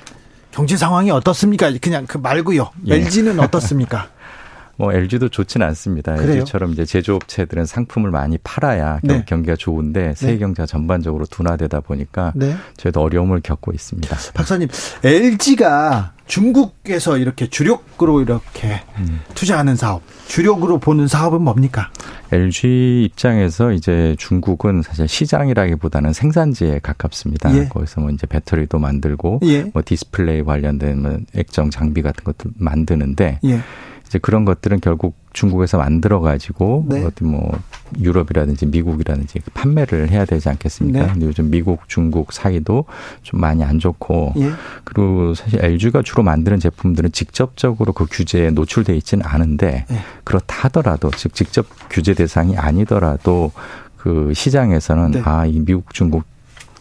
경제 0.51 0.75
상황이 0.75 1.11
어떻습니까? 1.11 1.71
그냥 1.79 2.05
그 2.07 2.17
말고요. 2.17 2.71
예. 2.87 2.95
LG는 2.95 3.39
어떻습니까? 3.39 4.09
뭐 4.77 4.93
LG도 4.93 5.29
좋지는 5.29 5.65
않습니다. 5.67 6.15
그래요? 6.15 6.33
LG처럼 6.33 6.71
이제 6.71 6.85
제조업체들은 6.85 7.65
상품을 7.65 8.11
많이 8.11 8.37
팔아야 8.43 8.99
네. 9.03 9.23
경기가 9.25 9.55
좋은데 9.55 10.13
세계 10.15 10.33
네. 10.33 10.39
경제가 10.39 10.65
전반적으로 10.65 11.25
둔화되다 11.25 11.81
보니까 11.81 12.31
네. 12.35 12.55
저희도 12.77 13.01
어려움을 13.01 13.41
겪고 13.41 13.71
있습니다. 13.73 14.15
박사님, 14.33 14.69
LG가 15.03 16.13
중국에서 16.27 17.17
이렇게 17.17 17.49
주력으로 17.49 18.21
이렇게 18.21 18.81
음. 18.99 19.21
투자하는 19.33 19.75
사업, 19.75 20.03
주력으로 20.27 20.77
보는 20.77 21.07
사업은 21.07 21.41
뭡니까? 21.41 21.89
LG 22.31 23.05
입장에서 23.09 23.71
이제 23.71 24.15
중국은 24.19 24.81
사실 24.81 25.07
시장이라기보다는 25.07 26.13
생산지에 26.13 26.79
가깝습니다. 26.83 27.55
예. 27.55 27.67
거기서 27.69 28.01
뭐 28.01 28.09
이제 28.09 28.27
배터리도 28.27 28.77
만들고 28.77 29.39
예. 29.43 29.63
뭐 29.73 29.81
디스플레이 29.83 30.43
관련된 30.43 31.01
뭐 31.01 31.17
액정 31.35 31.69
장비 31.69 32.01
같은 32.01 32.23
것도 32.23 32.49
만드는데 32.57 33.39
예. 33.45 33.61
이제 34.07 34.19
그런 34.19 34.45
것들은 34.45 34.79
결국 34.79 35.15
중국에서 35.33 35.77
만들어 35.77 36.21
가지고 36.21 36.85
네. 36.87 37.03
어디 37.03 37.25
뭐 37.25 37.59
유럽이라든지 37.99 38.65
미국이라든지 38.67 39.41
판매를 39.53 40.09
해야 40.09 40.23
되지 40.25 40.47
않겠습니까? 40.49 40.99
네. 40.99 41.11
근데 41.11 41.25
요즘 41.25 41.49
미국, 41.49 41.87
중국 41.87 42.31
사이도 42.31 42.85
좀 43.21 43.41
많이 43.41 43.63
안 43.63 43.79
좋고 43.79 44.33
예. 44.37 44.51
그리고 44.85 45.33
사실 45.33 45.63
LG가 45.63 46.01
주로 46.03 46.23
만드는 46.23 46.59
제품들은 46.59 47.11
직접적으로 47.11 47.91
그 47.91 48.05
규제에 48.09 48.49
노출돼 48.51 48.95
있지는 48.95 49.25
않은데 49.25 49.85
예. 49.91 49.95
그렇다 50.23 50.63
하더라도 50.63 51.11
즉 51.11 51.33
직접 51.33 51.65
규제 51.89 52.13
대상이 52.13 52.57
아니더라도 52.57 53.51
그 53.97 54.31
시장에서는 54.33 55.11
네. 55.11 55.21
아이 55.25 55.59
미국, 55.59 55.93
중국 55.93 56.23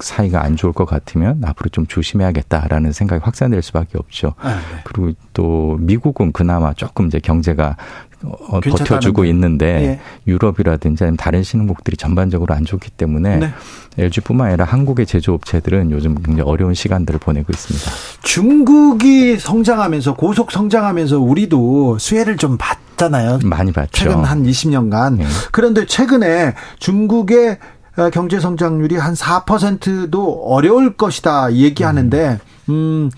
사이가 0.00 0.42
안 0.42 0.56
좋을 0.56 0.72
것 0.72 0.84
같으면 0.84 1.42
앞으로 1.44 1.70
좀 1.70 1.86
조심해야겠다라는 1.86 2.92
생각이 2.92 3.22
확산될 3.24 3.62
수밖에 3.62 3.98
없죠. 3.98 4.34
아, 4.38 4.54
네. 4.54 4.80
그리고 4.84 5.12
또 5.32 5.76
미국은 5.80 6.32
그나마 6.32 6.72
조금 6.74 7.06
이제 7.06 7.18
경제가 7.18 7.76
어, 8.22 8.60
버텨주고 8.60 9.24
있는데 9.26 9.66
예. 9.66 10.00
유럽이라든지 10.26 11.04
아니면 11.04 11.16
다른 11.16 11.42
신흥국들이 11.42 11.96
전반적으로 11.96 12.54
안 12.54 12.64
좋기 12.64 12.90
때문에 12.90 13.36
네. 13.36 13.52
LG뿐만 13.98 14.48
아니라 14.48 14.64
한국의 14.64 15.06
제조업체들은 15.06 15.90
요즘 15.90 16.14
굉장히 16.16 16.40
어려운 16.42 16.74
시간들을 16.74 17.20
보내고 17.20 17.52
있습니다. 17.52 17.90
중국이 18.22 19.38
성장하면서 19.38 20.14
고속 20.14 20.50
성장하면서 20.50 21.18
우리도 21.20 21.98
수혜를 21.98 22.36
좀 22.36 22.56
받잖아요. 22.58 23.40
많이 23.44 23.72
받죠. 23.72 23.90
최근 23.92 24.24
한 24.24 24.44
20년간. 24.44 25.18
네. 25.18 25.26
그런데 25.52 25.86
최근에 25.86 26.54
중국의 26.78 27.50
어, 27.50 27.75
경제 28.12 28.40
성장률이 28.40 28.96
한 28.96 29.14
4%도 29.14 30.42
어려울 30.44 30.96
것이다 30.96 31.54
얘기하는데 31.54 32.38
음 32.68 33.10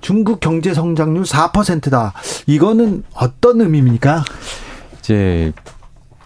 중국 0.00 0.40
경제 0.40 0.72
성장률 0.72 1.24
4%다. 1.24 2.12
이거는 2.46 3.02
어떤 3.14 3.60
의미입니까? 3.60 4.24
이제 5.00 5.52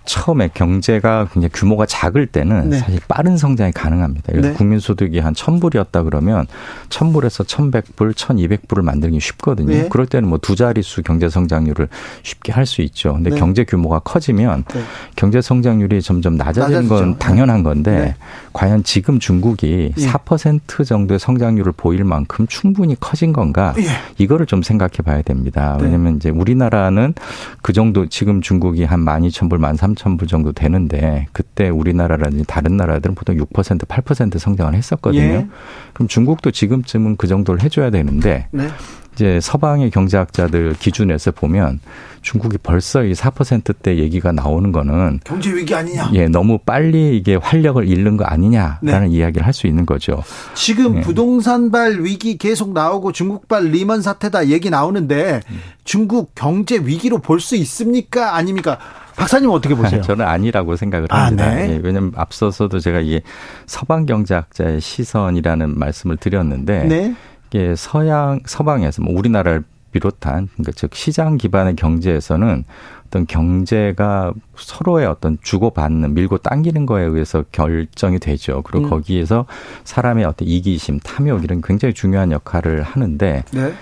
처음에 0.05 0.51
경제가 0.53 1.29
굉장히 1.33 1.51
규모가 1.53 1.87
작을 1.87 2.27
때는 2.27 2.71
네. 2.71 2.79
사실 2.79 3.01
빠른 3.07 3.37
성장이 3.37 3.73
가능합니다. 3.73 4.33
네. 4.33 4.53
국민소득이 4.53 5.19
한 5.21 5.35
1000불이었다 5.35 6.05
그러면 6.05 6.47
1000불에서 6.89 7.47
1100불, 7.47 8.15
1200불을 8.15 8.83
만들기 8.83 9.21
쉽거든요. 9.21 9.69
네. 9.69 9.89
그럴 9.89 10.07
때는 10.07 10.29
뭐 10.29 10.41
두 10.41 10.57
자릿수 10.57 11.03
경제 11.03 11.29
성장률을 11.29 11.89
쉽게 12.23 12.53
할 12.53 12.67
수 12.71 12.83
있죠. 12.83 13.15
근데 13.15 13.31
네. 13.31 13.37
경제 13.37 13.65
규모가 13.65 13.99
커지면 14.01 14.65
네. 14.73 14.83
경제 15.17 15.41
성장률이 15.41 16.03
점점 16.03 16.37
낮아지는 16.37 16.69
낮아지죠. 16.71 16.95
건 16.95 17.19
당연한 17.19 17.63
건데 17.63 17.91
네. 17.93 18.15
과연 18.53 18.85
지금 18.85 19.19
중국이 19.19 19.93
예. 19.97 20.07
4% 20.07 20.87
정도의 20.87 21.19
성장률을 21.19 21.73
보일 21.73 22.05
만큼 22.05 22.47
충분히 22.49 22.97
커진 22.99 23.33
건가? 23.33 23.75
예. 23.79 23.87
이거를 24.19 24.47
좀 24.47 24.63
생각해 24.63 24.99
봐야 25.05 25.23
됩니다. 25.23 25.79
왜냐면 25.81 26.17
이제 26.17 26.31
우리나라는 26.31 27.15
그 27.63 27.73
정도 27.73 28.07
지금 28.07 28.41
중국이 28.41 28.85
한 28.85 29.05
12,000불, 29.05 29.61
13,000 29.61 29.90
3천 29.95 30.19
불 30.19 30.29
정도 30.29 30.53
되는데 30.53 31.27
그때 31.33 31.69
우리나라라든지 31.69 32.45
다른 32.47 32.77
나라들은 32.77 33.15
보통 33.15 33.37
6% 33.37 33.87
8% 33.87 34.39
성장을 34.39 34.75
했었거든요. 34.75 35.23
예. 35.23 35.47
그럼 35.93 36.09
중국도 36.09 36.51
지금쯤은 36.51 37.17
그 37.17 37.27
정도를 37.27 37.63
해줘야 37.63 37.91
되는데 37.91 38.47
네. 38.51 38.69
이제 39.15 39.41
서방의 39.41 39.91
경제학자들 39.91 40.75
기준에서 40.79 41.33
보면 41.33 41.81
중국이 42.23 42.59
벌써 42.63 43.03
이 43.03 43.13
4%대 43.13 43.97
얘기가 43.99 44.31
나오는 44.31 44.71
거는 44.73 45.21
경제 45.25 45.53
위기 45.53 45.75
아니냐? 45.75 46.11
예, 46.15 46.29
너무 46.29 46.59
빨리 46.59 47.17
이게 47.17 47.35
활력을 47.35 47.89
잃는 47.89 48.17
거 48.17 48.25
아니냐라는 48.25 49.09
네. 49.09 49.09
이야기를 49.09 49.45
할 49.47 49.53
수 49.53 49.67
있는 49.67 49.85
거죠. 49.85 50.23
지금 50.55 50.99
예. 50.99 51.01
부동산발 51.01 52.05
위기 52.05 52.39
계속 52.39 52.73
나오고 52.73 53.13
중국발 53.13 53.65
리먼 53.67 54.01
사태다 54.01 54.47
얘기 54.49 54.71
나오는데 54.71 55.41
중국 55.85 56.33
경제 56.35 56.77
위기로 56.79 57.19
볼 57.19 57.41
수 57.41 57.57
있습니까? 57.57 58.37
아닙니까? 58.37 58.79
박사님 59.17 59.51
어떻게 59.51 59.75
보세요? 59.75 60.01
저는 60.03 60.27
아니라고 60.27 60.77
생각을 60.77 61.09
아, 61.11 61.27
합니다. 61.27 61.47
아, 61.47 61.55
네. 61.55 61.71
예, 61.71 61.81
왜냐하면 61.83 62.13
앞서서도 62.17 62.81
제가 62.81 63.01
이게 63.01 63.23
서방 63.67 64.07
경제학자의 64.07 64.81
시선이라는 64.81 65.79
말씀을 65.79 66.17
드렸는데 66.17 66.85
네. 66.85 67.15
이게 67.49 67.75
서양 67.77 68.41
서방에서 68.45 69.03
뭐 69.03 69.17
우리나라를 69.19 69.65
비롯한 69.93 70.49
그러니까 70.53 70.73
즉 70.77 70.95
시장 70.95 71.37
기반의 71.37 71.77
경제에서는 71.77 72.65
어떤 73.07 73.27
경제가 73.27 74.33
서로의 74.57 75.07
어떤 75.07 75.37
주고받는 75.43 76.15
밀고 76.15 76.39
당기는 76.39 76.87
거에 76.87 77.05
의해서 77.05 77.45
결정이 77.51 78.21
되죠. 78.21 78.63
그리고 78.63 78.85
음. 78.85 78.91
거기에서 78.91 79.47
사람의 79.83 80.25
어떤 80.25 80.47
이기심, 80.47 81.01
탐욕 81.01 81.43
이런 81.43 81.61
굉장히 81.61 81.93
중요한 81.93 82.31
역할을 82.31 82.83
하는데 82.83 83.43
네. 83.51 83.73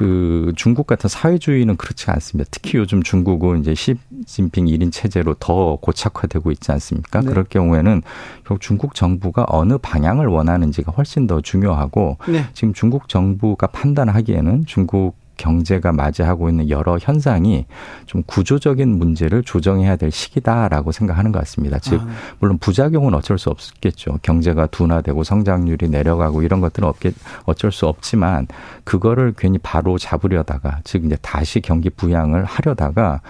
그 0.00 0.54
중국 0.56 0.86
같은 0.86 1.10
사회주의는 1.10 1.76
그렇지 1.76 2.10
않습니다. 2.10 2.48
특히 2.50 2.78
요즘 2.78 3.02
중국은 3.02 3.60
이제 3.60 3.74
시진핑 3.74 4.64
1인 4.64 4.90
체제로 4.90 5.34
더 5.34 5.76
고착화되고 5.76 6.50
있지 6.52 6.72
않습니까? 6.72 7.20
네. 7.20 7.26
그럴 7.26 7.44
경우에는 7.44 8.00
결국 8.46 8.62
중국 8.62 8.94
정부가 8.94 9.44
어느 9.48 9.76
방향을 9.76 10.26
원하는지가 10.26 10.92
훨씬 10.92 11.26
더 11.26 11.42
중요하고 11.42 12.16
네. 12.28 12.46
지금 12.54 12.72
중국 12.72 13.10
정부가 13.10 13.66
판단하기에는 13.66 14.64
중국 14.64 15.16
경제가 15.40 15.92
맞이하고 15.92 16.50
있는 16.50 16.68
여러 16.68 16.98
현상이 17.00 17.64
좀 18.04 18.22
구조적인 18.26 18.98
문제를 18.98 19.42
조정해야 19.42 19.96
될 19.96 20.10
시기다라고 20.10 20.92
생각하는 20.92 21.32
것 21.32 21.38
같습니다. 21.40 21.78
즉 21.78 22.02
아. 22.02 22.08
물론 22.40 22.58
부작용은 22.58 23.14
어쩔 23.14 23.38
수 23.38 23.48
없겠죠. 23.48 24.18
경제가 24.20 24.66
둔화되고 24.66 25.24
성장률이 25.24 25.88
내려가고 25.88 26.42
이런 26.42 26.60
것들은 26.60 26.86
없겠 26.86 27.14
어쩔 27.44 27.72
수 27.72 27.86
없지만 27.86 28.48
그거를 28.84 29.32
괜히 29.34 29.56
바로 29.56 29.96
잡으려다가 29.96 30.80
즉 30.84 31.06
이제 31.06 31.16
다시 31.22 31.60
경기 31.60 31.88
부양을 31.88 32.44
하려다가 32.44 33.22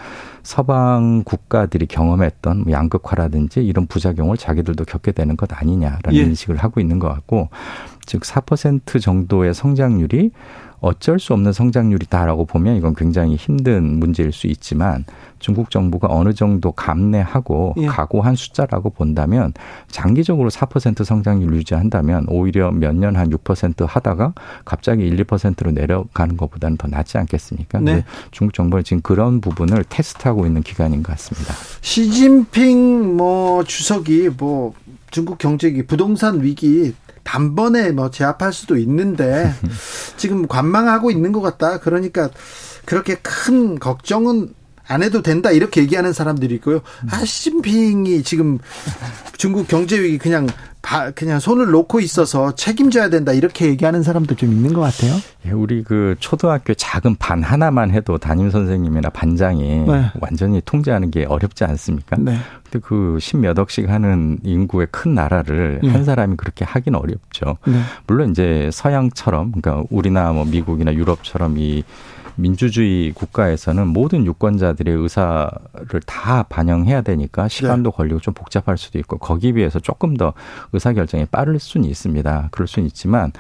서방 0.43 1.23
국가들이 1.25 1.87
경험했던 1.87 2.65
뭐 2.65 2.73
양극화라든지 2.73 3.65
이런 3.65 3.87
부작용을 3.87 4.37
자기들도 4.37 4.85
겪게 4.85 5.13
되는 5.13 5.37
것 5.37 5.49
아니냐라는 5.53 6.15
예. 6.15 6.23
인식을 6.23 6.57
하고 6.57 6.81
있는 6.81 6.99
것 6.99 7.09
같고 7.09 7.51
즉 8.07 8.23
4% 8.23 9.01
정도의 9.01 9.55
성장률이 9.55 10.33
어쩔 10.81 11.19
수 11.19 11.33
없는 11.35 11.53
성장률이다라고 11.53 12.47
보면 12.47 12.77
이건 12.77 12.95
굉장히 12.95 13.37
힘든 13.37 13.99
문제일 13.99 14.33
수 14.33 14.47
있지만 14.47 15.05
중국 15.39 15.71
정부가 15.71 16.09
어느 16.11 16.35
정도 16.35 16.73
감내하고 16.73 17.75
예. 17.79 17.87
각오한 17.87 18.35
숫자라고 18.37 18.91
본다면 18.91 19.53
장기적으로 19.89 20.51
4% 20.51 21.03
성장률 21.05 21.55
유지한다면 21.55 22.27
오히려 22.29 22.71
몇 22.71 22.95
년 22.95 23.17
한 23.17 23.31
6% 23.31 23.87
하다가 23.87 24.35
갑자기 24.65 25.07
1, 25.07 25.25
2%로 25.25 25.71
내려가는 25.73 26.37
것보다는 26.37 26.77
더 26.77 26.89
낫지 26.89 27.19
않겠습니까? 27.19 27.81
네. 27.81 28.05
중국 28.31 28.55
정부는 28.55 28.85
지금 28.85 29.01
그런 29.03 29.41
부분을 29.41 29.85
테스트하고 29.89 30.47
있는 30.47 30.63
기간인 30.63 31.03
것 31.03 31.13
같습니다. 31.13 31.55
시진핑 31.81 33.17
뭐 33.17 33.65
주석이 33.65 34.31
뭐 34.39 34.75
중국 35.11 35.39
경제기 35.39 35.85
부동산 35.87 36.43
위기 36.43 36.95
단번에 37.25 37.93
뭐 37.93 38.11
제압할 38.11 38.53
수도 38.53 38.77
있는데 38.77 39.53
지금 40.17 40.47
관망하고 40.47 41.11
있는 41.11 41.33
것 41.33 41.41
같다. 41.41 41.81
그러니까 41.81 42.31
그렇게 42.85 43.17
큰 43.17 43.79
걱정은 43.79 44.55
안 44.91 45.05
해도 45.05 45.23
된다 45.23 45.53
이렇게 45.53 45.83
얘기하는 45.83 46.13
사람들이 46.13 46.57
있고요. 46.57 46.81
아 47.11 47.25
시진핑이 47.25 48.25
지금 48.25 48.59
중국 49.37 49.69
경제 49.69 50.01
위기 50.01 50.19
그냥 50.19 50.49
바, 50.83 51.11
그냥 51.13 51.39
손을 51.39 51.71
놓고 51.71 52.01
있어서 52.01 52.55
책임져야 52.55 53.09
된다 53.09 53.33
이렇게 53.33 53.67
얘기하는 53.67 54.03
사람도 54.03 54.35
좀 54.35 54.51
있는 54.51 54.73
것 54.73 54.81
같아요. 54.81 55.15
예, 55.47 55.53
우리 55.53 55.85
그 55.85 56.17
초등학교 56.19 56.75
작은 56.75 57.17
반 57.17 57.43
하나만 57.43 57.93
해도 57.93 58.19
담임 58.19 58.51
선생님이나 58.51 59.11
반장이 59.11 59.85
네. 59.87 60.11
완전히 60.21 60.61
통제하는 60.65 61.11
게 61.11 61.25
어렵지 61.25 61.65
않습니까? 61.65 62.17
네. 62.19 62.39
근데 62.65 62.85
그 62.85 63.19
십몇 63.21 63.59
억씩 63.59 63.89
하는 63.89 64.39
인구의 64.43 64.89
큰 64.91 65.15
나라를 65.15 65.81
네. 65.83 65.91
한 65.91 66.05
사람이 66.05 66.37
그렇게 66.37 66.65
하긴 66.65 66.97
어렵죠. 66.97 67.59
네. 67.67 67.81
물론 68.07 68.31
이제 68.31 68.71
서양처럼 68.73 69.53
그러니까 69.53 69.85
우리나 69.91 70.33
뭐 70.33 70.45
미국이나 70.45 70.93
유럽처럼 70.95 71.59
이 71.59 71.85
민주주의 72.41 73.13
국가에서는 73.13 73.87
모든 73.87 74.25
유권자들의 74.27 74.95
의사를 74.95 76.01
다 76.07 76.43
반영해야 76.45 77.03
되니까 77.03 77.49
시간도 77.49 77.91
네. 77.91 77.97
걸리고 77.97 78.21
좀 78.21 78.35
복잡할 78.35 78.79
수도 78.79 78.99
있고 78.99 79.19
거기에 79.19 79.53
비해서 79.53 79.79
조금 79.81 80.17
더 80.17 80.33
의사 80.73 80.93
결정이 80.93 81.27
빠를 81.27 81.59
수는 81.59 81.89
있습니다. 81.89 82.49
그럴 82.51 82.67
수는 82.67 82.87
있지만 82.87 83.33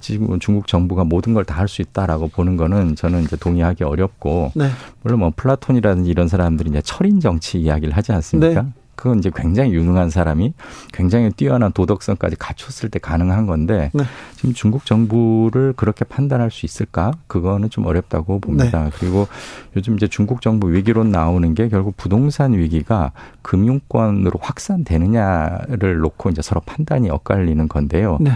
지금 0.00 0.38
중국 0.38 0.66
정부가 0.66 1.04
모든 1.04 1.34
걸 1.34 1.44
다 1.44 1.54
할 1.56 1.68
수 1.68 1.82
있다라고 1.82 2.28
보는 2.28 2.56
거는 2.56 2.96
저는 2.96 3.22
이제 3.22 3.36
동의하기 3.36 3.84
어렵고 3.84 4.52
네. 4.54 4.68
물론 5.02 5.20
뭐 5.20 5.32
플라톤이라든지 5.34 6.10
이런 6.10 6.28
사람들이 6.28 6.70
이제 6.70 6.80
철인 6.82 7.20
정치 7.20 7.58
이야기를 7.60 7.96
하지 7.96 8.12
않습니까? 8.12 8.62
네. 8.62 8.68
그건 9.00 9.18
이제 9.18 9.30
굉장히 9.34 9.72
유능한 9.72 10.10
사람이 10.10 10.52
굉장히 10.92 11.30
뛰어난 11.30 11.72
도덕성까지 11.72 12.36
갖췄을 12.36 12.90
때 12.90 12.98
가능한 12.98 13.46
건데 13.46 13.90
네. 13.94 14.04
지금 14.36 14.52
중국 14.52 14.84
정부를 14.84 15.72
그렇게 15.74 16.04
판단할 16.04 16.50
수 16.50 16.66
있을까? 16.66 17.12
그거는 17.26 17.70
좀 17.70 17.86
어렵다고 17.86 18.40
봅니다. 18.40 18.84
네. 18.84 18.90
그리고 18.98 19.26
요즘 19.74 19.96
이제 19.96 20.06
중국 20.06 20.42
정부 20.42 20.70
위기론 20.70 21.10
나오는 21.10 21.54
게 21.54 21.70
결국 21.70 21.96
부동산 21.96 22.52
위기가 22.52 23.12
금융권으로 23.40 24.38
확산되느냐를 24.38 25.98
놓고 26.00 26.28
이제 26.28 26.42
서로 26.42 26.60
판단이 26.60 27.08
엇갈리는 27.08 27.68
건데요. 27.68 28.18
네. 28.20 28.32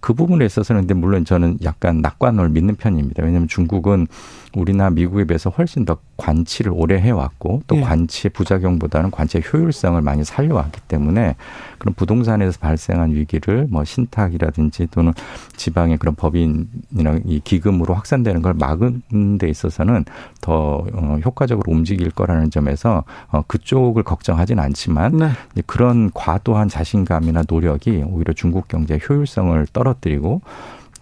그 0.00 0.14
부분에 0.14 0.44
있어서는 0.44 0.82
근데 0.82 0.94
물론 0.94 1.24
저는 1.24 1.58
약간 1.62 2.00
낙관을 2.00 2.48
믿는 2.48 2.74
편입니다. 2.76 3.22
왜냐하면 3.22 3.46
중국은 3.46 4.08
우리나 4.54 4.90
미국에 4.90 5.24
비해서 5.24 5.50
훨씬 5.50 5.84
더 5.84 5.98
관치를 6.16 6.72
오래 6.74 6.98
해왔고 7.00 7.62
또 7.66 7.76
예. 7.76 7.80
관치의 7.80 8.30
부작용보다는 8.32 9.10
관치의 9.10 9.44
효율성을 9.52 10.00
많이 10.02 10.24
살려왔기 10.24 10.80
때문에 10.88 11.36
그런 11.78 11.94
부동산에서 11.94 12.58
발생한 12.60 13.12
위기를 13.12 13.66
뭐 13.70 13.84
신탁이라든지 13.84 14.88
또는 14.90 15.12
지방의 15.56 15.98
그런 15.98 16.14
법인이나 16.14 17.20
이 17.24 17.40
기금으로 17.42 17.94
확산되는 17.94 18.42
걸 18.42 18.54
막은 18.54 19.38
데 19.38 19.48
있어서는 19.48 20.04
더 20.40 20.84
어, 20.92 21.18
효과적으로 21.24 21.72
움직일 21.72 22.10
거라는 22.10 22.50
점에서 22.50 23.04
어, 23.30 23.42
그쪽을 23.46 24.02
걱정하진 24.02 24.58
않지만 24.58 25.16
네. 25.16 25.30
그런 25.66 26.10
과도한 26.12 26.68
자신감이나 26.68 27.44
노력이 27.48 28.04
오히려 28.06 28.32
중국 28.32 28.68
경제의 28.68 29.00
효율성을 29.08 29.66
떨어뜨리고 29.72 30.42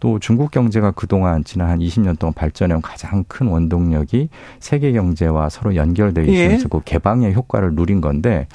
또 0.00 0.18
중국 0.18 0.50
경제가 0.50 0.92
그동안 0.92 1.44
지난 1.44 1.70
한 1.70 1.78
20년 1.80 2.18
동안 2.18 2.32
발전해온 2.32 2.82
가장 2.82 3.24
큰 3.26 3.48
원동력이 3.48 4.28
세계 4.60 4.92
경제와 4.92 5.48
서로 5.48 5.74
연결되어 5.74 6.24
있으면서 6.24 6.64
예. 6.64 6.68
그 6.70 6.80
개방의 6.84 7.34
효과를 7.34 7.74
누린 7.74 8.00
건데 8.00 8.46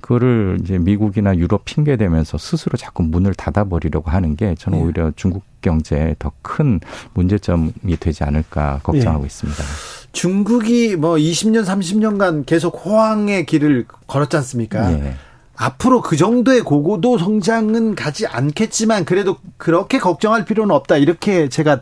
그거를 0.00 0.58
이제 0.62 0.78
미국이나 0.78 1.36
유럽 1.36 1.64
핑계 1.64 1.96
대면서 1.96 2.38
스스로 2.38 2.76
자꾸 2.76 3.02
문을 3.02 3.34
닫아버리려고 3.34 4.10
하는 4.10 4.36
게 4.36 4.54
저는 4.56 4.78
예. 4.78 4.82
오히려 4.82 5.12
중국 5.16 5.42
경제에 5.60 6.14
더 6.18 6.32
큰 6.42 6.80
문제점이 7.14 7.72
되지 8.00 8.24
않을까 8.24 8.80
걱정하고 8.82 9.24
예. 9.24 9.26
있습니다. 9.26 9.62
중국이 10.12 10.96
뭐 10.96 11.16
20년, 11.16 11.64
30년간 11.64 12.46
계속 12.46 12.82
호황의 12.86 13.44
길을 13.44 13.84
걸었지 14.06 14.36
않습니까? 14.38 14.92
예. 14.92 15.14
앞으로 15.56 16.02
그 16.02 16.16
정도의 16.16 16.60
고고도 16.60 17.18
성장은 17.18 17.94
가지 17.94 18.26
않겠지만 18.26 19.04
그래도 19.04 19.36
그렇게 19.56 19.98
걱정할 19.98 20.44
필요는 20.44 20.74
없다 20.74 20.96
이렇게 20.96 21.48
제가 21.48 21.80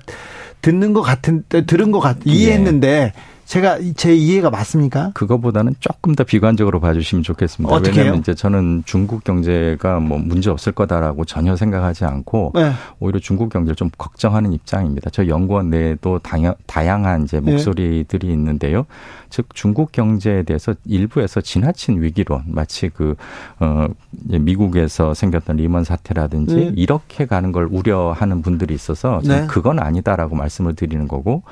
듣는 0.62 0.92
것 0.92 1.02
같은 1.02 1.44
들은 1.48 1.90
것 1.90 2.00
같 2.00 2.16
이해했는데 2.24 2.88
네. 2.88 3.12
제가 3.54 3.78
제 3.94 4.12
이해가 4.12 4.50
맞습니까? 4.50 5.12
그거보다는 5.14 5.76
조금 5.78 6.16
더 6.16 6.24
비관적으로 6.24 6.80
봐주시면 6.80 7.22
좋겠습니다. 7.22 7.72
어떻게 7.72 7.98
왜냐하면 7.98 8.18
이제 8.18 8.34
저는 8.34 8.82
중국 8.84 9.22
경제가 9.22 10.00
뭐 10.00 10.18
문제 10.18 10.50
없을 10.50 10.72
거다라고 10.72 11.24
전혀 11.24 11.54
생각하지 11.54 12.04
않고 12.04 12.50
네. 12.56 12.72
오히려 12.98 13.20
중국 13.20 13.50
경제를 13.50 13.76
좀 13.76 13.90
걱정하는 13.96 14.52
입장입니다. 14.52 15.08
저 15.10 15.28
연구원 15.28 15.70
내에도 15.70 16.18
다양, 16.18 16.56
다양한 16.66 17.22
이제 17.22 17.38
네. 17.38 17.52
목소리들이 17.52 18.26
네. 18.26 18.32
있는데요. 18.32 18.86
즉 19.30 19.46
중국 19.54 19.92
경제에 19.92 20.42
대해서 20.42 20.74
일부에서 20.84 21.40
지나친 21.40 22.02
위기론 22.02 22.42
마치 22.46 22.88
그 22.88 23.14
어, 23.60 23.86
미국에서 24.10 25.14
생겼던 25.14 25.56
리먼 25.56 25.84
사태라든지 25.84 26.56
네. 26.56 26.72
이렇게 26.74 27.26
가는 27.26 27.52
걸 27.52 27.68
우려하는 27.70 28.42
분들이 28.42 28.74
있어서 28.74 29.20
네. 29.24 29.46
그건 29.48 29.78
아니다라고 29.78 30.34
말씀을 30.34 30.74
드리는 30.74 31.06
거고 31.06 31.44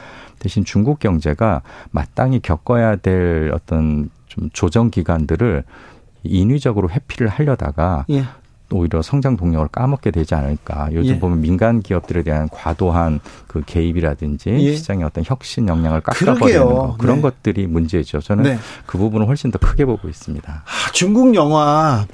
대신 0.43 0.65
중국 0.65 0.99
경제가 0.99 1.63
마땅히 1.93 2.41
겪어야 2.41 2.97
될 2.97 3.53
어떤 3.55 4.11
좀 4.27 4.51
조정 4.53 4.91
기간들을 4.91 5.63
인위적으로 6.25 6.91
회피를 6.91 7.29
하려다가 7.29 8.07
예. 8.11 8.25
오히려 8.73 9.03
성장 9.03 9.37
동력을 9.37 9.69
까먹게 9.69 10.11
되지 10.11 10.35
않을까. 10.35 10.89
요즘 10.93 11.15
예. 11.15 11.19
보면 11.21 11.41
민간 11.43 11.81
기업들에 11.81 12.23
대한 12.23 12.49
과도한 12.49 13.21
그 13.47 13.63
개입이라든지 13.65 14.51
예. 14.51 14.75
시장의 14.75 15.05
어떤 15.05 15.23
혁신 15.25 15.69
역량을 15.69 16.01
깎아버리는 16.01 16.65
거 16.65 16.97
그런 16.99 17.17
네. 17.17 17.23
것들이 17.23 17.67
문제죠. 17.69 18.21
저는 18.21 18.45
네. 18.45 18.59
그 18.87 18.99
부분을 18.99 19.29
훨씬 19.29 19.53
더 19.53 19.59
크게 19.59 19.85
보고 19.85 20.09
있습니다. 20.09 20.51
아, 20.65 20.93
중국 20.93 21.35
영화 21.37 22.05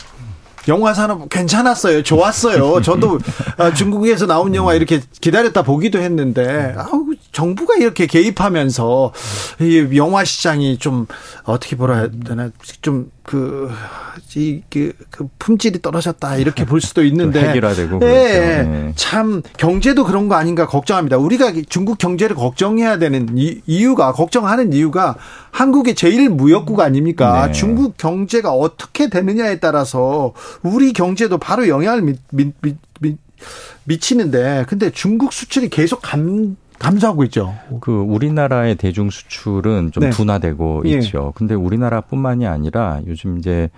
영화 0.69 0.95
산업 0.95 1.28
괜찮았어요. 1.28 2.03
좋았어요. 2.03 2.82
저도 2.82 3.19
아, 3.57 3.73
중국에서 3.73 4.27
나온 4.27 4.55
영화 4.55 4.74
이렇게 4.74 5.01
기다렸다 5.20 5.62
보기도 5.62 5.99
했는데 5.99 6.74
아우 6.77 7.07
정부가 7.32 7.77
이렇게 7.77 8.07
개입하면서 8.07 9.12
이 9.61 9.97
영화 9.97 10.24
시장이 10.24 10.78
좀 10.78 11.07
어떻게 11.45 11.77
보라 11.77 11.97
해야 11.97 12.09
되나 12.27 12.51
좀 12.82 13.11
그, 13.29 13.71
이, 14.37 14.63
그, 14.71 14.95
그 15.11 15.29
품질이 15.39 15.83
떨어졌다 15.83 16.37
이렇게 16.37 16.65
볼 16.65 16.81
수도 16.81 17.05
있는데 17.05 17.47
해결화되고 17.47 17.97
예, 17.97 17.99
그렇죠. 17.99 18.09
예. 18.09 18.93
참 18.97 19.43
경제도 19.59 20.03
그런 20.05 20.29
거 20.29 20.35
아닌가 20.37 20.67
걱정합니다. 20.67 21.19
우리가 21.19 21.53
중국 21.69 21.99
경제를 21.99 22.35
걱정해야 22.35 22.99
되는 22.99 23.37
이, 23.37 23.61
이유가 23.67 24.13
걱정하는 24.13 24.73
이유가 24.73 25.17
한국의 25.51 25.95
제일 25.95 26.31
무역국 26.31 26.81
아닙니까? 26.81 27.49
네. 27.49 27.53
중국 27.53 27.99
경제가 27.99 28.51
어떻게 28.51 29.11
되느냐에 29.11 29.61
따라서 29.61 30.33
우리 30.63 30.95
경제도 30.95 31.37
바로 31.37 31.69
영향을 31.69 32.01
미, 32.01 32.15
미, 32.31 32.53
미, 32.63 33.17
미치는데 33.85 34.65
근데 34.69 34.89
중국 34.91 35.35
수출이 35.35 35.69
계속 35.69 36.01
감 36.01 36.57
감소하고 36.79 37.25
있죠. 37.25 37.55
그 37.81 37.93
우리나라의 37.93 38.77
대중 38.77 39.11
수출은 39.11 39.93
좀 39.93 40.05
네. 40.05 40.11
둔화되고 40.11 40.83
예. 40.87 40.91
있죠. 40.99 41.33
근데 41.35 41.55
우리나라뿐만이 41.55 42.47
아니라 42.47 43.01
요즘 43.07 43.39
이제 43.39 43.69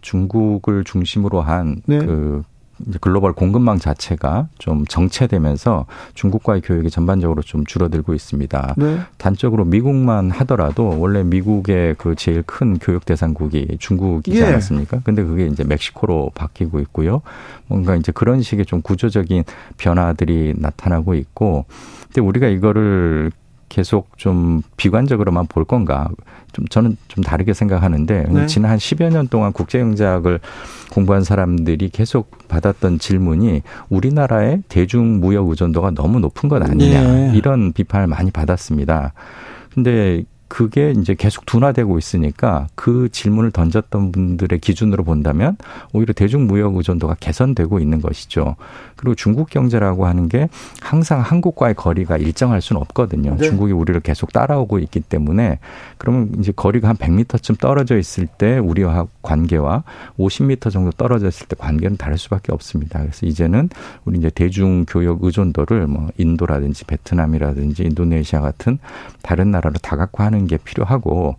중국을 0.00 0.84
중심으로 0.84 1.40
한그 1.40 2.42
네. 2.82 2.98
글로벌 3.00 3.34
공급망 3.34 3.78
자체가 3.78 4.48
좀 4.58 4.86
정체되면서 4.86 5.84
중국과의 6.14 6.62
교역이 6.62 6.88
전반적으로 6.88 7.42
좀 7.42 7.66
줄어들고 7.66 8.14
있습니다. 8.14 8.74
네. 8.78 8.98
단적으로 9.18 9.66
미국만 9.66 10.30
하더라도 10.30 10.98
원래 10.98 11.22
미국의 11.22 11.96
그 11.98 12.14
제일 12.14 12.42
큰 12.42 12.78
교역 12.78 13.04
대상국이 13.04 13.76
중국이지 13.78 14.40
예. 14.40 14.46
않았습니까? 14.46 15.00
근데 15.04 15.22
그게 15.22 15.46
이제 15.46 15.62
멕시코로 15.62 16.30
바뀌고 16.34 16.80
있고요. 16.80 17.20
뭔가 17.66 17.96
이제 17.96 18.12
그런 18.12 18.40
식의 18.40 18.64
좀 18.64 18.80
구조적인 18.80 19.44
변화들이 19.76 20.54
나타나고 20.56 21.14
있고 21.14 21.66
근데 22.12 22.20
우리가 22.20 22.48
이거를 22.48 23.30
계속 23.68 24.18
좀 24.18 24.62
비관적으로만 24.76 25.46
볼 25.46 25.64
건가? 25.64 26.08
좀 26.52 26.66
저는 26.66 26.96
좀 27.06 27.22
다르게 27.22 27.54
생각하는데 27.54 28.26
네. 28.28 28.46
지난 28.46 28.72
한 28.72 28.78
10여 28.78 29.12
년 29.12 29.28
동안 29.28 29.52
국제경제학을 29.52 30.40
공부한 30.90 31.22
사람들이 31.22 31.88
계속 31.90 32.48
받았던 32.48 32.98
질문이 32.98 33.62
우리나라의 33.88 34.64
대중무역 34.68 35.48
의존도가 35.48 35.92
너무 35.92 36.18
높은 36.18 36.48
것 36.48 36.60
아니냐 36.60 37.02
네. 37.02 37.32
이런 37.36 37.72
비판을 37.72 38.08
많이 38.08 38.32
받았습니다. 38.32 39.12
근데 39.72 40.24
그게 40.50 40.90
이제 40.90 41.14
계속 41.14 41.46
둔화되고 41.46 41.96
있으니까 41.96 42.66
그 42.74 43.08
질문을 43.12 43.52
던졌던 43.52 44.10
분들의 44.10 44.58
기준으로 44.58 45.04
본다면 45.04 45.56
오히려 45.92 46.12
대중무역 46.12 46.74
의존도가 46.74 47.14
개선되고 47.20 47.78
있는 47.78 48.00
것이죠. 48.00 48.56
그리고 49.00 49.14
중국 49.14 49.48
경제라고 49.48 50.06
하는 50.06 50.28
게 50.28 50.48
항상 50.80 51.20
한국과의 51.20 51.74
거리가 51.74 52.16
일정할 52.16 52.60
수는 52.60 52.82
없거든요. 52.82 53.36
네. 53.38 53.46
중국이 53.46 53.72
우리를 53.72 54.00
계속 54.00 54.32
따라오고 54.32 54.78
있기 54.80 55.00
때문에 55.00 55.58
그러면 55.98 56.32
이제 56.38 56.52
거리가 56.54 56.88
한 56.88 56.96
100m쯤 56.96 57.58
떨어져 57.58 57.96
있을 57.96 58.26
때 58.26 58.58
우리와 58.58 59.06
관계와 59.22 59.84
50m 60.18 60.70
정도 60.70 60.90
떨어져 60.90 61.28
있을 61.28 61.46
때 61.46 61.56
관계는 61.58 61.96
다를 61.96 62.18
수밖에 62.18 62.52
없습니다. 62.52 62.98
그래서 63.00 63.24
이제는 63.24 63.68
우리 64.04 64.18
이제 64.18 64.30
대중 64.30 64.84
교역 64.86 65.22
의존도를 65.22 65.86
뭐 65.86 66.08
인도라든지 66.18 66.84
베트남이라든지 66.84 67.84
인도네시아 67.84 68.40
같은 68.40 68.78
다른 69.22 69.50
나라로 69.50 69.74
다각화하는 69.82 70.40
하는 70.40 70.46
게 70.46 70.56
필요하고 70.56 71.36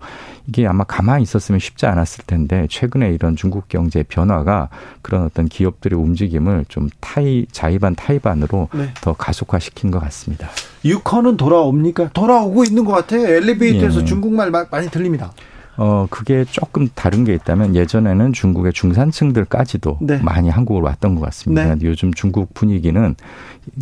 이게 0.48 0.68
아마 0.68 0.84
가만히 0.84 1.24
있었으면 1.24 1.60
쉽지 1.60 1.86
않았을 1.86 2.26
텐데 2.26 2.68
최근에 2.70 3.12
이런 3.12 3.36
중국 3.36 3.68
경제 3.68 4.04
변화가 4.04 4.70
그런 5.02 5.24
어떤 5.24 5.48
기업들의 5.48 6.00
움직임을 6.00 6.66
좀 6.68 6.90
타이 7.00 7.46
자의반 7.52 7.96
타이반으로 7.96 8.70
네. 8.74 8.94
더 9.02 9.14
가속화시킨 9.14 9.92
것 9.92 10.00
같습니다. 10.00 10.50
유커는 10.84 11.38
돌아옵니까? 11.38 12.10
돌아오고 12.14 12.64
있는 12.64 12.86
것 12.86 12.94
같아요. 12.94 13.28
엘리베이터에서 13.28 14.02
예. 14.02 14.06
중국말 14.06 14.50
많이 14.50 14.90
들립니다. 14.90 15.32
어, 15.78 16.06
그게 16.10 16.46
조금 16.46 16.90
다른 16.94 17.24
게 17.24 17.34
있다면 17.34 17.76
예전에는 17.76 18.34
중국의 18.34 18.74
중산층들까지도 18.74 20.00
네. 20.02 20.18
많이 20.18 20.50
한국으로 20.50 20.86
왔던 20.86 21.16
것 21.16 21.22
같습니다. 21.22 21.76
네. 21.76 21.86
요즘 21.86 22.14
중국 22.14 22.54
분위기는 22.54 23.16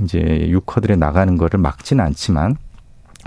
이제 0.01 0.19
유커들이 0.49 0.97
나가는 0.97 1.35
거를 1.37 1.59
막지는 1.59 2.03
않지만 2.05 2.57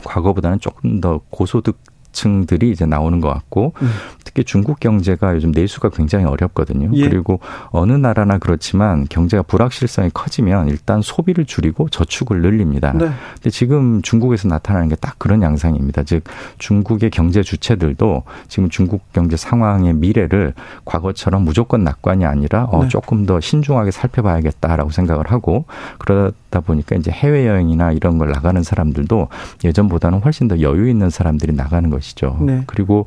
과거보다는 0.05 0.61
조금 0.61 1.01
더 1.01 1.21
고소득 1.31 1.79
층들이 2.13 2.71
이제 2.71 2.87
나오는 2.87 3.21
것 3.21 3.29
같고 3.29 3.75
음. 3.83 3.91
특히 4.25 4.45
중국 4.45 4.81
경제가 4.81 5.35
요즘 5.35 5.51
내수가 5.51 5.91
굉장히 5.91 6.25
어렵거든요. 6.25 6.91
예. 6.95 7.09
그리고 7.09 7.41
어느 7.71 7.93
나라나 7.93 8.39
그렇지만 8.39 9.07
경제가 9.11 9.43
불확실성이 9.43 10.11
커지면 10.15 10.69
일단 10.69 11.03
소비를 11.03 11.45
줄이고 11.45 11.89
저축을 11.91 12.41
늘립니다. 12.41 12.93
네. 12.95 13.11
근데 13.35 13.51
지금 13.51 14.01
중국에서 14.01 14.49
나타나는 14.49 14.89
게 14.89 14.97
딱 15.03 15.19
그런 15.19 15.43
양상입니다. 15.43 16.05
즉 16.05 16.23
중국의 16.59 17.11
경제 17.11 17.43
주체들도 17.43 18.23
지금 18.49 18.71
중국 18.71 19.13
경제 19.13 19.37
상황의 19.37 19.95
미래를 19.95 20.55
과거처럼 20.85 21.43
무조건 21.45 21.83
낙관이 21.83 22.25
아니라 22.25 22.65
어, 22.71 22.85
네. 22.85 22.89
조금 22.89 23.27
더 23.27 23.41
신중하게 23.41 23.91
살펴봐야겠다라고 23.91 24.91
생각을 24.91 25.31
하고 25.31 25.65
그러다 25.99 26.61
보니까 26.61 26.95
이제 26.97 27.11
해외 27.11 27.47
여행이나 27.49 27.93
이런 27.93 28.17
걸 28.19 28.31
나가는 28.31 28.63
사람들도 28.63 29.29
예전보다는 29.65 30.21
훨씬 30.21 30.47
더 30.47 30.61
여유 30.61 30.89
있는 30.89 31.11
사람들이 31.11 31.53
나가는 31.53 31.91
것이 31.91 32.02
죠. 32.03 32.37
네. 32.41 32.63
그리고 32.67 33.07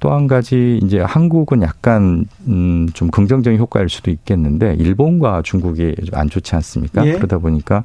또 0.00 0.10
한 0.10 0.26
가지 0.28 0.80
이제 0.82 1.00
한국은 1.00 1.62
약간 1.62 2.24
음, 2.46 2.88
좀 2.94 3.10
긍정적인 3.10 3.58
효과일 3.58 3.88
수도 3.88 4.10
있겠는데 4.10 4.74
일본과 4.78 5.42
중국이 5.42 5.94
안 6.12 6.30
좋지 6.30 6.54
않습니까? 6.54 7.06
예. 7.06 7.12
그러다 7.12 7.38
보니까 7.38 7.84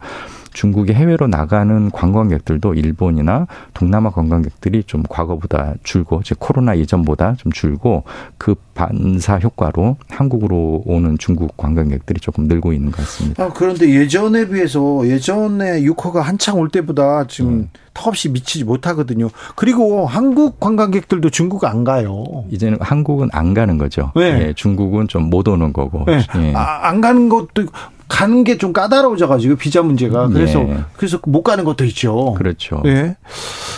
중국의 0.54 0.96
해외로 0.96 1.28
나가는 1.28 1.90
관광객들도 1.90 2.74
일본이나 2.76 3.48
동남아 3.74 4.12
관광객들이 4.12 4.84
좀 4.84 5.04
과거보다 5.10 5.74
줄고 5.84 6.22
즉 6.24 6.38
코로나 6.40 6.74
이전보다 6.74 7.36
좀 7.38 7.52
줄고 7.52 8.04
그 8.38 8.56
반사 8.76 9.40
효과로 9.40 9.98
한국으로 10.10 10.84
오는 10.86 11.18
중국 11.18 11.58
관광객들이 11.58 12.20
조금 12.20 12.48
늘고 12.48 12.74
있는 12.74 12.92
것 12.92 12.98
같습니다. 12.98 13.44
아, 13.44 13.50
그런데 13.54 13.90
예전에 13.90 14.48
비해서 14.48 15.08
예전에 15.08 15.82
유커가 15.84 16.22
한창 16.22 16.60
올 16.60 16.70
때보다 16.70 17.26
지금 17.28 17.52
음. 17.52 17.70
턱없이 17.94 18.30
미치지 18.30 18.64
못하거든요. 18.64 19.30
그리고 19.56 20.06
한국 20.06 20.60
관광객들도 20.60 21.30
중국 21.30 21.66
안 21.66 21.84
가요. 21.84 22.46
이제는 22.50 22.78
한국은 22.80 23.30
안 23.34 23.54
가는 23.54 23.78
거죠. 23.78 24.12
네. 24.16 24.48
예, 24.48 24.54
중국은 24.54 25.08
좀 25.08 25.32
못 25.32 25.48
오는 25.48 25.72
거고. 25.72 26.04
네. 26.06 26.20
예. 26.36 26.54
아, 26.54 26.88
안 26.90 27.00
가는 27.00 27.30
것도 27.30 27.66
가는 28.12 28.44
게 28.44 28.58
좀 28.58 28.74
까다로워져 28.74 29.28
가지고 29.28 29.56
비자 29.56 29.82
문제가 29.82 30.28
그래서 30.28 30.60
예. 30.60 30.84
그래서 30.98 31.18
못 31.26 31.44
가는 31.44 31.64
것도 31.64 31.86
있죠. 31.86 32.34
그렇죠. 32.38 32.84
예. 32.86 33.16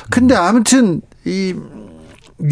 근데 0.10 0.34
아무튼 0.36 1.02
이 1.24 1.54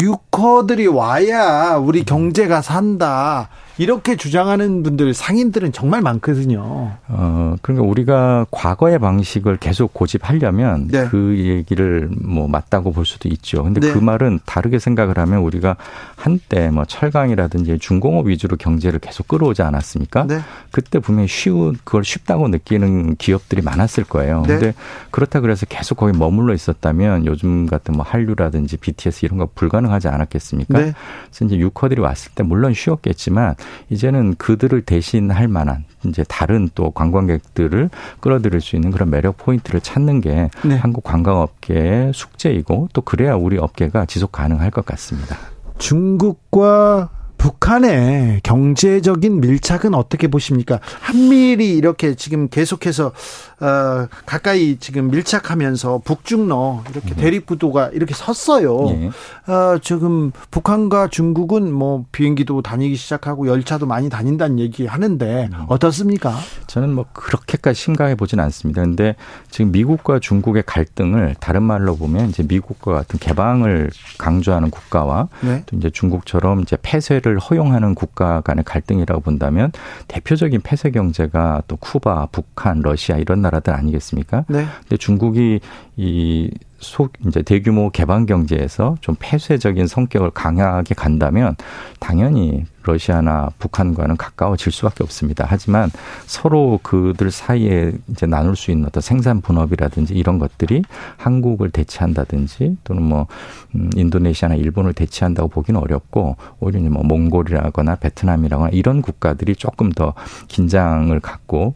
유커들이 0.00 0.86
와야 0.86 1.74
우리 1.76 2.04
경제가 2.04 2.62
산다. 2.62 3.48
이렇게 3.78 4.16
주장하는 4.16 4.82
분들 4.82 5.14
상인들은 5.14 5.72
정말 5.72 6.02
많거든요. 6.02 6.92
어, 7.08 7.56
그러니까 7.62 7.86
우리가 7.86 8.46
과거의 8.50 8.98
방식을 8.98 9.56
계속 9.56 9.94
고집하려면 9.94 10.88
네. 10.88 11.06
그 11.08 11.36
얘기를 11.38 12.10
뭐 12.20 12.48
맞다고 12.48 12.92
볼 12.92 13.06
수도 13.06 13.28
있죠. 13.28 13.62
근데 13.64 13.80
네. 13.80 13.92
그 13.92 13.98
말은 13.98 14.40
다르게 14.44 14.78
생각을 14.78 15.18
하면 15.18 15.40
우리가 15.40 15.76
한때 16.16 16.70
뭐 16.70 16.84
철강이라든지 16.84 17.78
중공업 17.78 18.26
위주로 18.26 18.56
경제를 18.56 18.98
계속 18.98 19.26
끌어오지 19.28 19.62
않았습니까? 19.62 20.26
네. 20.26 20.40
그때 20.70 20.98
분명히 20.98 21.28
쉬운 21.28 21.76
그걸 21.84 22.04
쉽다고 22.04 22.48
느끼는 22.48 23.16
기업들이 23.16 23.62
많았을 23.62 24.04
거예요. 24.04 24.42
네. 24.46 24.58
근데 24.58 24.74
그렇다 25.10 25.40
그래서 25.40 25.66
계속 25.66 25.96
거기 25.96 26.16
머물러 26.16 26.54
있었다면 26.54 27.26
요즘 27.26 27.66
같은 27.66 27.94
뭐 27.94 28.04
한류라든지 28.04 28.76
BTS 28.76 29.24
이런 29.24 29.38
거 29.38 29.48
불가능하지 29.54 30.08
않았겠습니까? 30.08 30.78
네. 30.78 30.92
그래서 31.30 31.44
이제 31.46 31.56
유커들이 31.56 32.00
왔을 32.00 32.32
때 32.34 32.42
물론 32.42 32.74
쉬웠겠지만 32.74 33.54
이제는 33.90 34.34
그들을 34.36 34.82
대신할 34.82 35.48
만한 35.48 35.84
이제 36.04 36.24
다른 36.28 36.68
또 36.74 36.90
관광객들을 36.90 37.90
끌어들일 38.20 38.60
수 38.60 38.76
있는 38.76 38.90
그런 38.90 39.10
매력 39.10 39.36
포인트를 39.36 39.80
찾는 39.80 40.20
게 40.20 40.50
네. 40.64 40.76
한국 40.76 41.04
관광업계의 41.04 42.12
숙제이고 42.14 42.88
또 42.92 43.00
그래야 43.02 43.34
우리 43.34 43.58
업계가 43.58 44.06
지속 44.06 44.32
가능할 44.32 44.70
것 44.70 44.84
같습니다. 44.84 45.36
중국과 45.78 47.10
북한의 47.42 48.38
경제적인 48.44 49.40
밀착은 49.40 49.94
어떻게 49.94 50.28
보십니까? 50.28 50.78
한미일이 51.00 51.76
이렇게 51.76 52.14
지금 52.14 52.48
계속해서 52.48 53.06
어, 53.06 54.06
가까이 54.26 54.76
지금 54.78 55.10
밀착하면서 55.10 56.02
북중러 56.04 56.84
이렇게 56.90 57.14
네. 57.14 57.16
대립 57.16 57.46
구도가 57.46 57.88
이렇게 57.94 58.14
섰어요. 58.14 58.84
네. 58.90 59.10
어, 59.48 59.78
지금 59.82 60.30
북한과 60.52 61.08
중국은 61.08 61.72
뭐 61.72 62.04
비행기도 62.12 62.62
다니기 62.62 62.94
시작하고 62.94 63.48
열차도 63.48 63.86
많이 63.86 64.08
다닌다는 64.08 64.60
얘기 64.60 64.86
하는데 64.86 65.48
네. 65.50 65.56
어떻습니까? 65.66 66.36
저는 66.68 66.94
뭐 66.94 67.06
그렇게까지 67.12 67.80
심각해 67.80 68.14
보진 68.14 68.38
않습니다. 68.38 68.82
근데 68.82 69.16
지금 69.50 69.72
미국과 69.72 70.20
중국의 70.20 70.62
갈등을 70.64 71.34
다른 71.40 71.64
말로 71.64 71.96
보면 71.96 72.28
이제 72.28 72.44
미국과 72.44 72.92
같은 72.92 73.18
개방을 73.18 73.90
강조하는 74.18 74.70
국가와 74.70 75.28
네. 75.40 75.64
또 75.66 75.76
이제 75.76 75.90
중국처럼 75.90 76.60
이제 76.60 76.76
폐쇄를 76.82 77.31
폐쇄를 77.32 77.38
허용하는 77.38 77.94
국가 77.94 78.40
간의 78.42 78.64
갈등이라고 78.64 79.20
본다면 79.20 79.72
대표적인 80.08 80.60
폐쇄 80.62 80.90
경제가 80.90 81.62
또 81.66 81.76
쿠바, 81.76 82.28
북한, 82.32 82.80
러시아 82.82 83.16
이런 83.16 83.42
나라들 83.42 83.72
아니겠습니까? 83.72 84.44
네. 84.48 84.66
근데 84.80 84.96
중국이 84.96 85.60
이 85.96 86.50
소 86.82 87.08
이제 87.26 87.42
대규모 87.42 87.90
개방 87.90 88.26
경제에서 88.26 88.96
좀 89.00 89.14
폐쇄적인 89.18 89.86
성격을 89.86 90.30
강하게 90.30 90.94
간다면 90.94 91.54
당연히 92.00 92.64
러시아나 92.82 93.50
북한과는 93.60 94.16
가까워질 94.16 94.72
수밖에 94.72 95.04
없습니다. 95.04 95.46
하지만 95.48 95.90
서로 96.26 96.80
그들 96.82 97.30
사이에 97.30 97.92
이제 98.08 98.26
나눌 98.26 98.56
수 98.56 98.72
있는 98.72 98.86
어떤 98.86 99.00
생산 99.00 99.40
분업이라든지 99.40 100.14
이런 100.14 100.40
것들이 100.40 100.82
한국을 101.16 101.70
대체한다든지 101.70 102.78
또는 102.82 103.04
뭐 103.04 103.28
음, 103.76 103.88
인도네시아나 103.94 104.56
일본을 104.56 104.92
대체한다고 104.94 105.48
보기는 105.48 105.80
어렵고 105.80 106.36
오히려 106.58 106.80
뭐 106.90 107.04
몽골이라거나 107.04 107.96
베트남이라거나 107.96 108.70
이런 108.72 109.02
국가들이 109.02 109.54
조금 109.54 109.92
더 109.92 110.14
긴장을 110.48 111.18
갖고 111.20 111.74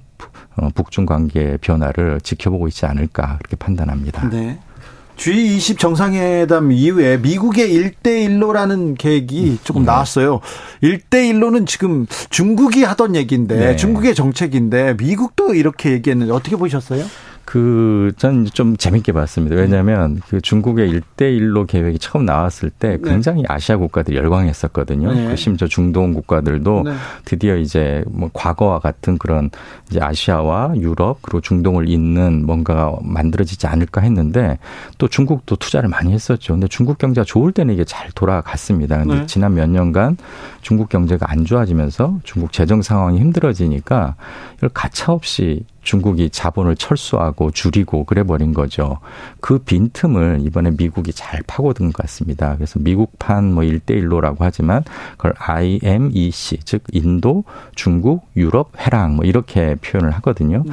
어, 0.56 0.70
북중 0.74 1.06
관계 1.06 1.56
변화를 1.58 2.20
지켜보고 2.20 2.66
있지 2.68 2.86
않을까 2.86 3.36
그렇게 3.38 3.54
판단합니다. 3.54 4.28
네. 4.30 4.58
G20 5.16 5.78
정상회담 5.78 6.72
이후에 6.72 7.16
미국의 7.18 7.68
1대1로라는 7.74 8.96
계획이 8.98 9.58
조금 9.64 9.82
네. 9.82 9.86
나왔어요. 9.86 10.40
1대1로는 10.82 11.66
지금 11.66 12.06
중국이 12.30 12.84
하던 12.84 13.16
얘기인데 13.16 13.56
네. 13.56 13.76
중국의 13.76 14.14
정책인데 14.14 14.94
미국도 14.98 15.54
이렇게 15.54 15.92
얘기했는데 15.92 16.32
어떻게 16.32 16.56
보셨어요? 16.56 17.04
그, 17.46 18.12
전 18.18 18.44
좀 18.52 18.76
재밌게 18.76 19.12
봤습니다. 19.12 19.56
왜냐하면 19.56 20.20
그 20.28 20.40
중국의 20.40 20.90
일대일로 20.90 21.66
계획이 21.66 21.98
처음 21.98 22.26
나왔을 22.26 22.70
때 22.70 22.98
네. 23.00 23.10
굉장히 23.10 23.42
네. 23.42 23.48
아시아 23.48 23.76
국가들이 23.76 24.16
열광했었거든요. 24.16 25.12
네. 25.12 25.28
그 25.28 25.36
심지어 25.36 25.68
중동 25.68 26.12
국가들도 26.12 26.82
네. 26.84 26.92
드디어 27.24 27.56
이제 27.56 28.04
뭐 28.08 28.28
과거와 28.32 28.80
같은 28.80 29.16
그런 29.18 29.50
이제 29.90 30.00
아시아와 30.00 30.74
유럽 30.76 31.22
그리고 31.22 31.40
중동을 31.40 31.88
잇는 31.88 32.44
뭔가 32.46 32.94
만들어지지 33.02 33.66
않을까 33.66 34.00
했는데 34.00 34.58
또 34.98 35.08
중국도 35.08 35.56
투자를 35.56 35.88
많이 35.88 36.12
했었죠. 36.12 36.54
근데 36.54 36.66
중국 36.68 36.98
경제가 36.98 37.24
좋을 37.24 37.52
때는 37.52 37.74
이게 37.74 37.84
잘 37.84 38.10
돌아갔습니다. 38.12 38.98
근데 38.98 39.20
네. 39.20 39.26
지난 39.26 39.54
몇 39.54 39.68
년간 39.70 40.16
중국 40.62 40.88
경제가 40.88 41.30
안 41.30 41.44
좋아지면서 41.44 42.18
중국 42.24 42.52
재정 42.52 42.82
상황이 42.82 43.18
힘들어지니까 43.20 44.16
이걸 44.58 44.70
가차없이 44.70 45.64
중국이 45.86 46.30
자본을 46.30 46.76
철수하고 46.76 47.52
줄이고 47.52 48.04
그래 48.04 48.24
버린 48.24 48.52
거죠. 48.52 48.98
그 49.40 49.58
빈틈을 49.58 50.40
이번에 50.42 50.72
미국이 50.76 51.12
잘 51.12 51.40
파고든 51.46 51.92
것 51.92 52.02
같습니다. 52.02 52.56
그래서 52.56 52.80
미국판 52.80 53.54
뭐 53.54 53.62
1대1로라고 53.62 54.38
하지만 54.40 54.82
그걸 55.12 55.32
IMEC 55.38 56.58
즉 56.64 56.82
인도, 56.92 57.44
중동, 57.76 58.26
유럽, 58.36 58.72
회랑 58.78 59.16
뭐 59.16 59.24
이렇게 59.24 59.76
표현을 59.76 60.10
하거든요. 60.16 60.64
음. 60.66 60.72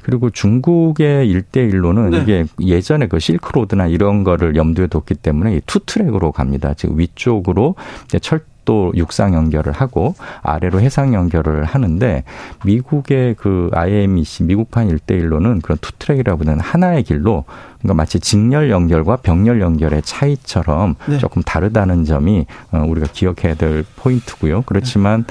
그리고 0.00 0.30
중국의 0.30 1.28
일대일로는 1.28 2.10
네. 2.10 2.22
이게 2.22 2.44
예전에 2.60 3.06
그 3.08 3.18
실크로드나 3.18 3.86
이런 3.86 4.22
거를 4.22 4.54
염두에 4.54 4.86
뒀기 4.86 5.14
때문에 5.14 5.60
투 5.66 5.80
트랙으로 5.80 6.32
갑니다. 6.32 6.74
즉 6.74 6.92
위쪽으로 6.94 7.74
철 8.20 8.40
또 8.64 8.92
육상 8.96 9.34
연결을 9.34 9.72
하고 9.72 10.14
아래로 10.42 10.80
해상 10.80 11.14
연결을 11.14 11.64
하는데 11.64 12.24
미국의 12.64 13.34
그 13.34 13.70
IMEC 13.72 14.44
미국판 14.44 14.88
일대일로는 14.88 15.60
그런 15.60 15.78
투트랙이라고 15.80 16.44
하는 16.44 16.60
하나의 16.60 17.02
길로 17.02 17.44
그러니까 17.84 17.94
마치 17.94 18.18
직렬 18.18 18.70
연결과 18.70 19.16
병렬 19.16 19.60
연결의 19.60 20.00
차이처럼 20.02 20.94
네. 21.06 21.18
조금 21.18 21.42
다르다는 21.42 22.04
점이 22.04 22.46
어, 22.72 22.84
우리가 22.88 23.08
기억해야 23.12 23.54
될 23.54 23.84
포인트고요. 23.96 24.62
그렇지만 24.62 25.26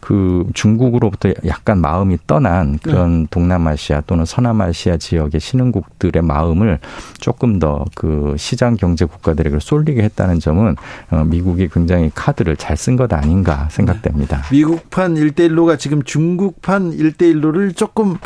그 0.00 0.46
중국으로부터 0.54 1.30
약간 1.46 1.80
마음이 1.80 2.16
떠난 2.26 2.78
그런 2.78 3.22
네. 3.22 3.26
동남아시아 3.30 4.00
또는 4.06 4.24
서남아시아 4.24 4.96
지역의 4.96 5.40
신흥국들의 5.40 6.22
마음을 6.22 6.78
조금 7.20 7.58
더 7.58 7.84
그 7.94 8.34
시장 8.38 8.76
경제 8.76 9.04
국가들에게 9.04 9.58
쏠리게 9.60 10.02
했다는 10.02 10.40
점은 10.40 10.76
어, 11.10 11.24
미국이 11.24 11.68
굉장히 11.68 12.10
카드를 12.14 12.56
잘 12.56 12.78
쓴 12.78 12.96
것 12.96 13.12
아닌가 13.12 13.68
생각됩니다. 13.72 14.42
네. 14.42 14.56
미국판 14.56 15.16
일대일로가 15.16 15.76
지금 15.76 16.02
중국판 16.04 16.92
일대일로를 16.92 17.72
조금 17.72 18.16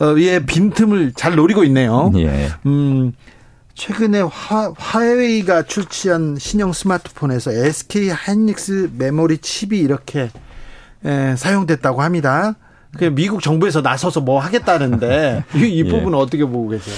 어, 0.00 0.14
예, 0.18 0.44
빈틈을 0.44 1.12
잘 1.14 1.34
노리고 1.34 1.64
있네요. 1.64 2.12
예. 2.16 2.48
음, 2.66 3.12
최근에 3.76 4.22
화, 4.22 4.72
화웨이가 4.76 5.64
출시한 5.64 6.36
신형 6.38 6.72
스마트폰에서 6.72 7.52
SK 7.52 8.08
하이닉스 8.08 8.90
메모리 8.96 9.38
칩이 9.38 9.78
이렇게 9.78 10.30
에, 11.04 11.36
사용됐다고 11.36 12.00
합니다. 12.00 12.54
그 12.96 13.04
미국 13.04 13.42
정부에서 13.42 13.82
나서서 13.82 14.22
뭐 14.22 14.40
하겠다는데 14.40 15.44
이, 15.54 15.58
이 15.58 15.84
예. 15.84 15.88
부분은 15.88 16.18
예. 16.18 16.22
어떻게 16.22 16.44
보고 16.46 16.70
계세요? 16.70 16.96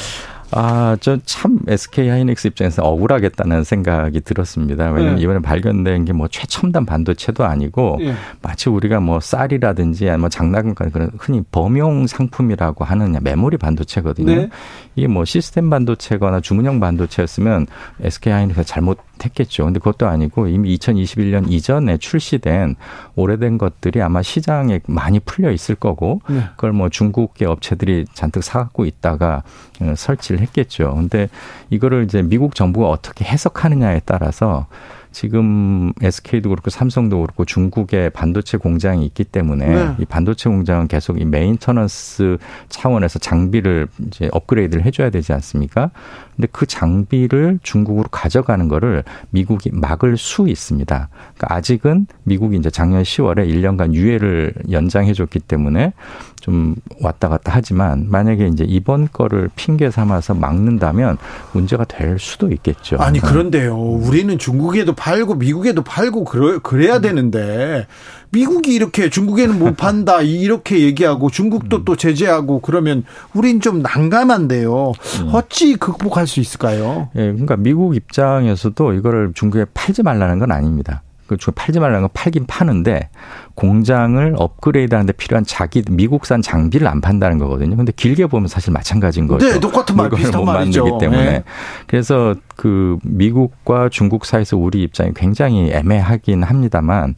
아, 0.50 0.96
저 1.00 1.18
참 1.26 1.58
SK 1.68 2.08
하이닉스 2.08 2.46
입장에서 2.48 2.82
억울하겠다는 2.82 3.64
생각이 3.64 4.20
들었습니다. 4.22 4.90
왜냐면 4.90 5.16
네. 5.16 5.22
이번에 5.22 5.40
발견된 5.40 6.04
게 6.04 6.12
뭐 6.12 6.26
최첨단 6.28 6.84
반도체도 6.86 7.44
아니고 7.44 7.98
네. 8.00 8.14
마치 8.42 8.68
우리가 8.70 8.98
뭐 8.98 9.20
쌀이라든지 9.20 10.10
뭐 10.18 10.28
장난감 10.28 10.90
그런 10.90 11.10
흔히 11.18 11.42
범용 11.52 12.06
상품이라고 12.06 12.84
하는 12.84 13.16
메모리 13.22 13.56
반도체거든요. 13.58 14.34
네. 14.34 14.48
이게 14.96 15.06
뭐 15.06 15.24
시스템 15.24 15.70
반도체거나 15.70 16.40
주문형 16.40 16.80
반도체였으면 16.80 17.66
SK 18.02 18.32
하이닉스가 18.32 18.64
잘못 18.64 18.98
했겠죠. 19.24 19.64
근데 19.64 19.78
그것도 19.78 20.06
아니고 20.06 20.48
이미 20.48 20.76
2021년 20.76 21.50
이전에 21.50 21.96
출시된 21.98 22.76
오래된 23.16 23.58
것들이 23.58 24.02
아마 24.02 24.22
시장에 24.22 24.80
많이 24.86 25.20
풀려 25.20 25.50
있을 25.50 25.74
거고 25.74 26.20
네. 26.28 26.42
그걸 26.56 26.72
뭐 26.72 26.88
중국계 26.88 27.46
업체들이 27.46 28.06
잔뜩 28.12 28.42
사갖고 28.42 28.84
있다가 28.84 29.42
어, 29.80 29.94
설치를 29.96 30.40
했겠죠. 30.40 30.94
근데 30.94 31.28
이거를 31.70 32.04
이제 32.04 32.22
미국 32.22 32.54
정부가 32.54 32.88
어떻게 32.88 33.24
해석하느냐에 33.24 34.02
따라서 34.04 34.66
지금 35.12 35.92
SK도 36.02 36.48
그렇고 36.50 36.70
삼성도 36.70 37.20
그렇고 37.22 37.44
중국에 37.44 38.10
반도체 38.10 38.58
공장이 38.58 39.04
있기 39.06 39.24
때문에 39.24 39.66
네. 39.66 39.94
이 39.98 40.04
반도체 40.04 40.48
공장은 40.48 40.88
계속 40.88 41.20
이 41.20 41.24
maintenance 41.24 42.38
차원에서 42.68 43.18
장비를 43.18 43.88
이제 44.06 44.28
업그레이드를 44.32 44.84
해줘야 44.84 45.10
되지 45.10 45.32
않습니까? 45.32 45.90
근데 46.36 46.46
그 46.52 46.66
장비를 46.66 47.58
중국으로 47.64 48.08
가져가는 48.10 48.68
거를 48.68 49.02
미국이 49.30 49.70
막을 49.72 50.16
수 50.16 50.48
있습니다. 50.48 51.08
그러니까 51.36 51.54
아직은 51.56 52.06
미국이 52.22 52.56
이제 52.56 52.70
작년 52.70 53.02
10월에 53.02 53.48
1년간 53.48 53.92
유예를 53.94 54.54
연장해 54.70 55.14
줬기 55.14 55.40
때문에 55.40 55.92
좀 56.40 56.76
왔다 57.00 57.28
갔다 57.28 57.52
하지만 57.54 58.06
만약에 58.08 58.46
이제 58.46 58.64
이번 58.64 59.08
거를 59.12 59.50
핑계 59.56 59.90
삼아서 59.90 60.34
막는다면 60.34 61.18
문제가 61.52 61.84
될 61.84 62.20
수도 62.20 62.52
있겠죠. 62.52 62.98
아니 62.98 63.18
그런데요. 63.18 63.76
우리는 63.76 64.38
중국에도 64.38 64.94
팔고 64.98 65.36
미국에도 65.36 65.82
팔고 65.82 66.24
그래, 66.24 66.58
그래야 66.62 67.00
되는데 67.00 67.86
미국이 68.30 68.74
이렇게 68.74 69.08
중국에는 69.08 69.58
못 69.58 69.76
판다 69.78 70.20
이렇게 70.20 70.80
얘기하고 70.80 71.30
중국도 71.30 71.78
음. 71.78 71.84
또 71.84 71.96
제재하고 71.96 72.60
그러면 72.60 73.04
우린 73.32 73.60
좀 73.60 73.80
난감한데요. 73.80 74.92
음. 75.20 75.30
어찌 75.32 75.76
극복할 75.76 76.26
수 76.26 76.40
있을까요? 76.40 77.08
예, 77.16 77.20
그러니까 77.20 77.56
미국 77.56 77.96
입장에서도 77.96 78.92
이거를 78.94 79.32
중국에 79.34 79.66
팔지 79.72 80.02
말라는 80.02 80.38
건 80.38 80.52
아닙니다. 80.52 81.02
그 81.28 81.36
팔지 81.36 81.78
말라는 81.78 82.02
건 82.02 82.10
팔긴 82.12 82.46
파는데 82.46 83.10
공장을 83.54 84.34
업그레이드하는데 84.36 85.12
필요한 85.12 85.44
자기 85.44 85.82
미국산 85.88 86.42
장비를 86.42 86.86
안 86.88 87.00
판다는 87.00 87.38
거거든요. 87.38 87.76
근데 87.76 87.92
길게 87.94 88.26
보면 88.26 88.48
사실 88.48 88.72
마찬가지인 88.72 89.26
거죠. 89.26 89.46
네, 89.46 89.60
똑같은 89.60 89.96
말 89.96 90.10
비슷한 90.10 90.44
말이죠. 90.44 90.84
만들기 90.84 91.04
때문에 91.04 91.30
네. 91.30 91.44
그래서 91.86 92.34
그 92.56 92.98
미국과 93.02 93.88
중국 93.90 94.24
사이에서 94.24 94.56
우리 94.56 94.82
입장이 94.82 95.12
굉장히 95.14 95.70
애매하긴 95.70 96.42
합니다만 96.42 97.14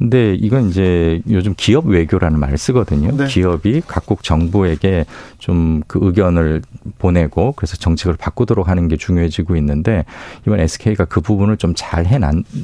근데 0.00 0.34
이건 0.34 0.70
이제 0.70 1.20
요즘 1.28 1.52
기업 1.56 1.84
외교라는 1.86 2.40
말을 2.40 2.56
쓰거든요. 2.56 3.14
네. 3.14 3.26
기업이 3.26 3.82
각국 3.86 4.22
정부에게 4.24 5.04
좀 5.38 5.82
그 5.86 5.98
의견을 6.02 6.62
보내고 6.98 7.52
그래서 7.52 7.76
정책을 7.76 8.16
바꾸도록 8.16 8.68
하는 8.68 8.88
게 8.88 8.96
중요해지고 8.96 9.56
있는데 9.56 10.04
이번 10.46 10.60
SK가 10.60 11.04
그 11.04 11.20
부분을 11.20 11.56
좀 11.58 11.74
잘 11.76 12.06
해 12.06 12.18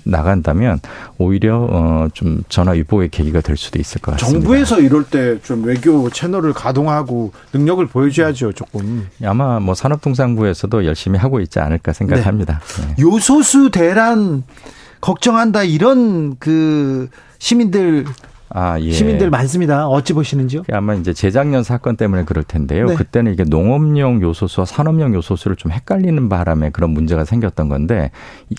나간다면 0.04 0.80
오히려 1.18 1.58
어좀 2.10 2.42
전화 2.48 2.72
위복의 2.72 3.10
계기가 3.10 3.40
될 3.42 3.56
수도 3.56 3.78
있을 3.78 4.00
것 4.00 4.12
같습니다. 4.12 4.40
정부에서 4.40 4.80
이럴 4.80 5.04
때 5.04 5.38
좀 5.42 5.64
외교 5.64 6.08
채널을 6.10 6.52
가동하고 6.54 7.32
능력을 7.52 7.84
보여줘야죠, 7.86 8.52
조금. 8.52 9.06
아마 9.22 9.60
뭐 9.60 9.74
산업통상부에서도 9.74 10.84
열심히 10.86 11.18
하고 11.18 11.40
있지 11.40 11.58
않을까 11.58 11.92
생각합니다. 11.92 12.60
네. 12.80 12.86
네. 12.86 12.94
요소수 13.02 13.70
대란 13.70 14.42
걱정한다 15.06 15.62
이런 15.62 16.36
그 16.40 17.08
시민들 17.38 18.06
아, 18.50 18.78
예. 18.80 18.90
시민들 18.92 19.30
많습니다. 19.30 19.88
어찌 19.88 20.12
보시는지요? 20.12 20.62
아마 20.72 20.94
이제 20.94 21.12
재작년 21.12 21.62
사건 21.62 21.96
때문에 21.96 22.24
그럴 22.24 22.44
텐데요. 22.44 22.86
네. 22.86 22.94
그때는 22.94 23.32
이게 23.32 23.42
농업용 23.44 24.20
요소수와 24.22 24.64
산업용 24.66 25.14
요소수를 25.14 25.56
좀 25.56 25.72
헷갈리는 25.72 26.28
바람에 26.28 26.70
그런 26.70 26.90
문제가 26.90 27.24
생겼던 27.24 27.68
건데 27.68 28.10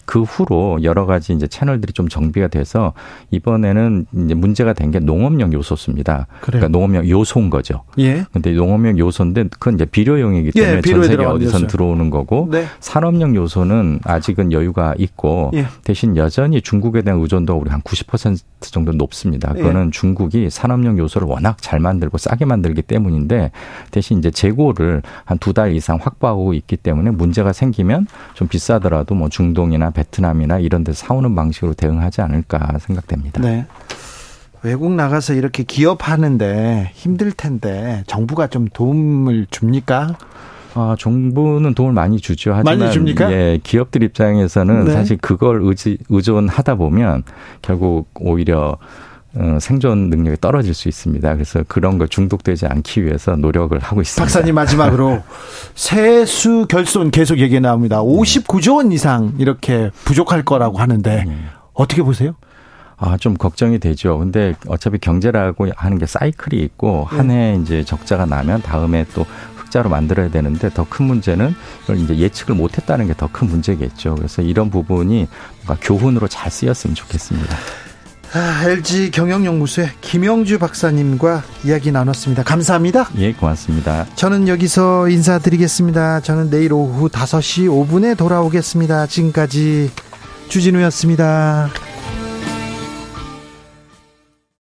그 0.05 0.23
후로 0.23 0.83
여러 0.83 1.05
가지 1.05 1.33
이제 1.33 1.47
채널들이 1.47 1.93
좀 1.93 2.07
정비가 2.09 2.47
돼서 2.47 2.93
이번에는 3.31 4.05
이제 4.25 4.33
문제가 4.33 4.73
된 4.73 4.87
게 4.87 4.99
농업용 4.99 5.51
요소수입니다. 5.51 6.27
그래요? 6.39 6.61
그러니까 6.61 6.67
농업용 6.69 7.09
요소인 7.09 7.49
거죠. 7.49 7.83
예. 7.99 8.23
근데 8.31 8.53
농업용 8.53 8.97
요소인데 8.97 9.45
그건 9.49 9.73
이제 9.75 9.83
비료용이기 9.83 10.51
예, 10.55 10.61
때문에 10.61 10.77
예, 10.77 10.81
전 10.81 11.03
세계 11.03 11.25
어디선. 11.25 11.67
들어오는 11.67 12.09
거고 12.09 12.47
네. 12.49 12.65
산업용 12.79 13.35
요소는 13.35 13.99
아직은 14.05 14.53
여유가 14.53 14.93
있고 14.97 15.51
예. 15.55 15.65
대신 15.83 16.15
여전히 16.15 16.61
중국에 16.61 17.01
대한 17.01 17.19
의존도가 17.19 17.59
우리 17.59 17.69
한 17.69 17.81
90% 17.81 18.39
정도 18.71 18.93
높습니다. 18.93 19.51
예. 19.57 19.61
그거는 19.61 19.76
중국이 19.91 20.49
산업용 20.49 20.97
요소를 20.97 21.27
워낙 21.27 21.57
잘 21.61 21.79
만들고 21.79 22.17
싸게 22.17 22.45
만들기 22.45 22.81
때문인데 22.81 23.51
대신 23.91 24.19
이제 24.19 24.31
재고를 24.31 25.01
한 25.25 25.37
두 25.39 25.53
달 25.53 25.73
이상 25.75 25.97
확보하고 26.01 26.53
있기 26.53 26.77
때문에 26.77 27.11
문제가 27.11 27.53
생기면 27.53 28.07
좀 28.33 28.47
비싸더라도 28.47 29.15
뭐 29.15 29.29
중동이나 29.29 29.89
베트남이나 29.91 30.59
이런 30.59 30.83
데서 30.83 31.05
사오는 31.07 31.33
방식으로 31.35 31.73
대응하지 31.73 32.21
않을까 32.21 32.77
생각됩니다. 32.79 33.41
네. 33.41 33.65
외국 34.63 34.91
나가서 34.91 35.33
이렇게 35.35 35.63
기업하는데 35.63 36.91
힘들 36.93 37.31
텐데 37.31 38.03
정부가 38.07 38.47
좀 38.47 38.67
도움을 38.73 39.47
줍니까? 39.51 40.17
아, 40.73 40.95
정부는 40.99 41.73
도움을 41.73 41.93
많이 41.93 42.19
주죠. 42.19 42.53
하지만 42.53 42.79
많이 42.79 42.91
줍니까? 42.91 43.31
예, 43.31 43.59
기업들 43.63 44.03
입장에서는 44.03 44.85
네. 44.85 44.91
사실 44.93 45.17
그걸 45.17 45.59
의지, 45.63 45.97
의존하다 46.09 46.75
보면 46.75 47.23
결국 47.61 48.09
오히려 48.19 48.69
어, 48.69 48.77
생존 49.59 50.09
능력이 50.09 50.37
떨어질 50.41 50.73
수 50.73 50.87
있습니다. 50.87 51.33
그래서 51.33 51.63
그런 51.67 51.97
걸 51.97 52.07
중독되지 52.07 52.65
않기 52.67 53.05
위해서 53.05 53.35
노력을 53.35 53.77
하고 53.79 54.01
있습니다. 54.01 54.23
박사님 54.23 54.55
마지막으로 54.55 55.21
세수 55.75 56.65
결손 56.69 57.11
계속 57.11 57.39
얘기 57.39 57.59
나옵니다. 57.59 58.01
59조 58.01 58.77
원 58.77 58.91
이상 58.91 59.33
이렇게 59.37 59.91
부족할 60.05 60.43
거라고 60.43 60.77
하는데 60.79 61.23
네. 61.25 61.37
어떻게 61.73 62.01
보세요? 62.01 62.35
아, 62.97 63.15
좀 63.17 63.35
걱정이 63.35 63.77
되죠. 63.77 64.17
근데 64.17 64.55
어차피 64.67 64.97
경제라고 64.97 65.67
하는 65.75 65.99
게 65.99 66.07
사이클이 66.07 66.59
있고 66.63 67.05
한 67.05 67.29
해 67.29 67.55
이제 67.61 67.83
적자가 67.83 68.25
나면 68.25 68.63
다음에 68.63 69.05
또 69.13 69.23
흑자로 69.57 69.89
만들어야 69.89 70.31
되는데 70.31 70.69
더 70.71 70.83
큰 70.89 71.05
문제는 71.05 71.53
이걸 71.83 71.97
이제 71.99 72.17
예측을 72.17 72.55
못 72.55 72.75
했다는 72.77 73.05
게 73.07 73.13
더 73.13 73.27
큰 73.31 73.49
문제겠죠. 73.49 74.15
그래서 74.15 74.41
이런 74.41 74.71
부분이 74.71 75.27
뭔가 75.65 75.77
교훈으로 75.85 76.27
잘 76.27 76.49
쓰였으면 76.49 76.95
좋겠습니다. 76.95 77.55
아, 78.33 78.63
LG 78.65 79.11
경영연구소의 79.11 79.89
김영주 80.01 80.59
박사님과 80.59 81.43
이야기 81.63 81.91
나눴습니다. 81.91 82.43
감사합니다. 82.43 83.09
예, 83.17 83.31
고맙습니다. 83.33 84.05
저는 84.15 84.47
여기서 84.47 85.07
인사드리겠습니다. 85.07 86.19
저는 86.21 86.49
내일 86.49 86.73
오후 86.73 87.09
5시 87.09 87.67
5분에 87.67 88.17
돌아오겠습니다. 88.17 89.07
지금까지 89.07 89.91
주진우였습니다. 90.49 91.69